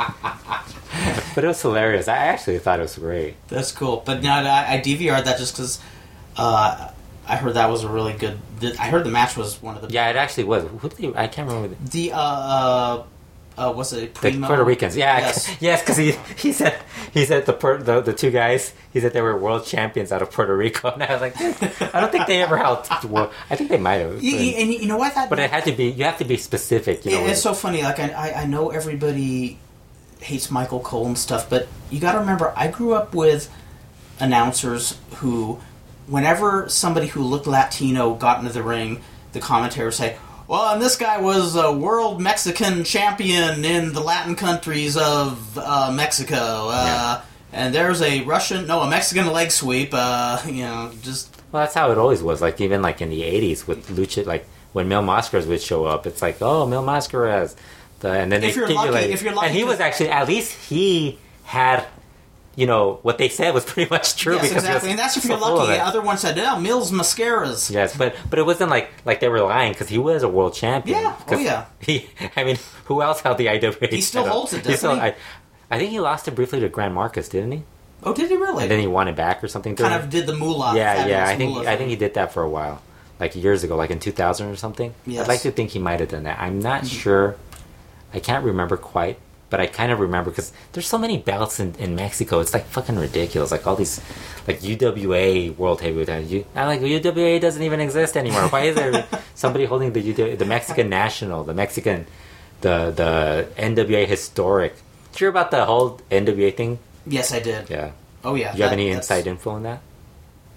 But 1.34 1.44
it 1.44 1.48
was 1.48 1.60
hilarious. 1.62 2.08
I 2.08 2.16
actually 2.16 2.58
thought 2.58 2.78
it 2.78 2.82
was 2.82 2.98
great. 2.98 3.34
That's 3.48 3.72
cool. 3.72 4.02
But 4.04 4.22
now 4.22 4.38
I, 4.42 4.74
I 4.74 4.78
DVR'd 4.80 5.26
that 5.26 5.38
just 5.38 5.54
because 5.54 5.80
uh, 6.36 6.90
I 7.26 7.36
heard 7.36 7.54
that 7.54 7.70
was 7.70 7.84
a 7.84 7.88
really 7.88 8.12
good. 8.12 8.38
The, 8.60 8.76
I 8.80 8.86
heard 8.88 9.04
the 9.04 9.10
match 9.10 9.36
was 9.36 9.60
one 9.62 9.76
of 9.76 9.82
the 9.82 9.92
Yeah, 9.92 10.10
it 10.10 10.16
actually 10.16 10.44
was. 10.44 10.64
Who 10.64 10.88
did 10.88 11.16
I 11.16 11.26
can't 11.26 11.48
remember 11.48 11.74
the, 11.74 11.90
the 11.90 12.12
uh, 12.12 12.18
uh, 12.18 13.04
uh 13.56 13.72
was 13.72 13.92
it 13.92 14.14
the 14.16 14.32
Puerto 14.40 14.64
Ricans. 14.64 14.96
Yeah, 14.96 15.18
Yes. 15.18 15.56
yes, 15.60 15.80
because 15.80 15.96
he 15.96 16.12
he 16.36 16.52
said 16.52 16.74
he 17.12 17.24
said 17.24 17.46
the, 17.46 17.52
Puer- 17.52 17.78
the 17.84 18.00
the 18.00 18.12
two 18.12 18.30
guys 18.32 18.74
he 18.92 18.98
said 19.00 19.12
they 19.12 19.22
were 19.22 19.36
world 19.38 19.64
champions 19.64 20.10
out 20.10 20.22
of 20.22 20.30
Puerto 20.32 20.56
Rico, 20.56 20.90
and 20.94 21.02
I 21.02 21.12
was 21.12 21.20
like, 21.20 21.40
I 21.94 22.00
don't 22.00 22.10
think 22.10 22.26
they 22.26 22.42
ever 22.42 22.56
held. 22.56 22.86
Well, 23.04 23.30
I 23.50 23.56
think 23.56 23.70
they 23.70 23.78
might 23.78 23.96
have, 23.98 24.12
and 24.14 24.22
you 24.22 24.86
know 24.86 24.96
what? 24.96 25.14
That 25.14 25.30
but 25.30 25.38
it 25.38 25.50
had 25.50 25.64
to 25.66 25.72
be. 25.72 25.86
You 25.86 26.04
have 26.04 26.18
to 26.18 26.24
be 26.24 26.36
specific. 26.36 27.04
You 27.04 27.12
know, 27.12 27.24
It- 27.26 27.30
it's 27.30 27.42
so 27.42 27.54
funny. 27.54 27.82
Like 27.82 28.00
I, 28.00 28.42
I 28.42 28.46
know 28.46 28.70
everybody 28.70 29.58
hates 30.24 30.50
Michael 30.50 30.80
Cole 30.80 31.06
and 31.06 31.18
stuff, 31.18 31.48
but 31.48 31.68
you 31.90 32.00
got 32.00 32.12
to 32.12 32.18
remember, 32.18 32.52
I 32.56 32.68
grew 32.68 32.94
up 32.94 33.14
with 33.14 33.50
announcers 34.20 34.98
who, 35.16 35.60
whenever 36.06 36.68
somebody 36.68 37.06
who 37.08 37.22
looked 37.22 37.46
Latino 37.46 38.14
got 38.14 38.40
into 38.40 38.52
the 38.52 38.62
ring, 38.62 39.00
the 39.32 39.40
commentator 39.40 39.86
would 39.86 39.94
say, 39.94 40.16
"Well, 40.46 40.72
and 40.72 40.80
this 40.82 40.96
guy 40.96 41.20
was 41.20 41.56
a 41.56 41.72
world 41.72 42.20
Mexican 42.20 42.84
champion 42.84 43.64
in 43.64 43.92
the 43.92 44.00
Latin 44.00 44.36
countries 44.36 44.96
of 44.96 45.58
uh, 45.58 45.92
Mexico." 45.92 46.68
Uh, 46.70 47.20
And 47.52 47.72
there's 47.72 48.02
a 48.02 48.22
Russian, 48.22 48.66
no, 48.66 48.80
a 48.80 48.90
Mexican 48.90 49.30
leg 49.32 49.52
sweep. 49.52 49.90
Uh, 49.92 50.42
you 50.46 50.64
know, 50.64 50.90
just 51.02 51.30
Well, 51.52 51.62
that's 51.62 51.74
how 51.74 51.92
it 51.92 51.98
always 51.98 52.20
was. 52.22 52.42
Like 52.42 52.60
even 52.60 52.82
like 52.82 53.00
in 53.00 53.10
the 53.10 53.22
'80s 53.22 53.66
with 53.68 53.86
lucha, 53.88 54.26
like 54.26 54.46
when 54.72 54.88
Mil 54.88 55.02
Mascaras 55.02 55.46
would 55.46 55.62
show 55.62 55.84
up, 55.84 56.04
it's 56.04 56.20
like, 56.20 56.38
oh, 56.42 56.66
Mil 56.66 56.82
Mascaras, 56.82 57.54
the, 58.04 58.12
and 58.12 58.30
then 58.30 58.44
If 58.44 58.54
they 58.54 58.60
you're 58.60 58.68
lucky- 58.68 58.90
like- 58.90 59.10
if 59.10 59.22
you're 59.22 59.34
lucky 59.34 59.46
and 59.48 59.56
he 59.56 59.64
was 59.64 59.80
actually 59.80 60.10
at 60.10 60.28
least 60.28 60.52
he 60.68 61.18
had, 61.44 61.84
you 62.56 62.66
know, 62.66 62.98
what 63.02 63.18
they 63.18 63.28
said 63.28 63.52
was 63.54 63.64
pretty 63.70 63.90
much 63.90 64.16
true 64.16 64.34
yes, 64.34 64.48
because 64.48 64.64
exactly. 64.64 64.90
And 64.90 64.98
that's 64.98 65.16
if 65.16 65.24
you're 65.24 65.38
lucky. 65.38 65.72
it. 65.72 65.80
Other 65.80 66.00
ones 66.00 66.20
said, 66.20 66.38
"Oh, 66.38 66.60
Mills 66.60 66.92
mascaras." 66.92 67.70
Yes, 67.70 67.96
but 67.96 68.14
but 68.30 68.38
it 68.38 68.46
wasn't 68.46 68.70
like 68.70 68.90
like 69.04 69.20
they 69.20 69.28
were 69.28 69.40
lying 69.40 69.72
because 69.72 69.88
he 69.88 69.98
was 69.98 70.22
a 70.22 70.28
world 70.28 70.54
champion. 70.54 71.00
Yeah, 71.00 71.16
oh 71.28 71.38
yeah. 71.38 71.66
He, 71.80 72.08
I 72.36 72.44
mean, 72.44 72.58
who 72.86 73.02
else 73.02 73.20
held 73.20 73.38
the 73.38 73.48
IWA? 73.48 73.88
He 73.90 74.00
still 74.00 74.26
holds 74.26 74.52
it, 74.52 74.64
doesn't 74.68 74.94
he? 74.94 75.00
I, 75.00 75.14
I 75.70 75.78
think 75.78 75.90
he 75.90 76.00
lost 76.00 76.28
it 76.28 76.32
briefly 76.32 76.60
to 76.60 76.68
Grand 76.68 76.94
Marcus, 76.94 77.28
didn't 77.28 77.52
he? 77.52 77.62
Oh, 78.04 78.12
did 78.12 78.28
he 78.30 78.36
really? 78.36 78.64
And 78.64 78.70
then 78.70 78.80
he 78.80 78.86
won 78.86 79.08
it 79.08 79.16
back 79.16 79.42
or 79.42 79.48
something. 79.48 79.74
kind 79.76 79.94
of 79.94 80.10
did 80.10 80.26
the 80.26 80.34
moolah. 80.34 80.76
yeah, 80.76 81.06
yeah. 81.06 81.26
I 81.26 81.36
think 81.36 81.66
I 81.66 81.76
think 81.76 81.88
he 81.90 81.96
did 81.96 82.14
that 82.14 82.32
for 82.32 82.42
a 82.42 82.48
while, 82.48 82.82
like 83.18 83.34
years 83.34 83.64
ago, 83.64 83.76
like 83.76 83.90
in 83.90 83.98
2000 83.98 84.46
or 84.46 84.56
something. 84.56 84.94
Yes. 85.06 85.24
I'd 85.24 85.28
like 85.28 85.40
to 85.40 85.50
think 85.50 85.70
he 85.70 85.78
might 85.78 86.00
have 86.00 86.10
done 86.10 86.24
that. 86.24 86.38
I'm 86.38 86.60
not 86.60 86.82
mm-hmm. 86.82 87.00
sure. 87.02 87.36
I 88.14 88.20
can't 88.20 88.44
remember 88.44 88.76
quite, 88.76 89.18
but 89.50 89.60
I 89.60 89.66
kind 89.66 89.90
of 89.92 89.98
remember 90.00 90.30
because 90.30 90.52
there's 90.72 90.86
so 90.86 90.96
many 90.98 91.18
belts 91.18 91.58
in, 91.60 91.74
in 91.76 91.94
Mexico. 91.96 92.38
It's 92.40 92.54
like 92.54 92.64
fucking 92.66 92.96
ridiculous. 92.96 93.50
Like 93.50 93.66
all 93.66 93.76
these, 93.76 94.00
like 94.46 94.60
UWA 94.60 95.56
World 95.56 95.80
Heavyweight. 95.80 96.06
Title. 96.06 96.44
I'm 96.54 96.66
like 96.68 96.80
UWA 96.80 97.40
doesn't 97.40 97.62
even 97.62 97.80
exist 97.80 98.16
anymore. 98.16 98.48
Why 98.48 98.62
is 98.70 98.76
there 98.76 99.04
somebody 99.34 99.64
holding 99.66 99.92
the 99.92 100.00
UWA, 100.00 100.38
the 100.38 100.44
Mexican 100.46 100.88
National, 100.88 101.42
the 101.44 101.54
Mexican, 101.54 102.06
the 102.62 102.90
the 102.94 103.48
NWA 103.60 104.06
Historic? 104.06 104.74
Did 105.12 105.20
you 105.20 105.24
hear 105.26 105.28
about 105.30 105.50
the 105.50 105.64
whole 105.64 106.00
NWA 106.10 106.56
thing? 106.56 106.78
Yes, 107.06 107.32
I 107.32 107.40
did. 107.40 107.68
Yeah. 107.68 107.90
Oh 108.24 108.34
yeah. 108.36 108.52
Do 108.52 108.58
you 108.58 108.64
have 108.64 108.72
any 108.72 108.88
that's- 108.88 109.04
inside 109.10 109.26
info 109.26 109.50
on 109.50 109.64
that? 109.64 109.80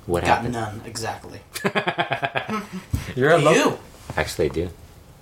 What 0.06 0.22
Got 0.24 0.30
happened? 0.46 0.54
none 0.54 0.82
exactly. 0.86 1.42
You're 3.16 3.32
a 3.32 3.40
Do 3.42 3.50
you 3.50 3.78
Actually, 4.16 4.46
I 4.46 4.54
do. 4.54 4.70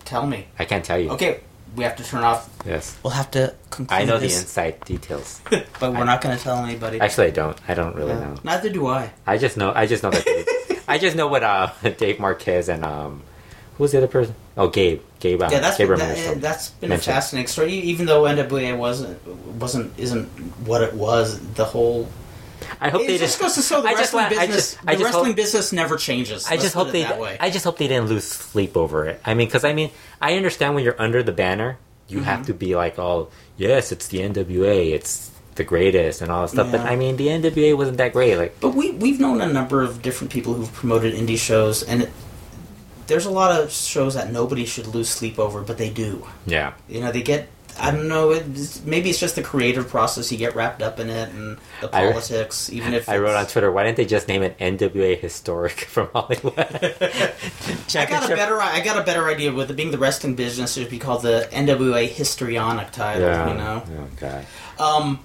tell 0.05 0.27
me? 0.27 0.45
I 0.59 0.65
can't 0.65 0.85
tell 0.85 0.99
you. 0.99 1.09
Okay, 1.11 1.39
we 1.75 1.83
have 1.83 1.95
to 1.97 2.03
turn 2.03 2.23
off. 2.23 2.49
Yes. 2.65 2.95
We'll 3.03 3.13
have 3.13 3.29
to 3.31 3.53
conclude 3.69 3.99
I 3.99 4.05
know 4.05 4.17
the 4.17 4.25
inside 4.25 4.79
details. 4.85 5.41
but 5.79 5.93
we're 5.93 6.05
not 6.05 6.21
going 6.21 6.37
to 6.37 6.41
tell 6.43 6.57
anybody. 6.63 6.99
Actually, 6.99 7.27
I 7.27 7.31
don't. 7.31 7.57
I 7.67 7.73
don't 7.73 7.95
really 7.95 8.13
Uh, 8.13 8.19
know. 8.19 8.35
Neither 8.43 8.69
do 8.69 8.87
I. 8.87 9.11
I 9.27 9.37
just 9.37 9.57
know. 9.57 9.71
I 9.75 9.85
just 9.85 10.03
know 10.03 10.11
that. 10.11 10.83
I 10.87 10.97
just 10.97 11.15
know 11.15 11.27
what 11.27 11.43
uh, 11.43 11.71
Dave 11.97 12.19
Marquez 12.19 12.69
and 12.69 12.85
um, 12.85 13.21
who 13.77 13.83
was 13.83 13.91
the 13.91 13.97
other 13.97 14.07
person? 14.07 14.35
Oh, 14.57 14.69
Gabe. 14.69 15.01
Gabe. 15.19 15.41
Uh, 15.41 15.49
Yeah, 15.51 15.59
that's 15.59 15.77
Gabe 15.77 15.89
that, 15.89 15.99
Ramirez. 15.99 16.27
uh, 16.27 16.33
that's 16.37 16.69
been 16.71 16.89
mentioned. 16.89 17.11
a 17.11 17.13
fascinating 17.15 17.47
story. 17.47 17.73
E- 17.73 17.79
Even 17.91 18.05
though 18.05 18.23
NWA 18.23 18.77
wasn't 18.77 19.19
wasn't 19.59 19.97
isn't 19.99 20.27
what 20.67 20.81
it 20.81 20.93
was, 20.93 21.39
the 21.55 21.65
whole 21.65 22.07
I 22.81 22.89
hope 22.89 23.01
it 23.01 23.07
they 23.07 23.17
just 23.17 23.39
just. 23.39 23.41
goes 23.41 23.53
to 23.55 23.61
show 23.61 23.81
the 23.81 23.89
I 23.89 23.91
just 23.91 24.13
wrestling 24.13 24.25
I 24.25 24.29
business. 24.47 24.55
just- 24.75 24.81
the 24.85 24.91
just 24.93 25.03
wrestling 25.03 25.25
hope- 25.27 25.35
business 25.35 25.73
never 25.73 25.95
changes. 25.97 26.47
I 26.47 26.57
just 26.57 26.73
hope 26.73 26.91
they. 26.91 27.03
that 27.03 27.19
way. 27.19 27.37
I 27.39 27.49
just 27.49 27.65
hope 27.65 27.77
they 27.77 27.87
didn't 27.87 28.07
lose 28.09 28.25
sleep 28.25 28.75
over 28.77 29.05
it. 29.05 29.21
I 29.25 29.33
mean, 29.33 29.47
because 29.47 29.63
I 29.63 29.73
mean, 29.73 29.91
I 30.21 30.35
understand 30.35 30.75
when 30.75 30.83
you're 30.83 30.99
under 31.01 31.23
the 31.23 31.31
banner, 31.31 31.77
you 32.07 32.17
Mm-hmm. 32.17 32.25
have 32.25 32.45
to 32.47 32.53
be 32.53 32.75
like, 32.75 32.99
"Oh, 32.99 33.29
yes, 33.57 33.91
it's 33.91 34.07
the 34.07 34.19
NWA. 34.19 34.93
It's 34.93 35.31
the 35.55 35.63
greatest 35.63 36.21
and 36.21 36.31
all 36.31 36.41
that 36.43 36.49
stuff." 36.49 36.71
But 36.71 36.81
I 36.81 36.95
mean, 36.95 37.17
the 37.17 37.27
NWA 37.29 37.75
wasn't 37.75 37.97
that 37.97 38.13
great. 38.13 38.37
Like, 38.37 38.59
But 38.59 38.75
we 38.75 38.91
we've 38.91 39.19
known 39.19 39.41
a 39.41 39.47
number 39.51 39.81
of 39.81 40.01
different 40.01 40.31
people 40.31 40.53
who've 40.53 40.71
promoted 40.73 41.13
indie 41.15 41.37
shows, 41.39 41.81
and 41.83 42.03
it, 42.03 42.11
there's 43.07 43.25
a 43.25 43.31
lot 43.31 43.51
of 43.59 43.71
shows 43.71 44.13
that 44.15 44.31
nobody 44.31 44.65
should 44.65 44.87
lose 44.87 45.09
sleep 45.09 45.37
over, 45.39 45.61
but 45.61 45.77
they 45.77 45.89
do. 45.89 46.25
yeah, 46.45 46.73
You 46.87 47.01
know, 47.01 47.11
they 47.11 47.21
get. 47.21 47.47
I 47.79 47.91
don't 47.91 48.07
know. 48.07 48.31
It's, 48.31 48.83
maybe 48.85 49.09
it's 49.09 49.19
just 49.19 49.35
the 49.35 49.41
creative 49.43 49.87
process. 49.89 50.31
You 50.31 50.37
get 50.37 50.55
wrapped 50.55 50.81
up 50.81 50.99
in 50.99 51.09
it, 51.09 51.29
and 51.29 51.57
the 51.81 51.93
I- 51.95 52.09
politics. 52.11 52.69
even 52.71 52.93
if 52.93 53.09
I 53.09 53.17
wrote 53.17 53.35
on 53.35 53.45
Twitter, 53.47 53.71
why 53.71 53.83
didn't 53.83 53.97
they 53.97 54.05
just 54.05 54.27
name 54.27 54.43
it 54.43 54.57
NWA 54.59 55.17
Historic 55.19 55.71
from 55.81 56.09
Hollywood? 56.13 56.53
I 56.59 58.05
got 58.07 58.25
a 58.31 58.35
better. 58.35 58.61
I 58.61 58.81
got 58.83 58.97
a 58.97 59.03
better 59.03 59.27
idea 59.27 59.51
with 59.53 59.69
it 59.69 59.75
being 59.75 59.91
the 59.91 59.97
wrestling 59.97 60.35
business. 60.35 60.77
It 60.77 60.81
would 60.81 60.89
be 60.89 60.99
called 60.99 61.21
the 61.23 61.47
NWA 61.51 62.07
Histrionic 62.07 62.91
title. 62.91 63.23
Yeah. 63.23 63.49
You 63.49 63.57
know. 63.57 64.07
God. 64.17 64.45
Um, 64.79 65.19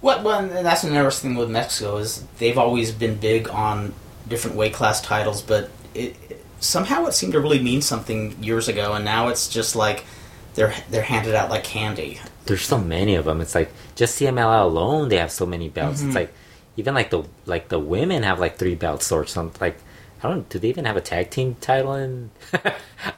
what? 0.00 0.22
Well, 0.24 0.46
that's 0.48 0.84
another 0.84 1.10
thing 1.10 1.34
with 1.34 1.50
Mexico 1.50 1.96
is 1.98 2.24
they've 2.38 2.58
always 2.58 2.92
been 2.92 3.16
big 3.16 3.48
on 3.48 3.94
different 4.28 4.56
weight 4.56 4.72
class 4.74 5.00
titles, 5.00 5.42
but 5.42 5.70
it, 5.94 6.16
it- 6.30 6.44
somehow 6.60 7.06
it 7.06 7.12
seemed 7.12 7.32
to 7.32 7.40
really 7.40 7.60
mean 7.62 7.82
something 7.82 8.40
years 8.42 8.68
ago, 8.68 8.92
and 8.94 9.04
now 9.04 9.28
it's 9.28 9.48
just 9.48 9.74
like 9.76 10.04
they're 10.54 10.74
they're 10.90 11.02
handed 11.02 11.34
out 11.34 11.50
like 11.50 11.64
candy. 11.64 12.20
There's 12.46 12.62
so 12.62 12.78
many 12.78 13.14
of 13.14 13.24
them. 13.24 13.40
It's 13.40 13.54
like 13.54 13.70
just 13.94 14.20
CMLL 14.20 14.64
alone, 14.64 15.08
they 15.08 15.18
have 15.18 15.30
so 15.30 15.46
many 15.46 15.68
belts. 15.68 16.00
Mm-hmm. 16.00 16.08
It's 16.08 16.16
like 16.16 16.34
even 16.76 16.94
like 16.94 17.10
the 17.10 17.24
like 17.46 17.68
the 17.68 17.78
women 17.78 18.22
have 18.22 18.40
like 18.40 18.56
three 18.56 18.74
belts 18.74 19.10
or 19.12 19.26
something. 19.26 19.60
Like 19.60 19.78
I 20.24 20.28
don't. 20.28 20.48
Do 20.48 20.58
they 20.58 20.68
even 20.68 20.84
have 20.84 20.96
a 20.96 21.00
tag 21.00 21.30
team 21.30 21.56
title? 21.60 21.94
In 21.94 22.30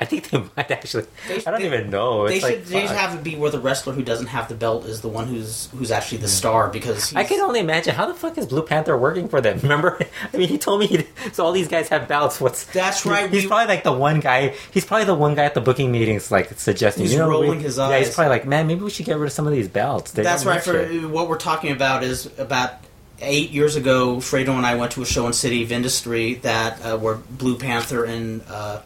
I 0.01 0.05
think 0.07 0.31
they 0.31 0.39
might 0.57 0.71
actually. 0.71 1.05
They- 1.29 1.37
I 1.45 1.51
don't 1.51 1.61
they- 1.61 1.67
even 1.67 1.91
know. 1.91 2.27
they 2.27 2.37
It's 2.37 2.47
should 2.47 2.55
like, 2.59 2.65
they 2.67 2.81
should 2.87 2.97
have 2.97 3.15
it 3.15 3.23
be 3.23 3.37
where 3.37 3.51
the 3.51 3.61
wrestler 3.61 3.93
who 3.93 4.03
doesn't 4.03 4.29
have 4.29 4.49
the 4.49 4.55
belt 4.55 4.87
is 4.87 5.03
the 5.03 5.09
one 5.09 5.27
who's 5.27 5.69
who's 5.77 5.91
actually 5.91 6.19
the 6.19 6.27
hmm. 6.27 6.33
star 6.33 6.69
because 6.71 7.11
he's, 7.11 7.17
I 7.17 7.25
can 7.25 7.41
only 7.41 7.61
imagine 7.61 7.95
how 7.95 8.07
the 8.07 8.15
fuck 8.15 8.39
is 8.39 8.47
Blue 8.47 8.63
Panther 8.63 8.97
working 8.97 9.29
for 9.29 9.41
them. 9.41 9.59
Remember? 9.63 9.99
I 10.33 10.37
mean, 10.37 10.49
he 10.49 10.57
told 10.59 10.81
me. 10.81 10.87
He, 10.87 11.07
so 11.33 11.45
all 11.45 11.53
these 11.53 11.69
guys 11.69 11.89
have 11.91 12.09
belts. 12.09 12.41
What's 12.41 12.65
That's 12.67 13.05
right, 13.05 13.31
He's 13.31 13.43
we- 13.43 13.49
probably 13.49 13.67
like 13.67 13.85
the 13.85 13.93
one 13.93 14.21
guy. 14.21 14.55
He's 14.73 14.85
probably 14.87 15.05
the 15.05 15.15
one 15.15 15.35
guy 15.35 15.45
at 15.45 15.55
the 15.55 15.61
booking 15.61 15.93
meetings, 15.93 16.31
like 16.31 16.59
suggesting. 16.59 17.05
He's 17.05 17.13
you 17.13 17.19
know, 17.19 17.29
rolling 17.29 17.59
we- 17.59 17.65
his 17.65 17.77
Yeah, 17.77 17.99
he's 17.99 18.15
probably 18.15 18.31
like, 18.31 18.47
man, 18.47 18.67
maybe 18.67 18.83
we 18.83 18.91
should 18.91 19.07
get 19.07 19.19
rid 19.19 19.27
of 19.27 19.33
some 19.33 19.47
of 19.47 19.53
these 19.53 19.69
belts. 19.69 20.13
They 20.13 20.23
That's 20.23 20.45
right. 20.47 20.63
For 20.63 20.89
shit." 20.89 21.09
what 21.11 21.29
we're 21.29 21.37
talking 21.37 21.73
about 21.73 22.03
is 22.03 22.27
about 22.39 22.73
eight 23.21 23.51
years 23.51 23.77
ago, 23.77 24.17
Fredo 24.17 24.57
and 24.57 24.67
I 24.67 24.75
went 24.77 24.93
to 24.93 25.03
a 25.03 25.07
show 25.07 25.27
in 25.27 25.33
City 25.33 25.63
of 25.63 25.73
Industry 25.73 26.35
that 26.37 26.81
uh, 26.85 26.99
where 26.99 27.15
Blue 27.15 27.57
Panther 27.57 28.05
and 28.05 28.43
uh, 28.49 28.81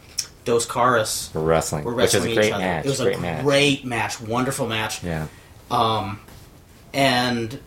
Dos 0.44 0.66
Caras 0.66 1.28
For 1.30 1.40
wrestling, 1.40 1.84
were 1.84 1.94
which 1.94 2.14
wrestling 2.14 2.30
is 2.30 2.32
a 2.32 2.34
great 2.34 2.46
each 2.48 2.52
other. 2.52 2.64
match. 2.64 2.86
It 2.86 2.88
was 2.88 3.00
great 3.00 3.16
a 3.16 3.20
match. 3.20 3.44
great 3.44 3.84
match, 3.84 4.20
wonderful 4.20 4.66
match. 4.66 5.02
Yeah. 5.05 5.26
Um, 5.70 6.20
and 6.92 7.60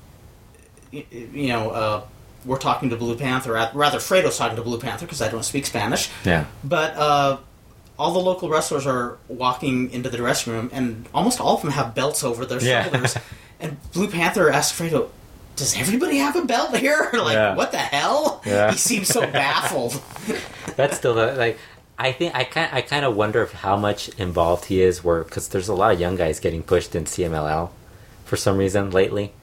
you 0.91 1.47
know, 1.47 1.69
uh, 1.71 2.03
we're 2.45 2.57
talking 2.57 2.89
to 2.89 2.95
Blue 2.95 3.15
Panther. 3.15 3.53
Rather, 3.53 3.99
Fredo's 3.99 4.37
talking 4.37 4.55
to 4.55 4.63
Blue 4.63 4.79
Panther 4.79 5.05
because 5.05 5.21
I 5.21 5.29
don't 5.29 5.43
speak 5.43 5.65
Spanish. 5.65 6.09
Yeah. 6.25 6.45
But 6.63 6.95
uh, 6.97 7.37
all 7.99 8.11
the 8.13 8.19
local 8.19 8.49
wrestlers 8.49 8.87
are 8.87 9.17
walking 9.27 9.91
into 9.91 10.09
the 10.09 10.17
dressing 10.17 10.53
room, 10.53 10.69
and 10.73 11.07
almost 11.13 11.39
all 11.39 11.55
of 11.55 11.61
them 11.61 11.71
have 11.71 11.93
belts 11.93 12.23
over 12.23 12.45
their 12.45 12.59
shoulders. 12.59 13.15
Yeah. 13.15 13.21
and 13.59 13.91
Blue 13.93 14.07
Panther 14.09 14.49
asks 14.49 14.77
Fredo, 14.77 15.09
"Does 15.55 15.77
everybody 15.77 16.17
have 16.17 16.35
a 16.35 16.45
belt 16.45 16.75
here? 16.77 17.09
like, 17.13 17.33
Yeah. 17.33 17.55
what 17.55 17.71
the 17.71 17.77
hell?" 17.77 18.41
Yeah. 18.45 18.71
He 18.71 18.77
seems 18.77 19.07
so 19.07 19.21
baffled. 19.31 20.01
That's 20.75 20.97
still 20.97 21.13
the, 21.15 21.33
like. 21.33 21.57
I 21.99 22.11
think 22.13 22.33
I 22.33 22.45
kind 22.45 22.69
I 22.73 22.81
kind 22.81 23.05
of 23.05 23.15
wonder 23.15 23.43
if 23.43 23.51
how 23.51 23.77
much 23.77 24.09
involved 24.17 24.65
he 24.65 24.81
is, 24.81 25.03
where 25.03 25.23
because 25.23 25.49
there's 25.49 25.67
a 25.67 25.75
lot 25.75 25.93
of 25.93 25.99
young 25.99 26.15
guys 26.15 26.39
getting 26.39 26.63
pushed 26.63 26.95
in 26.95 27.03
CMLL 27.05 27.69
for 28.25 28.37
some 28.37 28.57
reason 28.57 28.89
lately, 28.89 29.33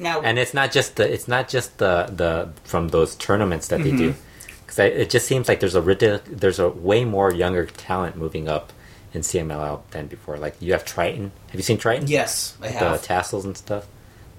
now, 0.00 0.20
and 0.20 0.36
it's 0.36 0.52
not 0.52 0.72
just 0.72 0.96
the 0.96 1.08
it's 1.12 1.28
not 1.28 1.48
just 1.48 1.78
the 1.78 2.08
the 2.10 2.48
from 2.64 2.88
those 2.88 3.14
tournaments 3.14 3.68
that 3.68 3.84
they 3.84 3.92
do, 3.92 4.16
because 4.66 4.80
it 4.80 5.10
just 5.10 5.26
seems 5.28 5.46
like 5.46 5.60
there's 5.60 5.76
a 5.76 5.80
ridic- 5.82 6.24
there's 6.26 6.58
a 6.58 6.68
way 6.70 7.04
more 7.04 7.32
younger 7.32 7.66
talent 7.66 8.16
moving 8.16 8.48
up 8.48 8.72
in 9.14 9.20
CMLL 9.20 9.82
than 9.92 10.08
before. 10.08 10.38
Like 10.38 10.56
you 10.58 10.72
have 10.72 10.84
Triton. 10.84 11.30
Have 11.50 11.54
you 11.60 11.62
seen 11.62 11.78
Triton? 11.78 12.08
yes, 12.08 12.56
I 12.60 12.66
have. 12.68 12.82
Mm-hmm. 12.96 13.04
tassels 13.04 13.44
and 13.44 13.56
stuff. 13.56 13.86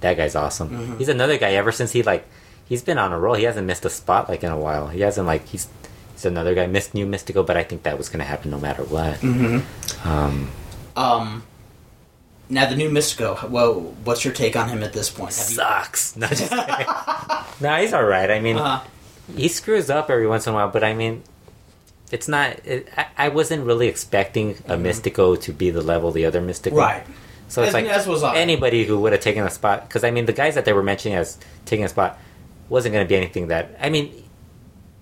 That 0.03 0.15
guy's 0.17 0.35
awesome. 0.35 0.97
He's 0.99 1.09
another 1.09 1.37
guy. 1.37 1.53
Ever 1.53 1.71
since 1.71 1.91
he 1.91 2.03
like, 2.03 2.27
he's 2.69 2.81
been 2.83 2.97
on 2.99 3.11
a 3.11 3.19
roll. 3.19 3.33
He 3.35 3.43
hasn't 3.45 3.65
missed 3.65 3.83
a 3.85 3.89
spot 3.89 4.29
like 4.29 4.43
in 4.43 4.51
a 4.51 4.57
while. 4.57 4.87
He 4.87 5.01
hasn't 5.01 5.25
like 5.25 5.47
he's 5.47 5.67
he's 6.13 6.25
another 6.25 6.53
guy. 6.53 6.67
Missed 6.67 6.93
new 6.93 7.05
Mystical, 7.05 7.43
but 7.43 7.57
I 7.57 7.63
think 7.63 7.83
that 7.83 7.97
was 7.97 8.07
going 8.09 8.19
to 8.19 8.25
happen 8.25 8.51
no 8.51 8.59
matter 8.59 8.83
what. 8.83 9.15
Mm-hmm. 9.19 10.07
Um, 10.07 10.49
Um, 10.95 11.43
now 12.49 12.69
the 12.69 12.75
new 12.75 12.89
Mistico. 12.89 13.49
Well, 13.49 13.73
what's 14.03 14.23
your 14.23 14.33
take 14.33 14.55
on 14.55 14.69
him 14.69 14.83
at 14.83 14.93
this 14.93 15.09
point? 15.09 15.35
Have 15.35 15.49
you- 15.49 15.55
sucks. 15.55 16.15
No, 16.15 16.27
just 16.27 16.49
kidding. 16.51 16.85
no, 17.61 17.75
he's 17.81 17.93
all 17.93 18.03
right. 18.05 18.29
I 18.29 18.39
mean, 18.39 18.57
Uh, 18.57 18.81
he 19.35 19.47
screws 19.47 19.89
up 19.89 20.09
every 20.11 20.27
once 20.27 20.45
in 20.47 20.53
a 20.53 20.55
while, 20.55 20.69
but 20.69 20.83
I 20.83 20.93
mean. 20.93 21.23
It's 22.11 22.27
not. 22.27 22.57
It, 22.63 22.89
I, 22.95 23.07
I 23.17 23.29
wasn't 23.29 23.65
really 23.65 23.87
expecting 23.87 24.51
a 24.67 24.75
Mistico 24.75 25.39
to 25.41 25.51
be 25.51 25.71
the 25.71 25.81
level 25.81 26.11
the 26.11 26.25
other 26.25 26.41
Mistico. 26.41 26.73
Mm-hmm. 26.73 26.77
right. 26.77 27.03
So 27.53 27.61
it's 27.61 27.69
As- 27.69 27.73
like 27.75 27.85
as 27.85 28.07
was 28.07 28.23
I. 28.23 28.35
anybody 28.37 28.83
who 28.83 28.99
would 29.01 29.11
have 29.13 29.21
taken 29.21 29.45
a 29.45 29.49
spot 29.49 29.87
because 29.87 30.03
I 30.03 30.09
mean 30.11 30.25
the 30.25 30.33
guys 30.33 30.55
that 30.55 30.65
they 30.65 30.73
were 30.73 30.81
mentioning 30.83 31.17
as 31.17 31.37
taking 31.65 31.85
a 31.85 31.89
spot 31.89 32.17
wasn't 32.67 32.93
going 32.93 33.05
to 33.05 33.09
be 33.09 33.15
anything 33.15 33.47
that 33.49 33.75
I 33.79 33.89
mean 33.89 34.11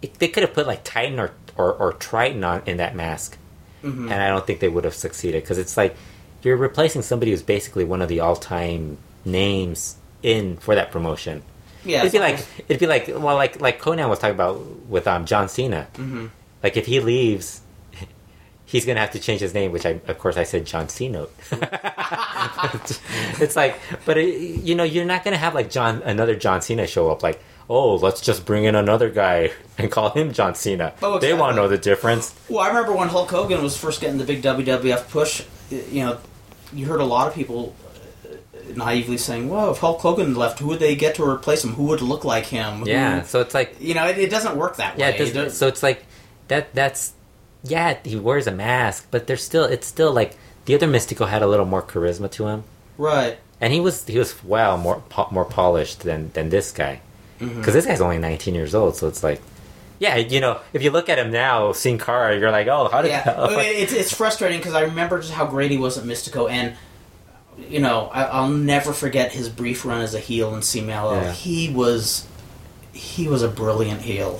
it, 0.02 0.16
they 0.20 0.28
could 0.28 0.44
have 0.44 0.54
put 0.54 0.68
like 0.68 0.84
Titan 0.84 1.18
or 1.20 1.32
or, 1.56 1.72
or 1.74 1.94
Triton 1.94 2.44
on 2.44 2.62
in 2.66 2.78
that 2.78 2.96
mask 2.96 3.38
Mm-hmm. 3.84 4.12
and 4.12 4.22
I 4.22 4.28
don't 4.28 4.46
think 4.46 4.60
they 4.60 4.68
would 4.70 4.84
have 4.84 4.94
succeeded 4.94 5.42
because 5.42 5.58
it's 5.58 5.76
like 5.76 5.96
you're 6.44 6.58
replacing 6.58 7.02
somebody 7.02 7.32
who's 7.32 7.42
basically 7.42 7.84
one 7.84 8.02
of 8.04 8.10
the 8.10 8.20
all 8.20 8.36
time 8.36 8.98
names 9.26 9.96
in 10.22 10.58
for 10.58 10.76
that 10.76 10.92
promotion. 10.92 11.42
Yeah, 11.84 12.02
it'd 12.02 12.12
be 12.12 12.20
like 12.20 12.46
it'd 12.68 12.80
be 12.80 12.86
like 12.86 13.08
well 13.08 13.36
like 13.36 13.60
like 13.60 13.82
Konnan 13.82 14.08
was 14.10 14.20
talking 14.20 14.36
about 14.36 14.60
with 14.88 15.08
um 15.08 15.26
John 15.26 15.50
Cena. 15.50 15.88
Mm-hmm. 15.96 16.28
Like 16.62 16.78
if 16.78 16.86
he 16.86 17.00
leaves. 17.00 17.62
He's 18.72 18.86
gonna 18.86 19.02
have 19.02 19.12
to 19.12 19.20
change 19.20 19.42
his 19.42 19.54
name, 19.54 19.74
which 19.74 19.86
I, 19.86 20.00
of 20.08 20.18
course, 20.18 20.38
I 20.38 20.44
said 20.44 20.66
John 20.66 20.88
C. 20.88 21.10
Note. 21.10 21.30
it's 23.42 23.58
like, 23.58 23.78
but 24.06 24.18
it, 24.18 24.34
you 24.34 24.76
know, 24.76 24.86
you're 24.86 25.04
not 25.04 25.26
gonna 25.26 25.36
have 25.36 25.54
like 25.54 25.70
John 25.70 26.02
another 26.04 26.38
John 26.38 26.62
Cena 26.62 26.88
show 26.88 27.12
up. 27.12 27.22
Like, 27.22 27.44
oh, 27.70 27.96
let's 27.96 28.22
just 28.22 28.46
bring 28.46 28.64
in 28.64 28.76
another 28.76 29.10
guy 29.10 29.52
and 29.78 29.92
call 29.92 30.12
him 30.12 30.32
John 30.32 30.56
Cena. 30.56 30.94
Oh, 31.02 31.20
They 31.20 31.34
want 31.34 31.52
to 31.52 31.62
know 31.62 31.68
the 31.68 31.78
difference. 31.78 32.34
Well, 32.48 32.60
I 32.60 32.70
remember 32.70 32.94
when 32.94 33.10
Hulk 33.10 33.30
Hogan 33.30 33.62
was 33.62 33.78
first 33.78 34.00
getting 34.00 34.20
the 34.20 34.24
big 34.24 34.42
WWF 34.42 35.10
push. 35.10 35.44
You 35.70 36.06
know, 36.06 36.20
you 36.72 36.86
heard 36.86 37.02
a 37.02 37.06
lot 37.06 37.28
of 37.28 37.34
people 37.34 37.76
uh, 38.24 38.30
naively 38.74 39.18
saying, 39.18 39.50
"Well, 39.50 39.72
if 39.72 39.80
Hulk 39.80 40.00
Hogan 40.00 40.34
left, 40.34 40.60
who 40.60 40.68
would 40.68 40.80
they 40.80 40.96
get 40.96 41.16
to 41.16 41.26
replace 41.26 41.62
him? 41.66 41.74
Who 41.74 41.84
would 41.88 42.02
look 42.02 42.24
like 42.24 42.46
him?" 42.46 42.84
Who-" 42.84 42.90
Yeah, 42.90 43.24
so 43.24 43.42
it's 43.42 43.54
like, 43.54 43.76
you 43.82 43.96
know, 43.96 44.08
it, 44.08 44.18
it 44.18 44.30
doesn't 44.30 44.56
work 44.56 44.78
that 44.78 44.98
yeah, 44.98 45.10
way. 45.10 45.18
It 45.18 45.52
so 45.52 45.68
it's 45.68 45.84
like 45.84 46.06
that. 46.48 46.74
That's 46.74 47.12
yeah, 47.64 47.98
he 48.04 48.16
wears 48.16 48.48
a 48.48 48.52
mask, 48.52 49.08
but 49.12 49.28
there's 49.28 49.44
still 49.44 49.64
it's 49.66 49.88
still 49.88 50.12
like 50.12 50.36
the 50.66 50.76
other 50.76 50.88
Mistico 50.88 51.28
had 51.28 51.42
a 51.42 51.48
little 51.48 51.66
more 51.66 51.82
charisma 51.82 52.30
to 52.32 52.48
him. 52.48 52.64
right. 52.98 53.38
and 53.60 53.72
he 53.74 53.80
was 53.80 54.06
he 54.08 54.18
was 54.18 54.44
well 54.44 54.78
more 54.78 55.02
po- 55.10 55.28
more 55.32 55.46
polished 55.46 56.02
than 56.02 56.32
than 56.34 56.50
this 56.50 56.72
guy 56.72 57.02
because 57.40 57.56
Mm-hmm. 57.58 57.72
this 57.72 57.86
guy's 57.88 58.02
only 58.02 58.18
19 58.20 58.54
years 58.56 58.76
old 58.76 58.96
so 58.96 59.08
it's 59.08 59.24
like 59.24 59.42
yeah 60.00 60.16
you 60.16 60.40
know 60.40 60.60
if 60.74 60.84
you 60.84 60.92
look 60.92 61.10
at 61.10 61.18
him 61.18 61.32
now 61.32 61.72
Sin 61.72 61.98
Cara 61.98 62.38
you're 62.40 62.52
like 62.52 62.68
oh 62.68 62.88
how 62.92 63.02
did 63.02 63.10
Yeah, 63.10 63.60
it's 63.60 63.94
it's 63.94 64.14
frustrating 64.14 64.60
because 64.60 64.74
I 64.76 64.82
remember 64.82 65.20
just 65.20 65.34
how 65.34 65.46
great 65.48 65.72
he 65.72 65.78
was 65.78 65.98
at 65.98 66.04
Mistico, 66.06 66.50
and 66.50 66.76
you 67.70 67.80
know, 67.80 68.10
I, 68.14 68.24
I'll 68.24 68.48
never 68.50 68.94
forget 68.94 69.32
his 69.34 69.50
brief 69.50 69.86
run 69.86 70.02
as 70.02 70.16
a 70.16 70.20
heel 70.20 70.56
in 70.56 70.62
CMLL. 70.62 71.22
Yeah. 71.22 71.32
He 71.34 71.70
was 71.70 72.26
he 72.94 73.28
was 73.28 73.42
a 73.44 73.48
brilliant 73.50 74.02
heel. 74.02 74.40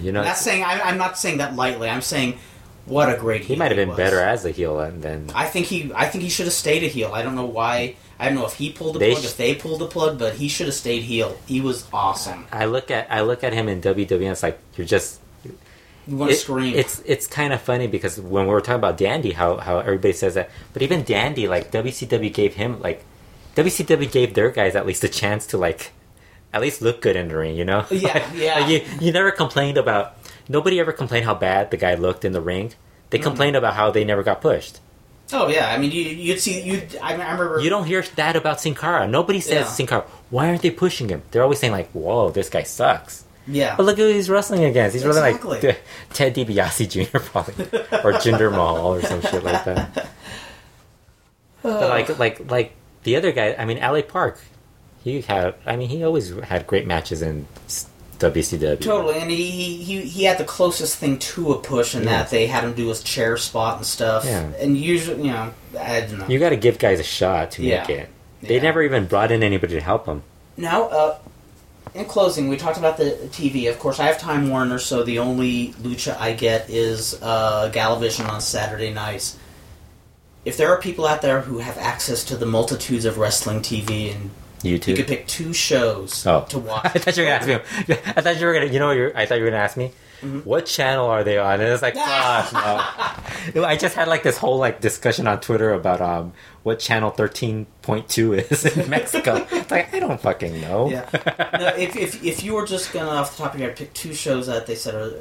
you 0.00 0.12
know 0.12 0.22
That's 0.22 0.40
saying 0.40 0.62
I, 0.62 0.80
I'm 0.80 0.96
not 0.98 1.18
saying 1.18 1.38
that 1.38 1.54
lightly. 1.56 1.88
I'm 1.88 2.00
saying 2.02 2.38
what 2.86 3.08
a 3.08 3.16
great. 3.18 3.42
he 3.42 3.56
might 3.56 3.70
have 3.70 3.76
been 3.76 3.88
was. 3.90 3.96
better 3.96 4.20
as 4.20 4.44
a 4.44 4.50
heel 4.50 4.76
than, 4.76 5.30
I 5.34 5.46
think 5.46 5.66
he 5.66 5.92
I 5.94 6.06
think 6.08 6.24
he 6.24 6.30
should 6.30 6.46
have 6.46 6.52
stayed 6.54 6.82
a 6.82 6.88
heel. 6.88 7.12
I 7.12 7.22
don't 7.22 7.34
know 7.34 7.46
why. 7.46 7.96
I 8.18 8.26
don't 8.26 8.34
know 8.36 8.46
if 8.46 8.54
he 8.54 8.70
pulled 8.70 8.94
the 8.94 8.98
They 9.00 9.10
plug, 9.12 9.22
sh- 9.22 9.26
if 9.26 9.36
they 9.36 9.54
pulled 9.56 9.80
the 9.80 9.86
plug, 9.86 10.18
but 10.18 10.34
he 10.34 10.48
should 10.48 10.66
have 10.66 10.74
stayed 10.76 11.02
heel. 11.02 11.36
He 11.46 11.60
was 11.60 11.86
awesome. 11.92 12.46
I 12.52 12.66
look 12.66 12.90
at 12.90 13.06
I 13.10 13.22
look 13.22 13.42
at 13.44 13.52
him 13.52 13.68
in 13.68 13.80
WWE 13.80 14.10
and 14.12 14.22
it's 14.30 14.42
like 14.42 14.58
you're 14.76 14.86
just 14.86 15.20
You 16.06 16.16
want 16.16 16.30
to 16.30 16.36
it- 16.36 16.40
scream? 16.40 16.74
It's 16.74 17.00
it's 17.04 17.26
kind 17.26 17.52
of 17.52 17.60
funny 17.60 17.86
because 17.88 18.20
when 18.20 18.46
we 18.46 18.52
were 18.52 18.60
talking 18.60 18.76
about 18.78 18.96
Dandy, 18.96 19.32
how 19.32 19.56
how 19.56 19.78
everybody 19.78 20.12
says 20.12 20.34
that, 20.34 20.50
but 20.72 20.82
even 20.82 21.02
Dandy, 21.04 21.48
like 21.48 21.72
WCW 21.72 22.32
gave 22.32 22.54
him 22.54 22.80
like 22.80 23.04
WCW 23.56 24.10
gave 24.10 24.34
their 24.34 24.50
guys 24.50 24.74
at 24.76 24.86
least 24.86 25.04
a 25.04 25.08
chance 25.08 25.46
to 25.48 25.58
like 25.58 25.90
at 26.54 26.60
least 26.60 26.82
look 26.82 27.00
good 27.00 27.16
in 27.16 27.28
the 27.28 27.36
ring, 27.36 27.56
you 27.56 27.64
know? 27.64 27.86
Yeah, 27.90 28.12
Like, 28.14 28.24
yeah. 28.34 28.58
like, 28.60 28.68
you 28.68 28.82
you 29.06 29.12
never 29.12 29.30
complained 29.30 29.78
about 29.78 30.21
nobody 30.48 30.80
ever 30.80 30.92
complained 30.92 31.24
how 31.24 31.34
bad 31.34 31.70
the 31.70 31.76
guy 31.76 31.94
looked 31.94 32.24
in 32.24 32.32
the 32.32 32.40
ring. 32.40 32.72
They 33.10 33.18
Mm-hmm. 33.18 33.24
complained 33.28 33.56
about 33.56 33.74
how 33.74 33.90
they 33.90 34.04
never 34.04 34.22
got 34.22 34.40
pushed. 34.40 34.80
oh 35.32 35.48
yeah, 35.48 35.68
I 35.72 35.78
mean 35.78 35.90
you, 35.92 36.02
you'd 36.02 36.40
see 36.40 36.60
you. 36.62 36.82
I, 37.02 37.12
remember 37.12 37.60
You 37.60 37.70
don't 37.70 37.84
hear 37.86 38.02
that 38.16 38.36
about 38.36 38.60
Sin 38.60 38.74
Cara. 38.74 39.06
Nobody 39.06 39.40
says 39.40 39.66
Yeah. 39.66 39.72
Sin 39.72 39.86
Cara. 39.86 40.04
Why 40.30 40.48
aren't 40.48 40.62
they 40.62 40.70
pushing 40.70 41.08
him? 41.08 41.22
They're 41.30 41.42
always 41.42 41.58
saying 41.58 41.72
like, 41.72 41.90
"Whoa, 41.92 42.30
this 42.30 42.48
guy 42.48 42.62
sucks." 42.64 43.24
Yeah, 43.46 43.74
But 43.76 43.86
look 43.86 43.96
who 43.98 44.06
he's 44.06 44.30
wrestling 44.30 44.64
against. 44.64 44.94
He's 44.94 45.04
really 45.04 45.18
Exactly. 45.30 45.60
like 45.60 45.82
Ted 46.14 46.34
DiBiase 46.34 46.88
Jr. 46.88 47.18
probably, 47.18 47.64
or 48.04 48.12
Jinder 48.22 48.50
Mahal 48.52 48.94
or 48.94 49.02
some 49.02 49.20
shit 49.20 49.42
like 49.42 49.64
that. 49.64 50.06
But 51.62 51.88
like, 51.90 52.18
like, 52.18 52.50
like 52.50 52.72
the 53.04 53.16
other 53.16 53.32
guy. 53.32 53.54
I 53.58 53.64
mean, 53.64 53.82
Ali 53.82 54.02
Park. 54.02 54.38
He 55.04 55.20
had. 55.22 55.54
I 55.66 55.76
mean, 55.76 55.88
he 55.88 56.02
always 56.04 56.30
had 56.40 56.66
great 56.66 56.86
matches 56.86 57.22
in 57.22 57.46
s- 57.66 57.88
WCW. 58.22 58.80
Totally, 58.80 59.18
and 59.20 59.30
he, 59.30 59.76
he 59.82 60.00
he 60.02 60.24
had 60.24 60.38
the 60.38 60.44
closest 60.44 60.96
thing 60.96 61.18
to 61.18 61.52
a 61.52 61.58
push 61.58 61.94
in 61.94 62.04
Yeah. 62.04 62.10
that 62.22 62.30
they 62.30 62.46
had 62.46 62.64
him 62.64 62.72
do 62.74 62.88
his 62.88 63.02
chair 63.02 63.36
spot 63.36 63.76
and 63.78 63.86
stuff. 63.86 64.24
Yeah. 64.24 64.40
And 64.60 64.76
usually, 64.78 65.26
you 65.26 65.32
know, 65.32 65.52
I 65.78 66.00
don't 66.00 66.18
know. 66.18 66.26
You 66.28 66.38
got 66.38 66.50
to 66.50 66.56
give 66.56 66.78
guys 66.78 67.00
a 67.00 67.04
shot 67.04 67.50
to 67.52 67.62
make 67.62 67.88
it. 67.90 68.08
They 68.40 68.56
Yeah. 68.56 68.62
never 68.62 68.82
even 68.82 69.06
brought 69.06 69.30
in 69.32 69.42
anybody 69.42 69.74
to 69.74 69.80
help 69.80 70.06
them. 70.06 70.22
Now, 70.56 70.84
uh, 70.88 71.18
in 71.94 72.04
closing, 72.06 72.48
we 72.48 72.56
talked 72.56 72.78
about 72.78 72.96
the 72.96 73.10
TV. 73.32 73.68
Of 73.68 73.78
course, 73.78 74.00
I 74.00 74.04
have 74.06 74.18
Time 74.18 74.48
Warner, 74.50 74.78
so 74.78 75.02
the 75.02 75.18
only 75.18 75.74
lucha 75.82 76.16
I 76.18 76.32
get 76.32 76.70
is 76.70 77.18
uh, 77.22 77.70
Galavision 77.72 78.28
on 78.28 78.40
Saturday 78.40 78.92
nights. 78.92 79.36
If 80.44 80.56
there 80.56 80.68
are 80.70 80.80
people 80.80 81.06
out 81.06 81.22
there 81.22 81.42
who 81.42 81.58
have 81.58 81.78
access 81.78 82.24
to 82.24 82.36
the 82.36 82.46
multitudes 82.46 83.04
of 83.04 83.16
wrestling 83.18 83.60
TV 83.60 84.12
and 84.12 84.30
you 84.62 84.78
could 84.78 85.06
pick 85.06 85.26
two 85.26 85.52
shows 85.52 86.26
Oh. 86.26 86.44
to 86.48 86.58
watch, 86.70 86.84
I 86.86 86.98
thought 86.98 87.16
you 87.16 87.24
were 87.24 87.28
gonna 87.30 87.54
ask 87.54 87.88
me. 87.88 87.96
I 88.16 88.20
thought 88.20 88.38
you 88.40 88.46
were 88.46 88.52
gonna. 88.54 88.66
You 88.66 88.78
know, 88.78 88.90
you're, 88.92 89.16
I 89.16 89.26
thought 89.26 89.38
you 89.38 89.44
were 89.44 89.50
gonna 89.50 89.62
ask 89.62 89.76
me. 89.76 89.92
Mm-hmm. 90.22 90.38
What 90.48 90.66
channel 90.66 91.06
are 91.06 91.24
they 91.24 91.36
on? 91.38 91.54
And 91.54 91.64
it's 91.64 91.82
like, 91.82 91.94
fuck 91.96 92.52
no. 93.56 93.64
I 93.64 93.76
just 93.76 93.96
had 93.96 94.06
like 94.06 94.22
this 94.22 94.38
whole 94.38 94.56
like 94.58 94.80
discussion 94.80 95.26
on 95.26 95.40
Twitter 95.40 95.72
about 95.72 96.00
um 96.00 96.32
what 96.62 96.78
channel 96.78 97.10
thirteen 97.10 97.66
point 97.82 98.08
two 98.08 98.34
is 98.34 98.64
in 98.64 98.88
Mexico. 98.98 99.44
it's 99.50 99.70
like 99.72 99.92
I 99.92 99.98
don't 99.98 100.20
fucking 100.20 100.60
know. 100.60 100.90
Yeah. 100.90 101.08
no, 101.58 101.66
if, 101.76 101.96
if, 101.96 102.24
if 102.24 102.44
you 102.44 102.54
were 102.54 102.64
just 102.66 102.92
gonna 102.92 103.08
off 103.10 103.36
the 103.36 103.42
top 103.42 103.54
of 103.54 103.58
your 103.60 103.70
head 103.70 103.78
pick 103.78 103.92
two 103.94 104.14
shows 104.14 104.46
that 104.46 104.66
they 104.68 104.76
said 104.76 104.94
are, 104.94 105.12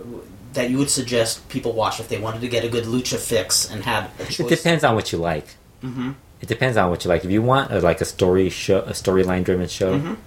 that 0.53 0.69
you 0.69 0.77
would 0.77 0.89
suggest 0.91 1.49
people 1.49 1.71
watch 1.73 1.99
if 1.99 2.07
they 2.07 2.19
wanted 2.19 2.41
to 2.41 2.47
get 2.47 2.63
a 2.63 2.69
good 2.69 2.83
lucha 2.83 3.17
fix 3.17 3.71
and 3.71 3.83
have. 3.83 4.11
a 4.19 4.23
It 4.43 4.49
depends 4.49 4.83
on 4.83 4.93
what 4.93 5.11
you 5.11 5.17
like. 5.17 5.47
Mhm. 5.81 6.13
It 6.41 6.47
depends 6.47 6.75
on 6.77 6.89
what 6.89 7.03
you 7.05 7.09
like. 7.09 7.23
If 7.23 7.31
you 7.31 7.41
want 7.41 7.71
a, 7.71 7.79
like 7.79 8.01
a 8.01 8.05
story 8.05 8.49
show, 8.49 8.79
a 8.79 8.91
storyline 8.91 9.43
driven 9.43 9.67
show 9.67 9.97
Mhm. 9.99 10.17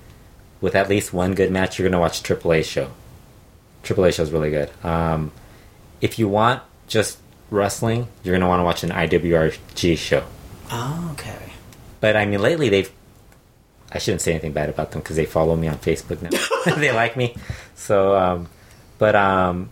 with 0.60 0.74
at 0.76 0.88
least 0.88 1.12
one 1.12 1.34
good 1.34 1.50
match, 1.50 1.78
you're 1.78 1.88
gonna 1.88 2.00
watch 2.00 2.22
Triple 2.22 2.52
A 2.52 2.62
show. 2.62 2.88
Triple 3.82 4.04
A 4.04 4.12
show 4.12 4.22
is 4.22 4.30
really 4.30 4.50
good. 4.50 4.70
Um, 4.84 5.32
if 6.00 6.18
you 6.18 6.28
want 6.28 6.62
just 6.86 7.18
wrestling, 7.50 8.06
you're 8.22 8.34
gonna 8.34 8.48
want 8.48 8.60
to 8.60 8.64
watch 8.64 8.82
an 8.84 8.90
IWRG 8.92 9.96
show. 9.96 10.22
Oh, 10.70 11.08
okay. 11.14 11.52
But 12.00 12.16
I 12.16 12.24
mean, 12.26 12.40
lately 12.40 12.68
they've 12.68 12.90
I 13.92 13.98
shouldn't 13.98 14.22
say 14.22 14.32
anything 14.32 14.52
bad 14.52 14.68
about 14.70 14.90
them 14.90 15.00
because 15.02 15.14
they 15.16 15.24
follow 15.26 15.54
me 15.56 15.68
on 15.68 15.76
Facebook 15.78 16.20
now. 16.22 16.74
they 16.76 16.90
like 16.92 17.16
me. 17.16 17.36
So, 17.76 18.16
um, 18.16 18.48
but 18.98 19.14
um, 19.14 19.68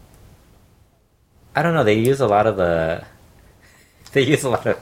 I 1.57 1.63
don't 1.63 1.75
know. 1.75 1.85
They 1.85 1.99
use 1.99 2.21
a 2.21 2.27
lot 2.27 2.47
of 2.47 2.57
the. 2.57 3.05
They 4.13 4.23
use 4.23 4.45
a 4.45 4.51
lot 4.51 4.67
of. 4.67 4.79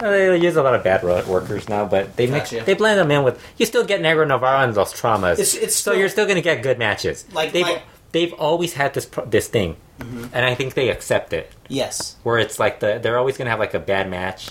Uh, 0.00 0.10
They 0.10 0.36
use 0.38 0.56
a 0.56 0.62
lot 0.62 0.74
of 0.74 0.82
bad 0.84 1.02
workers 1.04 1.68
now, 1.68 1.84
but 1.86 2.16
they 2.16 2.26
mix, 2.26 2.50
Gotcha. 2.50 2.64
they 2.64 2.74
blend 2.74 2.98
them 3.00 3.10
in 3.10 3.22
with. 3.22 3.40
You 3.58 3.66
still 3.66 3.84
get 3.84 4.00
Negro 4.00 4.26
Navarro 4.26 4.60
and 4.64 4.74
those 4.74 4.92
traumas, 4.92 5.32
It's- 5.34 5.54
it's 5.54 5.76
so 5.76 5.90
still- 5.92 5.96
you're 6.00 6.08
still 6.08 6.24
going 6.26 6.36
to 6.36 6.42
get 6.42 6.62
good 6.62 6.78
matches. 6.78 7.24
Like- 7.32 7.52
they've 7.52 7.66
like- 7.66 7.82
they've 8.12 8.32
always 8.34 8.74
had 8.74 8.94
this 8.94 9.08
this 9.26 9.48
thing, 9.48 9.76
and 10.32 10.44
I 10.44 10.54
think 10.54 10.74
they 10.74 10.88
accept 10.88 11.32
it 11.32 11.50
Yes. 11.68 12.16
where 12.22 12.38
it's 12.38 12.58
like 12.60 12.78
the 12.80 12.98
they're 13.02 13.18
always 13.18 13.36
gonna 13.36 13.50
have 13.50 13.58
like 13.58 13.74
a 13.74 13.80
bad 13.80 14.08
match 14.08 14.50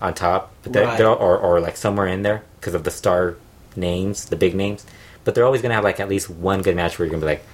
on 0.00 0.14
top, 0.14 0.52
but 0.62 0.72
they're, 0.72 0.84
Right. 0.86 0.96
they're- 0.98 1.08
or 1.08 1.36
or 1.36 1.60
like 1.60 1.76
somewhere 1.76 2.06
in 2.06 2.22
there 2.22 2.42
because 2.60 2.74
of 2.74 2.84
the 2.84 2.90
star 2.92 3.34
names, 3.76 4.26
the 4.26 4.36
big 4.36 4.54
names. 4.54 4.84
But 5.24 5.34
they're 5.34 5.44
always 5.44 5.60
gonna 5.62 5.74
have 5.74 5.84
like 5.84 5.98
at 6.00 6.08
least 6.08 6.30
one 6.30 6.62
good 6.62 6.76
match 6.76 6.98
where 6.98 7.06
you're 7.06 7.10
gonna 7.12 7.20
be 7.20 7.26
like, 7.32 7.44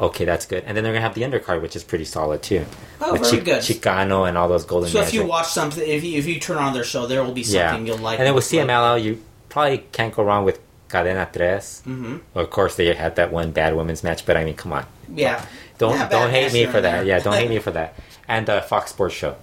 okay, 0.00 0.24
that's 0.24 0.46
good, 0.46 0.64
and 0.66 0.76
then 0.76 0.82
they're 0.84 0.92
gonna 0.92 1.02
have 1.02 1.14
the 1.14 1.22
undercard, 1.22 1.60
which 1.62 1.76
is 1.76 1.84
pretty 1.84 2.04
solid 2.04 2.42
too. 2.42 2.64
Oh, 3.00 3.12
With 3.12 3.22
very 3.22 3.38
Chi- 3.38 3.44
good. 3.44 3.62
Chicano 3.62 4.28
and 4.28 4.36
all 4.38 4.48
those 4.48 4.64
golden. 4.64 4.88
So 4.90 4.98
if 5.00 5.06
matches. 5.06 5.14
you 5.14 5.24
watch 5.26 5.48
something, 5.48 5.86
if 5.86 6.02
you, 6.04 6.18
if 6.18 6.26
you 6.26 6.40
turn 6.40 6.56
on 6.58 6.72
their 6.72 6.84
show, 6.84 7.06
there 7.06 7.22
will 7.22 7.32
be 7.32 7.42
yeah, 7.42 7.70
something 7.70 7.86
you'll 7.86 7.98
like. 7.98 8.18
and 8.18 8.26
then 8.26 8.34
with 8.34 8.50
like- 8.52 8.66
CMLL, 8.66 9.02
you 9.02 9.22
probably 9.48 9.78
can't 9.92 10.14
go 10.14 10.22
wrong 10.24 10.44
with 10.44 10.58
Cadena 10.88 11.30
Tres. 11.32 11.82
Mhm. 11.86 12.20
Of 12.34 12.50
course, 12.50 12.74
they 12.76 12.92
had 12.94 13.14
that 13.16 13.30
one 13.32 13.52
bad 13.52 13.76
women's 13.76 14.02
match, 14.02 14.26
but 14.26 14.36
I 14.36 14.44
mean, 14.44 14.54
come 14.56 14.72
on, 14.72 14.86
Yeah. 15.14 15.44
don't 15.78 15.94
Yeah, 15.94 16.08
don't 16.08 16.30
hate 16.30 16.52
me 16.52 16.66
for 16.66 16.80
that. 16.80 16.82
there. 16.82 17.04
Yeah, 17.04 17.18
don't 17.20 17.34
hate 17.34 17.50
me 17.50 17.58
for 17.60 17.70
that. 17.72 17.94
And 18.26 18.48
uh, 18.50 18.60
Fox 18.62 18.90
Sports 18.90 19.14
Show. 19.14 19.36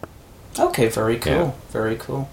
Okay, 0.59 0.87
very 0.87 1.17
cool. 1.17 1.33
Yeah. 1.33 1.51
Very 1.71 1.95
cool. 1.97 2.29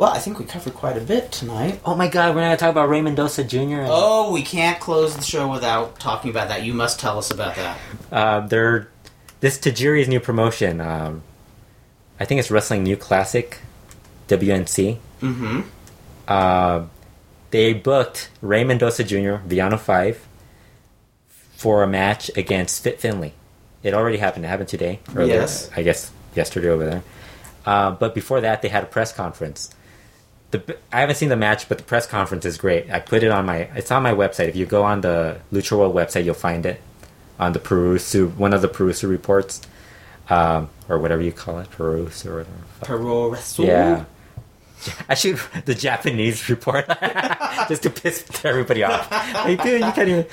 Well, 0.00 0.14
I 0.14 0.18
think 0.18 0.38
we 0.38 0.46
covered 0.46 0.72
quite 0.72 0.96
a 0.96 1.00
bit 1.02 1.30
tonight. 1.30 1.78
Oh 1.84 1.94
my 1.94 2.08
God, 2.08 2.34
we're 2.34 2.40
not 2.40 2.46
gonna 2.46 2.56
talk 2.56 2.70
about 2.70 2.88
Ray 2.88 3.02
Mendoza 3.02 3.44
Jr. 3.44 3.58
and 3.58 3.88
Oh, 3.90 4.32
we 4.32 4.40
can't 4.40 4.80
close 4.80 5.14
the 5.14 5.20
show 5.22 5.46
without 5.52 6.00
talking 6.00 6.30
about 6.30 6.48
that. 6.48 6.62
You 6.62 6.72
must 6.72 6.98
tell 6.98 7.18
us 7.18 7.30
about 7.30 7.54
that. 7.56 7.78
Uh, 8.10 8.40
they're 8.46 8.88
this 9.40 9.58
Tajiri's 9.58 10.08
new 10.08 10.18
promotion. 10.18 10.80
Um, 10.80 11.20
I 12.18 12.24
think 12.24 12.38
it's 12.38 12.50
Wrestling 12.50 12.82
New 12.82 12.96
Classic, 12.96 13.58
WNC. 14.28 14.96
Mm-hmm. 15.20 15.60
Uh, 16.26 16.86
they 17.50 17.74
booked 17.74 18.30
Ray 18.40 18.64
Mendoza 18.64 19.04
Jr. 19.04 19.34
Villano 19.46 19.76
Five 19.76 20.26
for 21.28 21.82
a 21.82 21.86
match 21.86 22.30
against 22.38 22.82
Fit 22.82 23.02
Finlay. 23.02 23.34
It 23.82 23.92
already 23.92 24.16
happened. 24.16 24.46
It 24.46 24.48
happened 24.48 24.70
today. 24.70 25.00
Or 25.14 25.24
Yes. 25.24 25.68
I 25.76 25.82
guess 25.82 26.10
yesterday 26.34 26.68
over 26.68 26.86
there. 26.86 27.02
Uh, 27.66 27.90
but 27.90 28.14
before 28.14 28.40
that, 28.40 28.62
they 28.62 28.68
had 28.68 28.82
a 28.82 28.86
press 28.86 29.12
conference. 29.12 29.74
The, 30.50 30.76
I 30.92 31.00
haven't 31.00 31.16
seen 31.16 31.28
the 31.28 31.36
match, 31.36 31.68
but 31.68 31.78
the 31.78 31.84
press 31.84 32.06
conference 32.06 32.44
is 32.44 32.58
great. 32.58 32.90
I 32.90 32.98
put 32.98 33.22
it 33.22 33.30
on 33.30 33.46
my. 33.46 33.68
It's 33.76 33.90
on 33.90 34.02
my 34.02 34.12
website. 34.12 34.48
If 34.48 34.56
you 34.56 34.66
go 34.66 34.82
on 34.82 35.00
the 35.00 35.40
Lucha 35.52 35.78
World 35.78 35.94
website, 35.94 36.24
you'll 36.24 36.34
find 36.34 36.66
it 36.66 36.80
on 37.38 37.52
the 37.52 37.58
Perusu, 37.60 38.34
one 38.36 38.52
of 38.52 38.60
the 38.60 38.68
Perusu 38.68 39.08
reports, 39.08 39.62
um, 40.28 40.68
or 40.88 40.98
whatever 40.98 41.22
you 41.22 41.32
call 41.32 41.58
it, 41.58 41.70
Perusu 41.70 42.26
or 42.26 42.36
whatever. 42.38 43.30
Wrestling. 43.32 43.68
Yeah. 43.68 44.04
I 45.08 45.14
should 45.14 45.38
the 45.64 45.74
Japanese 45.74 46.48
report 46.48 46.86
just 47.68 47.82
to 47.82 47.90
piss 47.90 48.24
everybody 48.44 48.82
off. 48.82 49.10
Like, 49.10 49.62
dude, 49.62 49.80
you 49.80 49.92
can't 49.92 50.08
even. 50.08 50.26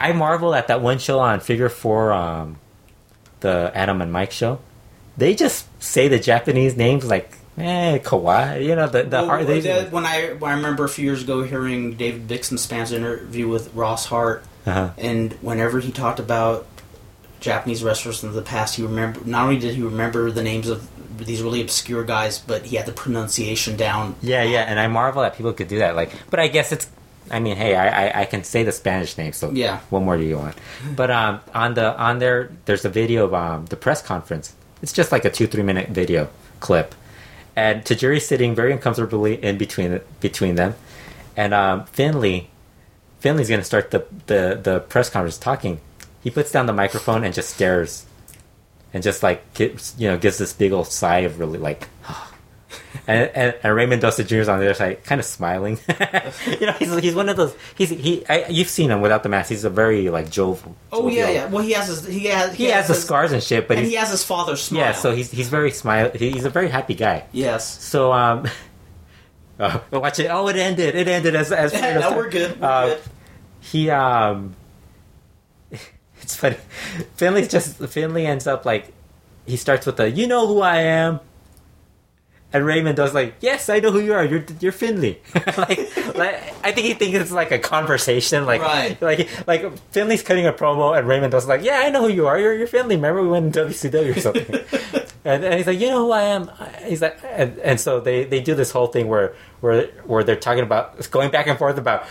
I 0.00 0.12
marvel 0.12 0.54
at 0.54 0.68
that 0.68 0.80
one 0.80 0.98
show 0.98 1.18
on 1.18 1.40
Figure 1.40 1.68
Four, 1.68 2.12
um, 2.12 2.58
the 3.40 3.70
Adam 3.74 4.00
and 4.00 4.12
Mike 4.12 4.32
show. 4.32 4.60
They 5.16 5.34
just 5.34 5.66
say 5.82 6.08
the 6.08 6.18
Japanese 6.18 6.76
names 6.76 7.04
like, 7.04 7.30
eh, 7.58 7.98
kawaii. 7.98 8.64
You 8.66 8.74
know 8.76 8.86
the 8.88 9.02
the 9.04 9.16
Well, 9.18 9.26
hard. 9.26 9.46
They, 9.46 9.60
the- 9.60 9.88
when 9.90 10.04
I 10.06 10.34
when 10.38 10.50
I 10.52 10.54
remember 10.56 10.84
a 10.84 10.88
few 10.88 11.04
years 11.04 11.22
ago 11.22 11.42
hearing 11.42 11.94
David 11.94 12.28
Bixenspan's 12.28 12.92
interview 12.92 13.48
with 13.48 13.72
Ross 13.74 14.06
Hart, 14.06 14.44
uh 14.66 14.90
and 14.98 15.32
whenever 15.42 15.80
he 15.80 15.92
talked 15.92 16.18
about 16.20 16.66
Japanese 17.40 17.82
wrestlers 17.84 18.22
in 18.24 18.32
the 18.32 18.42
past, 18.42 18.76
he 18.76 18.82
remember 18.82 19.20
not 19.24 19.44
only 19.44 19.58
did 19.58 19.74
he 19.74 19.82
remember 19.82 20.30
the 20.30 20.42
names 20.42 20.68
of 20.68 20.88
these 21.18 21.42
really 21.42 21.60
obscure 21.62 22.04
guys, 22.04 22.38
but 22.38 22.66
he 22.66 22.76
had 22.76 22.84
the 22.86 22.92
pronunciation 22.92 23.76
down. 23.76 24.14
Yeah, 24.22 24.42
yeah, 24.42 24.62
and 24.62 24.78
I 24.78 24.86
marvel 24.86 25.22
that 25.22 25.34
people 25.36 25.52
could 25.54 25.68
do 25.68 25.78
that. 25.78 25.96
Like, 25.96 26.10
but 26.30 26.40
I 26.40 26.48
guess 26.48 26.72
it's. 26.72 26.88
I 27.28 27.40
mean, 27.40 27.56
hey, 27.56 27.74
I, 27.74 28.06
I, 28.06 28.20
I 28.20 28.24
can 28.24 28.44
say 28.44 28.62
the 28.62 28.70
Spanish 28.70 29.18
name, 29.18 29.32
so 29.32 29.50
Yeah. 29.50 29.80
What 29.90 30.00
more 30.02 30.16
do 30.16 30.22
you 30.22 30.38
want? 30.38 30.54
But 30.94 31.10
um, 31.10 31.40
on 31.54 31.74
the 31.74 31.96
on 31.98 32.18
there, 32.20 32.50
there's 32.66 32.84
a 32.84 32.88
video 32.88 33.24
of 33.24 33.34
um 33.34 33.66
the 33.66 33.76
press 33.76 34.00
conference. 34.02 34.54
It's 34.82 34.92
just 34.92 35.10
like 35.10 35.24
a 35.24 35.30
two 35.30 35.46
three 35.48 35.64
minute 35.64 35.88
video 35.88 36.28
clip, 36.60 36.94
and 37.56 37.82
Tajiri's 37.82 38.26
sitting 38.26 38.54
very 38.54 38.72
uncomfortably 38.72 39.42
in 39.42 39.56
between 39.56 40.00
between 40.20 40.54
them, 40.56 40.74
and 41.36 41.54
um, 41.54 41.86
Finlay, 41.86 42.48
Finlay's 43.18 43.48
gonna 43.48 43.64
start 43.64 43.90
the, 43.90 44.06
the 44.26 44.60
the 44.62 44.80
press 44.80 45.08
conference 45.08 45.38
talking. 45.38 45.80
He 46.22 46.30
puts 46.30 46.52
down 46.52 46.66
the 46.66 46.72
microphone 46.72 47.24
and 47.24 47.34
just 47.34 47.54
stares, 47.54 48.04
and 48.92 49.02
just 49.02 49.22
like 49.22 49.54
gives 49.54 49.94
you 49.98 50.08
know 50.08 50.18
gives 50.18 50.38
this 50.38 50.52
big 50.52 50.72
old 50.72 50.88
sigh 50.88 51.20
of 51.20 51.40
really 51.40 51.58
like. 51.58 51.88
And, 53.08 53.30
and, 53.36 53.54
and 53.62 53.76
Ray 53.76 53.86
Mendoza 53.86 54.24
Jr. 54.24 54.34
is 54.36 54.48
on 54.48 54.58
the 54.58 54.64
other 54.64 54.74
side, 54.74 55.04
kind 55.04 55.20
of 55.20 55.24
smiling. 55.24 55.78
you 56.60 56.66
know, 56.66 56.72
he's, 56.72 56.92
he's 56.98 57.14
one 57.14 57.28
of 57.28 57.36
those. 57.36 57.54
He's 57.76 57.90
he. 57.90 58.26
I, 58.28 58.46
you've 58.48 58.68
seen 58.68 58.90
him 58.90 59.00
without 59.00 59.22
the 59.22 59.28
mask. 59.28 59.50
He's 59.50 59.62
a 59.62 59.70
very 59.70 60.10
like 60.10 60.28
jovial. 60.28 60.74
Oh 60.90 61.06
yeah, 61.08 61.30
yeah. 61.30 61.46
Well, 61.46 61.62
he 61.62 61.70
has 61.74 61.86
his 61.86 62.04
he 62.04 62.24
has 62.24 62.52
He, 62.54 62.64
has 62.64 62.88
the 62.88 62.94
his- 62.94 63.04
scars 63.04 63.30
and 63.30 63.40
shit, 63.40 63.68
but 63.68 63.76
and 63.76 63.86
he 63.86 63.94
has 63.94 64.10
his 64.10 64.24
father's 64.24 64.60
smile. 64.60 64.80
yeah. 64.80 64.92
So 64.92 65.14
he's 65.14 65.30
he's 65.30 65.48
very 65.48 65.70
smile. 65.70 66.10
He's 66.16 66.44
a 66.44 66.50
very 66.50 66.68
happy 66.68 66.94
guy. 66.94 67.26
yes. 67.30 67.80
So 67.84 68.12
um, 68.12 68.48
oh, 69.60 69.82
watch 69.92 70.18
it. 70.18 70.26
Oh, 70.28 70.48
it 70.48 70.56
ended. 70.56 70.96
It 70.96 71.06
ended 71.06 71.36
as 71.36 71.52
as. 71.52 71.72
no, 71.74 72.16
we're 72.16 72.28
good. 72.28 72.60
We're 72.60 72.66
Uh, 72.66 72.86
good. 72.86 73.00
he 73.60 73.88
um 73.90 74.56
it's 76.22 76.34
funny 76.34 76.56
finlay's 77.14 77.48
just 77.48 77.76
finlay 77.88 78.26
ends 78.26 78.46
up 78.48 78.64
like 78.64 78.92
he 79.46 79.56
starts 79.56 79.86
with 79.86 79.96
the 79.96 80.10
you 80.10 80.26
know 80.26 80.46
who 80.46 80.60
i 80.60 80.78
am 80.78 81.20
and 82.52 82.64
ray 82.64 82.80
mendoza's 82.80 83.14
like 83.14 83.34
yes 83.40 83.68
i 83.68 83.80
know 83.80 83.90
who 83.90 84.00
you 84.00 84.12
are. 84.14 84.24
You're 84.24 84.44
you're 84.60 84.72
finlay. 84.72 85.18
Like, 85.56 85.78
like 86.16 86.36
i 86.64 86.72
think 86.72 86.86
he 86.86 86.94
thinks 86.94 87.18
it's 87.18 87.32
like 87.32 87.50
a 87.50 87.58
conversation 87.58 88.46
like 88.46 88.60
Right. 88.62 89.00
like 89.02 89.28
like 89.46 89.78
finlay's 89.92 90.22
cutting 90.22 90.46
a 90.46 90.52
promo 90.52 90.96
and 90.96 91.06
ray 91.08 91.20
mendoza's 91.20 91.48
like 91.48 91.62
yeah 91.62 91.82
i 91.84 91.90
know 91.90 92.02
who 92.02 92.08
you 92.08 92.26
are. 92.26 92.38
You're, 92.38 92.54
you're 92.54 92.66
finlay. 92.66 92.96
Remember 92.96 93.22
we 93.22 93.28
went 93.28 93.56
in 93.56 93.66
wcw 93.68 94.16
or 94.16 94.20
something 94.20 95.02
and, 95.26 95.44
and 95.44 95.54
he's 95.54 95.66
like, 95.66 95.80
you 95.80 95.88
know 95.88 96.06
who 96.06 96.12
I 96.12 96.22
am. 96.22 96.50
He's 96.84 97.02
like, 97.02 97.18
and, 97.24 97.58
and 97.58 97.80
so 97.80 97.98
they, 97.98 98.24
they 98.24 98.40
do 98.40 98.54
this 98.54 98.70
whole 98.70 98.86
thing 98.86 99.08
where 99.08 99.34
where 99.60 99.86
where 100.04 100.22
they're 100.22 100.36
talking 100.36 100.62
about 100.62 101.10
going 101.10 101.30
back 101.30 101.48
and 101.48 101.58
forth 101.58 101.78
about 101.78 102.06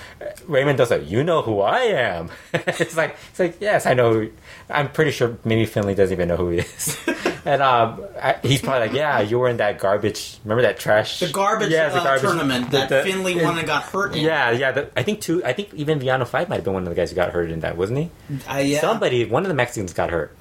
Ray 0.47 0.65
Mendoza's 0.65 0.99
like, 0.99 1.09
you 1.09 1.23
know 1.23 1.41
who 1.41 1.61
I 1.61 1.79
am. 1.81 2.29
it's 2.53 2.97
like 2.97 3.15
it's 3.29 3.39
like 3.39 3.57
yes, 3.61 3.85
I 3.85 3.93
know. 3.93 4.13
Who, 4.13 4.31
I'm 4.69 4.91
pretty 4.91 5.11
sure 5.11 5.37
maybe 5.45 5.65
Finlay 5.65 5.95
doesn't 5.95 6.13
even 6.13 6.27
know 6.27 6.35
who 6.35 6.49
he 6.49 6.59
is. 6.59 6.97
and 7.45 7.61
um, 7.61 8.03
I, 8.21 8.35
he's 8.43 8.61
probably 8.61 8.87
like, 8.87 8.93
yeah, 8.97 9.21
you 9.21 9.39
were 9.39 9.47
in 9.47 9.57
that 9.57 9.79
garbage. 9.79 10.39
Remember 10.43 10.63
that 10.63 10.77
trash? 10.77 11.19
The 11.19 11.29
garbage, 11.29 11.69
Yeah, 11.71 11.89
the 11.89 11.99
uh, 11.99 12.03
garbage 12.03 12.21
tournament 12.23 12.71
that 12.71 12.89
the- 12.89 13.03
Finlay 13.03 13.41
won 13.41 13.57
and 13.57 13.67
got 13.67 13.83
hurt 13.83 14.15
in. 14.15 14.23
Yeah, 14.23 14.51
yeah. 14.51 14.71
The, 14.71 14.89
I 14.99 15.03
think 15.03 15.21
two. 15.21 15.43
I 15.45 15.53
think 15.53 15.73
even 15.73 15.99
Villano 15.99 16.25
Five 16.25 16.49
might 16.49 16.55
have 16.55 16.65
been 16.65 16.73
one 16.73 16.83
of 16.83 16.89
the 16.89 16.95
guys 16.95 17.11
who 17.11 17.15
got 17.15 17.31
hurt 17.31 17.49
in 17.49 17.61
that, 17.61 17.77
wasn't 17.77 17.99
he? 17.99 18.11
Uh, 18.49 18.57
yeah. 18.57 18.81
Somebody, 18.81 19.25
one 19.25 19.43
of 19.43 19.47
the 19.47 19.55
Mexicans 19.55 19.93
got 19.93 20.09
hurt, 20.09 20.35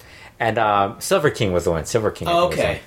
and 0.44 0.58
um, 0.58 1.00
Silver 1.00 1.30
King 1.30 1.52
was 1.52 1.64
the 1.64 1.70
one. 1.70 1.86
Silver 1.86 2.10
King. 2.10 2.28
I 2.28 2.32
think, 2.32 2.48
was 2.50 2.56
the 2.56 2.62
Okay. 2.62 2.80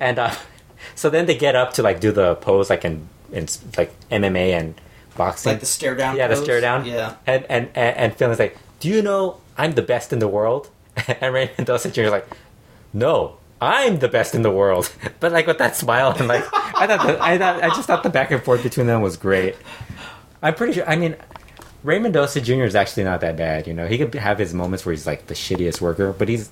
And 0.00 0.18
uh, 0.18 0.34
so 0.94 1.10
then 1.10 1.26
they 1.26 1.36
get 1.36 1.54
up 1.54 1.74
to 1.74 1.82
like 1.82 2.00
do 2.00 2.10
the 2.10 2.36
pose 2.36 2.70
like 2.70 2.84
in 2.84 3.08
in 3.32 3.46
like 3.76 3.92
MMA 4.08 4.58
and 4.58 4.80
boxing. 5.16 5.52
like 5.52 5.60
the 5.60 5.66
stare 5.66 5.94
down. 5.94 6.16
yeah, 6.16 6.28
the 6.28 6.36
stare 6.36 6.60
down. 6.60 6.86
Yeah. 6.86 7.16
And 7.26 7.44
and 7.50 7.68
and, 7.74 7.96
and 7.96 8.16
Finlay's 8.16 8.38
like, 8.38 8.56
"Do 8.80 8.88
you 8.88 9.02
know 9.02 9.38
I'm 9.58 9.72
the 9.72 9.82
best 9.82 10.12
in 10.12 10.20
the 10.20 10.28
world?" 10.28 10.70
and 11.20 11.34
Ray 11.34 11.50
Mendoza 11.58 11.90
Jr. 11.90 12.00
is 12.02 12.10
like, 12.10 12.26
"No." 12.92 13.36
I'm 13.60 14.00
the 14.00 14.08
best 14.08 14.34
in 14.34 14.42
the 14.42 14.50
world, 14.50 14.90
but 15.20 15.30
like 15.30 15.46
with 15.46 15.58
that 15.58 15.76
smile 15.76 16.10
and 16.18 16.26
like 16.26 16.42
I 16.52 16.88
thought, 16.88 17.06
the, 17.06 17.22
I 17.22 17.38
thought 17.38 17.62
I 17.62 17.68
just 17.68 17.86
thought 17.86 18.02
the 18.02 18.10
back 18.10 18.32
and 18.32 18.42
forth 18.42 18.60
between 18.64 18.88
them 18.88 19.02
was 19.02 19.16
great. 19.16 19.54
I'm 20.42 20.56
pretty 20.56 20.72
sure. 20.72 20.88
I 20.90 20.96
mean, 20.96 21.14
Ray 21.84 22.00
Mendoza 22.00 22.40
Jr. 22.40 22.64
is 22.64 22.74
actually 22.74 23.04
not 23.04 23.20
that 23.20 23.36
bad. 23.36 23.68
You 23.68 23.74
know, 23.74 23.86
he 23.86 23.98
could 23.98 24.12
have 24.14 24.40
his 24.40 24.52
moments 24.52 24.84
where 24.84 24.92
he's 24.92 25.06
like 25.06 25.28
the 25.28 25.34
shittiest 25.34 25.80
worker, 25.80 26.12
but 26.12 26.28
he's. 26.28 26.50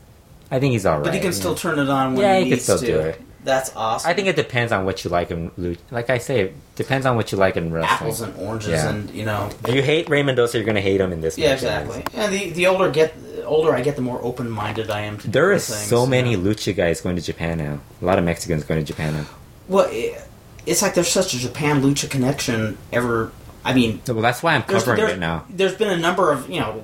I 0.50 0.58
think 0.58 0.72
he's 0.72 0.86
all 0.86 0.96
right. 0.96 1.04
But 1.04 1.14
he 1.14 1.20
can 1.20 1.32
still 1.32 1.54
turn 1.54 1.78
it 1.78 1.88
on 1.88 2.14
when 2.14 2.22
Yeah, 2.22 2.34
he 2.38 2.44
he 2.44 2.44
can 2.44 2.50
needs 2.56 2.62
still 2.64 2.78
to. 2.78 2.86
do 2.86 2.98
it. 3.00 3.20
That's 3.42 3.74
awesome. 3.74 4.10
I 4.10 4.12
think 4.14 4.28
it 4.28 4.36
depends 4.36 4.70
on 4.70 4.84
what 4.84 5.02
you 5.02 5.08
like 5.10 5.30
in 5.30 5.50
like 5.90 6.10
I 6.10 6.18
say, 6.18 6.40
it 6.40 6.54
depends 6.76 7.06
on 7.06 7.16
what 7.16 7.32
you 7.32 7.38
like 7.38 7.56
in 7.56 7.72
wrestling. 7.72 7.94
apples 8.10 8.20
and 8.20 8.36
oranges, 8.36 8.68
Yeah. 8.70 8.90
and 8.90 9.08
you 9.10 9.24
know. 9.24 9.48
If 9.66 9.74
you 9.74 9.80
hate 9.82 10.10
Ray 10.10 10.22
Mendoza, 10.22 10.58
you're 10.58 10.66
gonna 10.66 10.82
hate 10.82 11.00
him 11.00 11.10
in 11.12 11.22
this. 11.22 11.38
Yeah, 11.38 11.48
match. 11.50 11.54
exactly. 11.62 12.04
And 12.14 12.32
the 12.34 12.50
the 12.50 12.66
older 12.66 12.90
get 12.90 13.14
older 13.46 13.74
I 13.74 13.80
get, 13.80 13.96
the 13.96 14.02
more 14.02 14.20
open 14.22 14.50
minded 14.50 14.90
I 14.90 15.00
am 15.02 15.16
to. 15.18 15.28
There 15.30 15.52
is 15.52 15.66
things, 15.66 15.80
so 15.80 16.04
many 16.06 16.36
know. 16.36 16.50
lucha 16.50 16.76
guys 16.76 17.00
going 17.00 17.16
to 17.16 17.22
Japan 17.22 17.58
now. 17.58 17.80
A 18.02 18.04
lot 18.04 18.18
of 18.18 18.24
Mexicans 18.24 18.64
going 18.64 18.80
to 18.80 18.86
Japan 18.86 19.14
now. 19.14 19.24
Well, 19.68 19.88
it, 19.90 20.20
it's 20.66 20.82
like 20.82 20.92
there's 20.94 21.08
such 21.08 21.32
a 21.32 21.38
Japan 21.38 21.80
lucha 21.82 22.10
connection. 22.10 22.76
Ever, 22.92 23.32
I 23.64 23.72
mean, 23.72 24.02
Well, 24.06 24.20
that's 24.20 24.42
why 24.42 24.54
I'm 24.54 24.64
there's, 24.68 24.82
covering 24.84 24.98
there's- 24.98 25.16
it 25.16 25.18
now. 25.18 25.46
There's 25.48 25.74
been 25.74 25.88
a 25.90 25.96
number 25.96 26.30
of 26.30 26.50
you 26.50 26.60
know, 26.60 26.82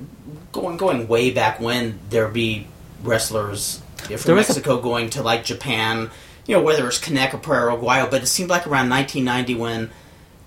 going 0.52 0.78
going 0.78 1.06
way 1.06 1.30
back 1.32 1.60
when 1.60 1.98
there 2.08 2.28
be 2.28 2.66
wrestlers 3.02 3.82
from 3.98 4.06
There 4.08 4.16
was 4.16 4.24
a- 4.26 4.34
Mexico 4.34 4.80
going 4.80 5.10
to 5.10 5.22
like 5.22 5.44
Japan. 5.44 6.10
You 6.46 6.56
know, 6.56 6.62
whether 6.62 6.86
it's 6.86 7.00
Canek 7.00 7.34
or 7.34 7.38
Perro 7.38 7.76
Aguayo, 7.76 8.08
but 8.10 8.22
it 8.22 8.26
seemed 8.26 8.50
like 8.50 8.66
around 8.68 8.88
1990 8.88 9.54
when 9.60 9.90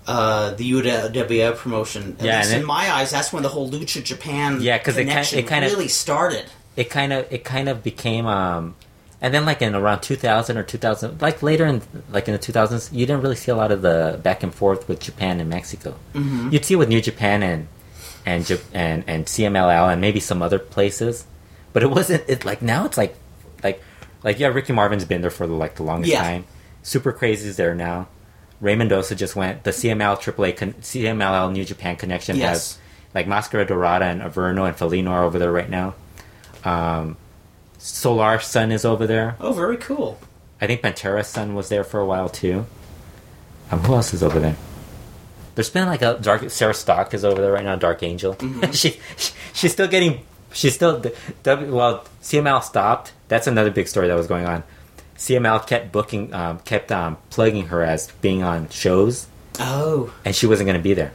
uh, 0.06 0.52
the 0.54 0.72
UWF 0.72 1.56
promotion. 1.58 2.16
At 2.18 2.24
Yeah, 2.24 2.38
least 2.38 2.52
in 2.54 2.60
it- 2.62 2.66
my 2.66 2.90
eyes, 2.90 3.10
that's 3.10 3.32
when 3.32 3.42
the 3.42 3.50
whole 3.50 3.68
Lucha 3.70 4.02
Japan 4.02 4.60
Yeah, 4.62 4.78
'cause 4.78 4.96
it 4.96 5.00
kind- 5.00 5.08
connection 5.10 5.38
it 5.40 5.46
kind 5.46 5.64
of- 5.64 5.72
really 5.72 5.88
started. 5.88 6.46
it 6.76 6.88
kind 6.88 7.12
of 7.12 7.26
it 7.30 7.44
kind 7.44 7.68
of 7.68 7.82
became 7.82 8.26
um 8.26 8.74
and 9.20 9.34
then 9.34 9.44
like 9.44 9.60
in 9.60 9.74
around 9.74 10.00
2000 10.00 10.56
or 10.56 10.62
2000 10.62 11.20
like 11.20 11.42
later 11.42 11.66
in 11.66 11.82
like 12.12 12.28
in 12.28 12.32
the 12.32 12.38
2000s 12.38 12.88
you 12.92 13.04
didn't 13.04 13.20
really 13.22 13.34
see 13.36 13.50
a 13.50 13.56
lot 13.56 13.72
of 13.72 13.82
the 13.82 14.18
back 14.22 14.42
and 14.44 14.54
forth 14.54 14.88
with 14.88 15.00
japan 15.00 15.40
and 15.40 15.50
mexico 15.50 15.94
mm-hmm. 16.14 16.48
you'd 16.50 16.64
see 16.64 16.74
it 16.74 16.76
with 16.78 16.88
new 16.88 17.00
japan 17.02 17.42
and 17.42 17.66
and 18.24 18.48
and 18.72 19.02
and 19.08 19.26
cmll 19.26 19.92
and 19.92 20.00
maybe 20.00 20.20
some 20.20 20.40
other 20.40 20.60
places 20.60 21.26
but 21.72 21.82
it 21.82 21.90
wasn't 21.90 22.22
it 22.28 22.44
like 22.44 22.62
now 22.62 22.84
it's 22.86 22.96
like 22.98 23.14
like 23.62 23.82
like 24.22 24.38
yeah 24.38 24.48
ricky 24.48 24.72
marvin's 24.72 25.04
been 25.04 25.20
there 25.20 25.30
for 25.30 25.46
the, 25.46 25.52
like 25.52 25.74
the 25.76 25.82
longest 25.82 26.12
Yeah. 26.12 26.22
time 26.22 26.44
super 26.82 27.12
crazy's 27.12 27.56
there 27.56 27.74
now 27.74 28.08
Ray 28.60 28.76
Mendoza 28.76 29.14
just 29.14 29.34
went. 29.36 29.64
The 29.64 29.70
CML 29.70 30.18
AAA 30.20 30.54
con- 30.54 30.74
CMLL 30.74 31.50
New 31.50 31.64
Japan 31.64 31.96
connection 31.96 32.36
Yes. 32.36 32.48
has 32.74 32.78
like 33.14 33.26
Mascara 33.26 33.64
Dorada 33.64 34.04
and 34.04 34.20
Averno 34.20 34.68
and 34.68 34.76
Felino 34.76 35.08
are 35.12 35.24
over 35.24 35.38
there 35.38 35.50
right 35.50 35.70
now. 35.70 35.94
Um, 36.62 37.16
Solar's 37.78 38.44
son 38.46 38.70
is 38.70 38.84
over 38.84 39.06
there. 39.06 39.36
Oh, 39.40 39.54
very 39.54 39.78
cool. 39.78 40.18
I 40.60 40.66
think 40.66 40.82
Pantera's 40.82 41.26
Son 41.28 41.54
was 41.54 41.70
there 41.70 41.84
for 41.84 42.00
a 42.00 42.04
while 42.06 42.28
too. 42.28 42.66
Um, 43.70 43.78
who 43.80 43.94
else 43.94 44.12
is 44.12 44.22
over 44.22 44.38
there? 44.38 44.56
There's 45.54 45.70
been 45.70 45.86
like 45.86 46.02
a 46.02 46.18
dark. 46.20 46.50
Sarah 46.50 46.74
Stock 46.74 47.14
is 47.14 47.24
over 47.24 47.40
there 47.40 47.52
right 47.52 47.64
now. 47.64 47.76
Dark 47.76 48.02
Angel. 48.02 48.36
she, 48.72 49.00
she 49.16 49.32
she's 49.54 49.72
still 49.72 49.88
getting. 49.88 50.20
She's 50.52 50.74
still. 50.74 51.00
W- 51.44 51.72
Well, 51.74 52.04
CML 52.22 52.62
stopped. 52.62 53.12
That's 53.28 53.46
another 53.46 53.70
big 53.70 53.88
story 53.88 54.08
that 54.08 54.14
was 54.16 54.26
going 54.26 54.46
on. 54.46 54.62
CML 55.16 55.66
kept 55.66 55.92
booking, 55.92 56.32
um, 56.34 56.58
kept 56.60 56.90
um, 56.90 57.18
plugging 57.30 57.66
her 57.68 57.82
as 57.82 58.10
being 58.22 58.42
on 58.42 58.68
shows, 58.70 59.26
Oh, 59.60 60.12
and 60.24 60.34
she 60.34 60.46
wasn't 60.46 60.66
going 60.66 60.78
to 60.78 60.82
be 60.82 60.94
there. 60.94 61.12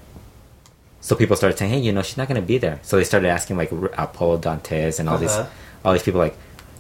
So 1.01 1.15
people 1.15 1.35
started 1.35 1.57
saying, 1.57 1.71
"Hey, 1.71 1.79
you 1.79 1.91
know, 1.91 2.01
she's 2.01 2.17
not 2.17 2.27
going 2.27 2.39
to 2.41 2.45
be 2.45 2.57
there." 2.57 2.79
So 2.83 2.97
they 2.97 3.03
started 3.03 3.27
asking 3.29 3.57
like 3.57 3.71
R- 3.73 3.91
Apollo 3.97 4.39
Dantes 4.39 4.99
and 4.99 5.09
all 5.09 5.17
these, 5.17 5.31
Uh-huh. 5.31 5.49
all 5.83 5.93
these 5.93 6.03
people 6.03 6.19
like, 6.19 6.37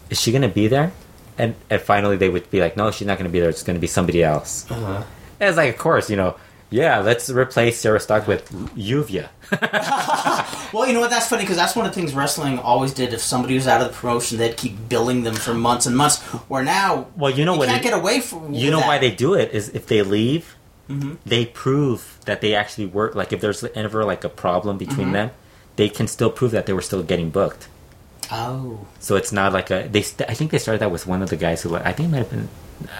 "Is 0.09 0.19
she 0.21 0.31
going 0.31 0.41
to 0.43 0.47
be 0.47 0.67
there?" 0.67 0.91
And 1.37 1.55
and 1.69 1.81
finally 1.81 2.15
they 2.17 2.29
would 2.29 2.49
be 2.51 2.59
like, 2.61 2.77
"No, 2.77 2.91
she's 2.91 3.07
not 3.07 3.17
going 3.17 3.29
to 3.29 3.33
be 3.33 3.39
there. 3.39 3.49
It's 3.49 3.63
going 3.63 3.75
to 3.75 3.81
be 3.81 3.87
somebody 3.87 4.23
else." 4.23 4.65
uh-huh. 4.69 5.03
And 5.39 5.49
it's 5.49 5.57
like, 5.57 5.69
of 5.73 5.77
course, 5.77 6.09
you 6.09 6.15
know, 6.15 6.35
yeah, 6.75 6.99
let's 6.99 7.29
replace 7.29 7.79
Sarah 7.79 7.99
Stock 7.99 8.27
with 8.27 8.43
Yuvia. 8.75 9.29
well, 10.73 10.87
you 10.87 10.93
know 10.93 10.99
what? 10.99 11.09
That's 11.09 11.27
funny 11.27 11.43
because 11.43 11.57
that's 11.57 11.75
one 11.75 11.85
of 11.85 11.93
the 11.93 11.99
things 11.99 12.13
wrestling 12.13 12.59
always 12.59 12.93
did. 12.93 13.13
If 13.13 13.21
somebody 13.21 13.55
was 13.55 13.67
out 13.67 13.81
of 13.81 13.87
the 13.87 13.93
promotion, 13.93 14.37
they'd 14.37 14.57
keep 14.57 14.89
billing 14.89 15.23
them 15.23 15.35
for 15.35 15.53
months 15.53 15.85
and 15.85 15.95
months. 15.95 16.21
Where 16.49 16.63
now, 16.63 17.07
Well, 17.15 17.31
you 17.31 17.45
know 17.45 17.53
you 17.53 17.59
what? 17.59 17.67
can't 17.69 17.81
it- 17.81 17.83
get 17.89 17.93
away 17.93 18.19
from. 18.19 18.53
you 18.53 18.71
know 18.71 18.79
that. 18.79 18.87
why 18.87 18.97
they 18.97 19.11
do 19.11 19.33
it 19.33 19.51
is 19.53 19.69
if 19.69 19.87
they 19.87 20.01
leave, 20.01 20.55
Mm-hmm. 20.87 21.15
they 21.25 21.47
prove 21.47 22.19
that 22.25 22.41
they 22.41 22.53
actually 22.53 22.85
work. 22.85 23.15
Like 23.15 23.33
if 23.33 23.41
there's 23.41 23.63
ever 23.63 24.05
like 24.05 24.23
a 24.23 24.29
problem 24.29 24.77
Mm-hmm. 24.77 24.89
between 24.89 25.11
them, 25.13 25.31
they 25.77 25.89
can 25.89 26.07
still 26.07 26.29
prove 26.29 26.51
that 26.51 26.67
they 26.67 26.73
were 26.73 26.81
still 26.83 27.01
getting 27.01 27.31
booked. 27.31 27.67
Oh, 28.31 28.85
So 28.99 29.15
it's 29.15 29.31
not 29.31 29.51
like 29.53 29.71
a 29.71 29.87
they. 29.87 30.01
St- 30.03 30.29
I 30.29 30.33
think 30.35 30.51
they 30.51 30.57
started 30.59 30.81
that 30.81 30.91
with 30.91 31.07
one 31.07 31.21
of 31.23 31.29
the 31.31 31.37
guys 31.37 31.61
who 31.63 31.69
like, 31.69 31.85
I 31.85 31.91
think 31.91 32.09
it 32.09 32.11
might 32.11 32.17
have 32.19 32.29
been. 32.29 32.49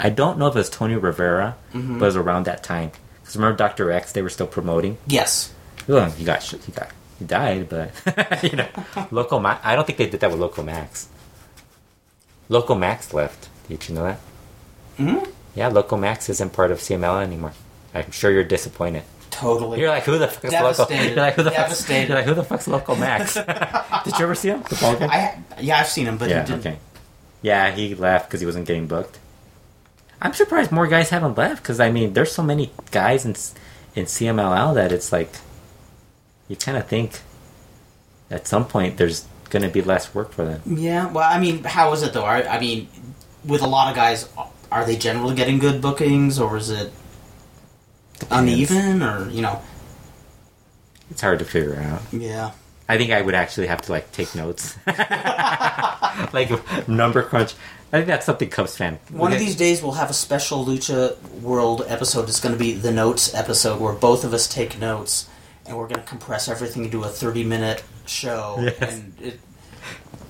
I 0.01 0.09
don't 0.09 0.39
know 0.39 0.47
if 0.47 0.55
it 0.55 0.59
was 0.59 0.69
Tony 0.69 0.95
Rivera, 0.95 1.57
Mm-hmm. 1.73 1.99
but 1.99 2.05
it 2.05 2.07
was 2.07 2.15
around 2.15 2.45
that 2.45 2.63
time. 2.63 2.91
Because 3.25 3.35
remember 3.37 3.57
Doctor 3.57 3.91
X, 3.91 4.11
they 4.11 4.21
were 4.21 4.29
still 4.29 4.45
promoting. 4.47 4.97
yes. 5.07 5.51
Well, 5.87 6.09
he 6.11 6.23
got 6.25 6.41
he 6.43 6.71
got 6.71 6.89
he 7.19 7.25
died, 7.25 7.69
but 7.69 7.91
you 8.43 8.55
know, 8.57 8.67
Loco 9.11 9.39
Max. 9.39 9.61
I 9.65 9.75
don't 9.75 9.85
think 9.85 9.97
they 9.97 10.07
did 10.09 10.19
that 10.19 10.31
with 10.31 10.39
Loco 10.39 10.61
Max. 10.63 11.07
Loco 12.49 12.75
Max 12.75 13.13
left. 13.13 13.49
Did 13.67 13.87
you 13.89 13.95
know 13.95 14.03
that? 14.03 14.19
Mhm. 14.97 15.27
Yeah, 15.55 15.67
Loco 15.69 15.97
Max 15.97 16.29
isn't 16.29 16.53
part 16.53 16.71
of 16.71 16.79
CML 16.79 17.21
anymore. 17.21 17.53
I'm 17.93 18.11
sure 18.11 18.31
you're 18.31 18.43
disappointed. 18.43 19.03
Totally. 19.31 19.79
You're 19.79 19.89
like, 19.89 20.03
who 20.03 20.17
the 20.17 20.27
fuck 20.27 20.45
is 20.45 20.53
Loco? 20.53 20.85
Devastated. 20.89 21.07
You're 21.15 21.15
like, 21.25 21.33
who 21.35 21.43
the 21.43 21.51
fuck's, 21.51 21.89
you're 21.89 22.07
like, 22.17 22.25
who 22.25 22.33
the 22.33 22.43
fuck's 22.43 22.67
Loco 22.67 22.95
Max? 22.95 23.33
did 24.03 24.17
you 24.17 24.23
ever 24.23 24.35
see 24.35 24.49
him? 24.49 24.63
The 24.69 24.75
guy? 24.75 25.05
I 25.57 25.61
yeah, 25.61 25.79
I've 25.79 25.87
seen 25.87 26.05
him, 26.07 26.17
but 26.17 26.29
yeah, 26.29 26.41
he 26.41 26.47
didn't. 26.47 26.59
okay. 26.67 26.77
Yeah, 27.41 27.71
he 27.71 27.95
left 27.95 28.27
because 28.27 28.39
he 28.39 28.45
wasn't 28.45 28.65
getting 28.65 28.87
booked. 28.87 29.19
I'm 30.21 30.33
surprised 30.33 30.71
more 30.71 30.87
guys 30.87 31.09
haven't 31.09 31.37
left 31.37 31.61
because 31.61 31.79
I 31.79 31.91
mean, 31.91 32.13
there's 32.13 32.31
so 32.31 32.43
many 32.43 32.71
guys 32.91 33.25
in 33.25 33.35
in 33.95 34.05
CMLL 34.05 34.75
that 34.75 34.91
it's 34.91 35.11
like 35.11 35.31
you 36.47 36.55
kind 36.55 36.77
of 36.77 36.87
think 36.87 37.21
at 38.29 38.47
some 38.47 38.65
point 38.65 38.97
there's 38.97 39.25
going 39.49 39.63
to 39.63 39.69
be 39.69 39.81
less 39.81 40.13
work 40.13 40.31
for 40.31 40.43
them. 40.45 40.61
Yeah. 40.65 41.11
Well, 41.11 41.29
I 41.29 41.39
mean, 41.39 41.63
how 41.63 41.93
is 41.93 42.03
it 42.03 42.13
though? 42.13 42.25
I, 42.25 42.55
I 42.55 42.59
mean, 42.59 42.87
with 43.45 43.61
a 43.61 43.67
lot 43.67 43.89
of 43.89 43.95
guys, 43.95 44.27
are 44.71 44.85
they 44.85 44.95
generally 44.95 45.35
getting 45.35 45.59
good 45.59 45.81
bookings, 45.81 46.39
or 46.39 46.57
is 46.57 46.69
it 46.69 46.91
uneven, 48.31 49.01
or 49.03 49.29
you 49.29 49.41
know? 49.41 49.61
It's 51.11 51.21
hard 51.21 51.39
to 51.39 51.45
figure 51.45 51.75
out. 51.75 52.01
Yeah. 52.11 52.51
I 52.87 52.97
think 52.97 53.11
I 53.11 53.21
would 53.21 53.35
actually 53.35 53.67
have 53.67 53.81
to 53.83 53.91
like 53.91 54.11
take 54.11 54.35
notes, 54.35 54.75
like 56.33 56.87
number 56.87 57.23
crunch. 57.23 57.55
I 57.95 57.99
think 57.99 58.07
that's 58.07 58.25
something 58.25 58.49
Cubs 58.49 58.75
fan. 58.75 58.99
One 59.11 59.31
of 59.31 59.39
these 59.39 59.55
days, 59.55 59.81
we'll 59.81 59.93
have 59.93 60.09
a 60.09 60.13
special 60.13 60.65
Lucha 60.65 61.15
World 61.41 61.85
episode. 61.87 62.27
It's 62.27 62.41
going 62.41 62.53
to 62.53 62.59
be 62.59 62.73
the 62.73 62.91
notes 62.91 63.33
episode, 63.33 63.79
where 63.79 63.93
both 63.93 64.25
of 64.25 64.33
us 64.33 64.47
take 64.47 64.77
notes, 64.79 65.29
and 65.65 65.77
we're 65.77 65.87
going 65.87 66.01
to 66.01 66.07
compress 66.07 66.49
everything 66.49 66.83
into 66.85 67.03
a 67.03 67.07
thirty-minute 67.07 67.83
show, 68.05 68.57
Yes. 68.59 68.77
and 68.81 69.13
it, 69.21 69.39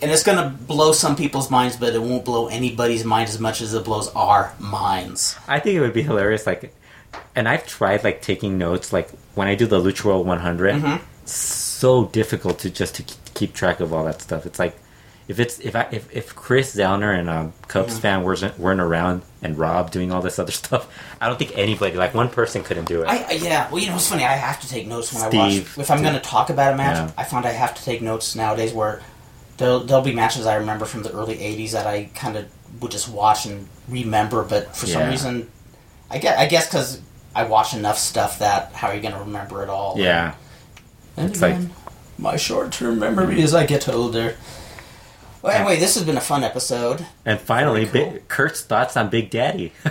and 0.02 0.12
it's 0.12 0.22
going 0.24 0.38
to 0.38 0.50
blow 0.50 0.92
some 0.92 1.16
people's 1.16 1.50
minds, 1.50 1.76
but 1.78 1.96
it 1.96 2.02
won't 2.02 2.24
blow 2.24 2.48
anybody's 2.48 3.04
mind 3.04 3.30
as 3.30 3.40
much 3.40 3.62
as 3.62 3.74
it 3.74 3.84
blows 3.84 4.10
our 4.14 4.54
minds. 4.60 5.36
I 5.48 5.60
think 5.60 5.76
it 5.76 5.80
would 5.82 5.94
be 5.94 6.04
hilarious. 6.04 6.46
Like, 6.46 6.72
and 7.36 7.48
I've 7.50 7.66
tried 7.66 8.04
like 8.04 8.22
taking 8.22 8.58
notes. 8.60 8.94
Like 8.94 9.10
when 9.34 9.48
I 9.48 9.56
do 9.56 9.66
the 9.66 9.80
Lucha 9.82 10.06
World 10.06 10.28
100, 10.28 10.76
Mhm. 10.76 11.02
so 11.26 12.06
difficult 12.06 12.60
to 12.60 12.70
just 12.70 12.94
to 12.96 13.04
keep 13.34 13.54
track 13.56 13.80
of 13.80 13.92
all 13.92 14.04
that 14.06 14.22
stuff. 14.22 14.46
It's 14.46 14.60
like 14.60 14.78
if 15.28 15.40
it's 15.40 15.60
if 15.60 15.76
I 15.76 15.88
if, 15.92 16.14
if 16.16 16.36
Chris 16.36 16.76
Zellner 16.76 17.18
and 17.18 17.30
um, 17.30 17.54
Cubs 17.68 17.96
Mhm. 17.98 18.02
fan 18.02 18.24
weren't 18.24 18.60
weren't 18.60 18.80
around 18.80 19.24
and 19.42 19.58
Rob 19.58 19.90
doing 19.92 20.12
all 20.12 20.22
this 20.22 20.38
other 20.40 20.52
stuff, 20.64 20.88
I 21.20 21.28
don't 21.28 21.38
think 21.40 21.52
anybody 21.58 21.96
like 21.98 22.14
one 22.14 22.30
person 22.30 22.64
couldn't 22.64 22.86
do 22.86 23.02
it. 23.02 23.08
I, 23.08 23.32
yeah. 23.34 23.70
Well, 23.72 23.80
you 23.82 23.90
know, 23.90 23.96
it's 23.96 24.08
funny. 24.08 24.24
I 24.24 24.34
have 24.34 24.60
to 24.62 24.68
take 24.70 24.88
notes 24.88 25.14
when 25.14 25.24
I 25.24 25.28
watch. 25.36 25.54
If 25.78 25.90
I'm 25.92 26.02
going 26.04 26.14
to 26.16 26.20
talk 26.20 26.50
about 26.50 26.74
a 26.74 26.78
match, 26.78 26.98
Yeah. 26.98 27.12
I 27.18 27.24
find 27.24 27.46
I 27.46 27.52
have 27.52 27.74
to 27.76 27.84
take 27.84 28.02
notes 28.02 28.36
nowadays. 28.36 28.72
Where 28.74 29.02
there'll, 29.58 29.80
there'll 29.80 30.04
be 30.04 30.14
matches 30.14 30.46
I 30.46 30.56
remember 30.56 30.86
from 30.86 31.02
the 31.04 31.12
early 31.12 31.38
'80s 31.38 31.72
that 31.72 31.88
I 31.88 32.10
kind 32.16 32.38
of 32.38 32.46
would 32.82 32.92
just 32.92 33.10
watch 33.10 33.46
and 33.46 33.68
remember, 33.88 34.44
but 34.44 34.76
for 34.76 34.86
some 34.86 35.10
reason, 35.10 35.50
I 36.12 36.18
guess 36.20 36.38
I 36.38 36.46
guess 36.46 36.68
because 36.68 37.02
I 37.34 37.46
watch 37.46 37.74
enough 37.74 37.98
stuff 37.98 38.40
that 38.40 38.74
how 38.74 38.90
are 38.90 38.96
you 38.96 39.02
going 39.02 39.14
to 39.14 39.20
remember 39.22 39.64
it 39.64 39.70
all? 39.70 39.96
yeah, 39.98 40.36
And 41.18 41.30
It's 41.32 41.42
like- 41.42 41.58
my 42.18 42.38
short-term 42.38 42.98
memory 43.00 43.42
as 43.42 43.54
I 43.54 43.66
get 43.66 43.90
older. 43.90 44.36
Well, 45.46 45.54
anyway, 45.56 45.78
this 45.80 45.94
has 45.96 46.04
been 46.04 46.18
a 46.18 46.22
fun 46.22 46.44
episode. 46.44 47.06
and 47.24 47.40
finally, 47.40 47.86
cool. 47.86 48.12
Bi- 48.12 48.20
Kurt's 48.28 48.62
thoughts 48.64 48.98
on 48.98 49.10
Big 49.10 49.30
Daddy. 49.30 49.72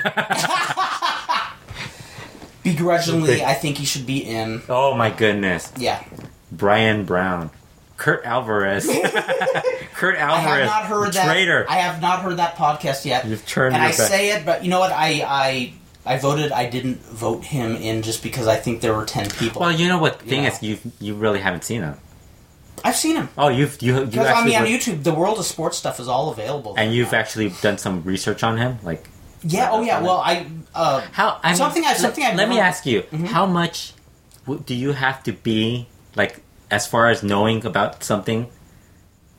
Begrudgingly, 2.63 3.35
Big- 3.35 3.43
I 3.43 3.53
think 3.55 3.77
he 3.79 3.85
should 3.85 4.07
be 4.07 4.19
in. 4.19 4.63
oh 4.69 4.95
my 4.95 5.11
goodness, 5.11 5.71
Yeah, 5.79 6.03
Brian 6.51 7.05
Brown, 7.05 7.51
Kurt 7.99 8.25
Alvarez, 8.25 8.87
Kurt 9.95 10.17
Alvarez. 10.17 10.19
I 10.19 10.19
Alvarez, 10.19 10.59
have 10.59 10.67
not 10.67 10.85
heard 10.87 11.13
that. 11.13 11.27
traitor. 11.27 11.67
I 11.69 11.75
have 11.77 12.01
not 12.01 12.23
heard 12.23 12.39
that 12.39 12.57
podcast 12.57 13.05
yet. 13.05 13.27
You've 13.27 13.45
turned 13.47 13.75
and 13.75 13.83
your 13.83 13.93
I 13.93 13.97
back. 13.97 14.09
say 14.11 14.31
it, 14.31 14.47
but 14.47 14.65
you 14.65 14.71
know 14.71 14.81
what? 14.81 14.93
I 14.93 15.23
I 15.27 15.73
I 16.07 16.19
voted. 16.19 16.53
I 16.53 16.69
didn't 16.71 17.03
vote 17.03 17.45
him 17.45 17.77
in 17.77 18.01
just 18.03 18.23
because 18.23 18.47
I 18.49 18.57
think 18.57 18.81
there 18.81 18.95
were 18.95 19.05
ten 19.05 19.29
people. 19.31 19.61
Well, 19.61 19.71
you 19.73 19.87
know 19.87 19.99
what 19.99 20.21
thing 20.23 20.45
Yeah. 20.45 20.53
is, 20.53 20.63
you 20.63 20.79
you 21.01 21.15
really 21.15 21.41
haven't 21.41 21.65
seen 21.65 21.83
him. 21.83 21.99
I've 22.87 22.97
seen 22.97 23.17
him 23.17 23.29
Oh, 23.39 23.49
you've 23.49 23.81
you 23.83 23.95
you 24.01 24.05
because 24.07 24.27
I 24.27 24.31
actually 24.33 24.51
mean 24.53 24.61
on 24.63 24.67
YouTube, 24.69 25.03
the 25.03 25.15
world 25.15 25.39
of 25.39 25.47
sports 25.47 25.77
stuff 25.79 25.99
is 25.99 26.07
all 26.09 26.31
available. 26.31 26.75
and 26.77 26.93
you've 26.95 27.13
now. 27.13 27.19
actually 27.19 27.49
done 27.63 27.79
some 27.79 28.03
research 28.05 28.43
on 28.45 28.59
him, 28.59 28.79
like 28.83 29.09
yeah. 29.43 29.71
Oh 29.73 29.81
yeah. 29.83 30.01
Well, 30.03 30.19
I 30.19 30.47
uh, 30.75 31.01
how 31.13 31.39
I 31.43 31.49
mean, 31.51 31.57
Something 31.57 31.85
I- 31.85 31.95
something 31.95 32.25
I've 32.25 32.37
let 32.37 32.49
me 32.49 32.59
ask 32.61 32.85
you, 32.87 33.03
Mhm. 33.13 33.27
how 33.29 33.47
much 33.47 33.93
do 34.67 34.75
you 34.75 34.93
have 34.93 35.23
to 35.25 35.33
be 35.33 35.87
like 36.15 36.41
as 36.71 36.87
far 36.87 37.09
as 37.09 37.23
knowing 37.23 37.65
about 37.67 38.05
something 38.05 38.49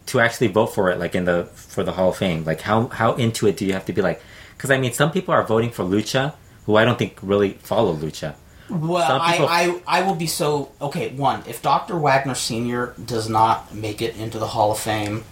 to 0.07 0.19
actually 0.19 0.47
vote 0.47 0.67
for 0.73 0.89
it, 0.91 0.99
like 0.99 1.15
in 1.15 1.25
the 1.25 1.45
for 1.53 1.83
the 1.83 1.91
Hall 1.93 2.09
of 2.09 2.17
Fame? 2.17 2.43
Like 2.45 2.61
how 2.61 2.87
how 2.89 3.13
into 3.13 3.47
it 3.47 3.57
do 3.57 3.65
you 3.65 3.73
have 3.73 3.85
to 3.85 3.93
be? 3.93 4.01
Like, 4.01 4.21
because 4.57 4.71
I 4.71 4.77
mean, 4.77 4.93
some 4.93 5.11
people 5.11 5.33
are 5.33 5.43
voting 5.43 5.71
for 5.71 5.83
Lucha, 5.83 6.33
who 6.65 6.75
I 6.75 6.85
don't 6.85 6.97
think 6.97 7.17
really 7.21 7.53
follow 7.61 7.95
Lucha. 7.95 8.35
Well, 8.69 9.19
people- 9.31 9.47
I, 9.47 9.79
I 9.87 9.99
I 9.99 10.01
will 10.03 10.15
be 10.15 10.27
so 10.27 10.71
okay. 10.81 11.09
One, 11.09 11.43
if 11.47 11.61
Dr. 11.61 11.97
Wagner 11.97 12.35
Senior 12.35 12.93
does 13.03 13.29
not 13.29 13.73
make 13.75 14.01
it 14.01 14.17
into 14.17 14.39
the 14.39 14.47
Hall 14.47 14.71
of 14.71 14.79
Fame, 14.79 15.23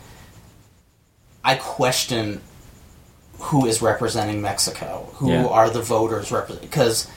I 1.44 1.56
question 1.56 2.42
who 3.40 3.66
is 3.66 3.82
representing 3.82 4.42
Mexico. 4.42 5.10
Who 5.16 5.32
Yeah. 5.32 5.46
are 5.48 5.70
the 5.70 5.82
voters 5.82 6.32
represent? 6.32 6.62
Because 6.62 7.08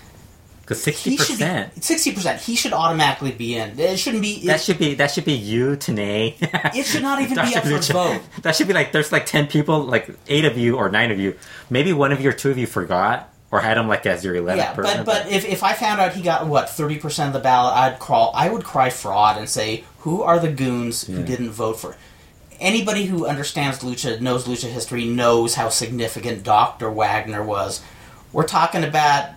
Because 0.62 0.82
sixty 0.82 1.16
percent, 1.16 1.84
sixty 1.84 2.12
percent. 2.12 2.40
He 2.40 2.56
should 2.56 2.72
automatically 2.72 3.30
be 3.32 3.54
in. 3.56 3.78
It 3.78 3.98
shouldn't 3.98 4.22
be. 4.22 4.42
It, 4.42 4.46
That 4.46 4.60
should 4.60 4.78
be 4.78 4.94
that 4.94 5.10
should 5.12 5.24
be 5.26 5.34
you, 5.34 5.76
Tanae. 5.76 6.34
It 6.74 6.84
should 6.86 7.02
not 7.02 7.20
even 7.22 7.34
be 7.36 7.54
up 7.54 7.62
for 7.62 7.68
Lucha. 7.68 7.92
vote. 7.92 8.22
That 8.42 8.56
should 8.56 8.66
be 8.66 8.74
like 8.74 8.90
there's 8.90 9.12
like 9.12 9.26
ten 9.26 9.46
people, 9.46 9.84
like 9.84 10.08
eight 10.28 10.44
of 10.44 10.56
you 10.58 10.76
or 10.76 10.88
nine 10.88 11.10
of 11.12 11.20
you. 11.20 11.36
Maybe 11.70 11.92
one 11.92 12.10
of 12.10 12.20
you 12.20 12.30
or 12.30 12.32
two 12.32 12.50
of 12.50 12.58
you 12.58 12.66
forgot, 12.66 13.32
or 13.50 13.60
had 13.60 13.78
him 13.78 13.86
like 13.88 14.04
as 14.06 14.24
your 14.24 14.34
11th 14.34 14.56
Yeah, 14.56 14.72
person. 14.74 15.04
but 15.04 15.24
but 15.24 15.32
if, 15.32 15.44
if 15.44 15.62
I 15.62 15.72
found 15.72 16.00
out 16.00 16.14
he 16.14 16.22
got 16.22 16.46
what 16.46 16.68
thirty 16.68 16.98
percent 16.98 17.28
of 17.28 17.32
the 17.34 17.40
ballot, 17.40 17.74
I'd 17.74 17.98
crawl. 17.98 18.32
I 18.34 18.48
would 18.48 18.64
cry 18.64 18.90
fraud 18.90 19.38
and 19.38 19.48
say, 19.48 19.84
who 20.00 20.22
are 20.22 20.38
the 20.38 20.50
goons 20.50 21.06
who 21.06 21.18
Yeah. 21.18 21.24
didn't 21.26 21.50
vote 21.50 21.78
for? 21.78 21.96
Anybody 22.58 23.04
who 23.04 23.26
understands 23.26 23.80
lucha, 23.80 24.20
knows 24.20 24.46
lucha 24.46 24.68
history, 24.70 25.04
knows 25.04 25.54
how 25.56 25.68
significant 25.68 26.42
Doctor 26.42 26.90
Wagner 26.90 27.42
was. 27.42 27.82
We're 28.32 28.46
talking 28.46 28.82
about, 28.82 29.30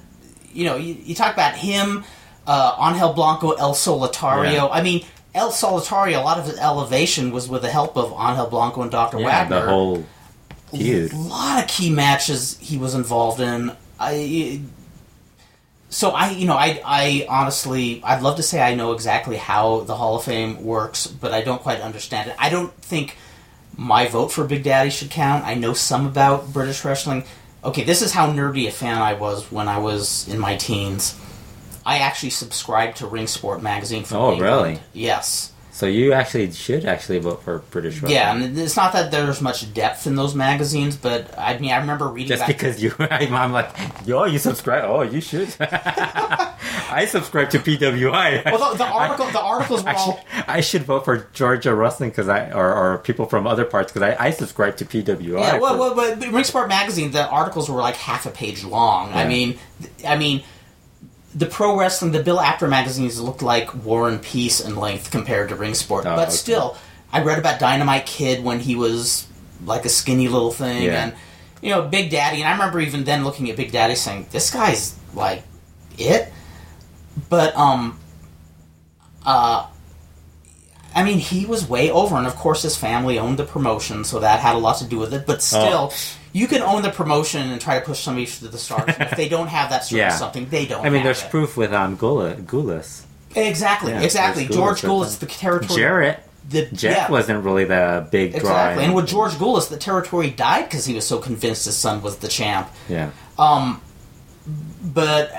you 0.54 0.66
know, 0.66 0.78
you, 0.78 0.96
you 1.04 1.14
talk 1.16 1.34
about 1.34 1.56
him, 1.56 2.06
uh, 2.48 2.76
Angel 2.82 3.12
Blanco, 3.14 3.52
El 3.52 3.74
Solitario. 3.74 4.54
Yeah. 4.54 4.68
I 4.68 4.82
mean, 4.82 5.06
El 5.36 5.52
Solitario. 5.52 6.18
A 6.20 6.24
lot 6.24 6.40
of 6.40 6.46
his 6.46 6.58
elevation 6.60 7.32
was 7.32 7.50
with 7.50 7.62
the 7.62 7.70
help 7.70 7.98
of 7.98 8.14
Angel 8.18 8.48
Blanco 8.48 8.82
and 8.82 8.90
Doctor 8.92 9.20
yeah, 9.20 9.26
Wagner 9.26 9.62
the 9.66 9.68
whole 9.70 10.06
feud. 10.72 11.12
a 11.12 11.16
lot 11.18 11.62
of 11.62 11.70
key 11.70 11.90
matches 11.90 12.58
he 12.60 12.78
was 12.78 12.96
involved 12.96 13.40
in. 13.42 13.74
I 14.00 14.62
so 15.90 16.12
I 16.12 16.32
you 16.32 16.46
know 16.48 16.56
I 16.56 16.82
I 16.86 17.26
honestly 17.30 18.02
I'd 18.04 18.22
love 18.22 18.38
to 18.38 18.44
say 18.44 18.62
I 18.62 18.76
know 18.76 18.94
exactly 18.94 19.38
how 19.38 19.82
the 19.82 19.96
Hall 19.96 20.16
of 20.16 20.24
Fame 20.24 20.64
works, 20.64 21.08
but 21.08 21.34
I 21.34 21.42
don't 21.42 21.62
quite 21.62 21.82
understand 21.82 22.30
it. 22.30 22.36
I 22.40 22.50
don't 22.50 22.74
think 22.76 23.18
my 23.76 24.08
vote 24.08 24.32
for 24.32 24.44
Big 24.46 24.64
Daddy 24.64 24.90
should 24.90 25.10
count. 25.10 25.46
I 25.46 25.54
know 25.56 25.74
some 25.74 26.06
about 26.06 26.52
British 26.54 26.84
wrestling. 26.86 27.24
Okay, 27.64 27.84
this 27.84 28.02
is 28.02 28.14
how 28.14 28.32
nerdy 28.32 28.68
a 28.68 28.72
fan 28.72 29.02
I 29.02 29.14
was 29.14 29.52
when 29.52 29.68
I 29.68 29.80
was 29.80 30.28
in 30.28 30.40
my 30.40 30.56
teens. 30.56 31.20
I 31.86 32.00
actually 32.00 32.30
subscribed 32.30 32.98
to 32.98 33.08
Ring 33.08 33.28
Sport 33.28 33.62
magazine 33.64 34.04
from 34.04 34.18
Oh, 34.18 34.32
England. 34.34 34.42
really? 34.42 34.80
Yes. 34.94 35.52
So 35.80 35.86
you 35.86 36.12
actually 36.12 36.52
should 36.52 36.84
actually 36.84 37.20
vote 37.20 37.42
for 37.42 37.60
British 37.72 38.02
wrestling. 38.02 38.12
Yeah, 38.12 38.36
and 38.36 38.60
it's 38.60 38.76
not 38.76 38.92
that 38.92 39.12
there's 39.12 39.42
much 39.42 39.74
depth 39.74 40.08
in 40.08 40.18
those 40.18 40.36
magazines, 40.36 40.98
but 40.98 41.34
I 41.40 41.58
mean, 41.58 41.72
I 41.72 41.78
remember 41.78 42.10
reading 42.10 42.36
Just 42.36 42.48
because 42.48 42.84
you, 42.84 42.94
I'm 43.00 43.54
like, 43.54 43.74
yo, 44.06 44.26
you 44.26 44.40
subscribe. 44.40 44.84
Oh, 44.84 45.04
you 45.04 45.22
should. 45.22 45.56
I 45.62 47.08
subscribe 47.08 47.50
to 47.52 47.60
PWI. 47.60 48.44
Well, 48.44 48.74
the, 48.74 48.80
the 48.80 48.88
article, 48.88 49.28
the 49.28 49.40
articles 49.40 49.86
were 49.86 49.90
I 49.92 49.96
should, 49.96 50.10
all. 50.10 50.26
I 50.50 50.60
should 50.60 50.84
vote 50.84 51.06
for 51.06 51.30
Georgia 51.32 51.74
Wrestling 51.74 52.10
because 52.10 52.28
I 52.28 52.52
or, 52.52 52.76
or 52.76 52.98
people 52.98 53.26
from 53.28 53.48
other 53.48 53.64
parts 53.64 53.94
because 53.94 54.02
I, 54.02 54.26
I 54.26 54.32
subscribe 54.32 54.76
to 54.78 54.86
PWI. 54.86 55.40
Yeah, 55.40 55.60
well, 55.60 55.76
for- 55.76 55.80
well, 55.80 55.96
but 55.96 56.20
but 56.20 56.34
Ring 56.34 56.44
Sport 56.44 56.68
magazine, 56.68 57.12
the 57.12 57.26
articles 57.26 57.70
were 57.70 57.80
like 57.80 57.96
half 57.96 58.26
a 58.26 58.32
page 58.32 58.66
long. 58.66 59.14
I 59.14 59.26
mean, 59.26 59.58
I 60.06 60.18
mean, 60.18 60.44
the 61.36 61.46
pro 61.46 61.78
wrestling, 61.78 62.12
the 62.12 62.24
Bill 62.24 62.40
Apter 62.40 62.68
magazines 62.68 63.20
looked 63.20 63.42
like 63.42 63.74
War 63.86 64.10
and 64.10 64.22
Peace 64.22 64.60
in 64.60 64.76
length 64.76 65.12
compared 65.12 65.50
to 65.50 65.56
Ring 65.56 65.74
Sport, 65.76 66.06
Oh, 66.06 66.16
but 66.16 66.28
okay. 66.30 66.38
still, 66.38 66.76
I 67.14 67.22
read 67.24 67.38
about 67.40 67.60
Dynamite 67.60 68.06
Kid 68.06 68.44
when 68.44 68.60
he 68.60 68.76
was 68.76 69.28
like 69.66 69.86
a 69.86 69.90
skinny 69.90 70.28
little 70.28 70.52
thing, 70.52 70.84
Yeah. 70.84 71.04
and 71.04 71.14
you 71.62 71.70
know, 71.72 71.82
Big 71.84 72.10
Daddy, 72.10 72.38
and 72.42 72.48
I 72.48 72.54
remember 72.54 72.80
even 72.80 73.04
then 73.04 73.24
looking 73.24 73.50
at 73.50 73.58
Big 73.58 73.72
Daddy 73.72 73.96
saying, 73.96 74.28
"This 74.32 74.50
guy's 74.50 74.96
like 75.14 75.44
it," 75.98 76.32
but 77.30 77.56
um, 77.56 78.00
uh. 79.26 79.66
I 80.96 81.04
mean, 81.04 81.20
he 81.20 81.46
was 81.46 81.70
way 81.70 81.92
over, 81.92 82.16
and 82.16 82.26
of 82.26 82.36
course, 82.36 82.64
his 82.64 82.76
family 82.76 83.20
owned 83.20 83.38
the 83.38 83.44
promotion, 83.44 84.04
so 84.04 84.20
that 84.22 84.40
had 84.40 84.56
a 84.56 84.58
lot 84.58 84.78
to 84.78 84.86
do 84.86 84.98
with 84.98 85.14
it. 85.14 85.28
But 85.28 85.44
still, 85.44 85.92
Oh. 85.94 85.96
You 86.32 86.48
can 86.48 86.62
own 86.62 86.82
the 86.84 86.92
promotion 86.92 87.50
and 87.50 87.60
try 87.60 87.80
to 87.80 87.86
push 87.86 88.00
somebody 88.00 88.26
to 88.28 88.48
the 88.48 88.58
stars. 88.58 88.94
if 89.00 89.16
they 89.18 89.28
don't 89.36 89.48
have 89.48 89.70
that 89.72 89.84
sort 89.86 90.00
Yeah. 90.00 90.08
of 90.08 90.14
something, 90.14 90.48
they 90.50 90.66
don't. 90.66 90.86
I 90.86 90.90
mean, 90.90 91.04
there's 91.04 91.24
it. 91.24 91.30
proof 91.32 91.58
with 91.58 91.74
um 91.74 91.96
Gula, 91.96 92.36
Gulas. 92.36 93.04
Exactly, 93.36 93.92
Yeah, 93.92 94.02
exactly. 94.02 94.46
George 94.48 94.82
Gulas, 94.82 95.20
the 95.20 95.26
territory. 95.26 95.80
Jarrett. 95.80 96.20
the, 96.50 96.66
Jeff 96.68 96.96
yeah, 96.96 97.12
wasn't 97.12 97.44
really 97.46 97.66
the 97.66 98.08
big 98.12 98.32
draw. 98.32 98.40
exactly. 98.42 98.84
And 98.86 98.96
with 98.96 99.08
George 99.08 99.34
Gulas, 99.34 99.70
the 99.70 99.78
territory 99.78 100.30
died 100.32 100.64
because 100.66 100.86
he 100.86 100.96
was 100.96 101.06
so 101.08 101.20
convinced 101.20 101.66
his 101.66 101.76
son 101.78 102.02
was 102.02 102.18
the 102.18 102.28
champ. 102.28 102.70
yeah, 102.88 103.12
Um, 103.38 103.82
but 104.84 105.32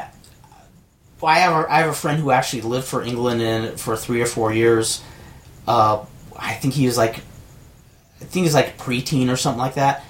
I 1.22 1.38
have 1.40 1.64
a, 1.64 1.72
I 1.72 1.78
have 1.80 1.88
a 1.90 1.94
friend 1.94 2.20
who 2.20 2.30
actually 2.30 2.62
lived 2.62 2.86
for 2.86 3.02
England 3.02 3.42
in 3.42 3.76
for 3.76 3.96
three 3.96 4.22
or 4.22 4.26
four 4.26 4.52
years. 4.52 5.02
Uh, 5.66 6.04
I 6.38 6.54
think 6.54 6.74
he 6.74 6.86
was 6.86 6.96
like, 6.96 7.16
I 8.20 8.24
think 8.24 8.44
he's 8.44 8.54
like 8.54 8.78
preteen 8.78 9.30
or 9.32 9.36
something 9.36 9.58
like 9.60 9.74
that. 9.74 10.04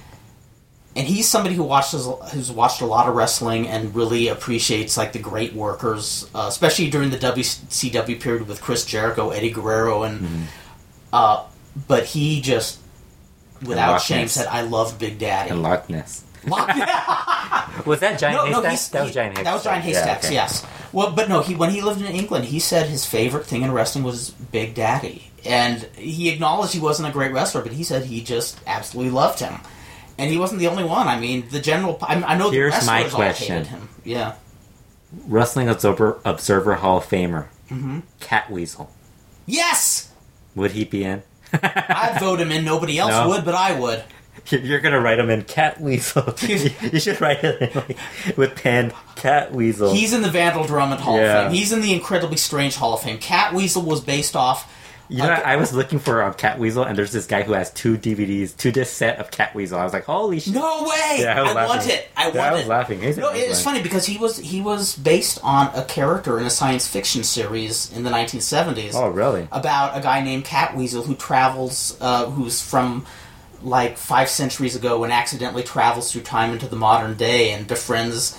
And 0.96 1.06
he's 1.06 1.28
somebody 1.28 1.54
who 1.54 1.62
watches 1.62 2.08
who's 2.32 2.50
watched 2.50 2.80
a 2.80 2.86
lot 2.86 3.08
of 3.08 3.14
wrestling 3.14 3.68
and 3.68 3.94
really 3.94 4.26
appreciates 4.26 4.96
like 4.96 5.12
the 5.12 5.20
great 5.20 5.54
workers, 5.54 6.28
uh, 6.34 6.46
especially 6.48 6.90
during 6.90 7.10
the 7.10 7.16
WCW 7.18 8.20
period 8.20 8.48
with 8.48 8.60
Chris 8.60 8.84
Jericho, 8.84 9.30
Eddie 9.30 9.50
Guerrero, 9.50 10.02
and 10.02 10.48
uh, 11.12 11.44
but 11.86 12.06
he 12.06 12.40
just 12.40 12.80
without 13.64 13.98
shame 13.98 14.26
said, 14.26 14.48
"I 14.48 14.62
love 14.62 14.98
Big 14.98 15.18
Daddy." 15.20 15.50
and 15.50 15.62
Loch 15.62 15.88
Ness. 15.88 16.24
Loch- 16.46 16.66
Was 17.86 18.00
that 18.00 18.18
Giant 18.18 18.50
no, 18.50 18.60
no, 18.60 18.62
Haystack? 18.62 18.70
he's, 18.70 18.88
that 18.90 19.02
was 19.04 19.14
Giant 19.14 19.36
Haystack. 19.36 19.44
That 19.44 19.54
was 19.54 19.64
Giant 19.64 19.84
Yeah, 19.84 19.90
Haystacks. 19.92 20.24
okay. 20.26 20.34
Yes. 20.34 20.66
Well, 20.92 21.12
but 21.12 21.28
no, 21.28 21.40
he 21.40 21.54
when 21.54 21.70
he 21.70 21.82
lived 21.82 22.00
in 22.00 22.06
England, 22.08 22.46
he 22.46 22.58
said 22.58 22.86
his 22.88 23.06
favorite 23.06 23.46
thing 23.46 23.62
in 23.62 23.70
wrestling 23.72 24.02
was 24.04 24.30
Big 24.30 24.74
Daddy, 24.74 25.30
and 25.44 25.82
he 25.96 26.30
acknowledged 26.30 26.72
he 26.72 26.80
wasn't 26.80 27.08
a 27.08 27.12
great 27.12 27.32
wrestler, 27.32 27.62
but 27.62 27.72
he 27.72 27.84
said 27.84 28.06
he 28.06 28.22
just 28.22 28.58
absolutely 28.66 29.12
loved 29.12 29.38
him, 29.40 29.60
and 30.20 30.30
he 30.30 30.38
wasn't 30.38 30.60
the 30.60 30.68
only 30.68 30.84
one. 30.84 31.09
I 31.09 31.18
mean, 31.18 31.48
the 31.51 31.60
general. 31.60 31.98
I, 32.02 32.14
I 32.22 32.36
know 32.38 32.51
Here's 32.51 32.78
the 32.78 32.86
my 32.86 33.02
wrestlers 33.02 33.14
all 33.40 33.47
hated 33.48 33.66
him. 33.68 33.88
Yeah. 34.05 34.34
Wrestling 35.26 35.68
Observer, 35.68 36.20
Observer 36.24 36.76
Hall 36.76 36.98
of 36.98 37.05
Famer, 37.06 37.47
Mm-hmm. 37.70 38.01
Cat 38.20 38.51
Weasel. 38.51 38.90
Yes, 39.47 40.10
Would 40.55 40.72
he 40.72 40.84
be 40.84 41.02
in? 41.05 41.22
I'd 41.52 42.18
vote 42.20 42.40
him 42.40 42.52
in. 42.52 42.64
Nobody 42.64 42.98
else 42.98 43.10
No. 43.10 43.28
would, 43.30 43.44
but 43.44 43.55
I 43.55 43.78
would. 43.78 44.05
You're 44.47 44.80
gonna 44.80 45.01
write 45.01 45.18
him 45.18 45.28
in 45.30 45.42
Cat 45.42 45.80
Weasel. 45.80 46.34
you 46.92 47.01
should 47.01 47.20
write 47.20 47.42
it 47.44 47.60
in, 47.60 47.74
like, 47.74 48.36
with 48.38 48.55
pen 48.56 48.92
Cat 49.16 49.52
Weasel. 49.52 49.92
He's 49.92 50.12
in 50.12 50.22
the 50.22 50.30
Vandal 50.30 50.64
Drummond 50.64 51.01
Hall 51.01 51.16
Yeah. 51.16 51.42
of 51.42 51.47
Fame. 51.51 51.59
He's 51.59 51.72
in 51.72 51.80
the 51.80 51.92
Incredibly 51.92 52.36
Strange 52.36 52.76
Hall 52.76 52.94
of 52.94 53.02
Fame. 53.02 53.18
Cat 53.18 53.52
Weasel 53.55 53.82
was 53.82 54.01
based 54.01 54.36
off. 54.36 54.72
You 55.10 55.18
know, 55.18 55.32
Okay. 55.32 55.42
I 55.42 55.56
was 55.56 55.72
looking 55.74 55.98
for 55.98 56.22
um, 56.22 56.32
Cat 56.34 56.58
Weasel, 56.58 56.84
and 56.84 56.96
there's 56.96 57.12
this 57.12 57.26
guy 57.26 57.42
who 57.42 57.52
has 57.52 57.70
two 57.72 57.98
DVDs, 57.98 58.56
two 58.56 58.70
disc 58.72 58.94
set 58.94 59.18
of 59.18 59.30
Cat 59.30 59.54
Weasel. 59.54 59.78
I 59.78 59.84
was 59.84 59.92
like, 59.92 60.04
holy 60.04 60.40
shit! 60.40 60.54
No 60.54 60.84
way! 60.84 61.18
Yeah, 61.20 61.42
I 61.42 61.50
I 61.52 61.66
want 61.66 61.86
it. 61.88 62.08
I 62.16 62.24
want 62.26 62.34
Yeah, 62.36 62.44
I 62.48 62.52
was 62.52 62.62
it. 62.62 62.68
laughing. 62.68 63.00
He's 63.02 63.18
No, 63.18 63.28
a- 63.30 63.34
it's 63.36 63.62
funny 63.62 63.82
because 63.82 64.06
he 64.06 64.16
was 64.16 64.38
he 64.38 64.60
was 64.60 64.96
based 64.96 65.38
on 65.42 65.66
a 65.74 65.84
character 65.84 66.38
in 66.38 66.46
a 66.46 66.50
science 66.50 66.86
fiction 66.88 67.24
series 67.24 67.92
in 67.92 68.04
the 68.04 68.10
1970s 68.10 68.94
Oh, 68.94 69.08
really? 69.08 69.48
about 69.52 69.96
a 69.98 70.00
guy 70.00 70.22
named 70.22 70.44
Catweasel 70.44 71.04
who 71.04 71.14
travels, 71.16 71.96
uh, 72.00 72.26
who's 72.30 72.62
from 72.62 73.04
like 73.62 73.98
five 73.98 74.28
centuries 74.30 74.74
ago 74.76 75.04
and 75.04 75.12
accidentally 75.12 75.62
travels 75.62 76.10
through 76.12 76.22
time 76.22 76.50
into 76.52 76.66
the 76.66 76.76
modern 76.76 77.16
day 77.16 77.50
and 77.50 77.66
befriends. 77.66 78.38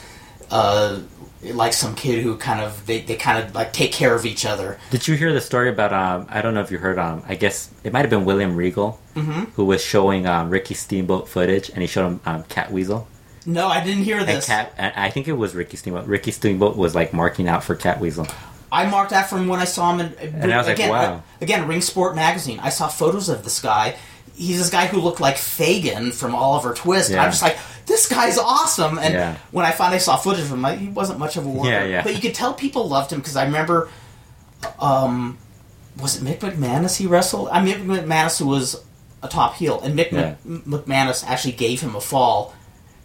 Uh, 0.49 0.99
like 1.44 1.74
some 1.74 1.96
kid 1.96 2.24
who 2.24 2.38
kind 2.38 2.62
of 2.62 2.86
they, 2.86 3.02
they 3.02 3.16
kind 3.16 3.44
of 3.44 3.56
like 3.56 3.74
take 3.74 3.92
care 3.92 4.16
of 4.16 4.26
each 4.26 4.46
other. 4.46 4.78
Did 4.92 5.08
you 5.08 5.16
hear 5.16 5.34
the 5.34 5.42
story 5.42 5.70
about? 5.70 5.94
Um, 5.94 6.28
I 6.30 6.42
don't 6.42 6.54
know 6.54 6.62
if 6.62 6.72
you 6.72 6.78
heard. 6.78 7.00
Um, 7.00 7.24
I 7.28 7.36
guess 7.36 7.70
it 7.84 7.92
might 7.94 8.02
have 8.02 8.10
been 8.10 8.26
William 8.26 8.56
Regal, 8.56 9.00
who 9.16 9.66
was 9.66 9.84
showing 9.84 10.28
um, 10.28 10.50
Ricky 10.50 10.74
Steamboat 10.74 11.28
footage, 11.28 11.70
and 11.70 11.82
he 11.82 11.88
showed 11.88 12.08
him 12.08 12.20
um, 12.26 12.44
Cat 12.44 12.72
Weasel. 12.72 13.08
No, 13.46 13.68
I 13.68 13.84
didn't 13.84 14.04
hear 14.04 14.20
And 14.20 14.28
this. 14.28 14.46
Cat, 14.46 14.74
and 14.78 14.94
I 14.96 15.10
think 15.10 15.28
it 15.28 15.34
was 15.34 15.56
Ricky 15.56 15.76
Steamboat. 15.78 16.06
Ricky 16.06 16.32
Steamboat 16.32 16.78
was 16.78 16.94
like 16.94 17.12
marking 17.12 17.48
out 17.48 17.64
for 17.64 17.76
Cat 17.76 18.00
Weasel. 18.00 18.28
I 18.72 18.90
marked 18.90 19.10
that 19.10 19.30
from 19.30 19.48
when 19.48 19.60
I 19.60 19.66
saw 19.66 19.94
him 19.94 20.00
in. 20.00 20.34
And 20.34 20.54
I 20.54 20.58
was 20.58 20.68
like, 20.68 20.80
wow. 20.80 21.16
uh, 21.16 21.22
again, 21.42 21.68
Ring 21.68 21.82
Sport 21.82 22.16
magazine. 22.16 22.60
I 22.60 22.70
saw 22.70 22.88
photos 22.88 23.28
of 23.30 23.44
this 23.44 23.60
guy. 23.60 23.96
He's 24.35 24.57
this 24.57 24.69
guy 24.69 24.88
who 24.88 24.99
looked 24.99 25.19
like 25.19 25.35
Fagin 25.38 26.11
from 26.11 26.34
Oliver 26.34 26.73
Twist. 26.73 27.11
And 27.11 27.19
I'm 27.19 27.30
just 27.31 27.41
like, 27.43 27.57
this 27.85 28.07
guy's 28.07 28.38
awesome. 28.38 28.98
And 28.98 29.14
Yeah. 29.14 29.35
when 29.52 29.65
I 29.65 29.72
finally 29.72 29.99
saw 29.99 30.15
footage 30.18 30.41
of 30.45 30.52
him, 30.52 30.65
I, 30.65 30.76
he 30.76 30.88
wasn't 30.88 31.19
much 31.19 31.38
of 31.38 31.45
a 31.45 31.49
worker. 31.49 31.69
Yeah, 31.69 31.84
yeah. 31.85 32.03
But 32.03 32.15
you 32.15 32.22
could 32.22 32.34
tell 32.34 32.53
people 32.53 32.88
loved 32.88 33.11
him 33.11 33.19
because 33.19 33.35
I 33.35 33.43
remember, 33.45 33.89
um, 34.80 35.38
was 35.99 36.22
it 36.22 36.23
Mick 36.23 36.39
McManus 36.39 36.98
he 36.98 37.07
wrestled? 37.07 37.49
I 37.52 37.61
mean, 37.64 37.85
Mick 37.85 38.06
McManus 38.06 38.39
who 38.39 38.48
was 38.48 38.81
a 39.23 39.27
top 39.27 39.56
heel, 39.56 39.80
and 39.81 39.98
Mick 39.98 40.11
Yeah. 40.11 40.35
Mc- 40.43 40.65
McManus 40.65 41.26
actually 41.26 41.53
gave 41.53 41.81
him 41.81 41.95
a 41.95 42.02
fall. 42.02 42.53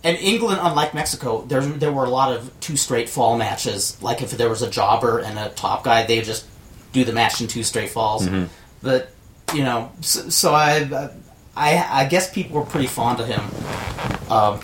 And 0.05 0.17
England, 0.19 0.61
unlike 0.63 0.95
Mexico, 0.95 1.45
there 1.49 1.61
there 1.61 1.93
were 1.93 2.05
a 2.05 2.11
lot 2.11 2.33
of 2.33 2.51
two 2.61 2.77
straight 2.77 3.09
fall 3.09 3.37
matches. 3.37 3.97
Like 4.01 4.23
if 4.23 4.31
there 4.33 4.49
was 4.49 4.63
a 4.63 4.71
jobber 4.71 5.19
and 5.19 5.39
a 5.39 5.49
top 5.51 5.83
guy, 5.85 6.07
they 6.07 6.17
would 6.19 6.25
just 6.25 6.47
do 6.93 7.05
the 7.05 7.13
match 7.13 7.41
in 7.41 7.49
two 7.49 7.65
straight 7.65 7.91
falls. 7.91 8.25
Mm-hmm. 8.27 8.45
But 8.83 9.11
you 9.55 9.65
know, 9.65 9.93
so, 10.01 10.29
so 10.29 10.55
I, 10.55 11.11
I 11.57 12.03
I 12.03 12.05
guess 12.07 12.33
people 12.33 12.61
were 12.61 12.67
pretty 12.67 12.87
fond 12.87 13.21
of 13.21 13.27
him. 13.27 13.41
Um, 14.31 14.61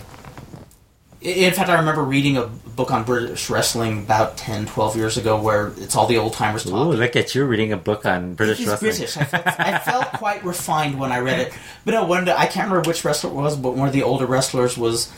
in 1.21 1.53
fact, 1.53 1.69
I 1.69 1.79
remember 1.79 2.03
reading 2.03 2.37
a 2.37 2.47
book 2.75 2.91
on 2.91 3.03
British 3.03 3.49
wrestling 3.49 3.99
about 3.99 4.35
10, 4.35 4.65
12 4.65 4.95
years 4.97 5.17
ago, 5.17 5.39
where 5.41 5.67
it's 5.77 5.95
all 5.95 6.07
the 6.07 6.17
old 6.17 6.33
timers 6.33 6.65
Ooh, 6.65 6.75
look 6.75 7.15
at 7.15 7.33
you 7.33 7.45
reading 7.45 7.71
a 7.71 7.77
book 7.77 8.05
on 8.05 8.33
British 8.33 8.57
He's 8.57 8.67
wrestling. 8.67 8.91
British. 8.91 9.17
I 9.17 9.23
felt, 9.23 9.59
I 9.59 9.79
felt 9.79 10.05
quite 10.13 10.43
refined 10.43 10.99
when 10.99 11.11
I 11.11 11.19
read 11.19 11.39
it. 11.39 11.53
But 11.85 11.91
no, 11.91 12.05
one 12.05 12.27
I 12.27 12.45
can't 12.47 12.69
remember 12.69 12.89
which 12.89 13.05
wrestler 13.05 13.29
it 13.29 13.33
was, 13.33 13.55
but 13.55 13.75
one 13.75 13.87
of 13.87 13.93
the 13.93 14.03
older 14.03 14.25
wrestlers 14.25 14.77
was 14.77 15.11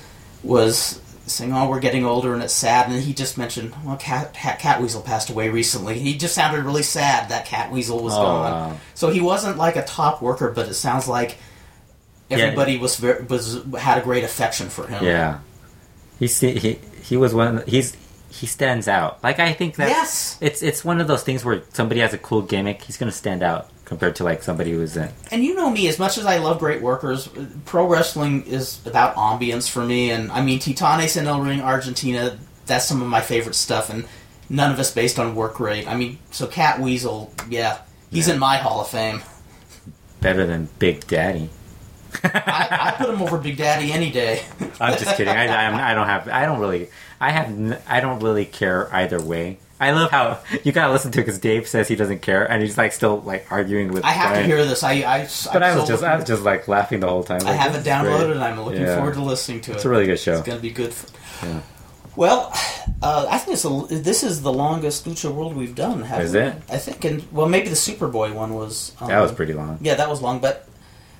was 0.44 1.02
saying, 1.28 1.54
"Oh, 1.54 1.70
we're 1.70 1.80
getting 1.80 2.06
older 2.06 2.34
and 2.34 2.42
it's 2.44 2.54
sad." 2.54 2.90
And 2.90 3.02
he 3.02 3.14
just 3.14 3.38
mentioned, 3.38 3.74
"Well, 3.84 3.98
Cat, 3.98 4.34
Cat, 4.34 4.60
Cat 4.60 4.82
Weasel 4.82 5.02
passed 5.02 5.30
away 5.30 5.50
recently." 5.50 6.00
He 6.00 6.18
just 6.18 6.36
sounded 6.36 6.64
really 6.64 6.84
sad 6.84 7.30
that 7.30 7.46
Cat 7.46 7.72
Weasel 7.72 8.02
was 8.04 8.14
Oh, 8.14 8.18
gone. 8.18 8.52
wow. 8.52 8.78
So 8.94 9.10
he 9.10 9.22
wasn't 9.22 9.58
like 9.58 9.76
a 9.76 9.84
top 9.86 10.22
worker, 10.22 10.52
but 10.52 10.68
it 10.68 10.74
sounds 10.76 11.08
like 11.08 11.38
everybody 12.30 12.78
was 12.78 12.98
very, 12.98 13.24
was 13.26 13.62
had 13.78 13.98
a 13.98 14.02
great 14.02 14.24
affection 14.24 14.70
for 14.70 14.88
him. 14.88 15.04
Yeah. 15.04 15.40
He's 16.20 16.40
he 16.40 16.80
he 17.04 17.18
was 17.18 17.34
one. 17.34 17.58
The, 17.58 17.64
he's 17.70 17.96
he 18.30 18.48
stands 18.48 18.88
out. 18.88 19.24
Like 19.24 19.40
I 19.40 19.54
think 19.54 19.76
that 19.76 19.90
Yes. 19.90 20.38
it's 20.42 20.62
it's 20.64 20.84
one 20.84 21.00
of 21.02 21.08
those 21.08 21.24
things 21.24 21.44
where 21.46 21.62
somebody 21.74 22.02
has 22.02 22.14
a 22.14 22.18
cool 22.18 22.42
gimmick. 22.42 22.82
He's 22.82 22.98
gonna 22.98 23.12
stand 23.12 23.44
out 23.44 23.70
compared 23.86 24.16
to 24.18 24.24
like 24.24 24.44
somebody 24.44 24.72
who's 24.72 24.98
in. 24.98 25.10
And 25.32 25.44
you 25.44 25.54
know 25.56 25.70
me, 25.70 25.88
as 25.88 25.98
much 26.00 26.18
as 26.18 26.26
I 26.26 26.38
love 26.40 26.60
great 26.60 26.82
workers, 26.82 27.30
pro 27.66 27.88
wrestling 27.88 28.44
is 28.48 28.86
about 28.86 29.16
ambience 29.16 29.70
for 29.70 29.86
me. 29.86 30.12
And 30.12 30.32
I 30.32 30.44
mean, 30.44 30.60
Titanes 30.60 31.16
en 31.18 31.28
El 31.28 31.42
Ring, 31.42 31.62
Argentina, 31.62 32.38
that's 32.66 32.86
some 32.86 33.02
of 33.02 33.08
my 33.08 33.22
favorite 33.22 33.56
stuff. 33.56 33.90
And 33.90 34.06
none 34.50 34.72
of 34.72 34.80
us 34.80 34.92
based 34.94 35.20
on 35.20 35.36
work 35.36 35.60
rate. 35.60 35.88
I 35.88 35.96
mean, 35.96 36.18
so 36.32 36.48
Cat 36.48 36.80
Weasel, 36.80 37.32
yeah, 37.50 37.78
he's 38.12 38.28
Yeah. 38.28 38.34
in 38.34 38.40
my 38.40 38.58
Hall 38.58 38.82
of 38.82 38.88
Fame. 38.90 39.22
Better 40.20 40.46
than 40.48 40.68
Big 40.80 41.06
Daddy. 41.08 41.50
I, 42.24 42.68
I 42.82 42.92
put 42.98 43.10
him 43.14 43.22
over 43.22 43.38
Big 43.38 43.58
Daddy 43.58 43.92
any 43.92 44.10
day. 44.10 44.42
I'm 44.80 44.98
just 44.98 45.16
kidding. 45.18 45.36
I, 45.36 45.48
I'm, 45.68 45.76
I 45.76 45.94
don't 45.94 46.08
have. 46.08 46.28
I 46.30 46.46
don't 46.46 46.60
really. 46.60 46.88
I 47.20 47.30
have. 47.32 47.84
I 47.88 48.00
don't 48.00 48.22
really 48.24 48.46
care 48.46 48.90
either 48.96 49.22
way. 49.22 49.60
I 49.80 49.92
love 49.92 50.10
how 50.10 50.40
you 50.64 50.72
gotta 50.72 50.94
listen 50.94 51.12
to 51.12 51.20
it 51.20 51.24
because 51.26 51.40
Dave 51.40 51.68
says 51.68 51.88
he 51.88 51.96
doesn't 51.98 52.22
care, 52.22 52.50
and 52.50 52.62
he's 52.62 52.78
like 52.78 52.94
still 52.94 53.20
like 53.22 53.52
arguing 53.52 53.92
with. 53.92 54.06
I 54.06 54.12
have 54.12 54.30
Brian. 54.30 54.50
to 54.50 54.56
hear 54.56 54.66
this. 54.66 54.84
I, 54.84 54.92
I, 54.94 55.28
But 55.52 55.64
I 55.64 55.76
was 55.76 55.88
just. 55.88 56.04
I 56.04 56.16
was 56.16 56.26
just 56.26 56.44
like 56.44 56.68
laughing 56.68 57.02
the 57.02 57.08
whole 57.10 57.24
time. 57.24 57.42
I 57.46 57.54
have 57.54 57.72
it 57.76 57.80
this 57.80 57.88
is 57.88 57.88
downloaded, 57.88 58.32
and 58.32 58.44
I'm 58.44 58.60
looking 58.62 58.82
Yeah. 58.84 58.96
forward 58.96 59.16
to 59.16 59.22
listening 59.22 59.60
to 59.62 59.72
it. 59.72 59.76
It's 59.76 59.86
a 59.86 59.90
really 59.90 60.06
good 60.06 60.20
show. 60.20 60.36
It's 60.36 60.44
going 60.48 60.58
to 60.58 60.62
be 60.62 60.72
good. 60.72 60.94
For... 60.94 61.46
Yeah. 61.46 61.62
Well, 62.16 62.52
uh, 63.02 63.28
I 63.30 63.38
think 63.40 63.56
it's 63.56 63.66
a, 63.66 63.70
this 64.02 64.24
is 64.24 64.42
the 64.42 64.54
longest 64.54 65.06
Lucha 65.06 65.30
World 65.30 65.56
we've 65.58 65.76
done. 65.76 66.02
haven't 66.04 66.26
Is 66.28 66.34
we? 66.34 66.40
it? 66.40 66.56
I 66.70 66.78
think, 66.78 67.04
and 67.04 67.32
well, 67.34 67.50
maybe 67.50 67.68
the 67.68 67.76
Superboy 67.76 68.34
one 68.34 68.54
was. 68.54 68.94
Um, 69.02 69.10
That 69.10 69.20
was 69.20 69.34
pretty 69.34 69.52
long. 69.54 69.80
Yeah, 69.82 69.96
that 69.96 70.10
was 70.10 70.22
long, 70.22 70.40
but 70.40 70.66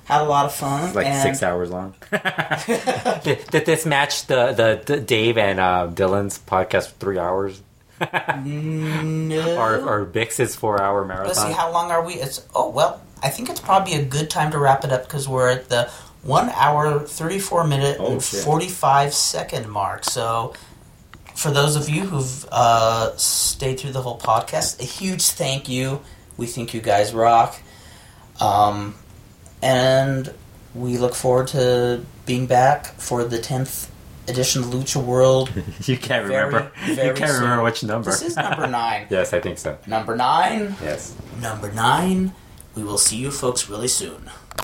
had 0.04 0.22
a 0.22 0.24
lot 0.24 0.46
of 0.46 0.54
fun. 0.54 0.94
like 0.94 1.06
and 1.06 1.20
six 1.22 1.42
hours 1.42 1.70
long. 1.70 1.94
did, 3.24 3.44
did 3.50 3.66
this 3.66 3.84
match 3.84 4.26
the, 4.26 4.52
the, 4.52 4.82
the 4.94 5.00
Dave 5.00 5.36
and 5.36 5.60
uh, 5.60 5.90
Dylan's 5.92 6.38
podcast 6.38 6.88
for 6.88 6.94
three 6.98 7.18
hours? 7.18 7.60
No. 8.44 9.56
Or, 9.58 9.76
or 9.88 10.04
Bix's 10.04 10.54
four 10.56 10.80
hour 10.82 11.04
marathon? 11.04 11.26
Let's 11.28 11.42
see, 11.42 11.52
how 11.52 11.72
long 11.72 11.90
are 11.90 12.04
we? 12.04 12.14
It's 12.14 12.46
oh 12.54 12.68
well. 12.70 13.02
I 13.22 13.30
think 13.30 13.48
it's 13.48 13.60
probably 13.60 13.94
a 13.94 14.04
good 14.04 14.28
time 14.28 14.50
to 14.52 14.58
wrap 14.58 14.84
it 14.84 14.92
up 14.92 15.04
because 15.04 15.26
we're 15.28 15.48
at 15.50 15.68
the 15.68 15.90
one 16.22 16.50
hour 16.50 17.00
thirty 17.00 17.38
four 17.38 17.66
minute 17.66 17.96
Oh, 17.98 18.12
and 18.12 18.22
shit. 18.22 18.44
forty 18.44 18.68
five 18.68 19.14
second 19.14 19.68
mark. 19.70 20.04
So, 20.04 20.52
for 21.34 21.50
those 21.50 21.76
of 21.76 21.88
you 21.88 22.02
who've 22.02 22.46
uh, 22.52 23.16
stayed 23.16 23.80
through 23.80 23.92
the 23.92 24.02
whole 24.02 24.18
podcast, 24.18 24.80
a 24.80 24.84
huge 24.84 25.22
thank 25.30 25.68
you. 25.68 26.00
We 26.36 26.46
think 26.46 26.74
you 26.74 26.82
guys 26.82 27.14
rock, 27.14 27.58
um, 28.40 28.94
and 29.62 30.32
we 30.74 30.98
look 30.98 31.14
forward 31.14 31.46
to 31.48 32.04
being 32.26 32.46
back 32.46 32.86
for 33.00 33.24
the 33.24 33.38
tenth 33.38 33.90
edition 34.28 34.62
of 34.62 34.70
Lucha 34.70 35.02
World. 35.02 35.50
you 35.84 35.96
can't 35.96 36.26
Very, 36.26 36.44
remember. 36.46 36.70
very 36.86 37.08
you 37.08 37.14
can't 37.14 37.30
soon. 37.32 37.40
remember 37.42 37.64
which 37.64 37.82
number. 37.82 38.10
This 38.10 38.22
is 38.22 38.36
number 38.36 38.66
nine. 38.82 39.06
yes, 39.10 39.32
I 39.32 39.40
think 39.40 39.58
so. 39.58 39.78
Number 39.86 40.16
nine. 40.16 40.74
Yes. 40.82 41.14
Number 41.40 41.70
nine. 41.72 42.32
We 42.74 42.82
will 42.84 42.98
see 42.98 43.16
you 43.16 43.30
folks 43.30 43.68
really 43.70 43.88
soon. 43.88 44.30